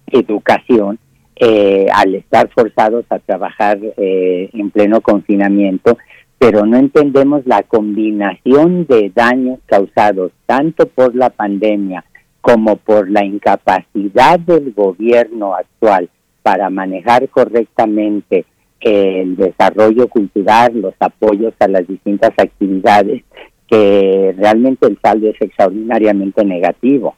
educación, 0.08 0.98
eh, 1.36 1.88
al 1.94 2.16
estar 2.16 2.50
forzados 2.50 3.06
a 3.10 3.20
trabajar 3.20 3.80
eh, 3.98 4.50
en 4.54 4.70
pleno 4.70 5.02
confinamiento, 5.02 5.98
pero 6.38 6.66
no 6.66 6.78
entendemos 6.78 7.46
la 7.46 7.64
combinación 7.64 8.86
de 8.86 9.12
daños 9.14 9.60
causados 9.66 10.32
tanto 10.46 10.88
por 10.88 11.16
la 11.16 11.30
pandemia 11.30 12.04
como 12.42 12.78
por 12.78 13.10
la 13.10 13.24
incapacidad 13.24 14.40
del 14.40 14.74
gobierno 14.74 15.54
actual 15.54 16.10
para 16.42 16.70
manejar 16.70 17.30
correctamente 17.30 18.46
el 18.80 19.36
desarrollo 19.36 20.08
cultural, 20.08 20.82
los 20.82 20.96
apoyos 21.00 21.54
a 21.60 21.68
las 21.68 21.88
distintas 21.88 22.32
actividades, 22.38 23.24
que 23.68 24.34
realmente 24.38 24.88
el 24.88 24.98
saldo 25.02 25.30
es 25.30 25.40
extraordinariamente 25.40 26.44
negativo. 26.44 27.16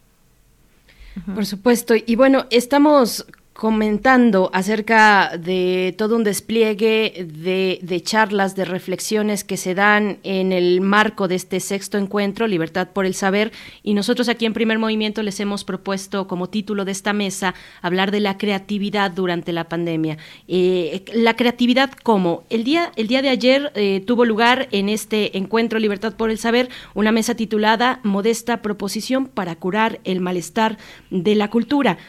Por 1.34 1.46
supuesto. 1.46 1.94
Y 2.06 2.16
bueno, 2.16 2.46
estamos 2.50 3.26
comentando 3.54 4.50
acerca 4.52 5.38
de 5.38 5.94
todo 5.98 6.16
un 6.16 6.24
despliegue 6.24 7.28
de, 7.28 8.02
charlas, 8.02 8.56
de 8.56 8.66
reflexiones 8.66 9.44
que 9.44 9.58
se 9.58 9.76
dan 9.76 10.18
en 10.24 10.52
el 10.52 10.82
marco 10.82 11.28
de 11.28 11.36
este 11.36 11.60
sexto 11.60 12.00
encuentro, 12.00 12.48
Libertad 12.48 12.90
por 12.90 13.06
el 13.06 13.14
Saber, 13.14 13.52
y 13.84 13.94
nosotros 13.94 14.28
aquí 14.28 14.46
en 14.46 14.54
Primer 14.54 14.80
Movimiento 14.80 15.22
les 15.22 15.40
hemos 15.40 15.64
propuesto 15.64 16.28
como 16.28 16.50
título 16.50 16.84
de 16.84 16.92
esta 16.92 17.14
mesa 17.14 17.54
hablar 17.82 18.10
de 18.10 18.22
la 18.22 18.38
creatividad 18.40 19.12
durante 19.12 19.54
la 19.54 19.70
pandemia. 19.70 20.18
Eh, 20.48 21.06
la 21.14 21.36
creatividad 21.36 21.92
como 21.92 22.44
el 22.50 22.64
día, 22.64 22.92
el 22.96 23.08
día 23.08 23.22
de 23.22 23.30
ayer 23.30 23.72
eh, 23.76 24.04
tuvo 24.06 24.26
lugar 24.26 24.68
en 24.72 24.90
este 24.90 25.38
encuentro 25.38 25.78
Libertad 25.78 26.14
por 26.14 26.32
el 26.32 26.40
Saber 26.40 26.70
una 26.96 27.12
mesa 27.12 27.36
titulada 27.36 28.00
Modesta 28.04 28.64
proposición 28.64 29.28
para 29.28 29.56
curar 29.56 30.00
el 30.06 30.22
malestar 30.22 30.78
de 31.12 31.36
la 31.36 31.50
cultura. 31.50 32.00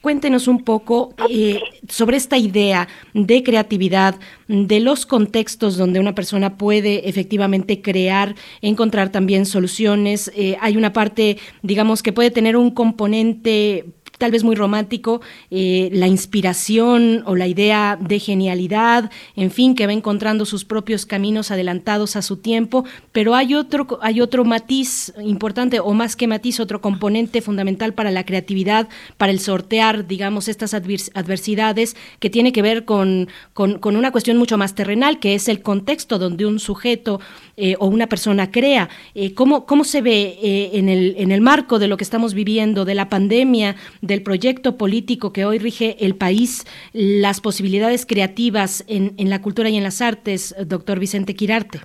Cuéntenos 0.00 0.48
un 0.48 0.64
poco 0.64 1.14
eh, 1.28 1.60
sobre 1.88 2.16
esta 2.16 2.38
idea 2.38 2.88
de 3.12 3.42
creatividad, 3.42 4.18
de 4.48 4.80
los 4.80 5.04
contextos 5.04 5.76
donde 5.76 6.00
una 6.00 6.14
persona 6.14 6.56
puede 6.56 7.08
efectivamente 7.08 7.82
crear, 7.82 8.34
encontrar 8.62 9.12
también 9.12 9.44
soluciones. 9.44 10.32
Eh, 10.34 10.56
hay 10.62 10.78
una 10.78 10.94
parte, 10.94 11.36
digamos, 11.62 12.02
que 12.02 12.14
puede 12.14 12.30
tener 12.30 12.56
un 12.56 12.70
componente 12.70 13.84
tal 14.20 14.30
vez 14.32 14.44
muy 14.44 14.54
romántico, 14.54 15.22
eh, 15.50 15.88
la 15.94 16.06
inspiración 16.06 17.22
o 17.24 17.36
la 17.36 17.46
idea 17.46 17.98
de 17.98 18.18
genialidad, 18.18 19.10
en 19.34 19.50
fin, 19.50 19.74
que 19.74 19.86
va 19.86 19.94
encontrando 19.94 20.44
sus 20.44 20.66
propios 20.66 21.06
caminos 21.06 21.50
adelantados 21.50 22.16
a 22.16 22.22
su 22.22 22.36
tiempo, 22.36 22.84
pero 23.12 23.34
hay 23.34 23.54
otro, 23.54 23.98
hay 24.02 24.20
otro 24.20 24.44
matiz 24.44 25.14
importante, 25.24 25.80
o 25.80 25.94
más 25.94 26.16
que 26.16 26.26
matiz, 26.26 26.60
otro 26.60 26.82
componente 26.82 27.40
fundamental 27.40 27.94
para 27.94 28.10
la 28.10 28.26
creatividad, 28.26 28.90
para 29.16 29.32
el 29.32 29.40
sortear, 29.40 30.06
digamos, 30.06 30.48
estas 30.48 30.74
adversidades, 30.74 31.96
que 32.18 32.28
tiene 32.28 32.52
que 32.52 32.60
ver 32.60 32.84
con, 32.84 33.28
con, 33.54 33.96
una 33.96 34.12
cuestión 34.12 34.36
mucho 34.36 34.58
más 34.58 34.74
terrenal, 34.74 35.18
que 35.18 35.34
es 35.34 35.48
el 35.48 35.62
contexto 35.62 36.18
donde 36.18 36.44
un 36.44 36.60
sujeto 36.60 37.20
eh, 37.56 37.74
o 37.78 37.86
una 37.86 38.06
persona 38.06 38.50
crea. 38.50 38.90
Eh, 39.14 39.32
¿cómo, 39.32 39.64
¿Cómo 39.64 39.84
se 39.84 40.02
ve 40.02 40.38
en, 40.74 40.90
el, 40.90 41.14
en 41.16 41.32
el 41.32 41.40
marco 41.40 41.78
de 41.78 41.88
lo 41.88 41.96
que 41.96 42.04
estamos 42.04 42.34
viviendo, 42.34 42.84
de 42.84 42.94
la 42.94 43.08
pandemia, 43.08 43.76
del 44.10 44.22
proyecto 44.22 44.76
político 44.76 45.32
que 45.32 45.44
hoy 45.44 45.58
rige 45.58 46.04
el 46.04 46.16
país, 46.16 46.66
las 46.92 47.40
posibilidades 47.40 48.04
creativas 48.06 48.84
en, 48.88 49.14
en 49.18 49.30
la 49.30 49.40
cultura 49.40 49.68
y 49.68 49.76
en 49.76 49.84
las 49.84 50.02
artes, 50.02 50.54
doctor 50.66 50.98
Vicente 50.98 51.34
Quirarte. 51.34 51.80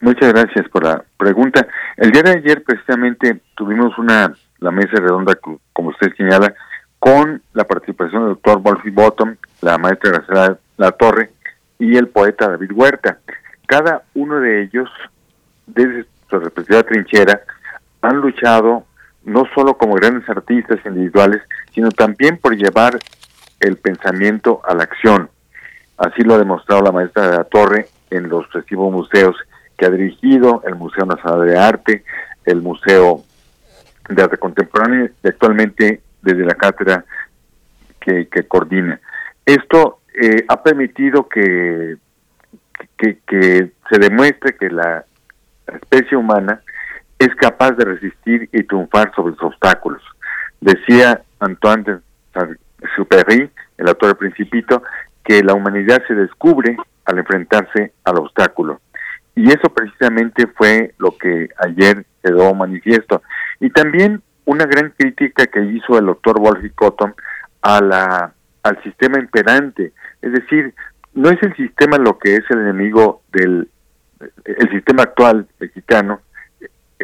Muchas 0.00 0.32
gracias 0.32 0.68
por 0.68 0.84
la 0.84 1.02
pregunta. 1.16 1.66
El 1.96 2.10
día 2.10 2.22
de 2.22 2.32
ayer 2.32 2.62
precisamente 2.62 3.40
tuvimos 3.56 3.96
una 3.98 4.34
la 4.58 4.70
mesa 4.70 4.96
redonda, 4.96 5.34
como 5.72 5.88
usted 5.88 6.12
señala, 6.16 6.54
con 6.98 7.42
la 7.52 7.64
participación 7.64 8.22
del 8.22 8.34
doctor 8.34 8.60
Wolfie 8.60 8.92
Bottom, 8.92 9.34
la 9.60 9.78
maestra 9.78 10.12
Graciela 10.12 10.58
La 10.76 10.92
Torre 10.92 11.30
y 11.78 11.96
el 11.96 12.08
poeta 12.08 12.48
David 12.48 12.70
Huerta. 12.72 13.18
Cada 13.66 14.02
uno 14.14 14.40
de 14.40 14.64
ellos, 14.64 14.88
desde 15.66 16.04
su 16.28 16.38
respectiva 16.38 16.82
trinchera, 16.82 17.40
han 18.02 18.18
luchado 18.18 18.84
no 19.24 19.44
solo 19.54 19.74
como 19.74 19.94
grandes 19.94 20.28
artistas 20.28 20.78
individuales, 20.84 21.42
sino 21.74 21.90
también 21.90 22.38
por 22.38 22.56
llevar 22.56 22.98
el 23.60 23.76
pensamiento 23.76 24.60
a 24.64 24.74
la 24.74 24.84
acción. 24.84 25.30
Así 25.96 26.22
lo 26.22 26.34
ha 26.34 26.38
demostrado 26.38 26.82
la 26.82 26.92
maestra 26.92 27.30
de 27.30 27.36
la 27.38 27.44
Torre 27.44 27.86
en 28.10 28.28
los 28.28 28.46
festivos 28.48 28.92
museos 28.92 29.36
que 29.76 29.86
ha 29.86 29.90
dirigido, 29.90 30.62
el 30.66 30.74
Museo 30.74 31.06
Nacional 31.06 31.46
de 31.46 31.58
Arte, 31.58 32.04
el 32.44 32.60
Museo 32.60 33.22
de 34.08 34.22
Arte 34.22 34.38
Contemporáneo 34.38 35.10
y 35.22 35.28
actualmente 35.28 36.00
desde 36.20 36.44
la 36.44 36.54
cátedra 36.54 37.04
que, 38.00 38.26
coordina. 38.48 39.00
Esto 39.46 40.00
eh, 40.20 40.44
ha 40.48 40.62
permitido 40.62 41.28
que, 41.28 41.96
que, 42.98 43.18
que 43.26 43.70
se 43.88 43.98
demuestre 43.98 44.56
que 44.56 44.70
la 44.70 45.04
especie 45.66 46.16
humana 46.16 46.62
es 47.24 47.34
capaz 47.36 47.72
de 47.72 47.84
resistir 47.84 48.48
y 48.52 48.62
triunfar 48.64 49.12
sobre 49.14 49.32
los 49.32 49.42
obstáculos. 49.42 50.02
Decía 50.60 51.22
Antoine 51.40 51.82
de 51.84 51.98
Saint-Exupéry, 52.32 53.50
el 53.78 53.88
autor 53.88 54.10
del 54.10 54.16
Principito, 54.16 54.82
que 55.24 55.42
la 55.42 55.54
humanidad 55.54 56.02
se 56.06 56.14
descubre 56.14 56.76
al 57.04 57.18
enfrentarse 57.18 57.92
al 58.04 58.18
obstáculo. 58.18 58.80
Y 59.34 59.48
eso 59.48 59.68
precisamente 59.74 60.46
fue 60.46 60.94
lo 60.98 61.16
que 61.16 61.48
ayer 61.58 62.04
quedó 62.22 62.54
manifiesto. 62.54 63.22
Y 63.60 63.70
también 63.70 64.22
una 64.44 64.66
gran 64.66 64.90
crítica 64.96 65.46
que 65.46 65.64
hizo 65.64 65.98
el 65.98 66.06
doctor 66.06 66.40
Wolfie 66.40 66.72
Cotton 66.74 67.14
a 67.62 67.80
la, 67.80 68.32
al 68.62 68.82
sistema 68.82 69.18
imperante. 69.18 69.92
Es 70.20 70.32
decir, 70.32 70.74
no 71.14 71.30
es 71.30 71.42
el 71.42 71.54
sistema 71.56 71.98
lo 71.98 72.18
que 72.18 72.36
es 72.36 72.44
el 72.50 72.60
enemigo 72.60 73.22
del 73.32 73.68
el 74.44 74.70
sistema 74.70 75.02
actual 75.02 75.48
mexicano, 75.58 76.20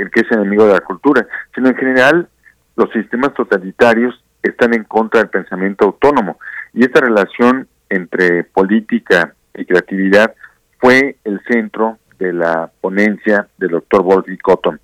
el 0.00 0.10
que 0.10 0.20
es 0.20 0.32
enemigo 0.32 0.66
de 0.66 0.74
la 0.74 0.80
cultura, 0.80 1.26
sino 1.54 1.68
en 1.68 1.76
general 1.76 2.28
los 2.76 2.90
sistemas 2.92 3.34
totalitarios 3.34 4.22
están 4.42 4.74
en 4.74 4.84
contra 4.84 5.20
del 5.20 5.30
pensamiento 5.30 5.86
autónomo. 5.86 6.38
Y 6.72 6.84
esta 6.84 7.00
relación 7.00 7.66
entre 7.88 8.44
política 8.44 9.34
y 9.54 9.64
creatividad 9.64 10.34
fue 10.78 11.16
el 11.24 11.40
centro 11.48 11.98
de 12.18 12.32
la 12.32 12.70
ponencia 12.80 13.48
del 13.58 13.70
doctor 13.70 14.02
Wolfie 14.02 14.38
Cotton. 14.38 14.80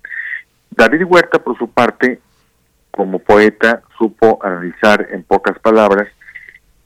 David 0.71 1.03
Huerta, 1.05 1.39
por 1.39 1.57
su 1.57 1.69
parte, 1.69 2.19
como 2.91 3.19
poeta, 3.19 3.81
supo 3.97 4.39
analizar 4.43 5.07
en 5.11 5.23
pocas 5.23 5.57
palabras 5.59 6.07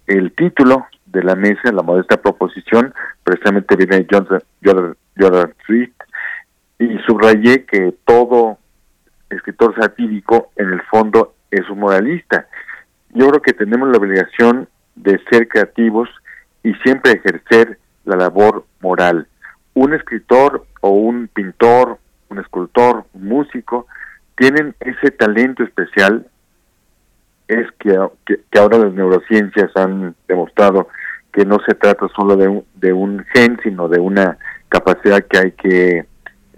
el 0.05 0.31
título 0.33 0.87
de 1.05 1.23
la 1.23 1.35
mesa, 1.35 1.71
la 1.71 1.83
modesta 1.83 2.17
proposición, 2.17 2.93
precisamente 3.23 3.75
viene 3.75 3.97
de 3.97 4.95
Jordan 5.17 5.53
Swift, 5.65 5.93
y 6.79 6.97
subrayé 6.99 7.65
que 7.65 7.93
todo 8.05 8.57
escritor 9.29 9.75
satírico 9.75 10.51
en 10.55 10.71
el 10.71 10.81
fondo 10.83 11.35
es 11.51 11.69
un 11.69 11.79
moralista. 11.79 12.47
Yo 13.09 13.27
creo 13.29 13.41
que 13.41 13.53
tenemos 13.53 13.89
la 13.89 13.97
obligación 13.97 14.67
de 14.95 15.19
ser 15.29 15.47
creativos 15.47 16.09
y 16.63 16.73
siempre 16.75 17.11
ejercer 17.11 17.77
la 18.05 18.15
labor 18.15 18.65
moral. 18.81 19.27
Un 19.73 19.93
escritor 19.93 20.65
o 20.81 20.89
un 20.89 21.27
pintor, 21.27 21.99
un 22.29 22.39
escultor, 22.39 23.05
un 23.13 23.27
músico, 23.27 23.87
tienen 24.35 24.73
ese 24.79 25.11
talento 25.11 25.63
especial, 25.63 26.27
es 27.47 27.67
que, 27.79 27.97
que, 28.25 28.59
ahora 28.59 28.77
las 28.77 28.93
neurociencias 28.93 29.75
han 29.75 30.15
demostrado 30.27 30.87
que 31.33 31.45
no 31.45 31.57
se 31.67 31.75
trata 31.75 32.07
solo 32.15 32.35
de 32.37 32.47
un, 32.47 32.65
de 32.75 32.93
un 32.93 33.25
gen, 33.33 33.59
sino 33.63 33.89
de 33.89 33.99
una 33.99 34.37
capacidad 34.69 35.23
que 35.25 35.37
hay 35.37 35.51
que 35.53 36.05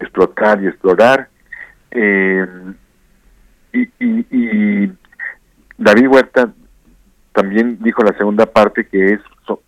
explotar 0.02 0.62
y 0.62 0.68
explorar. 0.68 1.30
Eh, 1.92 2.46
y, 3.74 4.92
David 5.78 6.08
Huerta 6.08 6.52
también 7.34 7.78
dijo 7.82 8.04
la 8.04 8.16
segunda 8.18 8.46
parte 8.46 8.86
que 8.86 9.14
es 9.14 9.20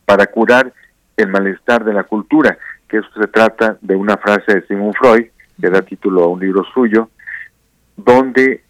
para 0.06 0.28
curar 0.28 0.72
el 1.18 1.28
malestar 1.28 1.84
de 1.84 1.94
la 1.94 2.04
cultura, 2.04 2.58
que 2.88 2.98
eso 2.98 3.08
se 3.20 3.28
trata 3.28 3.78
de 3.82 3.96
una 3.96 4.18
frase 4.18 4.54
de 4.54 4.68
Sigmund 4.68 4.96
Freud, 4.96 5.28
que 5.60 5.70
da 5.70 5.82
título 5.82 6.24
a 6.24 6.28
un 6.28 6.40
libro 6.40 6.64
suyo, 6.74 7.10
donde 7.96 8.64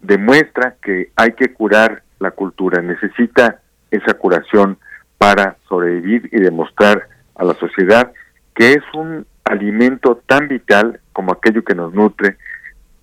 demuestra 0.00 0.76
que 0.80 1.10
hay 1.16 1.32
que 1.32 1.52
curar 1.52 2.02
la 2.20 2.30
cultura, 2.30 2.80
necesita 2.80 3.60
esa 3.90 4.14
curación 4.14 4.78
para 5.18 5.56
sobrevivir 5.68 6.28
y 6.32 6.40
demostrar 6.40 7.08
a 7.34 7.44
la 7.44 7.54
sociedad 7.54 8.12
que 8.54 8.72
es 8.72 8.82
un 8.94 9.26
alimento 9.48 10.22
tan 10.26 10.48
vital 10.48 11.00
como 11.12 11.32
aquello 11.32 11.64
que 11.64 11.74
nos 11.74 11.92
nutre 11.92 12.36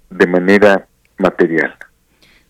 de 0.10 0.28
manera 0.28 0.88
material. 1.18 1.76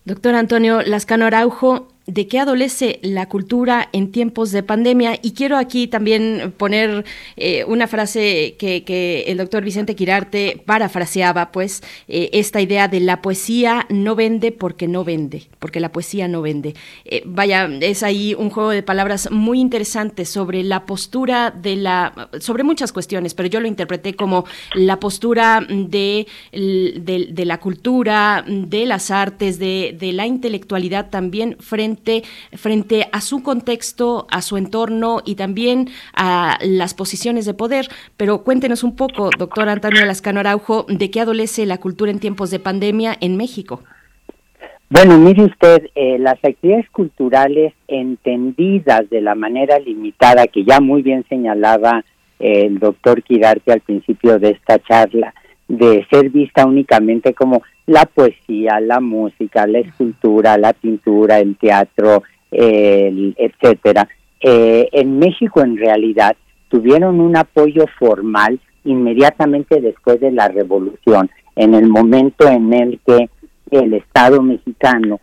Doctor 0.04 0.34
Antonio 0.34 0.82
Lascano 0.82 1.26
Araujo, 1.26 1.88
de 2.06 2.28
qué 2.28 2.38
adolece 2.38 3.00
la 3.02 3.28
cultura 3.28 3.88
en 3.92 4.12
tiempos 4.12 4.52
de 4.52 4.62
pandemia. 4.62 5.18
Y 5.22 5.32
quiero 5.32 5.56
aquí 5.56 5.88
también 5.88 6.54
poner 6.56 7.04
eh, 7.36 7.64
una 7.64 7.88
frase 7.88 8.54
que, 8.58 9.24
el 9.26 9.38
doctor 9.38 9.64
Vicente 9.64 9.96
Quirarte 9.96 10.62
parafraseaba, 10.64 11.50
pues, 11.50 11.82
eh, 12.08 12.30
esta 12.32 12.60
idea 12.60 12.88
de 12.88 13.00
la 13.00 13.22
poesía 13.22 13.86
no 13.88 14.14
vende 14.14 14.52
porque 14.52 14.86
no 14.86 15.04
vende, 15.04 15.48
porque 15.58 15.80
la 15.80 15.90
poesía 15.90 16.28
no 16.28 16.42
vende. 16.42 16.74
Eh, 17.04 17.22
vaya, 17.24 17.68
es 17.80 18.02
ahí 18.02 18.34
un 18.34 18.50
juego 18.50 18.70
de 18.70 18.82
palabras 18.82 19.30
muy 19.30 19.60
interesante 19.60 20.24
sobre 20.24 20.62
la 20.62 20.86
postura 20.86 21.50
de 21.50 21.76
la, 21.76 22.28
sobre 22.38 22.62
muchas 22.62 22.92
cuestiones, 22.92 23.34
pero 23.34 23.48
yo 23.48 23.60
lo 23.60 23.66
interpreté 23.66 24.14
como 24.14 24.44
la 24.74 25.00
postura 25.00 25.66
de, 25.68 26.26
la 26.52 27.58
cultura, 27.58 28.44
de 28.46 28.86
las 28.86 29.10
artes, 29.10 29.58
de, 29.58 29.96
de 29.98 30.12
la 30.12 30.26
intelectualidad 30.26 31.10
también 31.10 31.56
frente 31.58 31.95
frente, 32.52 33.08
a 33.12 33.20
su 33.20 33.42
contexto, 33.42 34.26
a 34.30 34.42
su 34.42 34.56
entorno 34.56 35.20
y 35.24 35.34
también 35.34 35.88
a 36.14 36.58
las 36.62 36.94
posiciones 36.94 37.46
de 37.46 37.54
poder. 37.54 37.88
Pero 38.16 38.42
cuéntenos 38.42 38.84
un 38.84 38.96
poco, 38.96 39.30
doctor 39.38 39.68
Antonio 39.68 40.04
Lascano 40.04 40.40
Araujo, 40.40 40.86
de 40.88 41.10
qué 41.10 41.20
adolece 41.20 41.66
la 41.66 41.78
cultura 41.78 42.10
en 42.10 42.20
tiempos 42.20 42.50
de 42.50 42.58
pandemia 42.58 43.16
en 43.20 43.36
México. 43.36 43.82
Bueno, 44.88 45.18
mire 45.18 45.42
usted, 45.44 45.88
eh, 45.96 46.16
las 46.20 46.36
actividades 46.44 46.88
culturales 46.90 47.72
entendidas 47.88 49.10
de 49.10 49.20
la 49.20 49.34
manera 49.34 49.80
limitada 49.80 50.46
que 50.46 50.64
ya 50.64 50.80
muy 50.80 51.02
bien 51.02 51.24
señalaba 51.28 52.04
eh, 52.38 52.66
el 52.66 52.78
doctor 52.78 53.20
Quirarte 53.24 53.72
al 53.72 53.80
principio 53.80 54.38
de 54.38 54.50
esta 54.50 54.78
charla, 54.78 55.34
de 55.68 56.06
ser 56.10 56.30
vista 56.30 56.66
únicamente 56.66 57.34
como 57.34 57.62
la 57.86 58.04
poesía, 58.06 58.80
la 58.80 59.00
música, 59.00 59.66
la 59.66 59.78
escultura, 59.80 60.58
la 60.58 60.72
pintura, 60.72 61.38
el 61.38 61.56
teatro, 61.56 62.22
etcétera. 62.50 64.08
Eh, 64.40 64.88
en 64.92 65.18
México, 65.18 65.62
en 65.62 65.76
realidad, 65.76 66.36
tuvieron 66.68 67.20
un 67.20 67.36
apoyo 67.36 67.86
formal 67.98 68.60
inmediatamente 68.84 69.80
después 69.80 70.20
de 70.20 70.30
la 70.30 70.48
revolución, 70.48 71.30
en 71.56 71.74
el 71.74 71.88
momento 71.88 72.46
en 72.48 72.72
el 72.72 73.00
que 73.04 73.28
el 73.70 73.94
Estado 73.94 74.42
mexicano 74.42 75.20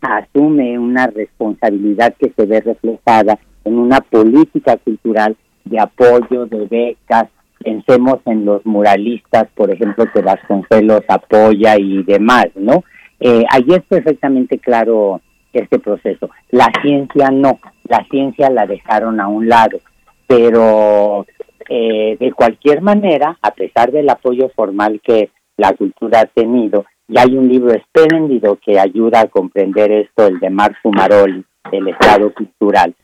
asume 0.00 0.78
una 0.78 1.06
responsabilidad 1.06 2.14
que 2.18 2.32
se 2.34 2.46
ve 2.46 2.60
reflejada 2.60 3.38
en 3.64 3.78
una 3.78 4.00
política 4.00 4.76
cultural 4.78 5.36
de 5.64 5.78
apoyo, 5.78 6.46
de 6.46 6.66
becas, 6.66 7.28
pensemos 7.62 8.18
en 8.26 8.44
los 8.44 8.64
muralistas, 8.66 9.48
por 9.54 9.70
ejemplo, 9.70 10.04
que 10.12 10.20
Vasconcelos 10.20 11.02
apoya 11.08 11.76
y 11.78 12.02
demás, 12.02 12.46
¿no? 12.54 12.84
Eh, 13.20 13.44
ahí 13.50 13.66
es 13.68 13.82
perfectamente 13.84 14.58
claro 14.58 15.20
este 15.52 15.78
proceso. 15.78 16.30
La 16.50 16.70
ciencia 16.82 17.30
no, 17.30 17.58
la 17.84 18.04
ciencia 18.10 18.50
la 18.50 18.66
dejaron 18.66 19.20
a 19.20 19.28
un 19.28 19.48
lado, 19.48 19.78
pero 20.26 21.26
eh, 21.68 22.16
de 22.18 22.32
cualquier 22.32 22.80
manera, 22.80 23.38
a 23.42 23.50
pesar 23.52 23.92
del 23.92 24.08
apoyo 24.08 24.48
formal 24.54 25.00
que 25.02 25.30
la 25.56 25.72
cultura 25.74 26.20
ha 26.20 26.26
tenido, 26.26 26.84
y 27.08 27.18
hay 27.18 27.36
un 27.36 27.48
libro 27.48 27.72
espléndido 27.74 28.58
que 28.64 28.78
ayuda 28.78 29.20
a 29.20 29.28
comprender 29.28 29.92
esto, 29.92 30.26
el 30.26 30.40
de 30.40 30.50
Marc 30.50 30.76
Fumaroli, 30.82 31.44
El 31.70 31.88
Estado 31.88 32.32
Cultural. 32.32 32.94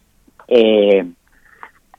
Eh, 0.48 1.04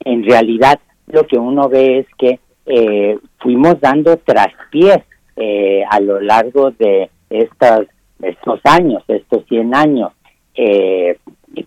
en 0.04 0.24
realidad, 0.24 0.80
lo 1.06 1.26
que 1.26 1.38
uno 1.38 1.68
ve 1.68 2.00
es 2.00 2.06
que 2.18 2.40
eh, 2.70 3.18
fuimos 3.38 3.78
dando 3.80 4.16
traspiés 4.18 5.00
eh, 5.36 5.82
a 5.90 6.00
lo 6.00 6.20
largo 6.20 6.70
de 6.70 7.10
estas, 7.28 7.80
estos 8.22 8.60
años, 8.64 9.02
estos 9.08 9.44
100 9.48 9.74
años, 9.74 10.12
eh, 10.54 11.18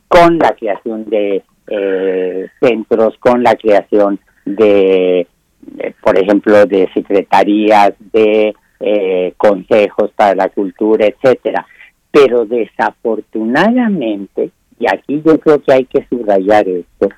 con 0.08 0.40
la 0.40 0.56
creación 0.56 1.04
de 1.10 1.44
eh, 1.68 2.48
centros, 2.62 3.18
con 3.20 3.44
la 3.44 3.56
creación 3.56 4.18
de, 4.46 5.28
de, 5.62 5.94
por 6.02 6.18
ejemplo, 6.18 6.66
de 6.66 6.90
secretarías, 6.94 7.92
de 8.14 8.56
eh, 8.80 9.34
consejos 9.38 10.12
para 10.16 10.36
la 10.36 10.48
cultura, 10.50 11.06
etcétera. 11.06 11.68
Pero 12.12 12.46
desafortunadamente, 12.46 14.52
y 14.80 14.86
aquí 14.88 15.22
yo 15.26 15.40
creo 15.40 15.62
que 15.62 15.74
hay 15.74 15.86
que 15.86 16.06
subrayar 16.10 16.68
esto, 16.68 17.10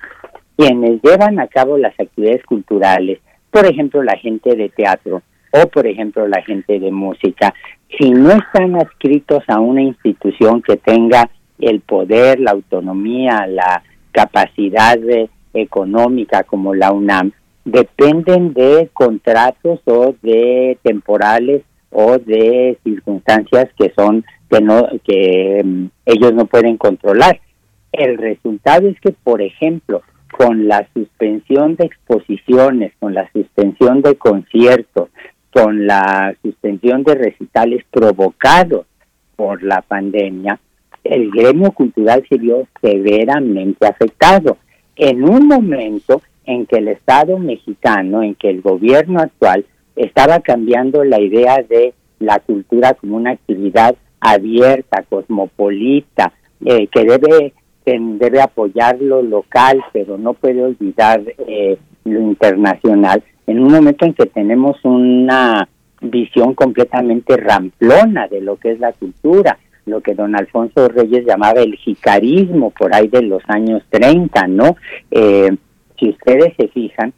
quienes 0.56 1.02
llevan 1.04 1.40
a 1.40 1.48
cabo 1.48 1.78
las 1.78 2.00
actividades 2.00 2.46
culturales, 2.46 3.20
por 3.56 3.66
ejemplo, 3.66 4.04
la 4.04 4.18
gente 4.18 4.54
de 4.54 4.68
teatro 4.68 5.22
o, 5.52 5.68
por 5.68 5.88
ejemplo, 5.88 6.28
la 6.28 6.42
gente 6.42 6.78
de 6.78 6.92
música, 6.92 7.54
si 7.98 8.12
no 8.12 8.32
están 8.32 8.76
adscritos 8.76 9.46
a 9.48 9.62
una 9.62 9.82
institución 9.82 10.62
que 10.62 10.76
tenga 10.76 11.30
el 11.60 11.80
poder, 11.80 12.42
la 12.42 12.52
autonomía, 12.52 13.48
la 13.48 13.82
capacidad 14.12 15.00
económica 15.54 16.44
como 16.44 16.76
la 16.76 16.92
UNAM, 16.92 17.32
dependen 17.64 18.52
de 18.52 18.90
contratos 18.92 19.80
o 19.86 20.14
de 20.22 20.78
temporales 20.84 21.62
o 21.92 22.18
de 22.18 22.78
circunstancias 22.84 23.70
que 23.80 23.94
son 23.98 24.26
que 24.50 24.60
no 24.60 24.86
que 25.06 25.62
um, 25.64 25.90
ellos 26.06 26.34
no 26.34 26.46
pueden 26.46 26.76
controlar. 26.76 27.40
El 27.94 28.18
resultado 28.18 28.90
es 28.90 29.00
que, 29.00 29.14
por 29.14 29.42
ejemplo, 29.42 30.02
con 30.38 30.68
la 30.68 30.86
suspensión 30.94 31.76
de 31.78 31.86
exposiciones, 31.86 32.92
con 33.00 33.14
la 33.14 33.30
suspensión 33.32 34.02
de 34.02 34.16
conciertos, 34.16 35.10
con 35.54 35.88
la 35.88 36.36
suspensión 36.42 37.04
de 37.04 37.16
recitales 37.16 37.86
provocados 37.90 38.86
por 39.38 39.64
la 39.64 39.82
pandemia, 39.82 40.60
el 41.06 41.32
gremio 41.32 41.72
cultural 41.72 42.26
se 42.28 42.38
vio 42.38 42.68
severamente 42.82 43.88
afectado. 43.88 44.58
En 44.98 45.24
un 45.24 45.48
momento 45.48 46.22
en 46.46 46.66
que 46.66 46.78
el 46.78 46.90
Estado 46.90 47.38
mexicano, 47.38 48.22
en 48.22 48.36
que 48.36 48.50
el 48.50 48.62
gobierno 48.62 49.22
actual 49.22 49.66
estaba 49.96 50.42
cambiando 50.42 51.06
la 51.06 51.22
idea 51.22 51.64
de 51.70 51.94
la 52.20 52.40
cultura 52.40 52.94
como 52.96 53.16
una 53.16 53.32
actividad 53.32 53.96
abierta, 54.20 55.04
cosmopolita, 55.08 56.34
eh, 56.66 56.88
que 56.88 57.04
debe 57.06 57.54
debe 57.86 58.42
apoyar 58.42 59.00
lo 59.02 59.22
local, 59.22 59.84
pero 59.94 60.18
no 60.18 60.34
puede 60.34 60.64
olvidar 60.64 61.22
eh, 61.48 61.78
lo 62.04 62.20
internacional, 62.20 63.24
en 63.48 63.60
un 63.60 63.72
momento 63.72 64.06
en 64.06 64.14
que 64.14 64.26
tenemos 64.26 64.78
una 64.84 65.68
visión 66.02 66.54
completamente 66.54 67.38
ramplona 67.38 68.28
de 68.28 68.42
lo 68.42 68.58
que 68.58 68.72
es 68.72 68.80
la 68.80 68.92
cultura, 68.94 69.58
lo 69.86 70.02
que 70.02 70.16
don 70.16 70.36
Alfonso 70.36 70.88
Reyes 70.88 71.26
llamaba 71.26 71.62
el 71.62 71.76
jicarismo 71.76 72.72
por 72.72 72.94
ahí 72.94 73.08
de 73.08 73.22
los 73.22 73.44
años 73.48 73.84
30, 73.90 74.48
¿no? 74.48 74.76
Eh, 75.12 75.56
si 76.00 76.10
ustedes 76.10 76.54
se 76.58 76.68
fijan, 76.70 77.14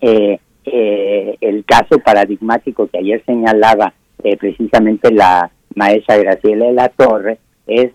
eh, 0.00 0.38
eh, 0.64 1.36
el 1.40 1.64
caso 1.64 1.98
paradigmático 1.98 2.88
que 2.88 2.98
ayer 2.98 3.22
señalaba 3.24 3.94
eh, 4.22 4.36
precisamente 4.36 5.10
la 5.10 5.50
maestra 5.74 6.18
Graciela 6.18 6.66
de 6.66 6.72
la 6.72 6.88
Torre 6.90 7.38
es 7.66 7.90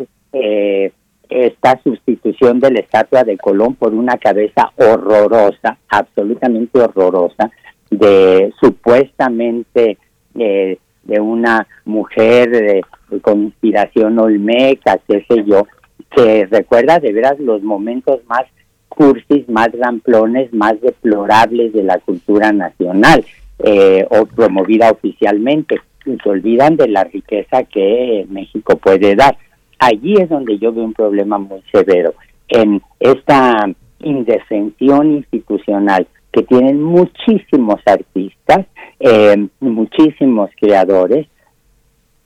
esta 1.33 1.79
sustitución 1.83 2.59
de 2.59 2.71
la 2.71 2.79
estatua 2.79 3.23
de 3.23 3.37
Colón 3.37 3.75
por 3.75 3.93
una 3.93 4.17
cabeza 4.17 4.71
horrorosa, 4.75 5.77
absolutamente 5.89 6.79
horrorosa, 6.79 7.51
de 7.89 8.53
supuestamente 8.59 9.97
eh, 10.35 10.77
de 11.03 11.19
una 11.19 11.67
mujer 11.85 12.49
de, 12.49 12.81
de, 13.09 13.21
con 13.21 13.43
inspiración 13.43 14.17
olmeca, 14.19 14.99
qué 15.07 15.25
sé 15.27 15.43
yo, 15.45 15.67
que 16.15 16.45
recuerda 16.45 16.99
de 16.99 17.11
veras 17.11 17.39
los 17.39 17.61
momentos 17.63 18.21
más 18.27 18.43
cursis, 18.87 19.47
más 19.49 19.69
ramplones, 19.73 20.53
más 20.53 20.79
deplorables 20.81 21.73
de 21.73 21.83
la 21.83 21.97
cultura 21.99 22.51
nacional 22.51 23.25
eh, 23.59 24.05
o 24.09 24.25
promovida 24.25 24.91
oficialmente 24.91 25.79
y 26.05 26.17
se 26.21 26.29
olvidan 26.29 26.75
de 26.75 26.87
la 26.87 27.03
riqueza 27.05 27.63
que 27.63 28.25
México 28.29 28.77
puede 28.77 29.15
dar 29.15 29.37
allí 29.85 30.15
es 30.15 30.29
donde 30.29 30.57
yo 30.57 30.71
veo 30.71 30.83
un 30.83 30.93
problema 30.93 31.37
muy 31.37 31.61
severo, 31.71 32.13
en 32.47 32.81
esta 32.99 33.69
indefensión 33.99 35.17
institucional 35.17 36.07
que 36.31 36.43
tienen 36.43 36.81
muchísimos 36.81 37.79
artistas, 37.85 38.65
eh, 38.99 39.47
muchísimos 39.59 40.49
creadores, 40.59 41.27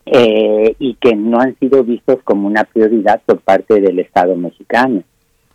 eh, 0.05 0.75
y 0.79 0.93
que 0.95 1.15
no 1.15 1.39
han 1.39 1.57
sido 1.59 1.83
vistos 1.83 2.19
como 2.23 2.47
una 2.47 2.63
prioridad 2.63 3.21
por 3.25 3.41
parte 3.41 3.81
del 3.81 3.99
Estado 3.99 4.35
mexicano. 4.35 5.03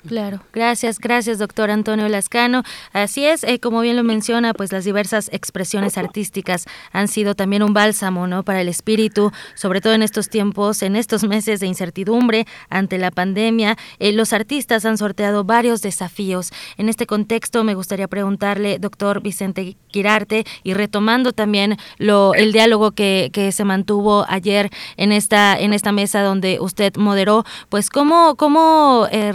Claro, 0.06 0.40
gracias, 0.52 0.98
gracias 0.98 1.38
doctor 1.38 1.70
Antonio 1.70 2.08
Lascano. 2.08 2.64
Así 2.92 3.24
es, 3.24 3.44
eh, 3.44 3.60
como 3.60 3.80
bien 3.82 3.96
lo 3.96 4.02
menciona, 4.02 4.52
pues 4.52 4.72
las 4.72 4.84
diversas 4.84 5.30
expresiones 5.32 5.96
artísticas 5.96 6.66
han 6.90 7.06
sido 7.06 7.36
también 7.36 7.62
un 7.62 7.72
bálsamo, 7.72 8.26
¿no? 8.26 8.42
Para 8.42 8.62
el 8.62 8.68
espíritu, 8.68 9.30
sobre 9.54 9.80
todo 9.80 9.92
en 9.92 10.02
estos 10.02 10.28
tiempos, 10.28 10.82
en 10.82 10.96
estos 10.96 11.22
meses 11.22 11.60
de 11.60 11.68
incertidumbre 11.68 12.46
ante 12.68 12.98
la 12.98 13.12
pandemia. 13.12 13.76
Eh, 14.00 14.10
los 14.10 14.32
artistas 14.32 14.84
han 14.84 14.98
sorteado 14.98 15.44
varios 15.44 15.82
desafíos. 15.82 16.50
En 16.78 16.88
este 16.88 17.06
contexto, 17.06 17.62
me 17.62 17.76
gustaría 17.76 18.08
preguntarle, 18.08 18.80
doctor 18.80 19.22
Vicente 19.22 19.76
Quirarte, 19.86 20.44
y 20.64 20.74
retomando 20.74 21.32
también 21.32 21.76
el 21.98 22.52
diálogo 22.52 22.90
que, 22.90 23.30
se 23.52 23.64
mantuvo 23.64 24.24
ayer 24.28 24.70
en 24.96 25.12
esta, 25.12 25.58
mesa 25.92 26.22
donde 26.22 26.58
usted 26.60 26.96
moderó, 26.96 27.44
pues 27.68 27.90
cómo, 27.90 28.34
cómo 28.36 29.06
eh, 29.12 29.32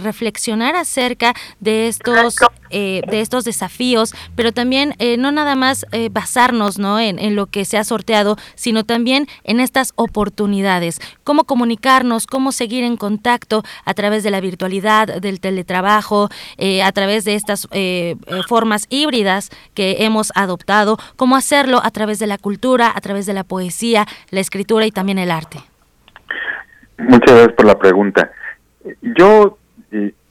acerca 0.62 1.34
de 1.60 1.88
estos 1.88 2.36
eh, 2.70 3.00
de 3.10 3.20
estos 3.20 3.44
desafíos, 3.44 4.14
pero 4.36 4.52
también 4.52 4.94
eh, 4.98 5.16
no 5.16 5.32
nada 5.32 5.54
más 5.54 5.86
eh, 5.90 6.10
basarnos 6.12 6.78
¿no? 6.78 7.00
En, 7.00 7.18
en, 7.18 7.34
lo 7.34 7.46
que 7.46 7.64
se 7.64 7.78
ha 7.78 7.84
sorteado, 7.84 8.36
sino 8.56 8.84
también 8.84 9.26
en 9.44 9.58
estas 9.58 9.92
oportunidades. 9.96 11.00
Cómo 11.24 11.44
comunicarnos, 11.44 12.26
cómo 12.26 12.52
seguir 12.52 12.84
en 12.84 12.98
contacto 12.98 13.62
a 13.86 13.94
través 13.94 14.22
de 14.22 14.30
la 14.30 14.42
virtualidad, 14.42 15.20
del 15.20 15.40
teletrabajo, 15.40 16.28
a 16.84 16.92
través 16.92 17.24
de 17.24 17.34
estas 17.36 17.68
formas 18.48 18.86
híbridas 18.90 19.50
que 19.74 20.04
hemos 20.04 20.32
adoptado, 20.34 20.98
cómo 21.16 21.36
hacerlo 21.36 21.80
a 21.82 21.90
través 21.90 22.18
de 22.18 22.26
la 22.26 22.36
cultura, 22.36 22.92
a 22.94 23.00
través 23.00 23.24
de 23.24 23.32
la 23.32 23.44
poesía, 23.44 24.06
la 24.30 24.40
escritura 24.40 24.84
y 24.86 24.90
también 24.90 25.18
el 25.18 25.30
arte. 25.30 25.58
Muchas 26.98 27.30
gracias 27.30 27.52
por 27.54 27.66
la 27.66 27.78
pregunta. 27.78 28.30
Yo 29.00 29.58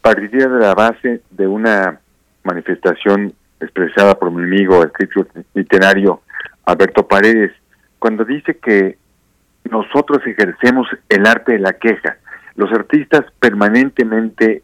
partiría 0.07 0.47
de 0.47 0.59
la 0.59 0.73
base 0.73 1.21
de 1.31 1.47
una 1.47 1.99
manifestación 2.45 3.33
expresada 3.59 4.17
por 4.17 4.31
mi 4.31 4.41
amigo, 4.41 4.81
crítico 4.93 5.27
literario 5.53 6.21
Alberto 6.63 7.05
Paredes, 7.05 7.51
cuando 7.99 8.23
dice 8.23 8.57
que 8.57 8.97
nosotros 9.69 10.25
ejercemos 10.25 10.87
el 11.09 11.27
arte 11.27 11.51
de 11.51 11.59
la 11.59 11.73
queja. 11.73 12.19
Los 12.55 12.71
artistas 12.71 13.25
permanentemente 13.41 14.63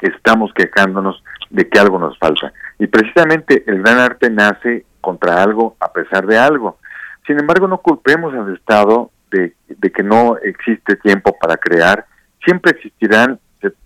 estamos 0.00 0.52
quejándonos 0.52 1.22
de 1.48 1.68
que 1.68 1.78
algo 1.78 2.00
nos 2.00 2.18
falta. 2.18 2.52
Y 2.80 2.88
precisamente 2.88 3.62
el 3.68 3.82
gran 3.82 3.98
arte 3.98 4.30
nace 4.30 4.84
contra 5.00 5.44
algo 5.44 5.76
a 5.78 5.92
pesar 5.92 6.26
de 6.26 6.38
algo. 6.38 6.78
Sin 7.24 7.38
embargo, 7.38 7.68
no 7.68 7.78
culpemos 7.78 8.34
al 8.34 8.52
Estado 8.56 9.12
de, 9.30 9.54
de 9.68 9.92
que 9.92 10.02
no 10.02 10.38
existe 10.38 10.96
tiempo 10.96 11.38
para 11.40 11.56
crear. 11.56 12.04
Siempre 12.44 12.72
existirán 12.72 13.38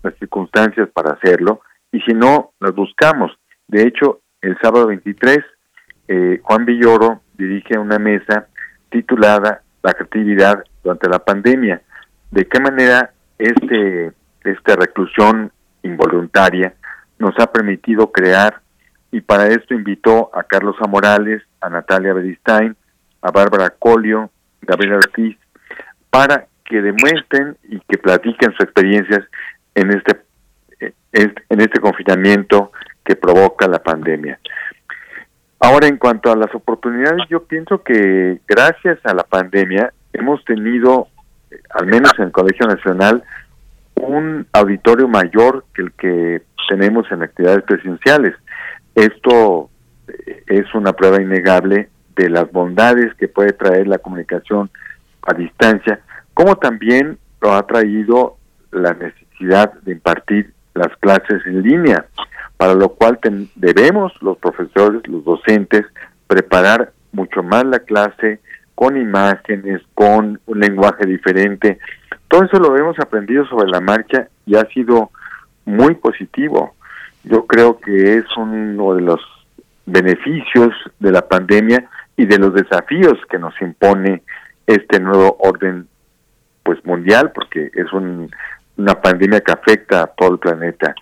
las 0.02 0.14
circunstancias 0.18 0.88
para 0.92 1.12
hacerlo 1.12 1.60
y 1.92 2.00
si 2.00 2.12
no, 2.12 2.52
las 2.60 2.74
buscamos. 2.74 3.32
De 3.68 3.82
hecho, 3.82 4.20
el 4.40 4.56
sábado 4.60 4.88
23, 4.88 5.38
eh, 6.08 6.40
Juan 6.42 6.64
Villoro 6.64 7.22
dirige 7.34 7.78
una 7.78 7.98
mesa 7.98 8.48
titulada 8.90 9.62
La 9.82 9.92
creatividad 9.92 10.62
durante 10.82 11.08
la 11.08 11.18
pandemia. 11.18 11.82
¿De 12.30 12.46
qué 12.46 12.60
manera 12.60 13.12
este 13.38 14.12
esta 14.44 14.76
reclusión 14.76 15.50
involuntaria 15.82 16.74
nos 17.18 17.34
ha 17.38 17.50
permitido 17.50 18.12
crear 18.12 18.60
y 19.10 19.20
para 19.20 19.48
esto 19.48 19.74
invitó 19.74 20.30
a 20.34 20.42
Carlos 20.44 20.76
Amorales, 20.80 21.42
a 21.60 21.70
Natalia 21.70 22.12
Beristain, 22.12 22.76
a 23.22 23.30
Bárbara 23.30 23.70
Colio, 23.70 24.30
Gabriela 24.60 24.96
Ortiz, 24.96 25.36
para 26.10 26.46
que 26.64 26.82
demuestren 26.82 27.56
y 27.68 27.80
que 27.88 27.98
platiquen 27.98 28.52
sus 28.52 28.60
experiencias 28.60 29.24
en 29.76 29.92
este 29.92 30.26
en 31.12 31.60
este 31.60 31.80
confinamiento 31.80 32.72
que 33.04 33.16
provoca 33.16 33.66
la 33.68 33.78
pandemia. 33.78 34.38
Ahora, 35.60 35.86
en 35.86 35.96
cuanto 35.96 36.30
a 36.30 36.36
las 36.36 36.54
oportunidades, 36.54 37.22
yo 37.30 37.44
pienso 37.44 37.82
que 37.82 38.40
gracias 38.46 38.98
a 39.04 39.14
la 39.14 39.22
pandemia 39.22 39.92
hemos 40.12 40.44
tenido, 40.44 41.08
al 41.70 41.86
menos 41.86 42.12
en 42.18 42.26
el 42.26 42.32
Colegio 42.32 42.66
Nacional, 42.66 43.22
un 43.94 44.46
auditorio 44.52 45.08
mayor 45.08 45.64
que 45.74 45.82
el 45.82 45.92
que 45.92 46.42
tenemos 46.68 47.10
en 47.10 47.22
actividades 47.22 47.62
presenciales. 47.62 48.34
Esto 48.94 49.70
eh, 50.08 50.42
es 50.48 50.74
una 50.74 50.92
prueba 50.92 51.22
innegable 51.22 51.88
de 52.16 52.28
las 52.28 52.50
bondades 52.52 53.14
que 53.14 53.28
puede 53.28 53.52
traer 53.52 53.86
la 53.88 53.98
comunicación 53.98 54.70
a 55.22 55.32
distancia, 55.32 56.00
como 56.34 56.56
también 56.56 57.18
lo 57.40 57.54
ha 57.54 57.66
traído 57.66 58.36
la 58.72 58.92
necesidad 58.92 59.25
de 59.38 59.92
impartir 59.92 60.52
las 60.74 60.94
clases 60.98 61.44
en 61.46 61.62
línea, 61.62 62.06
para 62.56 62.74
lo 62.74 62.90
cual 62.90 63.18
debemos 63.54 64.12
los 64.22 64.38
profesores, 64.38 65.06
los 65.08 65.24
docentes, 65.24 65.84
preparar 66.26 66.92
mucho 67.12 67.42
más 67.42 67.64
la 67.64 67.80
clase 67.80 68.40
con 68.74 68.96
imágenes, 68.96 69.80
con 69.94 70.40
un 70.46 70.60
lenguaje 70.60 71.06
diferente. 71.06 71.78
Todo 72.28 72.44
eso 72.44 72.58
lo 72.58 72.76
hemos 72.76 72.98
aprendido 72.98 73.46
sobre 73.46 73.68
la 73.68 73.80
marcha 73.80 74.28
y 74.44 74.56
ha 74.56 74.66
sido 74.66 75.10
muy 75.64 75.94
positivo. 75.94 76.74
Yo 77.24 77.46
creo 77.46 77.78
que 77.78 78.18
es 78.18 78.24
uno 78.36 78.94
de 78.94 79.02
los 79.02 79.20
beneficios 79.86 80.74
de 80.98 81.12
la 81.12 81.26
pandemia 81.26 81.88
y 82.16 82.26
de 82.26 82.38
los 82.38 82.54
desafíos 82.54 83.18
que 83.30 83.38
nos 83.38 83.54
impone 83.60 84.22
este 84.66 85.00
nuevo 85.00 85.36
orden 85.40 85.88
pues 86.62 86.84
mundial 86.84 87.30
porque 87.32 87.70
es 87.74 87.92
un 87.92 88.30
una 88.76 89.00
pandemia 89.00 89.40
que 89.40 89.52
afecta 89.52 90.02
a 90.02 90.06
todo 90.06 90.32
el 90.32 90.38
planeta 90.38 90.94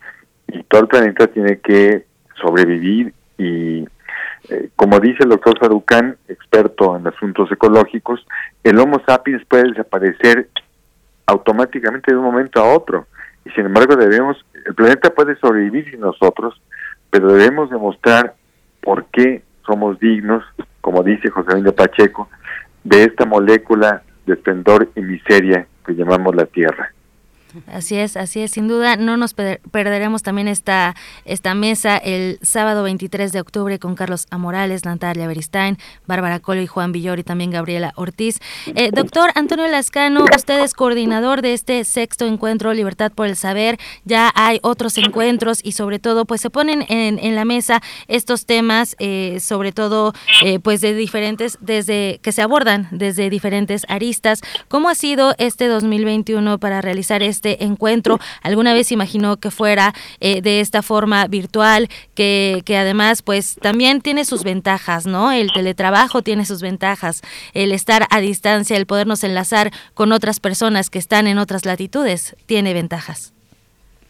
y 0.49 0.63
todo 0.65 0.83
el 0.83 0.89
planeta 0.89 1.27
tiene 1.27 1.59
que 1.59 2.07
sobrevivir 2.41 3.13
y 3.39 3.85
eh, 4.51 4.69
como 4.77 5.01
dice 5.01 5.23
el 5.23 5.31
doctor 5.31 5.59
Sarucán, 5.59 6.17
experto 6.29 6.97
en 6.97 7.07
asuntos 7.07 7.51
ecológicos, 7.51 8.27
el 8.63 8.79
Homo 8.79 9.01
sapiens 9.07 9.45
puede 9.47 9.71
desaparecer 9.71 10.49
automáticamente 11.27 12.13
de 12.13 12.19
un 12.19 12.25
momento 12.25 12.61
a 12.61 12.75
otro 12.75 13.07
y 13.45 13.51
sin 13.51 13.67
embargo 13.67 13.97
debemos, 13.97 14.45
el 14.67 14.75
planeta 14.75 15.11
puede 15.11 15.37
sobrevivir 15.37 15.91
sin 15.91 16.01
nosotros, 16.01 16.61
pero 17.11 17.33
debemos 17.33 17.71
demostrar 17.71 18.35
por 18.83 19.07
qué 19.07 19.43
somos 19.67 19.99
dignos, 19.99 20.45
como 20.81 21.03
dice 21.03 21.31
José 21.31 21.59
Luis 21.61 21.75
Pacheco, 21.75 22.29
de 22.83 23.05
esta 23.05 23.25
molécula 23.25 24.03
de 24.27 24.35
esplendor 24.35 24.91
y 24.95 25.01
miseria 25.01 25.67
que 25.87 25.95
llamamos 25.95 26.35
la 26.35 26.47
Tierra. 26.47 26.93
Así 27.67 27.97
es, 27.97 28.17
así 28.17 28.41
es, 28.41 28.51
sin 28.53 28.69
duda 28.69 28.97
no 28.97 29.17
nos 29.17 29.35
perderemos 29.35 30.23
también 30.23 30.49
esta, 30.49 30.95
esta 31.25 31.55
mesa 31.55 31.97
el 31.97 32.39
sábado 32.43 32.83
23 32.83 33.33
de 33.33 33.41
octubre 33.41 33.79
con 33.79 33.95
Carlos 33.95 34.27
Amorales, 34.31 34.85
Natalia 34.85 35.27
Beristain, 35.27 35.79
Bárbara 36.07 36.41
Colo 36.41 36.61
y 36.61 36.67
Juan 36.67 36.93
Villor 36.93 37.19
y 37.19 37.25
también 37.25 37.51
Gabriela 37.51 37.93
Ortiz. 37.97 38.41
Eh, 38.75 38.91
doctor 38.93 39.31
Antonio 39.35 39.69
Lascano, 39.69 40.25
usted 40.37 40.63
es 40.63 40.75
coordinador 40.75 41.43
de 41.43 41.53
este 41.53 41.85
sexto 41.85 42.27
encuentro 42.27 42.73
Libertad 42.75 43.13
por 43.13 43.27
el 43.27 43.37
Saber, 43.37 43.79
ya 44.05 44.33
hay 44.35 44.59
otros 44.63 44.99
encuentros 44.99 45.61
y 45.63 45.73
sobre 45.73 45.99
todo 45.99 46.25
pues 46.25 46.41
se 46.41 46.51
ponen 46.51 46.85
en, 46.89 47.19
en 47.19 47.35
la 47.35 47.45
mesa 47.45 47.83
estos 48.09 48.47
temas, 48.47 48.97
eh, 48.99 49.39
sobre 49.41 49.73
todo 49.73 50.13
eh, 50.43 50.59
pues 50.59 50.81
de 50.81 50.95
diferentes, 50.95 51.59
desde 51.61 52.21
que 52.23 52.33
se 52.33 52.43
abordan 52.43 52.89
desde 52.91 53.31
diferentes 53.31 53.85
aristas. 53.89 54.41
¿Cómo 54.69 54.89
ha 54.89 54.95
sido 54.95 55.35
este 55.39 55.69
2021 55.69 56.59
para 56.59 56.81
realizar 56.81 57.23
este 57.23 57.44
este 57.45 57.65
encuentro. 57.65 58.19
¿Alguna 58.43 58.73
vez 58.73 58.91
imaginó 58.93 59.37
que 59.37 59.51
fuera 59.51 59.93
eh, 60.21 60.41
de 60.41 60.61
esta 60.61 60.83
forma 60.83 61.27
virtual, 61.27 61.89
que, 62.15 62.63
que 62.65 62.77
además 62.77 63.23
pues 63.23 63.57
también 63.61 64.01
tiene 64.01 64.25
sus 64.25 64.45
ventajas, 64.45 65.07
¿no? 65.07 65.31
El 65.31 65.53
teletrabajo 65.53 66.23
tiene 66.23 66.45
sus 66.45 66.63
ventajas, 66.63 67.23
el 67.53 67.73
estar 67.73 68.07
a 68.11 68.21
distancia, 68.21 68.77
el 68.77 68.87
podernos 68.87 69.25
enlazar 69.25 69.71
con 69.93 70.13
otras 70.13 70.41
personas 70.41 70.91
que 70.91 70.99
están 70.99 71.27
en 71.27 71.39
otras 71.39 71.67
latitudes, 71.67 72.37
tiene 72.47 72.73
ventajas. 72.73 73.33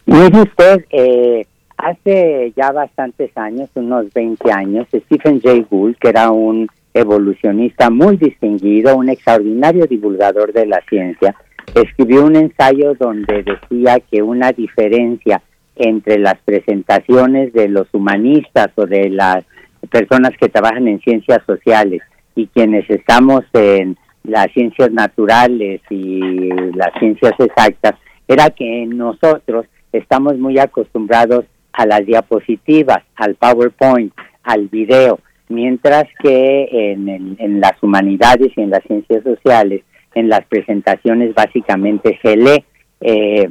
Mire 0.06 0.42
usted, 0.42 0.84
eh, 0.90 1.46
hace 1.76 2.52
ya 2.56 2.70
bastantes 2.72 3.36
años, 3.36 3.68
unos 3.74 4.12
20 4.12 4.52
años, 4.52 4.86
Stephen 4.88 5.40
Jay 5.40 5.66
Gould, 5.68 5.96
que 5.96 6.08
era 6.10 6.30
un 6.30 6.68
evolucionista 6.92 7.90
muy 7.90 8.16
distinguido, 8.16 8.96
un 8.96 9.08
extraordinario 9.08 9.86
divulgador 9.86 10.52
de 10.52 10.66
la 10.66 10.80
ciencia, 10.88 11.34
escribió 11.74 12.24
un 12.24 12.36
ensayo 12.36 12.94
donde 12.94 13.42
decía 13.42 14.00
que 14.10 14.22
una 14.22 14.52
diferencia 14.52 15.42
entre 15.76 16.18
las 16.18 16.36
presentaciones 16.44 17.52
de 17.52 17.68
los 17.68 17.88
humanistas 17.92 18.68
o 18.76 18.86
de 18.86 19.10
las 19.10 19.44
personas 19.90 20.30
que 20.38 20.48
trabajan 20.48 20.88
en 20.88 21.00
ciencias 21.00 21.40
sociales 21.46 22.02
y 22.36 22.46
quienes 22.48 22.88
estamos 22.88 23.44
en 23.52 23.96
las 24.22 24.46
ciencias 24.52 24.90
naturales 24.92 25.80
y 25.90 26.20
las 26.74 26.92
ciencias 26.98 27.34
exactas 27.38 27.94
era 28.26 28.50
que 28.50 28.86
nosotros 28.86 29.66
estamos 29.92 30.38
muy 30.38 30.58
acostumbrados 30.58 31.44
a 31.72 31.86
las 31.86 32.06
diapositivas, 32.06 33.02
al 33.16 33.34
PowerPoint, 33.34 34.12
al 34.44 34.68
video, 34.68 35.18
mientras 35.48 36.04
que 36.22 36.68
en, 36.70 37.36
en 37.38 37.60
las 37.60 37.82
humanidades 37.82 38.52
y 38.56 38.60
en 38.60 38.70
las 38.70 38.82
ciencias 38.84 39.22
sociales 39.22 39.82
en 40.14 40.28
las 40.28 40.44
presentaciones 40.46 41.34
básicamente 41.34 42.18
se 42.22 42.36
lee. 42.36 42.64
Eh, 43.00 43.48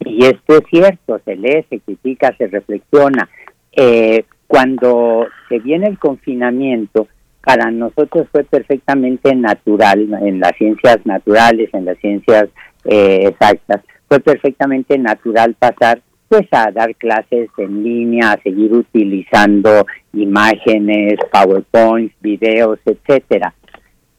y 0.00 0.24
esto 0.24 0.56
es 0.56 0.62
cierto, 0.70 1.20
se 1.24 1.36
lee, 1.36 1.64
se 1.68 1.80
critica, 1.80 2.34
se 2.36 2.46
reflexiona. 2.46 3.28
Eh, 3.72 4.24
cuando 4.46 5.26
se 5.48 5.58
viene 5.58 5.88
el 5.88 5.98
confinamiento, 5.98 7.08
para 7.44 7.70
nosotros 7.70 8.28
fue 8.30 8.44
perfectamente 8.44 9.34
natural, 9.34 10.08
en 10.22 10.40
las 10.40 10.52
ciencias 10.56 10.98
naturales, 11.04 11.70
en 11.72 11.84
las 11.84 11.98
ciencias 11.98 12.48
eh, 12.84 13.28
exactas, 13.28 13.82
fue 14.08 14.20
perfectamente 14.20 14.98
natural 14.98 15.54
pasar 15.58 16.02
pues 16.28 16.46
a 16.50 16.70
dar 16.70 16.94
clases 16.96 17.50
en 17.58 17.82
línea, 17.82 18.32
a 18.32 18.42
seguir 18.42 18.72
utilizando 18.72 19.84
imágenes, 20.14 21.18
PowerPoints, 21.30 22.14
videos, 22.20 22.78
etcétera 22.86 23.52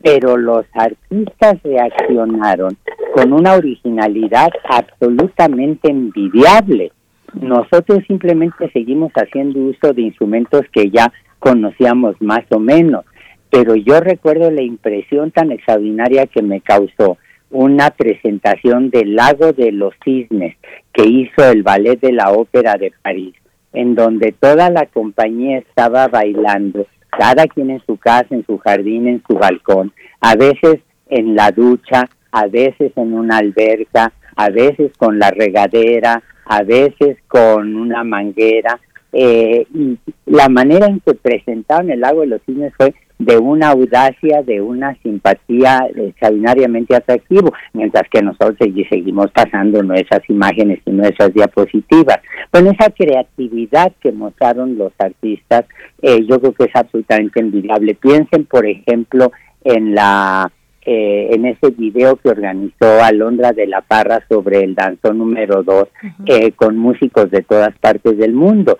pero 0.03 0.35
los 0.35 0.65
artistas 0.73 1.63
reaccionaron 1.63 2.77
con 3.15 3.31
una 3.31 3.53
originalidad 3.53 4.49
absolutamente 4.67 5.89
envidiable. 5.89 6.91
Nosotros 7.33 8.03
simplemente 8.05 8.69
seguimos 8.71 9.13
haciendo 9.13 9.59
uso 9.59 9.93
de 9.93 10.01
instrumentos 10.03 10.63
que 10.73 10.89
ya 10.89 11.11
conocíamos 11.39 12.21
más 12.21 12.43
o 12.49 12.59
menos, 12.59 13.05
pero 13.49 13.75
yo 13.75 14.01
recuerdo 14.01 14.51
la 14.51 14.61
impresión 14.61 15.31
tan 15.31 15.51
extraordinaria 15.51 16.27
que 16.27 16.41
me 16.41 16.59
causó 16.59 17.17
una 17.49 17.91
presentación 17.91 18.89
del 18.89 19.15
Lago 19.15 19.53
de 19.53 19.71
los 19.71 19.93
Cisnes 20.03 20.57
que 20.91 21.05
hizo 21.05 21.49
el 21.49 21.63
Ballet 21.63 21.99
de 21.99 22.11
la 22.11 22.31
Ópera 22.31 22.75
de 22.75 22.91
París, 23.01 23.35
en 23.71 23.95
donde 23.95 24.33
toda 24.33 24.69
la 24.69 24.85
compañía 24.87 25.59
estaba 25.59 26.07
bailando 26.07 26.87
cada 27.17 27.47
quien 27.47 27.69
en 27.69 27.81
su 27.85 27.97
casa, 27.97 28.27
en 28.31 28.45
su 28.45 28.57
jardín, 28.57 29.07
en 29.07 29.23
su 29.27 29.35
balcón, 29.35 29.91
a 30.19 30.35
veces 30.35 30.79
en 31.09 31.35
la 31.35 31.51
ducha, 31.51 32.09
a 32.31 32.47
veces 32.47 32.91
en 32.95 33.13
una 33.13 33.37
alberca, 33.37 34.11
a 34.35 34.49
veces 34.49 34.91
con 34.97 35.19
la 35.19 35.29
regadera, 35.31 36.23
a 36.45 36.63
veces 36.63 37.17
con 37.27 37.75
una 37.75 38.03
manguera. 38.03 38.79
Eh, 39.11 39.67
y 39.73 39.97
la 40.25 40.49
manera 40.49 40.87
en 40.87 40.99
que 40.99 41.13
presentaron 41.13 41.91
el 41.91 42.01
lago 42.01 42.21
de 42.21 42.27
los 42.27 42.41
cisnes 42.45 42.73
fue 42.75 42.95
de 43.25 43.37
una 43.37 43.69
audacia, 43.69 44.41
de 44.43 44.61
una 44.61 44.95
simpatía 45.01 45.87
extraordinariamente 45.95 46.95
atractivo, 46.95 47.53
mientras 47.73 48.03
que 48.09 48.21
nosotros 48.21 48.57
seguimos 48.89 49.31
pasando 49.31 49.81
nuestras 49.83 50.21
imágenes 50.29 50.79
y 50.85 50.91
nuestras 50.91 51.33
diapositivas. 51.33 52.17
Con 52.51 52.67
esa 52.67 52.89
creatividad 52.89 53.91
que 54.01 54.11
mostraron 54.11 54.77
los 54.77 54.91
artistas, 54.99 55.65
eh, 56.01 56.25
yo 56.25 56.39
creo 56.39 56.53
que 56.53 56.65
es 56.65 56.75
absolutamente 56.75 57.39
envidiable. 57.39 57.95
Piensen, 57.95 58.45
por 58.45 58.65
ejemplo, 58.65 59.31
en 59.63 59.95
la 59.95 60.51
eh, 60.85 61.29
en 61.31 61.45
ese 61.45 61.69
video 61.69 62.17
que 62.17 62.27
organizó 62.27 63.01
Alondra 63.01 63.53
de 63.53 63.67
la 63.67 63.79
Parra 63.79 64.21
sobre 64.27 64.65
el 64.65 64.75
danzón 64.75 65.17
número 65.17 65.63
2 65.63 65.87
eh, 66.25 66.51
con 66.51 66.77
músicos 66.77 67.31
de 67.31 67.41
todas 67.41 67.73
partes 67.79 68.17
del 68.17 68.33
mundo. 68.33 68.77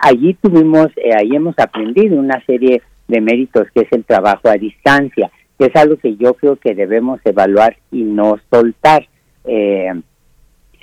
allí 0.00 0.34
tuvimos, 0.34 0.86
ahí 1.18 1.34
hemos 1.34 1.58
aprendido 1.58 2.16
una 2.16 2.40
serie 2.46 2.80
de 3.10 3.20
méritos 3.20 3.66
que 3.74 3.82
es 3.82 3.92
el 3.92 4.04
trabajo 4.04 4.48
a 4.48 4.54
distancia, 4.54 5.30
que 5.58 5.66
es 5.66 5.76
algo 5.76 5.96
que 5.96 6.16
yo 6.16 6.34
creo 6.34 6.56
que 6.56 6.74
debemos 6.74 7.20
evaluar 7.24 7.76
y 7.92 8.02
no 8.02 8.38
soltar, 8.50 9.06
eh, 9.44 9.92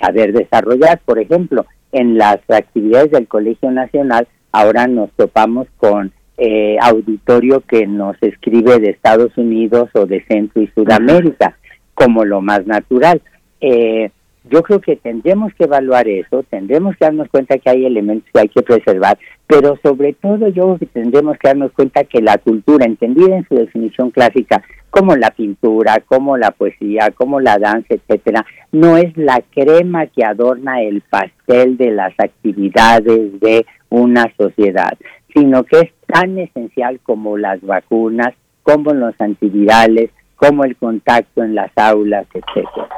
saber 0.00 0.32
desarrollar. 0.32 1.00
Por 1.04 1.18
ejemplo, 1.18 1.66
en 1.92 2.16
las 2.16 2.38
actividades 2.48 3.10
del 3.10 3.26
Colegio 3.26 3.70
Nacional, 3.70 4.28
ahora 4.52 4.86
nos 4.86 5.10
topamos 5.12 5.66
con 5.78 6.12
eh, 6.36 6.76
auditorio 6.80 7.60
que 7.62 7.86
nos 7.86 8.16
escribe 8.22 8.78
de 8.78 8.90
Estados 8.90 9.36
Unidos 9.36 9.90
o 9.94 10.06
de 10.06 10.24
Centro 10.26 10.62
y 10.62 10.68
Sudamérica, 10.68 11.58
como 11.94 12.24
lo 12.24 12.40
más 12.40 12.64
natural. 12.66 13.20
Eh, 13.60 14.10
yo 14.50 14.62
creo 14.62 14.80
que 14.80 14.96
tendremos 14.96 15.52
que 15.54 15.64
evaluar 15.64 16.08
eso, 16.08 16.42
tendremos 16.50 16.96
que 16.96 17.04
darnos 17.04 17.28
cuenta 17.28 17.58
que 17.58 17.70
hay 17.70 17.86
elementos 17.86 18.28
que 18.32 18.40
hay 18.40 18.48
que 18.48 18.62
preservar, 18.62 19.18
pero 19.46 19.78
sobre 19.82 20.12
todo 20.14 20.48
yo 20.48 20.64
creo 20.64 20.78
que 20.78 20.86
tendremos 20.86 21.38
que 21.38 21.48
darnos 21.48 21.72
cuenta 21.72 22.04
que 22.04 22.20
la 22.20 22.38
cultura, 22.38 22.84
entendida 22.84 23.36
en 23.36 23.46
su 23.48 23.54
definición 23.54 24.10
clásica, 24.10 24.62
como 24.90 25.16
la 25.16 25.30
pintura, 25.30 26.02
como 26.06 26.36
la 26.36 26.50
poesía, 26.50 27.10
como 27.14 27.40
la 27.40 27.58
danza, 27.58 27.94
etcétera, 27.94 28.44
no 28.72 28.96
es 28.96 29.16
la 29.16 29.42
crema 29.54 30.06
que 30.06 30.24
adorna 30.24 30.82
el 30.82 31.02
pastel 31.02 31.76
de 31.76 31.90
las 31.90 32.12
actividades 32.18 33.38
de 33.40 33.66
una 33.90 34.32
sociedad, 34.36 34.96
sino 35.34 35.64
que 35.64 35.80
es 35.80 35.92
tan 36.06 36.38
esencial 36.38 37.00
como 37.02 37.36
las 37.36 37.60
vacunas, 37.60 38.34
como 38.62 38.92
los 38.92 39.14
antivirales, 39.20 40.10
como 40.36 40.64
el 40.64 40.76
contacto 40.76 41.42
en 41.42 41.54
las 41.54 41.70
aulas, 41.76 42.26
etcétera. 42.32 42.88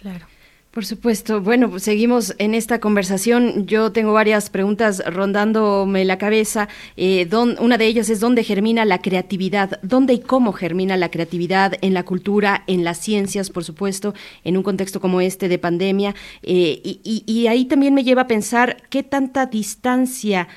Claro. 0.00 0.37
Por 0.70 0.84
supuesto. 0.84 1.40
Bueno, 1.40 1.70
pues 1.70 1.82
seguimos 1.82 2.34
en 2.38 2.54
esta 2.54 2.78
conversación. 2.78 3.66
Yo 3.66 3.90
tengo 3.90 4.12
varias 4.12 4.50
preguntas 4.50 5.02
rondándome 5.06 6.04
la 6.04 6.18
cabeza. 6.18 6.68
Eh, 6.96 7.26
una 7.58 7.78
de 7.78 7.86
ellas 7.86 8.10
es 8.10 8.20
dónde 8.20 8.44
germina 8.44 8.84
la 8.84 9.00
creatividad, 9.00 9.80
dónde 9.82 10.12
y 10.12 10.20
cómo 10.20 10.52
germina 10.52 10.98
la 10.98 11.10
creatividad 11.10 11.72
en 11.80 11.94
la 11.94 12.04
cultura, 12.04 12.64
en 12.66 12.84
las 12.84 12.98
ciencias, 12.98 13.48
por 13.48 13.64
supuesto, 13.64 14.14
en 14.44 14.58
un 14.58 14.62
contexto 14.62 15.00
como 15.00 15.22
este 15.22 15.48
de 15.48 15.58
pandemia. 15.58 16.14
Eh, 16.42 16.80
y, 16.84 17.24
y 17.26 17.46
ahí 17.46 17.64
también 17.64 17.94
me 17.94 18.04
lleva 18.04 18.22
a 18.22 18.28
pensar 18.28 18.76
qué 18.90 19.02
tanta 19.02 19.46
distancia 19.46 20.48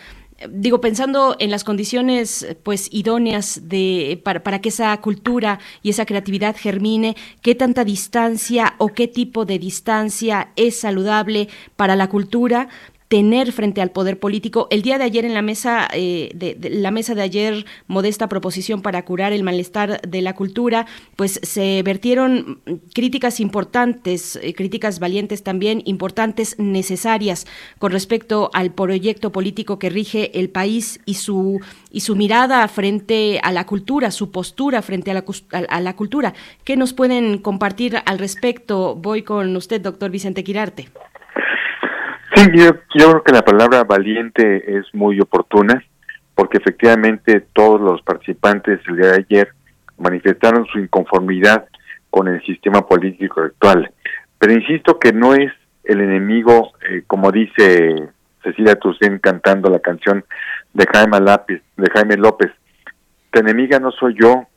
digo, 0.50 0.82
pensando 0.82 1.36
en 1.40 1.52
las 1.52 1.64
condiciones 1.64 2.48
pues 2.64 2.88
idóneas 2.92 3.62
de, 3.64 4.22
para, 4.24 4.44
para, 4.44 4.60
que 4.60 4.70
esa 4.70 4.96
cultura 4.98 5.60
y 5.84 5.90
esa 5.90 6.06
creatividad 6.06 6.56
germine, 6.58 7.16
qué 7.42 7.56
tanta 7.56 7.84
distancia 7.84 8.76
o 8.78 8.90
qué 8.90 9.08
tipo 9.08 9.46
de 9.46 9.60
distancia 9.60 10.52
es 10.56 10.80
saludable 10.80 11.50
para 11.76 11.96
la 11.96 12.10
cultura, 12.10 12.70
tener 13.12 13.52
frente 13.52 13.82
al 13.82 13.92
poder 13.92 14.22
político. 14.22 14.70
El 14.72 14.84
día 14.84 14.98
de 14.98 15.04
ayer 15.04 15.26
en 15.26 15.34
la 15.34 15.42
mesa, 15.42 15.86
eh, 15.94 16.32
de, 16.34 16.70
la 16.70 16.92
mesa 16.92 17.14
de 17.14 17.22
ayer, 17.22 17.66
modesta 17.88 18.30
proposición 18.30 18.82
para 18.82 19.04
curar 19.04 19.34
el 19.34 19.44
malestar 19.44 20.00
de 20.00 20.22
la 20.22 20.34
cultura, 20.34 20.86
pues 21.18 21.38
se 21.44 21.84
vertieron 21.84 22.62
críticas 22.94 23.42
importantes, 23.42 24.40
eh, 24.42 24.54
críticas 24.54 25.00
valientes 25.00 25.44
también, 25.44 25.82
importantes, 25.84 26.56
necesarias 26.58 27.48
con 27.80 27.92
respecto 27.92 28.50
al 28.54 28.74
proyecto 28.74 29.34
político 29.34 29.78
que 29.78 29.90
rige 29.90 30.40
el 30.40 30.50
país 30.50 31.02
y 31.06 31.16
su 31.16 31.60
y 31.92 32.00
su 32.00 32.16
mirada 32.16 32.66
frente 32.70 33.42
a 33.44 33.52
la 33.52 33.66
cultura, 33.66 34.12
su 34.12 34.32
postura 34.32 34.82
frente 34.82 35.12
a 35.12 35.16
la, 35.16 35.26
a 35.68 35.82
la 35.82 35.98
cultura. 35.98 36.34
¿Qué 36.64 36.78
nos 36.78 36.94
pueden 36.94 37.40
compartir 37.40 37.98
al 38.06 38.20
respecto? 38.20 38.96
Voy 38.96 39.24
con 39.24 39.54
usted, 39.58 39.82
doctor 39.82 40.12
Vicente 40.12 40.46
Quirarte. 40.46 40.88
Sí, 42.36 42.50
yo, 42.56 42.72
creo 42.90 43.24
que 43.24 43.34
la 43.34 43.42
palabra 43.42 43.84
valiente 43.84 44.78
es 44.78 44.86
muy 44.94 45.20
oportuna 45.20 45.84
porque 46.34 46.60
efectivamente 46.60 47.42
todos 47.54 47.82
los 47.82 48.02
participantes 48.04 48.80
el 48.88 48.96
día 48.96 49.08
de 49.08 49.26
ayer 49.28 49.54
manifestaron 49.98 50.66
su 50.68 50.80
inconformidad 50.80 51.66
con 52.10 52.30
el 52.30 52.42
sistema 52.44 52.88
político 52.88 53.42
actual. 53.42 53.92
Pero 54.40 54.54
insisto 54.54 54.98
que 54.98 55.12
no 55.12 55.36
es 55.36 55.52
el 55.84 56.00
enemigo, 56.00 56.72
eh, 56.90 57.04
como 57.06 57.32
dice 57.32 58.10
Cecilia 58.44 58.76
Toussaint 58.76 59.22
cantando 59.22 59.70
la 59.70 59.80
canción 59.80 60.24
de 60.74 60.86
Jaime, 60.92 61.20
Lápiz, 61.20 61.62
de 61.76 61.90
Jaime 61.94 62.16
López, 62.16 62.52
tu 63.30 63.40
enemiga 63.40 63.80
no 63.80 63.92
soy 63.92 64.16
yo, 64.20 64.48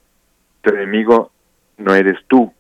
tu 0.63 0.71
enemigo 0.71 1.33
no 1.79 1.95
eres 1.95 2.19
tú. 2.29 2.53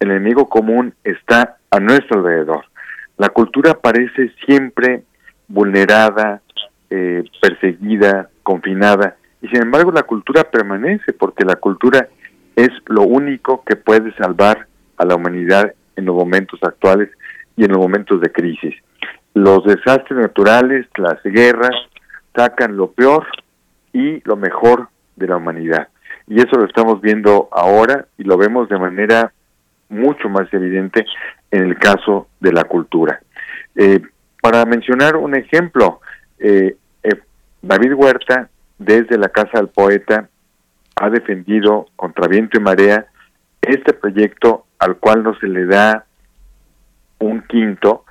El 0.00 0.10
enemigo 0.10 0.48
común 0.48 0.94
está 1.04 1.58
a 1.70 1.80
nuestro 1.80 2.18
alrededor. 2.18 2.64
La 3.18 3.30
cultura 3.30 3.74
parece 3.74 4.32
siempre 4.44 5.04
vulnerada, 5.48 6.42
eh, 6.90 7.24
perseguida, 7.40 8.28
confinada, 8.42 9.16
y 9.42 9.48
sin 9.48 9.62
embargo 9.62 9.90
la 9.92 10.02
cultura 10.02 10.44
permanece 10.44 11.12
porque 11.12 11.44
la 11.44 11.56
cultura 11.56 12.08
es 12.56 12.70
lo 12.86 13.02
único 13.02 13.62
que 13.64 13.76
puede 13.76 14.12
salvar 14.14 14.66
a 14.96 15.04
la 15.04 15.14
humanidad 15.14 15.72
en 15.96 16.04
los 16.06 16.14
momentos 16.14 16.58
actuales 16.62 17.10
y 17.56 17.64
en 17.64 17.72
los 17.72 17.78
momentos 17.78 18.20
de 18.20 18.32
crisis. 18.32 18.74
Los 19.34 19.64
desastres 19.64 20.18
naturales, 20.18 20.86
las 20.96 21.22
guerras, 21.22 21.74
sacan 22.34 22.76
lo 22.76 22.90
peor 22.92 23.26
y 23.92 24.22
lo 24.24 24.36
mejor 24.36 24.88
de 25.16 25.26
la 25.26 25.36
humanidad. 25.36 25.88
Y 26.26 26.38
eso 26.38 26.56
lo 26.56 26.66
estamos 26.66 27.00
viendo 27.00 27.48
ahora 27.52 28.06
y 28.18 28.24
lo 28.24 28.36
vemos 28.36 28.68
de 28.68 28.78
manera 28.78 29.32
mucho 29.88 30.28
más 30.28 30.52
evidente 30.52 31.06
en 31.50 31.62
el 31.64 31.78
caso 31.78 32.28
de 32.40 32.52
la 32.52 32.64
cultura. 32.64 33.20
Eh, 33.74 34.00
para 34.40 34.64
mencionar 34.64 35.16
un 35.16 35.34
ejemplo, 35.34 36.00
eh, 36.38 36.76
eh, 37.02 37.20
David 37.62 37.94
Huerta, 37.94 38.48
desde 38.78 39.18
la 39.18 39.28
Casa 39.28 39.58
del 39.58 39.68
Poeta, 39.68 40.28
ha 40.96 41.10
defendido 41.10 41.86
contra 41.96 42.28
viento 42.28 42.58
y 42.58 42.62
marea 42.62 43.06
este 43.60 43.92
proyecto 43.92 44.66
al 44.78 44.96
cual 44.96 45.22
no 45.22 45.38
se 45.38 45.46
le 45.46 45.66
da 45.66 46.04
un 47.18 47.42
quinto 47.42 48.04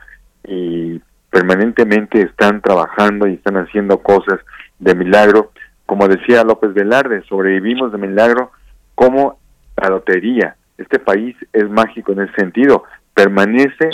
y 0.44 1.02
permanentemente 1.30 2.22
están 2.22 2.62
trabajando 2.62 3.28
y 3.28 3.34
están 3.34 3.58
haciendo 3.58 4.00
cosas 4.00 4.40
de 4.80 4.96
milagro. 4.96 5.52
Como 5.86 6.08
decía 6.08 6.44
López 6.44 6.74
Velarde, 6.74 7.24
sobrevivimos 7.24 7.92
de 7.92 7.98
milagro 7.98 8.52
como 8.96 9.40
la 9.78 9.90
lotería. 9.90 10.56
Este 10.78 11.00
país 11.00 11.36
es 11.54 11.70
mágico 11.70 12.12
en 12.12 12.22
ese 12.22 12.34
sentido 12.34 12.84
permanece 13.14 13.90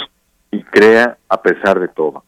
y 0.50 0.64
crea 0.64 1.18
a 1.30 1.42
pesar 1.42 1.80
de 1.80 1.88
todo. 1.88 2.24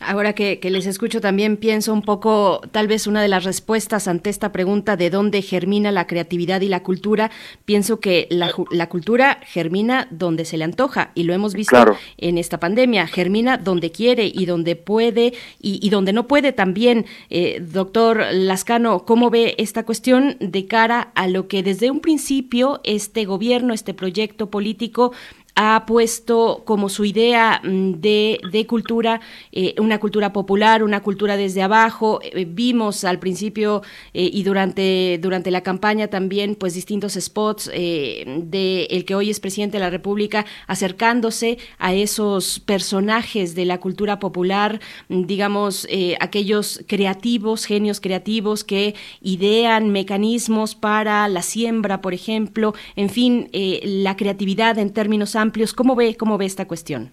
Ahora 0.00 0.32
que, 0.32 0.58
les 0.62 0.86
escucho 0.86 1.20
también 1.20 1.56
pienso 1.56 1.92
un 1.92 2.02
poco, 2.02 2.60
tal 2.72 2.88
vez 2.88 3.06
una 3.06 3.22
de 3.22 3.28
las 3.28 3.44
respuestas 3.44 4.08
ante 4.08 4.28
esta 4.28 4.50
pregunta 4.50 4.96
de 4.96 5.08
dónde 5.08 5.40
germina 5.40 5.92
la 5.92 6.08
creatividad 6.08 6.60
y 6.62 6.68
la 6.68 6.82
cultura, 6.82 7.30
pienso 7.64 8.00
que 8.00 8.26
la, 8.30 8.88
cultura 8.88 9.38
germina 9.44 10.08
donde 10.10 10.44
se 10.44 10.56
le 10.56 10.64
antoja 10.64 11.12
y 11.14 11.22
lo 11.22 11.32
hemos 11.32 11.54
visto 11.54 11.96
en 12.16 12.38
esta 12.38 12.58
pandemia, 12.58 13.06
germina 13.06 13.56
donde 13.56 13.92
quiere 13.92 14.26
y 14.26 14.46
donde 14.46 14.74
puede 14.74 15.34
y, 15.60 15.88
donde 15.90 16.12
no 16.12 16.26
puede 16.26 16.52
también. 16.52 17.06
Eh, 17.30 17.62
doctor 17.64 18.26
Lascano, 18.32 19.04
¿cómo 19.04 19.30
ve 19.30 19.54
esta 19.58 19.84
cuestión 19.84 20.36
de 20.40 20.66
cara 20.66 21.12
a 21.14 21.28
lo 21.28 21.46
que 21.46 21.62
desde 21.62 21.90
un 21.92 22.00
principio 22.00 22.80
este 22.82 23.24
gobierno, 23.26 23.74
este 23.74 23.94
proyecto 23.94 24.50
político 24.50 25.12
ha 25.56 25.84
puesto 25.86 26.62
como 26.64 26.88
su 26.88 27.04
idea 27.04 27.60
mm, 27.62 27.92
de, 28.00 28.40
de 28.50 28.66
cultura 28.66 29.20
eh, 29.52 29.74
una 29.78 30.00
cultura 30.00 30.32
popular, 30.32 30.82
una 30.82 31.00
cultura 31.00 31.36
desde 31.36 31.62
abajo. 31.62 32.20
Eh, 32.22 32.44
vimos 32.44 33.04
al 33.04 33.18
principio 33.18 33.82
eh, 34.12 34.28
y 34.32 34.42
durante, 34.42 35.18
durante 35.22 35.50
la 35.50 35.62
campaña 35.62 36.08
también 36.08 36.56
pues 36.56 36.74
distintos 36.74 37.14
spots 37.14 37.70
de 37.74 38.86
el 38.90 39.04
que 39.04 39.14
hoy 39.14 39.30
es 39.30 39.40
presidente 39.40 39.76
de 39.76 39.84
la 39.84 39.90
República 39.90 40.44
acercándose 40.66 41.58
a 41.78 41.94
esos 41.94 42.60
personajes 42.60 43.54
de 43.54 43.64
la 43.64 43.78
cultura 43.78 44.18
popular, 44.18 44.80
mm, 45.08 45.26
digamos, 45.26 45.86
aquellos 46.20 46.82
creativos, 46.86 47.64
genios 47.64 48.00
creativos 48.00 48.64
que 48.64 48.94
idean 49.20 49.90
mecanismos 49.90 50.74
para 50.74 51.28
la 51.28 51.42
siembra, 51.42 52.00
por 52.00 52.14
ejemplo, 52.14 52.74
en 52.96 53.10
fin, 53.10 53.48
la 53.52 54.16
creatividad 54.16 54.78
en 54.78 54.90
términos 54.90 55.36
amplios. 55.36 55.43
¿Cómo 55.76 55.94
ve, 55.94 56.16
cómo 56.16 56.38
ve 56.38 56.46
esta 56.46 56.66
cuestión? 56.66 57.10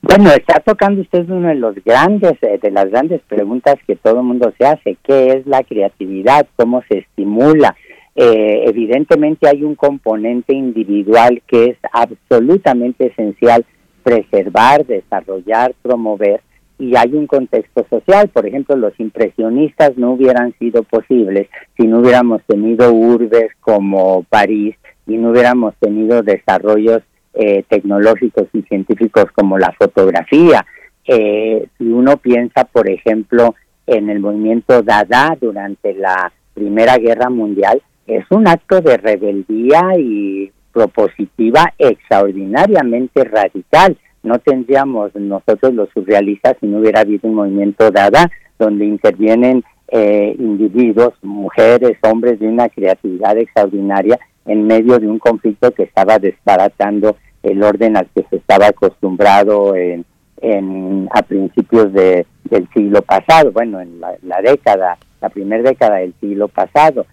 Bueno, 0.00 0.30
está 0.30 0.60
tocando 0.60 1.00
usted 1.00 1.28
uno 1.28 1.48
de 1.48 1.56
los 1.56 1.74
grandes, 1.84 2.34
eh, 2.42 2.58
de 2.62 2.70
las 2.70 2.88
grandes 2.88 3.20
preguntas 3.22 3.76
que 3.86 3.96
todo 3.96 4.20
el 4.20 4.26
mundo 4.26 4.52
se 4.58 4.66
hace. 4.66 4.96
¿Qué 5.02 5.28
es 5.28 5.46
la 5.46 5.62
creatividad? 5.62 6.46
¿Cómo 6.56 6.82
se 6.88 6.98
estimula? 6.98 7.76
Eh, 8.14 8.64
evidentemente 8.66 9.48
hay 9.48 9.62
un 9.62 9.74
componente 9.74 10.54
individual 10.54 11.42
que 11.46 11.66
es 11.66 11.78
absolutamente 11.92 13.06
esencial 13.06 13.64
preservar, 14.02 14.86
desarrollar, 14.86 15.74
promover, 15.82 16.40
y 16.78 16.96
hay 16.96 17.12
un 17.14 17.26
contexto 17.26 17.86
social. 17.90 18.28
Por 18.28 18.46
ejemplo, 18.46 18.76
los 18.76 18.98
impresionistas 18.98 19.96
no 19.96 20.12
hubieran 20.12 20.54
sido 20.58 20.84
posibles 20.84 21.48
si 21.76 21.86
no 21.86 22.00
hubiéramos 22.00 22.42
tenido 22.44 22.92
urbes 22.92 23.50
como 23.60 24.24
París 24.24 24.76
y 25.06 25.16
no 25.16 25.30
hubiéramos 25.30 25.74
tenido 25.80 26.22
desarrollos 26.22 27.02
eh, 27.40 27.62
tecnológicos 27.68 28.48
y 28.52 28.62
científicos 28.62 29.26
como 29.32 29.58
la 29.58 29.72
fotografía. 29.78 30.66
Eh, 31.06 31.68
si 31.78 31.84
uno 31.84 32.16
piensa, 32.16 32.64
por 32.64 32.90
ejemplo, 32.90 33.54
en 33.86 34.10
el 34.10 34.18
movimiento 34.18 34.82
Dada 34.82 35.38
durante 35.40 35.94
la 35.94 36.32
Primera 36.52 36.96
Guerra 36.98 37.30
Mundial, 37.30 37.80
es 38.08 38.24
un 38.30 38.48
acto 38.48 38.80
de 38.80 38.96
rebeldía 38.96 39.82
y 39.96 40.50
propositiva 40.72 41.72
extraordinariamente 41.78 43.22
radical. 43.22 43.96
No 44.24 44.40
tendríamos 44.40 45.14
nosotros 45.14 45.72
los 45.74 45.88
surrealistas 45.90 46.56
si 46.58 46.66
no 46.66 46.78
hubiera 46.78 47.02
habido 47.02 47.28
un 47.28 47.36
movimiento 47.36 47.92
Dada 47.92 48.28
donde 48.58 48.84
intervienen 48.84 49.62
eh, 49.92 50.34
individuos, 50.36 51.14
mujeres, 51.22 51.96
hombres 52.02 52.40
de 52.40 52.48
una 52.48 52.68
creatividad 52.68 53.38
extraordinaria 53.38 54.18
en 54.44 54.66
medio 54.66 54.98
de 54.98 55.06
un 55.06 55.20
conflicto 55.20 55.70
que 55.70 55.84
estaba 55.84 56.18
desbaratando 56.18 57.16
el 57.42 57.62
orden 57.62 57.96
al 57.96 58.08
que 58.14 58.24
se 58.30 58.36
estaba 58.36 58.68
acostumbrado 58.68 59.74
en, 59.76 60.04
en 60.40 61.08
a 61.12 61.22
principios 61.22 61.92
de, 61.92 62.26
del 62.44 62.68
siglo 62.74 63.02
pasado, 63.02 63.52
bueno, 63.52 63.80
en 63.80 64.00
la, 64.00 64.42
década, 64.42 64.98
la 65.20 65.28
primera 65.28 65.62
década 65.62 65.96
del 65.96 66.14
siglo 66.20 66.48
pasado. 66.48 67.06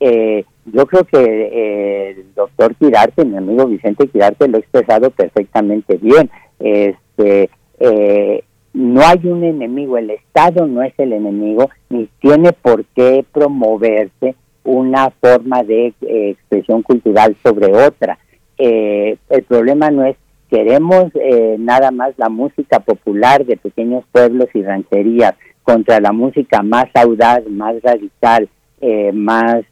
Eh, 0.00 0.44
yo 0.66 0.86
creo 0.86 1.04
que 1.04 1.18
eh, 1.18 2.10
el 2.10 2.34
doctor 2.34 2.74
Quirarte, 2.76 3.24
mi 3.24 3.36
amigo 3.36 3.66
Vicente 3.66 4.08
Quirarte, 4.08 4.48
lo 4.48 4.56
ha 4.56 4.60
expresado 4.60 5.10
perfectamente 5.10 5.96
bien. 5.96 6.30
Este, 6.58 7.50
eh, 7.80 8.44
no 8.72 9.02
hay 9.02 9.20
un 9.24 9.44
enemigo, 9.44 9.98
el 9.98 10.10
Estado 10.10 10.66
no 10.66 10.82
es 10.82 10.94
el 10.98 11.12
enemigo, 11.12 11.68
ni 11.90 12.08
tiene 12.20 12.52
por 12.52 12.84
qué 12.86 13.24
promoverse 13.32 14.34
una 14.64 15.10
forma 15.10 15.62
de 15.62 15.88
eh, 16.02 16.30
expresión 16.30 16.82
cultural 16.82 17.36
sobre 17.42 17.72
otra. 17.74 18.18
Eh, 18.64 19.16
el 19.28 19.42
problema 19.42 19.90
no 19.90 20.04
es 20.04 20.16
queremos 20.48 21.06
eh, 21.14 21.56
nada 21.58 21.90
más 21.90 22.12
la 22.16 22.28
música 22.28 22.78
popular 22.78 23.44
de 23.44 23.56
pequeños 23.56 24.04
pueblos 24.12 24.50
y 24.54 24.62
rancherías 24.62 25.34
contra 25.64 25.98
la 25.98 26.12
música 26.12 26.62
más 26.62 26.84
audaz, 26.94 27.44
más 27.48 27.74
radical, 27.82 28.48
más 29.14 29.64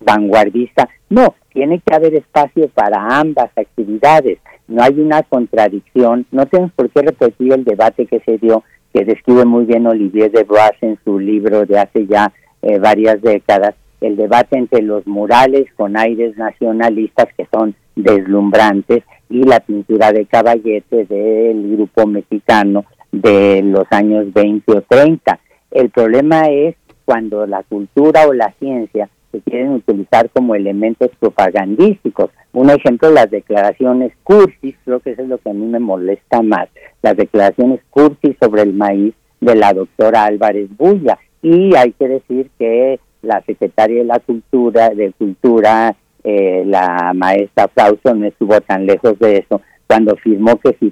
vanguardista. 0.00 0.88
No, 1.08 1.34
tiene 1.54 1.80
que 1.80 1.94
haber 1.94 2.14
espacio 2.16 2.68
para 2.68 3.18
ambas 3.18 3.50
actividades. 3.56 4.40
No 4.68 4.82
hay 4.82 5.00
una 5.00 5.22
contradicción. 5.22 6.26
No 6.32 6.44
tenemos 6.46 6.72
por 6.72 6.90
qué 6.90 7.00
repetir 7.00 7.52
el 7.54 7.64
debate 7.64 8.04
que 8.06 8.20
se 8.20 8.36
dio, 8.38 8.62
que 8.92 9.04
describe 9.04 9.44
muy 9.46 9.64
bien 9.64 9.86
Olivier 9.86 10.30
de 10.32 10.44
Bois 10.44 10.76
en 10.82 10.98
su 11.04 11.18
libro 11.18 11.64
de 11.64 11.78
hace 11.78 12.06
ya 12.06 12.32
varias 12.80 13.22
décadas, 13.22 13.74
el 14.00 14.16
debate 14.16 14.58
entre 14.58 14.82
los 14.82 15.06
murales 15.06 15.66
con 15.76 15.96
aires 15.96 16.36
nacionalistas 16.36 17.26
que 17.36 17.46
son 17.52 17.74
deslumbrantes 17.94 19.02
y 19.28 19.42
la 19.42 19.60
pintura 19.60 20.12
de 20.12 20.26
caballete 20.26 21.06
del 21.06 21.76
grupo 21.76 22.06
mexicano 22.06 22.84
de 23.12 23.62
los 23.62 23.84
años 23.90 24.32
20 24.32 24.72
o 24.72 24.82
30. 24.82 25.40
El 25.70 25.90
problema 25.90 26.48
es 26.48 26.76
cuando 27.04 27.46
la 27.46 27.62
cultura 27.62 28.26
o 28.26 28.32
la 28.32 28.52
ciencia 28.58 29.08
se 29.32 29.40
quieren 29.40 29.72
utilizar 29.72 30.30
como 30.30 30.54
elementos 30.54 31.10
propagandísticos. 31.18 32.30
Un 32.52 32.70
ejemplo, 32.70 33.10
las 33.10 33.30
declaraciones 33.30 34.12
cursis, 34.22 34.76
creo 34.84 35.00
que 35.00 35.10
eso 35.10 35.22
es 35.22 35.28
lo 35.28 35.38
que 35.38 35.50
a 35.50 35.54
mí 35.54 35.66
me 35.66 35.78
molesta 35.78 36.42
más, 36.42 36.68
las 37.02 37.16
declaraciones 37.16 37.80
cursis 37.90 38.36
sobre 38.40 38.62
el 38.62 38.72
maíz 38.72 39.14
de 39.40 39.54
la 39.54 39.72
doctora 39.72 40.24
Álvarez 40.24 40.68
Bulla. 40.76 41.18
Y 41.42 41.74
hay 41.76 41.92
que 41.92 42.08
decir 42.08 42.50
que 42.58 42.98
la 43.26 43.42
secretaria 43.42 43.98
de 43.98 44.04
la 44.04 44.20
Cultura, 44.20 44.90
de 44.90 45.12
Cultura, 45.12 45.94
eh, 46.24 46.64
la 46.66 47.12
maestra 47.14 47.68
Flauso, 47.68 48.14
no 48.14 48.26
estuvo 48.26 48.60
tan 48.60 48.86
lejos 48.86 49.18
de 49.18 49.38
eso, 49.38 49.60
cuando 49.86 50.14
afirmó 50.14 50.56
que 50.56 50.76
si 50.80 50.90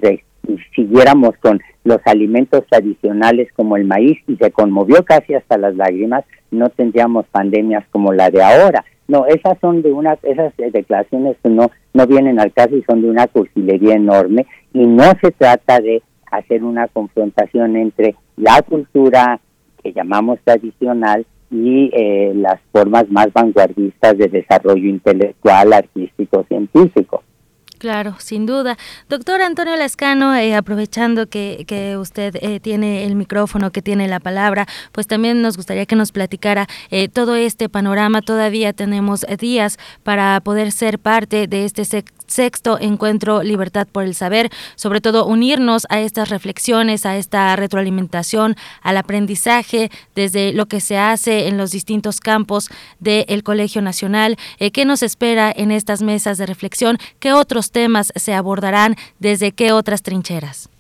siguiéramos 0.75 1.37
con 1.39 1.61
los 1.85 1.99
alimentos 2.05 2.65
tradicionales 2.69 3.49
como 3.55 3.77
el 3.77 3.85
maíz 3.85 4.19
y 4.29 4.37
se 4.37 4.51
conmovió 4.51 5.05
casi 5.05 5.35
hasta 5.35 5.59
las 5.59 5.75
lágrimas, 5.77 6.25
no 6.51 6.69
tendríamos 6.71 7.27
pandemias 7.27 7.85
como 7.91 8.13
la 8.13 8.31
de 8.31 8.43
ahora. 8.43 8.85
No, 9.07 9.27
esas 9.27 9.59
son 9.61 9.83
de 9.83 9.93
una, 9.93 10.17
esas 10.23 10.55
declaraciones 10.57 11.37
no, 11.45 11.71
no 11.93 12.07
vienen 12.07 12.41
al 12.41 12.53
caso 12.53 12.77
y 12.77 12.83
son 12.85 13.03
de 13.03 13.11
una 13.11 13.27
cursilería 13.27 13.95
enorme 13.95 14.47
y 14.73 14.87
no 14.87 15.05
se 15.21 15.31
trata 15.31 15.81
de 15.81 16.03
hacer 16.31 16.65
una 16.65 16.89
confrontación 16.89 17.77
entre 17.77 18.15
la 18.37 18.63
cultura 18.63 19.41
que 19.83 19.93
llamamos 19.93 20.39
tradicional 20.43 21.27
y 21.51 21.91
eh, 21.93 22.33
las 22.35 22.61
formas 22.73 23.09
más 23.11 23.33
vanguardistas 23.33 24.19
de 24.19 24.29
desarrollo 24.29 24.89
intelectual, 24.89 25.73
artístico, 25.73 26.45
científico. 26.49 27.23
Claro, 27.85 28.15
sin 28.19 28.47
duda. 28.47 28.79
Doctor 29.11 29.43
Antonio 29.43 29.77
Lascano, 29.77 30.35
eh, 30.35 30.55
aprovechando 30.55 31.27
que, 31.27 31.65
que 31.67 31.99
usted 31.99 32.35
eh, 32.41 32.59
tiene 32.59 33.05
el 33.05 33.15
micrófono, 33.15 33.73
que 33.73 33.83
tiene 33.83 34.09
la 34.09 34.21
palabra, 34.21 34.67
pues 34.93 35.07
también 35.07 35.43
nos 35.43 35.59
gustaría 35.59 35.85
que 35.85 35.95
nos 35.95 36.11
platicara 36.11 36.67
eh, 36.91 37.11
todo 37.11 37.37
este 37.37 37.69
panorama. 37.69 38.23
Todavía 38.23 38.73
tenemos 38.73 39.27
días 39.39 39.79
para 40.03 40.41
poder 40.41 40.73
ser 40.73 40.99
parte 40.99 41.47
de 41.47 41.67
este 41.67 41.85
sexto 42.27 42.79
encuentro 42.81 43.43
Libertad 43.43 43.87
por 43.91 44.05
el 44.05 44.15
Saber, 44.15 44.51
sobre 44.77 45.01
todo 45.01 45.27
unirnos 45.27 45.87
a 45.91 46.01
estas 46.01 46.31
reflexiones, 46.31 47.07
a 47.07 47.17
esta 47.17 47.55
retroalimentación, 47.57 48.55
al 48.83 48.97
aprendizaje 48.97 49.91
desde 50.15 50.53
lo 50.53 50.67
que 50.67 50.81
se 50.81 50.99
hace 50.99 51.49
en 51.49 51.57
los 51.57 51.71
distintos 51.71 52.21
campos 52.21 52.71
del 53.01 53.43
Colegio 53.43 53.83
Nacional. 53.83 54.37
¿Qué 54.73 54.85
nos 54.85 55.03
espera 55.03 55.53
en 55.55 55.71
estas 55.71 56.03
mesas 56.03 56.39
de 56.39 56.47
reflexión? 56.47 56.99
¿Qué 57.19 57.33
otros 57.33 57.71
temas 57.71 58.13
se 58.15 58.35
abordarán? 58.35 58.97
¿Desde 59.19 59.53
qué 59.53 59.73
otras 59.73 60.03
trincheras? 60.03 60.71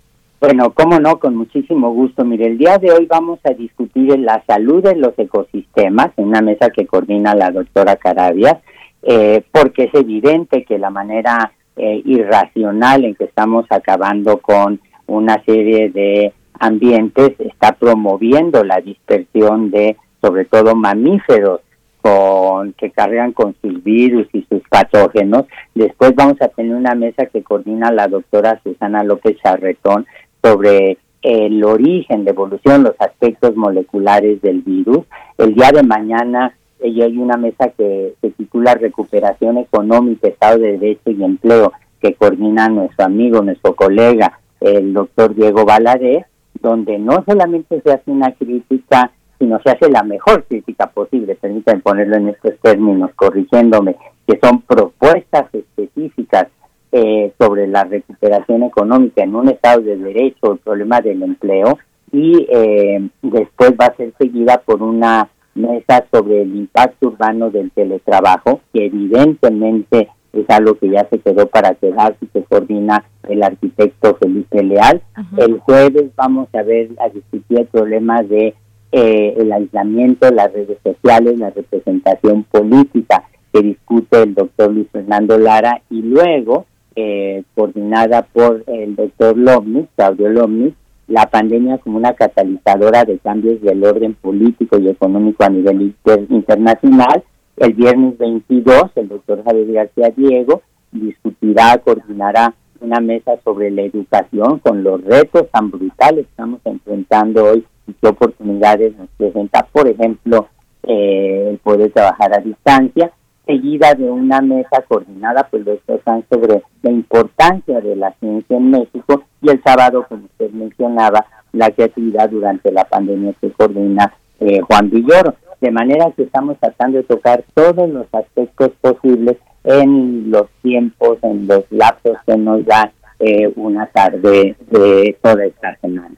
Bueno, 0.40 0.72
cómo 0.74 1.00
no, 1.00 1.18
con 1.18 1.36
muchísimo 1.36 1.90
gusto. 1.92 2.22
Mire, 2.22 2.46
el 2.46 2.58
día 2.58 2.76
de 2.76 2.92
hoy 2.92 3.06
vamos 3.06 3.38
a 3.44 3.54
discutir 3.54 4.18
la 4.18 4.44
salud 4.46 4.82
de 4.82 4.94
los 4.94 5.18
ecosistemas 5.18 6.10
en 6.18 6.26
una 6.26 6.42
mesa 6.42 6.68
que 6.68 6.86
coordina 6.86 7.34
la 7.34 7.50
doctora 7.50 7.96
Carabias, 7.96 8.58
eh, 9.04 9.42
porque 9.52 9.84
es 9.84 9.94
evidente 9.94 10.64
que 10.64 10.78
la 10.78 10.90
manera 10.90 11.52
eh, 11.76 12.02
irracional 12.04 13.04
en 13.04 13.14
que 13.14 13.24
estamos 13.24 13.66
acabando 13.70 14.38
con 14.38 14.80
una 15.06 15.42
serie 15.44 15.90
de 15.90 16.32
ambientes 16.58 17.32
está 17.38 17.72
promoviendo 17.72 18.64
la 18.64 18.80
dispersión 18.80 19.70
de, 19.70 19.96
sobre 20.20 20.44
todo, 20.46 20.74
mamíferos 20.74 21.60
con 22.00 22.74
que 22.74 22.90
cargan 22.90 23.32
con 23.32 23.54
sus 23.62 23.82
virus 23.82 24.26
y 24.32 24.46
sus 24.48 24.62
patógenos. 24.68 25.46
Después 25.74 26.14
vamos 26.14 26.40
a 26.40 26.48
tener 26.48 26.74
una 26.74 26.94
mesa 26.94 27.26
que 27.26 27.42
coordina 27.42 27.90
la 27.90 28.08
doctora 28.08 28.60
Susana 28.62 29.02
López 29.02 29.36
Charretón 29.42 30.06
sobre 30.42 30.98
el 31.22 31.64
origen, 31.64 32.24
la 32.24 32.30
evolución, 32.30 32.82
los 32.82 32.94
aspectos 32.98 33.56
moleculares 33.56 34.42
del 34.42 34.60
virus. 34.60 35.06
El 35.38 35.54
día 35.54 35.70
de 35.72 35.82
mañana 35.82 36.54
ella 36.80 37.06
hay 37.06 37.18
una 37.18 37.36
mesa 37.36 37.70
que 37.70 38.14
se 38.20 38.30
titula 38.30 38.74
Recuperación 38.74 39.58
Económica, 39.58 40.28
Estado 40.28 40.58
de 40.58 40.78
Derecho 40.78 41.10
y 41.10 41.22
Empleo, 41.22 41.72
que 42.00 42.14
coordina 42.14 42.68
nuestro 42.68 43.06
amigo, 43.06 43.42
nuestro 43.42 43.74
colega, 43.74 44.38
el 44.60 44.92
doctor 44.92 45.34
Diego 45.34 45.64
Valadez, 45.64 46.26
donde 46.60 46.98
no 46.98 47.24
solamente 47.26 47.80
se 47.80 47.92
hace 47.92 48.10
una 48.10 48.32
crítica 48.32 49.10
sino 49.38 49.60
se 49.62 49.70
hace 49.70 49.90
la 49.90 50.02
mejor 50.02 50.44
crítica 50.44 50.86
posible, 50.86 51.34
permítanme 51.34 51.82
ponerlo 51.82 52.16
en 52.16 52.28
estos 52.28 52.58
términos, 52.60 53.10
corrigiéndome, 53.14 53.96
que 54.26 54.38
son 54.42 54.62
propuestas 54.62 55.46
específicas 55.52 56.46
eh, 56.92 57.32
sobre 57.38 57.66
la 57.66 57.84
recuperación 57.84 58.62
económica 58.62 59.22
en 59.22 59.34
un 59.34 59.48
Estado 59.48 59.82
de 59.82 59.96
Derecho, 59.96 60.52
el 60.52 60.58
problema 60.58 61.00
del 61.00 61.22
empleo, 61.22 61.78
y 62.12 62.46
eh, 62.48 63.08
después 63.22 63.72
va 63.72 63.86
a 63.86 63.96
ser 63.96 64.12
seguida 64.18 64.62
por 64.64 64.82
una 64.82 65.28
mesa 65.54 66.04
sobre 66.12 66.42
el 66.42 66.54
impacto 66.54 67.08
urbano 67.08 67.50
del 67.50 67.70
teletrabajo, 67.70 68.60
que 68.72 68.86
evidentemente 68.86 70.08
es 70.32 70.50
algo 70.50 70.74
que 70.74 70.90
ya 70.90 71.06
se 71.08 71.18
quedó 71.18 71.46
para 71.46 71.74
quedar 71.74 72.16
y 72.20 72.26
que 72.26 72.42
coordina 72.42 73.04
el 73.28 73.42
arquitecto 73.42 74.16
Felipe 74.16 74.62
Leal. 74.62 75.02
El 75.36 75.58
jueves 75.60 76.10
vamos 76.16 76.48
a 76.54 76.62
ver, 76.62 76.90
a 76.98 77.08
discutir 77.08 77.60
el 77.60 77.66
problema 77.66 78.22
de 78.22 78.54
eh, 78.92 79.34
el 79.38 79.52
aislamiento, 79.52 80.30
las 80.30 80.52
redes 80.52 80.78
sociales, 80.84 81.38
la 81.38 81.50
representación 81.50 82.44
política 82.44 83.24
que 83.52 83.62
discute 83.62 84.22
el 84.22 84.34
doctor 84.34 84.72
Luis 84.72 84.88
Fernando 84.92 85.38
Lara 85.38 85.82
y 85.90 86.02
luego, 86.02 86.66
eh, 86.96 87.42
coordinada 87.54 88.22
por 88.22 88.62
el 88.66 88.94
doctor 88.94 89.36
Lomnitz, 89.36 89.88
Claudio 89.96 90.28
Lomnitz, 90.28 90.76
la 91.08 91.26
pandemia 91.26 91.78
como 91.78 91.98
una 91.98 92.14
catalizadora 92.14 93.04
de 93.04 93.18
cambios 93.18 93.60
del 93.60 93.84
orden 93.84 94.14
político 94.14 94.78
y 94.78 94.88
económico 94.88 95.44
a 95.44 95.50
nivel 95.50 95.94
internacional. 96.30 97.22
El 97.56 97.74
viernes 97.74 98.18
22, 98.18 98.90
el 98.96 99.08
doctor 99.08 99.44
Javier 99.44 99.72
García 99.72 100.12
Diego 100.16 100.62
discutirá, 100.90 101.78
coordinará 101.78 102.54
una 102.80 103.00
mesa 103.00 103.32
sobre 103.44 103.70
la 103.70 103.82
educación 103.82 104.58
con 104.58 104.82
los 104.82 105.02
retos 105.04 105.48
tan 105.50 105.70
brutales 105.70 106.24
que 106.24 106.30
estamos 106.30 106.60
enfrentando 106.64 107.44
hoy 107.44 107.64
qué 108.00 108.08
oportunidades 108.08 108.96
nos 108.96 109.08
presenta, 109.16 109.66
por 109.72 109.88
ejemplo, 109.88 110.48
eh, 110.82 111.48
el 111.50 111.58
poder 111.58 111.92
trabajar 111.92 112.34
a 112.34 112.42
distancia, 112.42 113.12
seguida 113.46 113.94
de 113.94 114.10
una 114.10 114.40
mesa 114.40 114.82
coordinada 114.88 115.48
por 115.48 115.60
los 115.60 115.78
están 115.86 116.24
sobre 116.30 116.62
la 116.82 116.90
importancia 116.90 117.80
de 117.80 117.96
la 117.96 118.12
ciencia 118.20 118.56
en 118.56 118.70
México 118.70 119.24
y 119.42 119.50
el 119.50 119.62
sábado, 119.62 120.06
como 120.08 120.24
usted 120.24 120.50
mencionaba, 120.50 121.26
la 121.52 121.70
creatividad 121.70 122.30
durante 122.30 122.72
la 122.72 122.84
pandemia 122.84 123.34
que 123.40 123.50
coordina 123.50 124.12
eh, 124.40 124.60
Juan 124.60 124.90
Villoro. 124.90 125.34
De 125.60 125.70
manera 125.70 126.10
que 126.16 126.24
estamos 126.24 126.58
tratando 126.58 126.98
de 126.98 127.04
tocar 127.04 127.44
todos 127.54 127.88
los 127.88 128.06
aspectos 128.12 128.70
posibles 128.80 129.36
en 129.62 130.30
los 130.30 130.48
tiempos, 130.62 131.18
en 131.22 131.46
los 131.46 131.64
lapsos 131.70 132.16
que 132.26 132.36
nos 132.36 132.64
da 132.66 132.92
eh, 133.18 133.50
una 133.56 133.86
tarde 133.86 134.56
de 134.70 135.16
toda 135.22 135.46
esta 135.46 135.76
semana. 135.76 136.14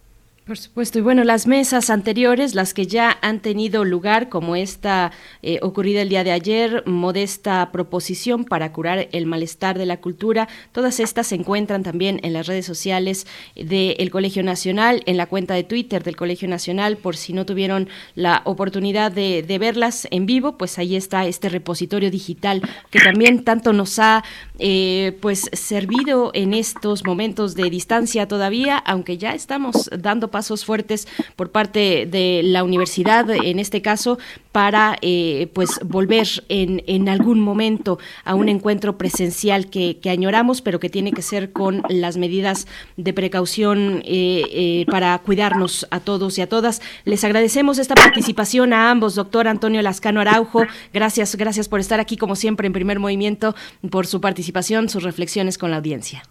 Por 0.47 0.59
supuesto, 0.59 1.01
y 1.01 1.03
bueno, 1.03 1.25
las 1.25 1.49
mesas 1.49 1.91
anteriores, 1.91 2.55
las 2.55 2.73
que 2.73 2.87
ya 2.87 3.19
han 3.21 3.41
tenido 3.41 3.85
lugar, 3.85 4.29
como 4.29 4.55
esta 4.55 5.11
eh, 5.43 5.59
ocurrida 5.61 6.03
el 6.03 6.09
día 6.09 6.23
de 6.23 6.31
ayer, 6.31 6.85
modesta 6.87 7.73
proposición 7.73 8.45
para 8.45 8.71
curar 8.71 9.09
el 9.11 9.27
malestar 9.27 9.77
de 9.77 9.87
la 9.87 9.97
cultura, 9.97 10.47
todas 10.71 11.01
estas 11.01 11.27
se 11.27 11.35
encuentran 11.35 11.83
también 11.83 12.21
en 12.23 12.33
las 12.33 12.47
redes 12.47 12.65
sociales 12.65 13.27
del 13.57 14.09
Colegio 14.13 14.45
Nacional, 14.45 15.03
en 15.07 15.17
la 15.17 15.27
cuenta 15.27 15.55
de 15.55 15.65
Twitter 15.65 16.05
del 16.05 16.15
Colegio 16.15 16.47
Nacional, 16.47 16.97
por 16.97 17.17
si 17.17 17.33
no 17.33 17.45
tuvieron 17.45 17.89
la 18.15 18.43
oportunidad 18.45 19.11
de, 19.11 19.43
verlas 19.59 20.07
en 20.13 20.27
vivo, 20.27 20.57
pues 20.57 20.79
ahí 20.79 20.95
está 20.95 21.27
este 21.27 21.49
repositorio 21.49 22.09
digital 22.09 22.63
que 22.91 23.01
también 23.01 23.43
tanto 23.43 23.73
nos 23.73 23.99
ha 23.99 24.23
eh, 24.61 25.19
pues 25.21 25.51
servido 25.55 26.31
en 26.35 26.55
estos 26.55 27.05
momentos 27.05 27.57
de 27.57 27.69
distancia 27.69 28.29
todavía, 28.29 28.79
aunque 28.79 29.19
ya 29.19 29.35
estamos 29.35 29.91
dando 29.99 30.31
pasos 30.37 30.67
fuertes 30.67 31.09
por 31.35 31.51
parte 31.51 32.05
de 32.05 32.43
la 32.45 32.63
universidad, 32.63 33.31
en 33.31 33.59
este 33.59 33.81
caso, 33.81 34.19
para 34.53 34.99
eh, 35.01 35.49
pues 35.55 35.81
volver 35.83 36.29
en, 36.51 36.83
en, 36.87 37.09
algún 37.09 37.41
momento 37.41 37.99
a 38.23 38.35
un 38.35 38.51
encuentro 38.51 38.99
presencial 38.99 39.71
que, 39.71 39.99
añoramos, 40.11 40.61
pero 40.61 40.79
que 40.79 40.91
tiene 40.91 41.13
que 41.13 41.23
ser 41.23 41.53
con 41.53 41.83
las 41.89 42.19
medidas 42.19 42.67
de 42.99 43.15
precaución 43.15 44.03
eh, 44.05 44.43
eh, 44.51 44.85
para 44.91 45.17
cuidarnos 45.21 45.87
a 45.91 46.01
todos 46.01 46.37
y 46.37 46.43
a 46.43 46.51
todas. 46.51 46.83
Les 47.07 47.25
agradecemos 47.25 47.79
esta 47.79 47.95
participación 47.95 48.75
a 48.75 48.91
ambos, 48.91 49.15
doctor 49.15 49.49
Antonio 49.49 49.81
Lascano 49.81 50.21
Araujo. 50.21 50.67
Gracias, 50.93 51.35
gracias 51.37 51.67
por 51.67 51.81
estar 51.81 51.99
aquí, 51.99 52.19
como 52.19 52.37
siempre, 52.37 52.67
en 52.67 52.75
primer 52.75 52.99
movimiento, 52.99 53.55
por 53.91 54.07
su 54.07 54.21
participación, 54.21 54.91
sus 54.91 55.03
reflexiones 55.03 55.57
con 55.57 55.71
la 55.71 55.79
audiencia. 55.79 56.25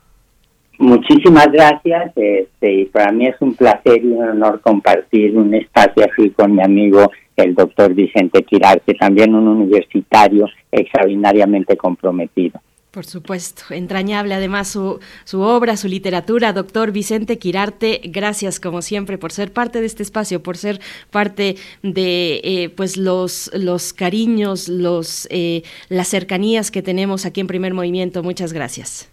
Muchísimas 0.79 1.51
gracias. 1.51 2.11
Este, 2.15 2.73
y 2.73 2.85
para 2.85 3.11
mí 3.11 3.27
es 3.27 3.35
un 3.39 3.55
placer 3.55 4.03
y 4.03 4.07
un 4.07 4.29
honor 4.29 4.61
compartir 4.61 5.37
un 5.37 5.53
espacio 5.53 6.05
así 6.05 6.29
con 6.31 6.55
mi 6.55 6.63
amigo 6.63 7.11
el 7.35 7.53
doctor 7.53 7.93
Vicente 7.93 8.43
Quirarte, 8.43 8.93
también 8.93 9.35
un 9.35 9.47
universitario 9.47 10.47
extraordinariamente 10.71 11.75
comprometido. 11.75 12.61
Por 12.91 13.05
supuesto, 13.05 13.63
entrañable 13.71 14.35
además 14.35 14.69
su, 14.69 14.99
su, 15.25 15.41
obra, 15.41 15.75
su 15.75 15.89
literatura. 15.89 16.53
Doctor 16.53 16.93
Vicente 16.93 17.37
Quirarte, 17.37 17.99
gracias 18.05 18.61
como 18.61 18.81
siempre 18.81 19.17
por 19.17 19.33
ser 19.33 19.51
parte 19.51 19.81
de 19.81 19.85
este 19.85 20.01
espacio, 20.01 20.41
por 20.41 20.55
ser 20.55 20.79
parte 21.11 21.57
de 21.83 22.39
eh, 22.41 22.69
pues 22.69 22.95
los, 22.95 23.51
los 23.53 23.91
cariños, 23.91 24.69
los, 24.69 25.27
eh, 25.29 25.63
las 25.89 26.07
cercanías 26.07 26.71
que 26.71 26.81
tenemos 26.81 27.25
aquí 27.25 27.41
en 27.41 27.47
Primer 27.47 27.73
Movimiento. 27.73 28.23
Muchas 28.23 28.53
gracias. 28.53 29.11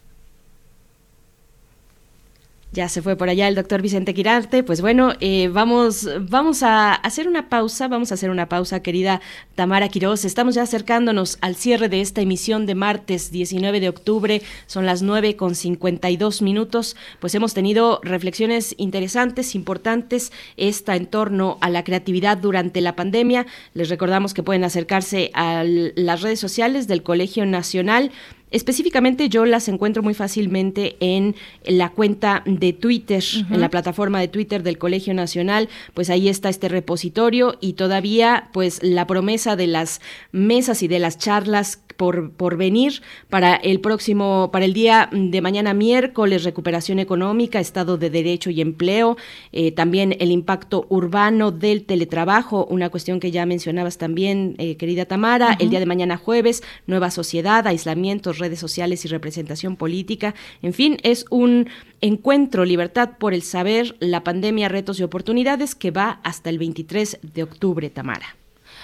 Ya 2.72 2.88
se 2.88 3.02
fue 3.02 3.16
por 3.16 3.28
allá 3.28 3.48
el 3.48 3.54
doctor 3.54 3.82
Vicente 3.82 4.14
Quirarte. 4.14 4.62
Pues 4.62 4.80
bueno, 4.80 5.12
eh, 5.20 5.48
vamos, 5.48 6.08
vamos 6.30 6.62
a 6.62 6.94
hacer 6.94 7.28
una 7.28 7.50
pausa, 7.50 7.86
vamos 7.86 8.10
a 8.10 8.14
hacer 8.14 8.30
una 8.30 8.48
pausa, 8.48 8.80
querida 8.80 9.20
Tamara 9.54 9.90
Quiroz. 9.90 10.24
Estamos 10.24 10.54
ya 10.54 10.62
acercándonos 10.62 11.36
al 11.42 11.54
cierre 11.54 11.90
de 11.90 12.00
esta 12.00 12.22
emisión 12.22 12.64
de 12.64 12.74
martes 12.74 13.30
19 13.30 13.78
de 13.78 13.90
octubre. 13.90 14.40
Son 14.66 14.86
las 14.86 15.02
9 15.02 15.36
con 15.36 15.54
52 15.54 16.40
minutos. 16.40 16.96
Pues 17.20 17.34
hemos 17.34 17.52
tenido 17.52 18.00
reflexiones 18.02 18.74
interesantes, 18.78 19.54
importantes, 19.54 20.32
esta 20.56 20.96
en 20.96 21.04
torno 21.04 21.58
a 21.60 21.68
la 21.68 21.84
creatividad 21.84 22.38
durante 22.38 22.80
la 22.80 22.96
pandemia. 22.96 23.44
Les 23.74 23.90
recordamos 23.90 24.32
que 24.32 24.42
pueden 24.42 24.64
acercarse 24.64 25.30
a 25.34 25.62
las 25.62 26.22
redes 26.22 26.40
sociales 26.40 26.88
del 26.88 27.02
Colegio 27.02 27.44
Nacional 27.44 28.12
Específicamente 28.52 29.28
yo 29.28 29.46
las 29.46 29.68
encuentro 29.68 30.02
muy 30.02 30.14
fácilmente 30.14 30.96
en 31.00 31.34
la 31.64 31.88
cuenta 31.88 32.42
de 32.46 32.72
Twitter, 32.72 33.24
en 33.50 33.60
la 33.60 33.70
plataforma 33.70 34.20
de 34.20 34.28
Twitter 34.28 34.62
del 34.62 34.78
Colegio 34.78 35.14
Nacional, 35.14 35.68
pues 35.94 36.10
ahí 36.10 36.28
está 36.28 36.48
este 36.48 36.68
repositorio 36.68 37.56
y 37.60 37.72
todavía 37.72 38.50
pues 38.52 38.82
la 38.82 39.06
promesa 39.06 39.56
de 39.56 39.66
las 39.66 40.00
mesas 40.32 40.82
y 40.82 40.88
de 40.88 40.98
las 40.98 41.18
charlas 41.18 41.80
por, 42.02 42.32
por 42.32 42.56
venir 42.56 43.00
para 43.30 43.54
el 43.54 43.78
próximo, 43.80 44.50
para 44.52 44.64
el 44.64 44.72
día 44.72 45.08
de 45.12 45.40
mañana 45.40 45.72
miércoles, 45.72 46.42
recuperación 46.42 46.98
económica, 46.98 47.60
Estado 47.60 47.96
de 47.96 48.10
Derecho 48.10 48.50
y 48.50 48.60
Empleo, 48.60 49.16
eh, 49.52 49.70
también 49.70 50.16
el 50.18 50.32
impacto 50.32 50.84
urbano 50.88 51.52
del 51.52 51.84
teletrabajo, 51.84 52.66
una 52.68 52.90
cuestión 52.90 53.20
que 53.20 53.30
ya 53.30 53.46
mencionabas 53.46 53.98
también, 53.98 54.56
eh, 54.58 54.76
querida 54.76 55.04
Tamara, 55.04 55.56
el 55.60 55.70
día 55.70 55.78
de 55.78 55.86
mañana 55.86 56.16
jueves, 56.16 56.64
nueva 56.88 57.12
sociedad, 57.12 57.68
aislamientos, 57.68 58.40
redes 58.40 58.58
sociales 58.58 59.04
y 59.04 59.08
representación 59.08 59.76
política. 59.76 60.34
En 60.60 60.72
fin, 60.72 60.96
es 61.04 61.24
un 61.30 61.68
encuentro 62.00 62.64
Libertad 62.64 63.10
por 63.20 63.32
el 63.32 63.42
Saber, 63.42 63.94
la 64.00 64.24
pandemia, 64.24 64.68
retos 64.68 64.98
y 64.98 65.04
oportunidades 65.04 65.76
que 65.76 65.92
va 65.92 66.18
hasta 66.24 66.50
el 66.50 66.58
23 66.58 67.20
de 67.22 67.44
octubre, 67.44 67.90
Tamara. 67.90 68.41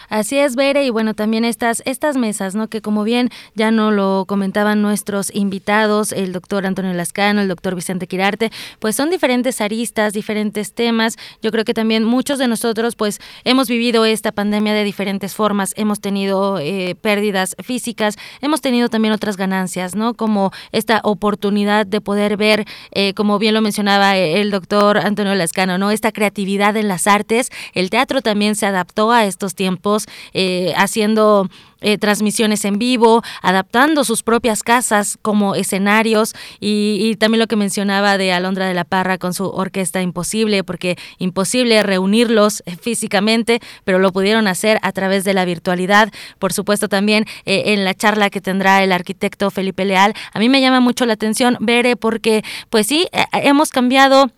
Así 0.09 0.39
es, 0.39 0.57
Bere, 0.57 0.87
y 0.87 0.91
bueno, 0.91 1.12
también 1.12 1.45
estas, 1.45 1.83
estas 1.85 2.17
mesas, 2.17 2.55
¿no? 2.55 2.69
Que 2.69 2.81
como 2.81 3.05
bien 3.05 3.28
ya 3.55 3.70
no 3.70 3.91
lo 3.91 4.25
comentaban 4.27 4.81
nuestros 4.81 5.35
invitados, 5.35 6.12
el 6.12 6.33
doctor 6.33 6.65
Antonio 6.65 6.95
Lascano, 6.95 7.43
el 7.43 7.49
doctor 7.49 7.75
Vicente 7.75 8.07
Quirarte, 8.07 8.51
pues 8.78 8.97
son 8.97 9.11
diferentes 9.11 9.61
aristas, 9.61 10.15
diferentes 10.15 10.73
temas. 10.73 11.17
Yo 11.43 11.51
creo 11.51 11.65
que 11.65 11.75
también 11.75 12.05
muchos 12.05 12.39
de 12.39 12.49
nosotros, 12.49 12.97
pues, 12.97 13.20
hemos 13.45 13.69
vivido 13.69 14.07
esta 14.07 14.33
pandemia 14.33 14.73
de 14.73 14.85
diferentes 14.85 15.35
formas, 15.35 15.75
hemos 15.77 16.01
tenido 16.01 16.59
eh, 16.59 16.95
pérdidas 17.01 17.55
físicas, 17.62 18.17
hemos 18.41 18.62
tenido 18.62 18.89
también 18.89 19.12
otras 19.12 19.37
ganancias, 19.37 19.95
¿no? 19.95 20.15
Como 20.15 20.53
esta 20.73 21.01
oportunidad 21.05 21.87
de 21.87 22.01
poder 22.01 22.39
ver, 22.39 22.65
eh, 22.93 23.12
como 23.12 23.39
bien 23.39 23.53
lo 23.53 23.61
mencionaba 23.61 24.17
el 24.17 24.51
doctor 24.51 24.97
Antonio 24.99 25.35
Lascano, 25.35 25.77
¿no? 25.77 25.91
Esta 25.91 26.12
creatividad 26.12 26.77
en 26.78 26.89
las 26.89 27.07
artes. 27.07 27.51
El 27.75 27.91
teatro 27.91 28.23
también 28.23 28.55
se 28.55 28.65
adaptó 28.65 29.12
a 29.12 29.27
estos 29.27 29.55
tiempos 29.55 29.98
eh, 30.33 30.73
haciendo 30.77 31.49
eh, 31.81 31.97
transmisiones 31.97 32.65
en 32.65 32.78
vivo, 32.78 33.23
adaptando 33.41 34.02
sus 34.02 34.23
propias 34.23 34.62
casas 34.62 35.17
como 35.23 35.55
escenarios 35.55 36.35
y, 36.59 37.15
también 37.17 37.39
lo 37.39 37.47
que 37.47 37.57
mencionaba 37.57 38.18
de 38.18 38.33
Alondra 38.33 38.67
de 38.67 38.75
la 38.75 38.85
Parra 38.85 39.18
con 39.18 39.33
su 39.33 39.47
orquesta 39.47 40.02
Imposible, 40.02 40.65
porque 40.65 40.97
imposible 41.18 41.83
reunirlos 41.83 42.62
eh, 42.67 42.77
físicamente, 42.77 43.60
pero 43.85 43.99
lo 43.99 44.12
pudieron 44.12 44.49
hacer 44.49 44.78
a 44.83 44.93
través 44.93 45.25
de 45.25 45.35
la 45.35 45.44
virtualidad. 45.44 46.10
Por 46.39 46.52
supuesto 46.52 46.89
también 46.89 47.27
en 47.44 47.85
la 47.85 47.94
charla 47.94 48.31
que 48.31 48.41
tendrá 48.41 48.83
el 48.83 48.93
arquitecto 48.93 49.51
Felipe 49.51 49.85
Leal, 49.85 50.15
a 50.33 50.39
mí 50.39 50.49
me 50.49 50.60
llama 50.60 50.81
mucho 50.81 51.07
la 51.07 51.15
atención, 51.15 51.57
Bere, 51.60 51.97
porque 51.97 52.43
pues 52.70 52.86
sí, 52.86 53.07
hemos 53.33 53.70
cambiado 53.70 54.31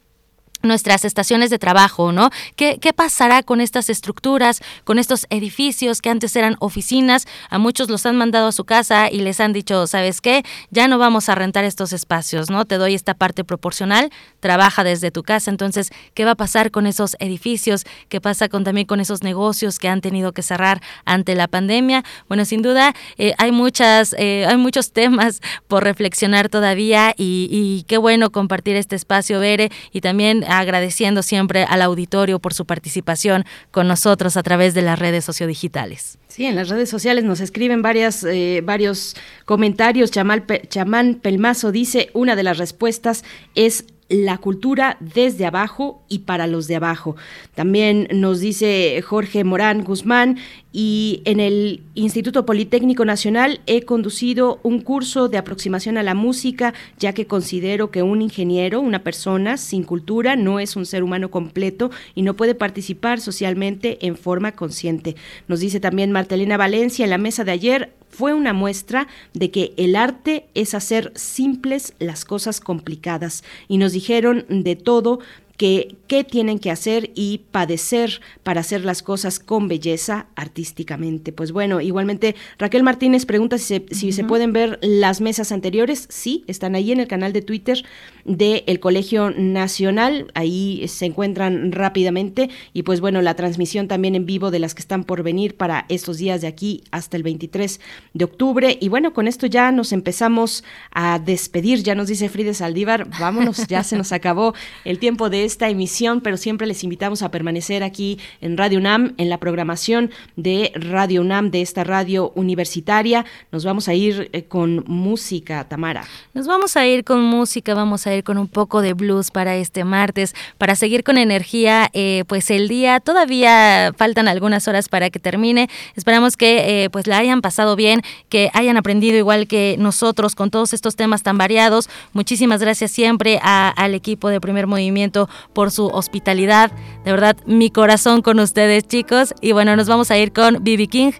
nuestras 0.62 1.04
estaciones 1.04 1.50
de 1.50 1.58
trabajo, 1.58 2.12
¿no? 2.12 2.30
¿Qué, 2.56 2.78
¿Qué, 2.80 2.92
pasará 2.92 3.42
con 3.42 3.60
estas 3.60 3.88
estructuras, 3.88 4.60
con 4.84 4.98
estos 4.98 5.26
edificios 5.30 6.02
que 6.02 6.10
antes 6.10 6.36
eran 6.36 6.56
oficinas? 6.60 7.26
A 7.48 7.58
muchos 7.58 7.88
los 7.88 8.04
han 8.06 8.16
mandado 8.16 8.48
a 8.48 8.52
su 8.52 8.64
casa 8.64 9.10
y 9.10 9.20
les 9.20 9.40
han 9.40 9.52
dicho, 9.52 9.86
¿sabes 9.86 10.20
qué? 10.20 10.42
Ya 10.70 10.88
no 10.88 10.98
vamos 10.98 11.28
a 11.28 11.34
rentar 11.34 11.64
estos 11.64 11.92
espacios, 11.92 12.50
¿no? 12.50 12.64
Te 12.64 12.76
doy 12.76 12.94
esta 12.94 13.14
parte 13.14 13.44
proporcional, 13.44 14.10
trabaja 14.40 14.84
desde 14.84 15.10
tu 15.10 15.22
casa. 15.22 15.50
Entonces, 15.50 15.90
¿qué 16.14 16.24
va 16.24 16.32
a 16.32 16.36
pasar 16.36 16.70
con 16.70 16.86
esos 16.86 17.16
edificios? 17.20 17.84
¿Qué 18.08 18.20
pasa 18.20 18.48
con, 18.48 18.64
también 18.64 18.86
con 18.86 19.00
esos 19.00 19.22
negocios 19.22 19.78
que 19.78 19.88
han 19.88 20.00
tenido 20.00 20.32
que 20.32 20.42
cerrar 20.42 20.82
ante 21.04 21.34
la 21.34 21.48
pandemia? 21.48 22.04
Bueno, 22.28 22.44
sin 22.44 22.62
duda, 22.62 22.94
eh, 23.16 23.34
hay, 23.38 23.52
muchas, 23.52 24.14
eh, 24.18 24.46
hay 24.46 24.56
muchos 24.56 24.92
temas 24.92 25.40
por 25.68 25.84
reflexionar 25.84 26.48
todavía 26.48 27.14
y, 27.16 27.48
y 27.50 27.84
qué 27.84 27.96
bueno 27.96 28.30
compartir 28.30 28.76
este 28.76 28.96
espacio, 28.96 29.40
Bere, 29.40 29.70
y 29.92 30.00
también 30.00 30.44
agradeciendo 30.58 31.22
siempre 31.22 31.64
al 31.64 31.82
auditorio 31.82 32.38
por 32.38 32.54
su 32.54 32.64
participación 32.64 33.44
con 33.70 33.88
nosotros 33.88 34.36
a 34.36 34.42
través 34.42 34.74
de 34.74 34.82
las 34.82 34.98
redes 34.98 35.24
sociodigitales. 35.24 36.18
Sí, 36.28 36.44
en 36.44 36.56
las 36.56 36.68
redes 36.68 36.88
sociales 36.88 37.24
nos 37.24 37.40
escriben 37.40 37.82
eh, 37.84 38.62
varios 38.64 39.16
comentarios. 39.44 40.10
Chamán 40.10 41.14
Pelmazo 41.14 41.72
dice, 41.72 42.10
una 42.14 42.36
de 42.36 42.42
las 42.42 42.58
respuestas 42.58 43.24
es 43.54 43.84
la 44.10 44.38
cultura 44.38 44.96
desde 44.98 45.46
abajo 45.46 46.02
y 46.08 46.20
para 46.20 46.48
los 46.48 46.66
de 46.66 46.76
abajo. 46.76 47.16
También 47.54 48.08
nos 48.12 48.40
dice 48.40 49.00
Jorge 49.02 49.44
Morán 49.44 49.84
Guzmán, 49.84 50.38
y 50.72 51.22
en 51.24 51.40
el 51.40 51.82
Instituto 51.94 52.46
Politécnico 52.46 53.04
Nacional 53.04 53.60
he 53.66 53.82
conducido 53.82 54.60
un 54.62 54.80
curso 54.80 55.28
de 55.28 55.38
aproximación 55.38 55.98
a 55.98 56.02
la 56.02 56.14
música, 56.14 56.74
ya 56.98 57.12
que 57.12 57.26
considero 57.26 57.90
que 57.90 58.02
un 58.02 58.22
ingeniero, 58.22 58.80
una 58.80 59.02
persona 59.02 59.56
sin 59.56 59.82
cultura, 59.82 60.36
no 60.36 60.60
es 60.60 60.76
un 60.76 60.86
ser 60.86 61.02
humano 61.02 61.30
completo 61.30 61.90
y 62.14 62.22
no 62.22 62.34
puede 62.34 62.54
participar 62.54 63.20
socialmente 63.20 64.06
en 64.06 64.16
forma 64.16 64.52
consciente. 64.52 65.16
Nos 65.48 65.60
dice 65.60 65.80
también 65.80 66.12
Martelena 66.12 66.56
Valencia 66.56 67.04
en 67.04 67.10
la 67.10 67.18
mesa 67.18 67.44
de 67.44 67.52
ayer, 67.52 67.92
fue 68.10 68.34
una 68.34 68.52
muestra 68.52 69.06
de 69.34 69.50
que 69.50 69.72
el 69.76 69.94
arte 69.94 70.46
es 70.54 70.74
hacer 70.74 71.12
simples 71.14 71.94
las 72.00 72.24
cosas 72.24 72.60
complicadas 72.60 73.44
y 73.68 73.78
nos 73.78 73.92
dijeron 73.92 74.44
de 74.48 74.74
todo 74.76 75.20
que 75.60 75.96
qué 76.06 76.24
tienen 76.24 76.58
que 76.58 76.70
hacer 76.70 77.10
y 77.14 77.42
padecer 77.50 78.22
para 78.42 78.62
hacer 78.62 78.82
las 78.82 79.02
cosas 79.02 79.38
con 79.38 79.68
belleza 79.68 80.28
artísticamente. 80.34 81.32
Pues 81.32 81.52
bueno, 81.52 81.82
igualmente 81.82 82.34
Raquel 82.58 82.82
Martínez 82.82 83.26
pregunta 83.26 83.58
si 83.58 83.64
se, 83.64 83.94
si 83.94 84.12
se 84.12 84.24
pueden 84.24 84.54
ver 84.54 84.78
las 84.80 85.20
mesas 85.20 85.52
anteriores. 85.52 86.06
Sí, 86.08 86.44
están 86.46 86.74
ahí 86.74 86.92
en 86.92 86.98
el 86.98 87.08
canal 87.08 87.34
de 87.34 87.42
Twitter 87.42 87.84
del 88.24 88.80
Colegio 88.80 89.32
Nacional. 89.32 90.30
Ahí 90.34 90.88
se 90.88 91.04
encuentran 91.04 91.72
rápidamente. 91.72 92.48
Y 92.72 92.82
pues 92.84 93.02
bueno, 93.02 93.20
la 93.20 93.34
transmisión 93.34 93.86
también 93.86 94.14
en 94.14 94.24
vivo 94.24 94.50
de 94.50 94.60
las 94.60 94.74
que 94.74 94.80
están 94.80 95.04
por 95.04 95.22
venir 95.22 95.58
para 95.58 95.84
estos 95.90 96.16
días 96.16 96.40
de 96.40 96.46
aquí 96.46 96.84
hasta 96.90 97.18
el 97.18 97.22
23 97.22 97.80
de 98.14 98.24
octubre. 98.24 98.78
Y 98.80 98.88
bueno, 98.88 99.12
con 99.12 99.28
esto 99.28 99.46
ya 99.46 99.72
nos 99.72 99.92
empezamos 99.92 100.64
a 100.90 101.18
despedir. 101.18 101.82
Ya 101.82 101.94
nos 101.94 102.08
dice 102.08 102.30
Frida 102.30 102.54
Saldívar, 102.54 103.10
vámonos, 103.20 103.66
ya 103.68 103.84
se 103.84 103.98
nos 103.98 104.10
acabó 104.12 104.54
el 104.86 104.98
tiempo 104.98 105.28
de 105.28 105.49
esta 105.50 105.68
emisión, 105.68 106.20
pero 106.20 106.36
siempre 106.36 106.68
les 106.68 106.84
invitamos 106.84 107.22
a 107.22 107.30
permanecer 107.32 107.82
aquí 107.82 108.18
en 108.40 108.56
Radio 108.56 108.78
UNAM, 108.78 109.14
en 109.16 109.28
la 109.28 109.38
programación 109.38 110.10
de 110.36 110.70
Radio 110.76 111.22
UNAM, 111.22 111.50
de 111.50 111.60
esta 111.60 111.82
radio 111.82 112.30
universitaria. 112.36 113.26
Nos 113.50 113.64
vamos 113.64 113.88
a 113.88 113.94
ir 113.94 114.30
eh, 114.32 114.44
con 114.44 114.84
música, 114.86 115.64
Tamara. 115.68 116.04
Nos 116.34 116.46
vamos 116.46 116.76
a 116.76 116.86
ir 116.86 117.02
con 117.02 117.20
música, 117.22 117.74
vamos 117.74 118.06
a 118.06 118.14
ir 118.14 118.22
con 118.22 118.38
un 118.38 118.46
poco 118.46 118.80
de 118.80 118.94
blues 118.94 119.32
para 119.32 119.56
este 119.56 119.82
martes, 119.82 120.36
para 120.56 120.76
seguir 120.76 121.02
con 121.02 121.18
energía, 121.18 121.90
eh, 121.94 122.22
pues 122.28 122.50
el 122.52 122.68
día 122.68 123.00
todavía 123.00 123.92
faltan 123.96 124.28
algunas 124.28 124.68
horas 124.68 124.88
para 124.88 125.10
que 125.10 125.18
termine. 125.18 125.68
Esperamos 125.96 126.36
que 126.36 126.84
eh, 126.84 126.90
pues 126.90 127.08
la 127.08 127.18
hayan 127.18 127.40
pasado 127.40 127.74
bien, 127.74 128.02
que 128.28 128.50
hayan 128.54 128.76
aprendido 128.76 129.16
igual 129.18 129.48
que 129.48 129.74
nosotros 129.80 130.36
con 130.36 130.50
todos 130.50 130.72
estos 130.72 130.94
temas 130.94 131.24
tan 131.24 131.38
variados. 131.38 131.90
Muchísimas 132.12 132.60
gracias 132.60 132.92
siempre 132.92 133.40
al 133.42 133.94
equipo 133.94 134.28
de 134.28 134.40
Primer 134.40 134.68
Movimiento 134.68 135.28
por 135.52 135.70
su 135.70 135.86
hospitalidad. 135.86 136.70
De 137.04 137.10
verdad, 137.10 137.36
mi 137.46 137.70
corazón 137.70 138.22
con 138.22 138.38
ustedes, 138.40 138.86
chicos. 138.86 139.34
Y 139.40 139.52
bueno, 139.52 139.76
nos 139.76 139.88
vamos 139.88 140.10
a 140.10 140.18
ir 140.18 140.32
con 140.32 140.62
BB 140.62 140.88
King, 140.88 141.12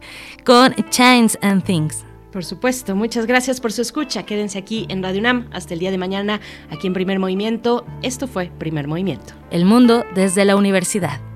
con 0.45 0.75
Chains 0.91 1.39
and 1.43 1.65
Things. 1.65 2.05
Por 2.33 2.45
supuesto, 2.45 2.95
muchas 2.95 3.27
gracias 3.27 3.61
por 3.61 3.73
su 3.73 3.83
escucha. 3.83 4.25
Quédense 4.25 4.59
aquí 4.59 4.87
en 4.89 5.03
Radio 5.03 5.21
UNAM 5.21 5.49
hasta 5.53 5.75
el 5.75 5.81
día 5.81 5.91
de 5.91 5.99
mañana, 5.99 6.41
aquí 6.71 6.87
en 6.87 6.93
Primer 6.93 7.19
Movimiento. 7.19 7.85
Esto 8.03 8.29
fue 8.29 8.53
Primer 8.59 8.87
Movimiento. 8.87 9.35
El 9.51 9.65
mundo 9.65 10.05
desde 10.15 10.45
la 10.45 10.55
universidad. 10.55 11.30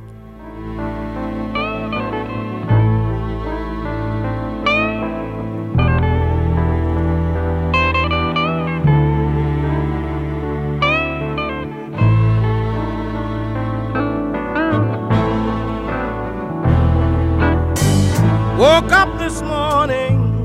Woke 18.74 18.90
up 18.90 19.18
this 19.20 19.40
morning 19.40 20.44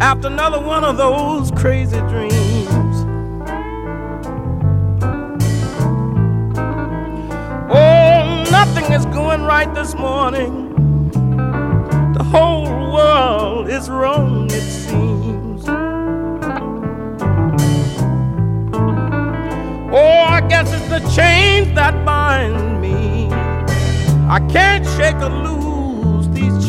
after 0.00 0.28
another 0.28 0.58
one 0.58 0.82
of 0.82 0.96
those 0.96 1.50
crazy 1.50 1.98
dreams. 2.08 3.04
Oh, 7.70 8.46
nothing 8.50 8.90
is 8.94 9.04
going 9.04 9.42
right 9.42 9.70
this 9.74 9.94
morning. 9.94 10.70
The 12.14 12.24
whole 12.24 12.64
world 12.94 13.68
is 13.68 13.90
wrong, 13.90 14.46
it 14.46 14.62
seems. 14.62 15.68
Oh, 19.92 20.24
I 20.28 20.40
guess 20.48 20.72
it's 20.72 20.88
the 20.88 21.00
chains 21.14 21.74
that 21.74 22.06
bind 22.06 22.80
me. 22.80 23.28
I 24.30 24.40
can't 24.50 24.86
shake 24.96 25.16
or 25.16 25.28
lose 25.28 25.71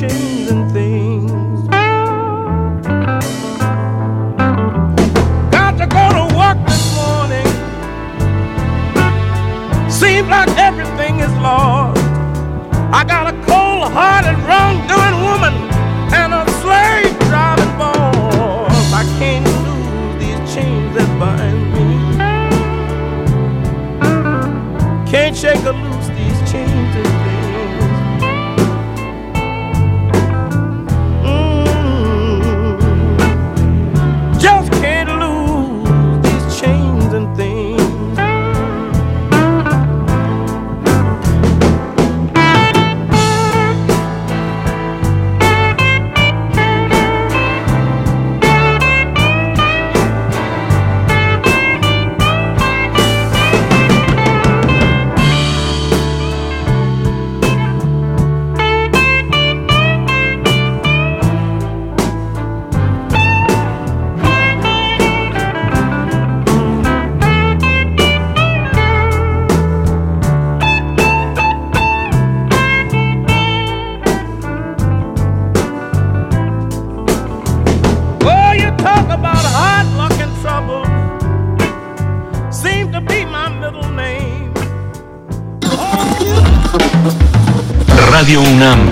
chains 0.09 0.51
and 0.51 0.71
things. 0.71 1.67
Got 5.51 5.77
to 5.81 5.87
go 5.97 6.05
to 6.17 6.25
work 6.35 6.57
this 6.67 6.85
morning. 6.99 7.49
Seems 9.89 10.27
like 10.27 10.49
everything 10.57 11.19
is 11.19 11.33
lost. 11.37 12.01
I 12.99 13.03
got 13.07 13.33
a 13.33 13.35
cold 13.47 13.91
hearted, 13.93 14.37
wrong 14.47 14.75
doing 14.93 15.15
woman 15.27 15.53
and 16.19 16.33
a 16.33 16.43
slave 16.61 17.17
driving 17.29 17.73
boss. 17.77 18.93
I 18.93 19.03
can't 19.19 19.45
lose 19.67 20.15
these 20.21 20.41
chains 20.53 20.95
that 20.95 21.09
bind 21.19 21.61
me. 21.75 21.87
Can't 25.09 25.35
shake 25.35 25.63
or 25.65 25.73
loose 25.73 25.92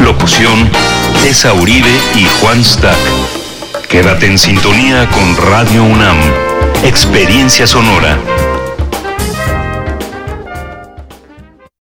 Locución, 0.00 0.70
Tessa 1.22 1.52
Uribe 1.52 1.90
y 2.14 2.26
Juan 2.40 2.64
Stack. 2.64 2.96
Quédate 3.88 4.26
en 4.26 4.38
sintonía 4.38 5.08
con 5.10 5.36
Radio 5.50 5.84
UNAM. 5.84 6.16
Experiencia 6.84 7.66
sonora. 7.66 8.18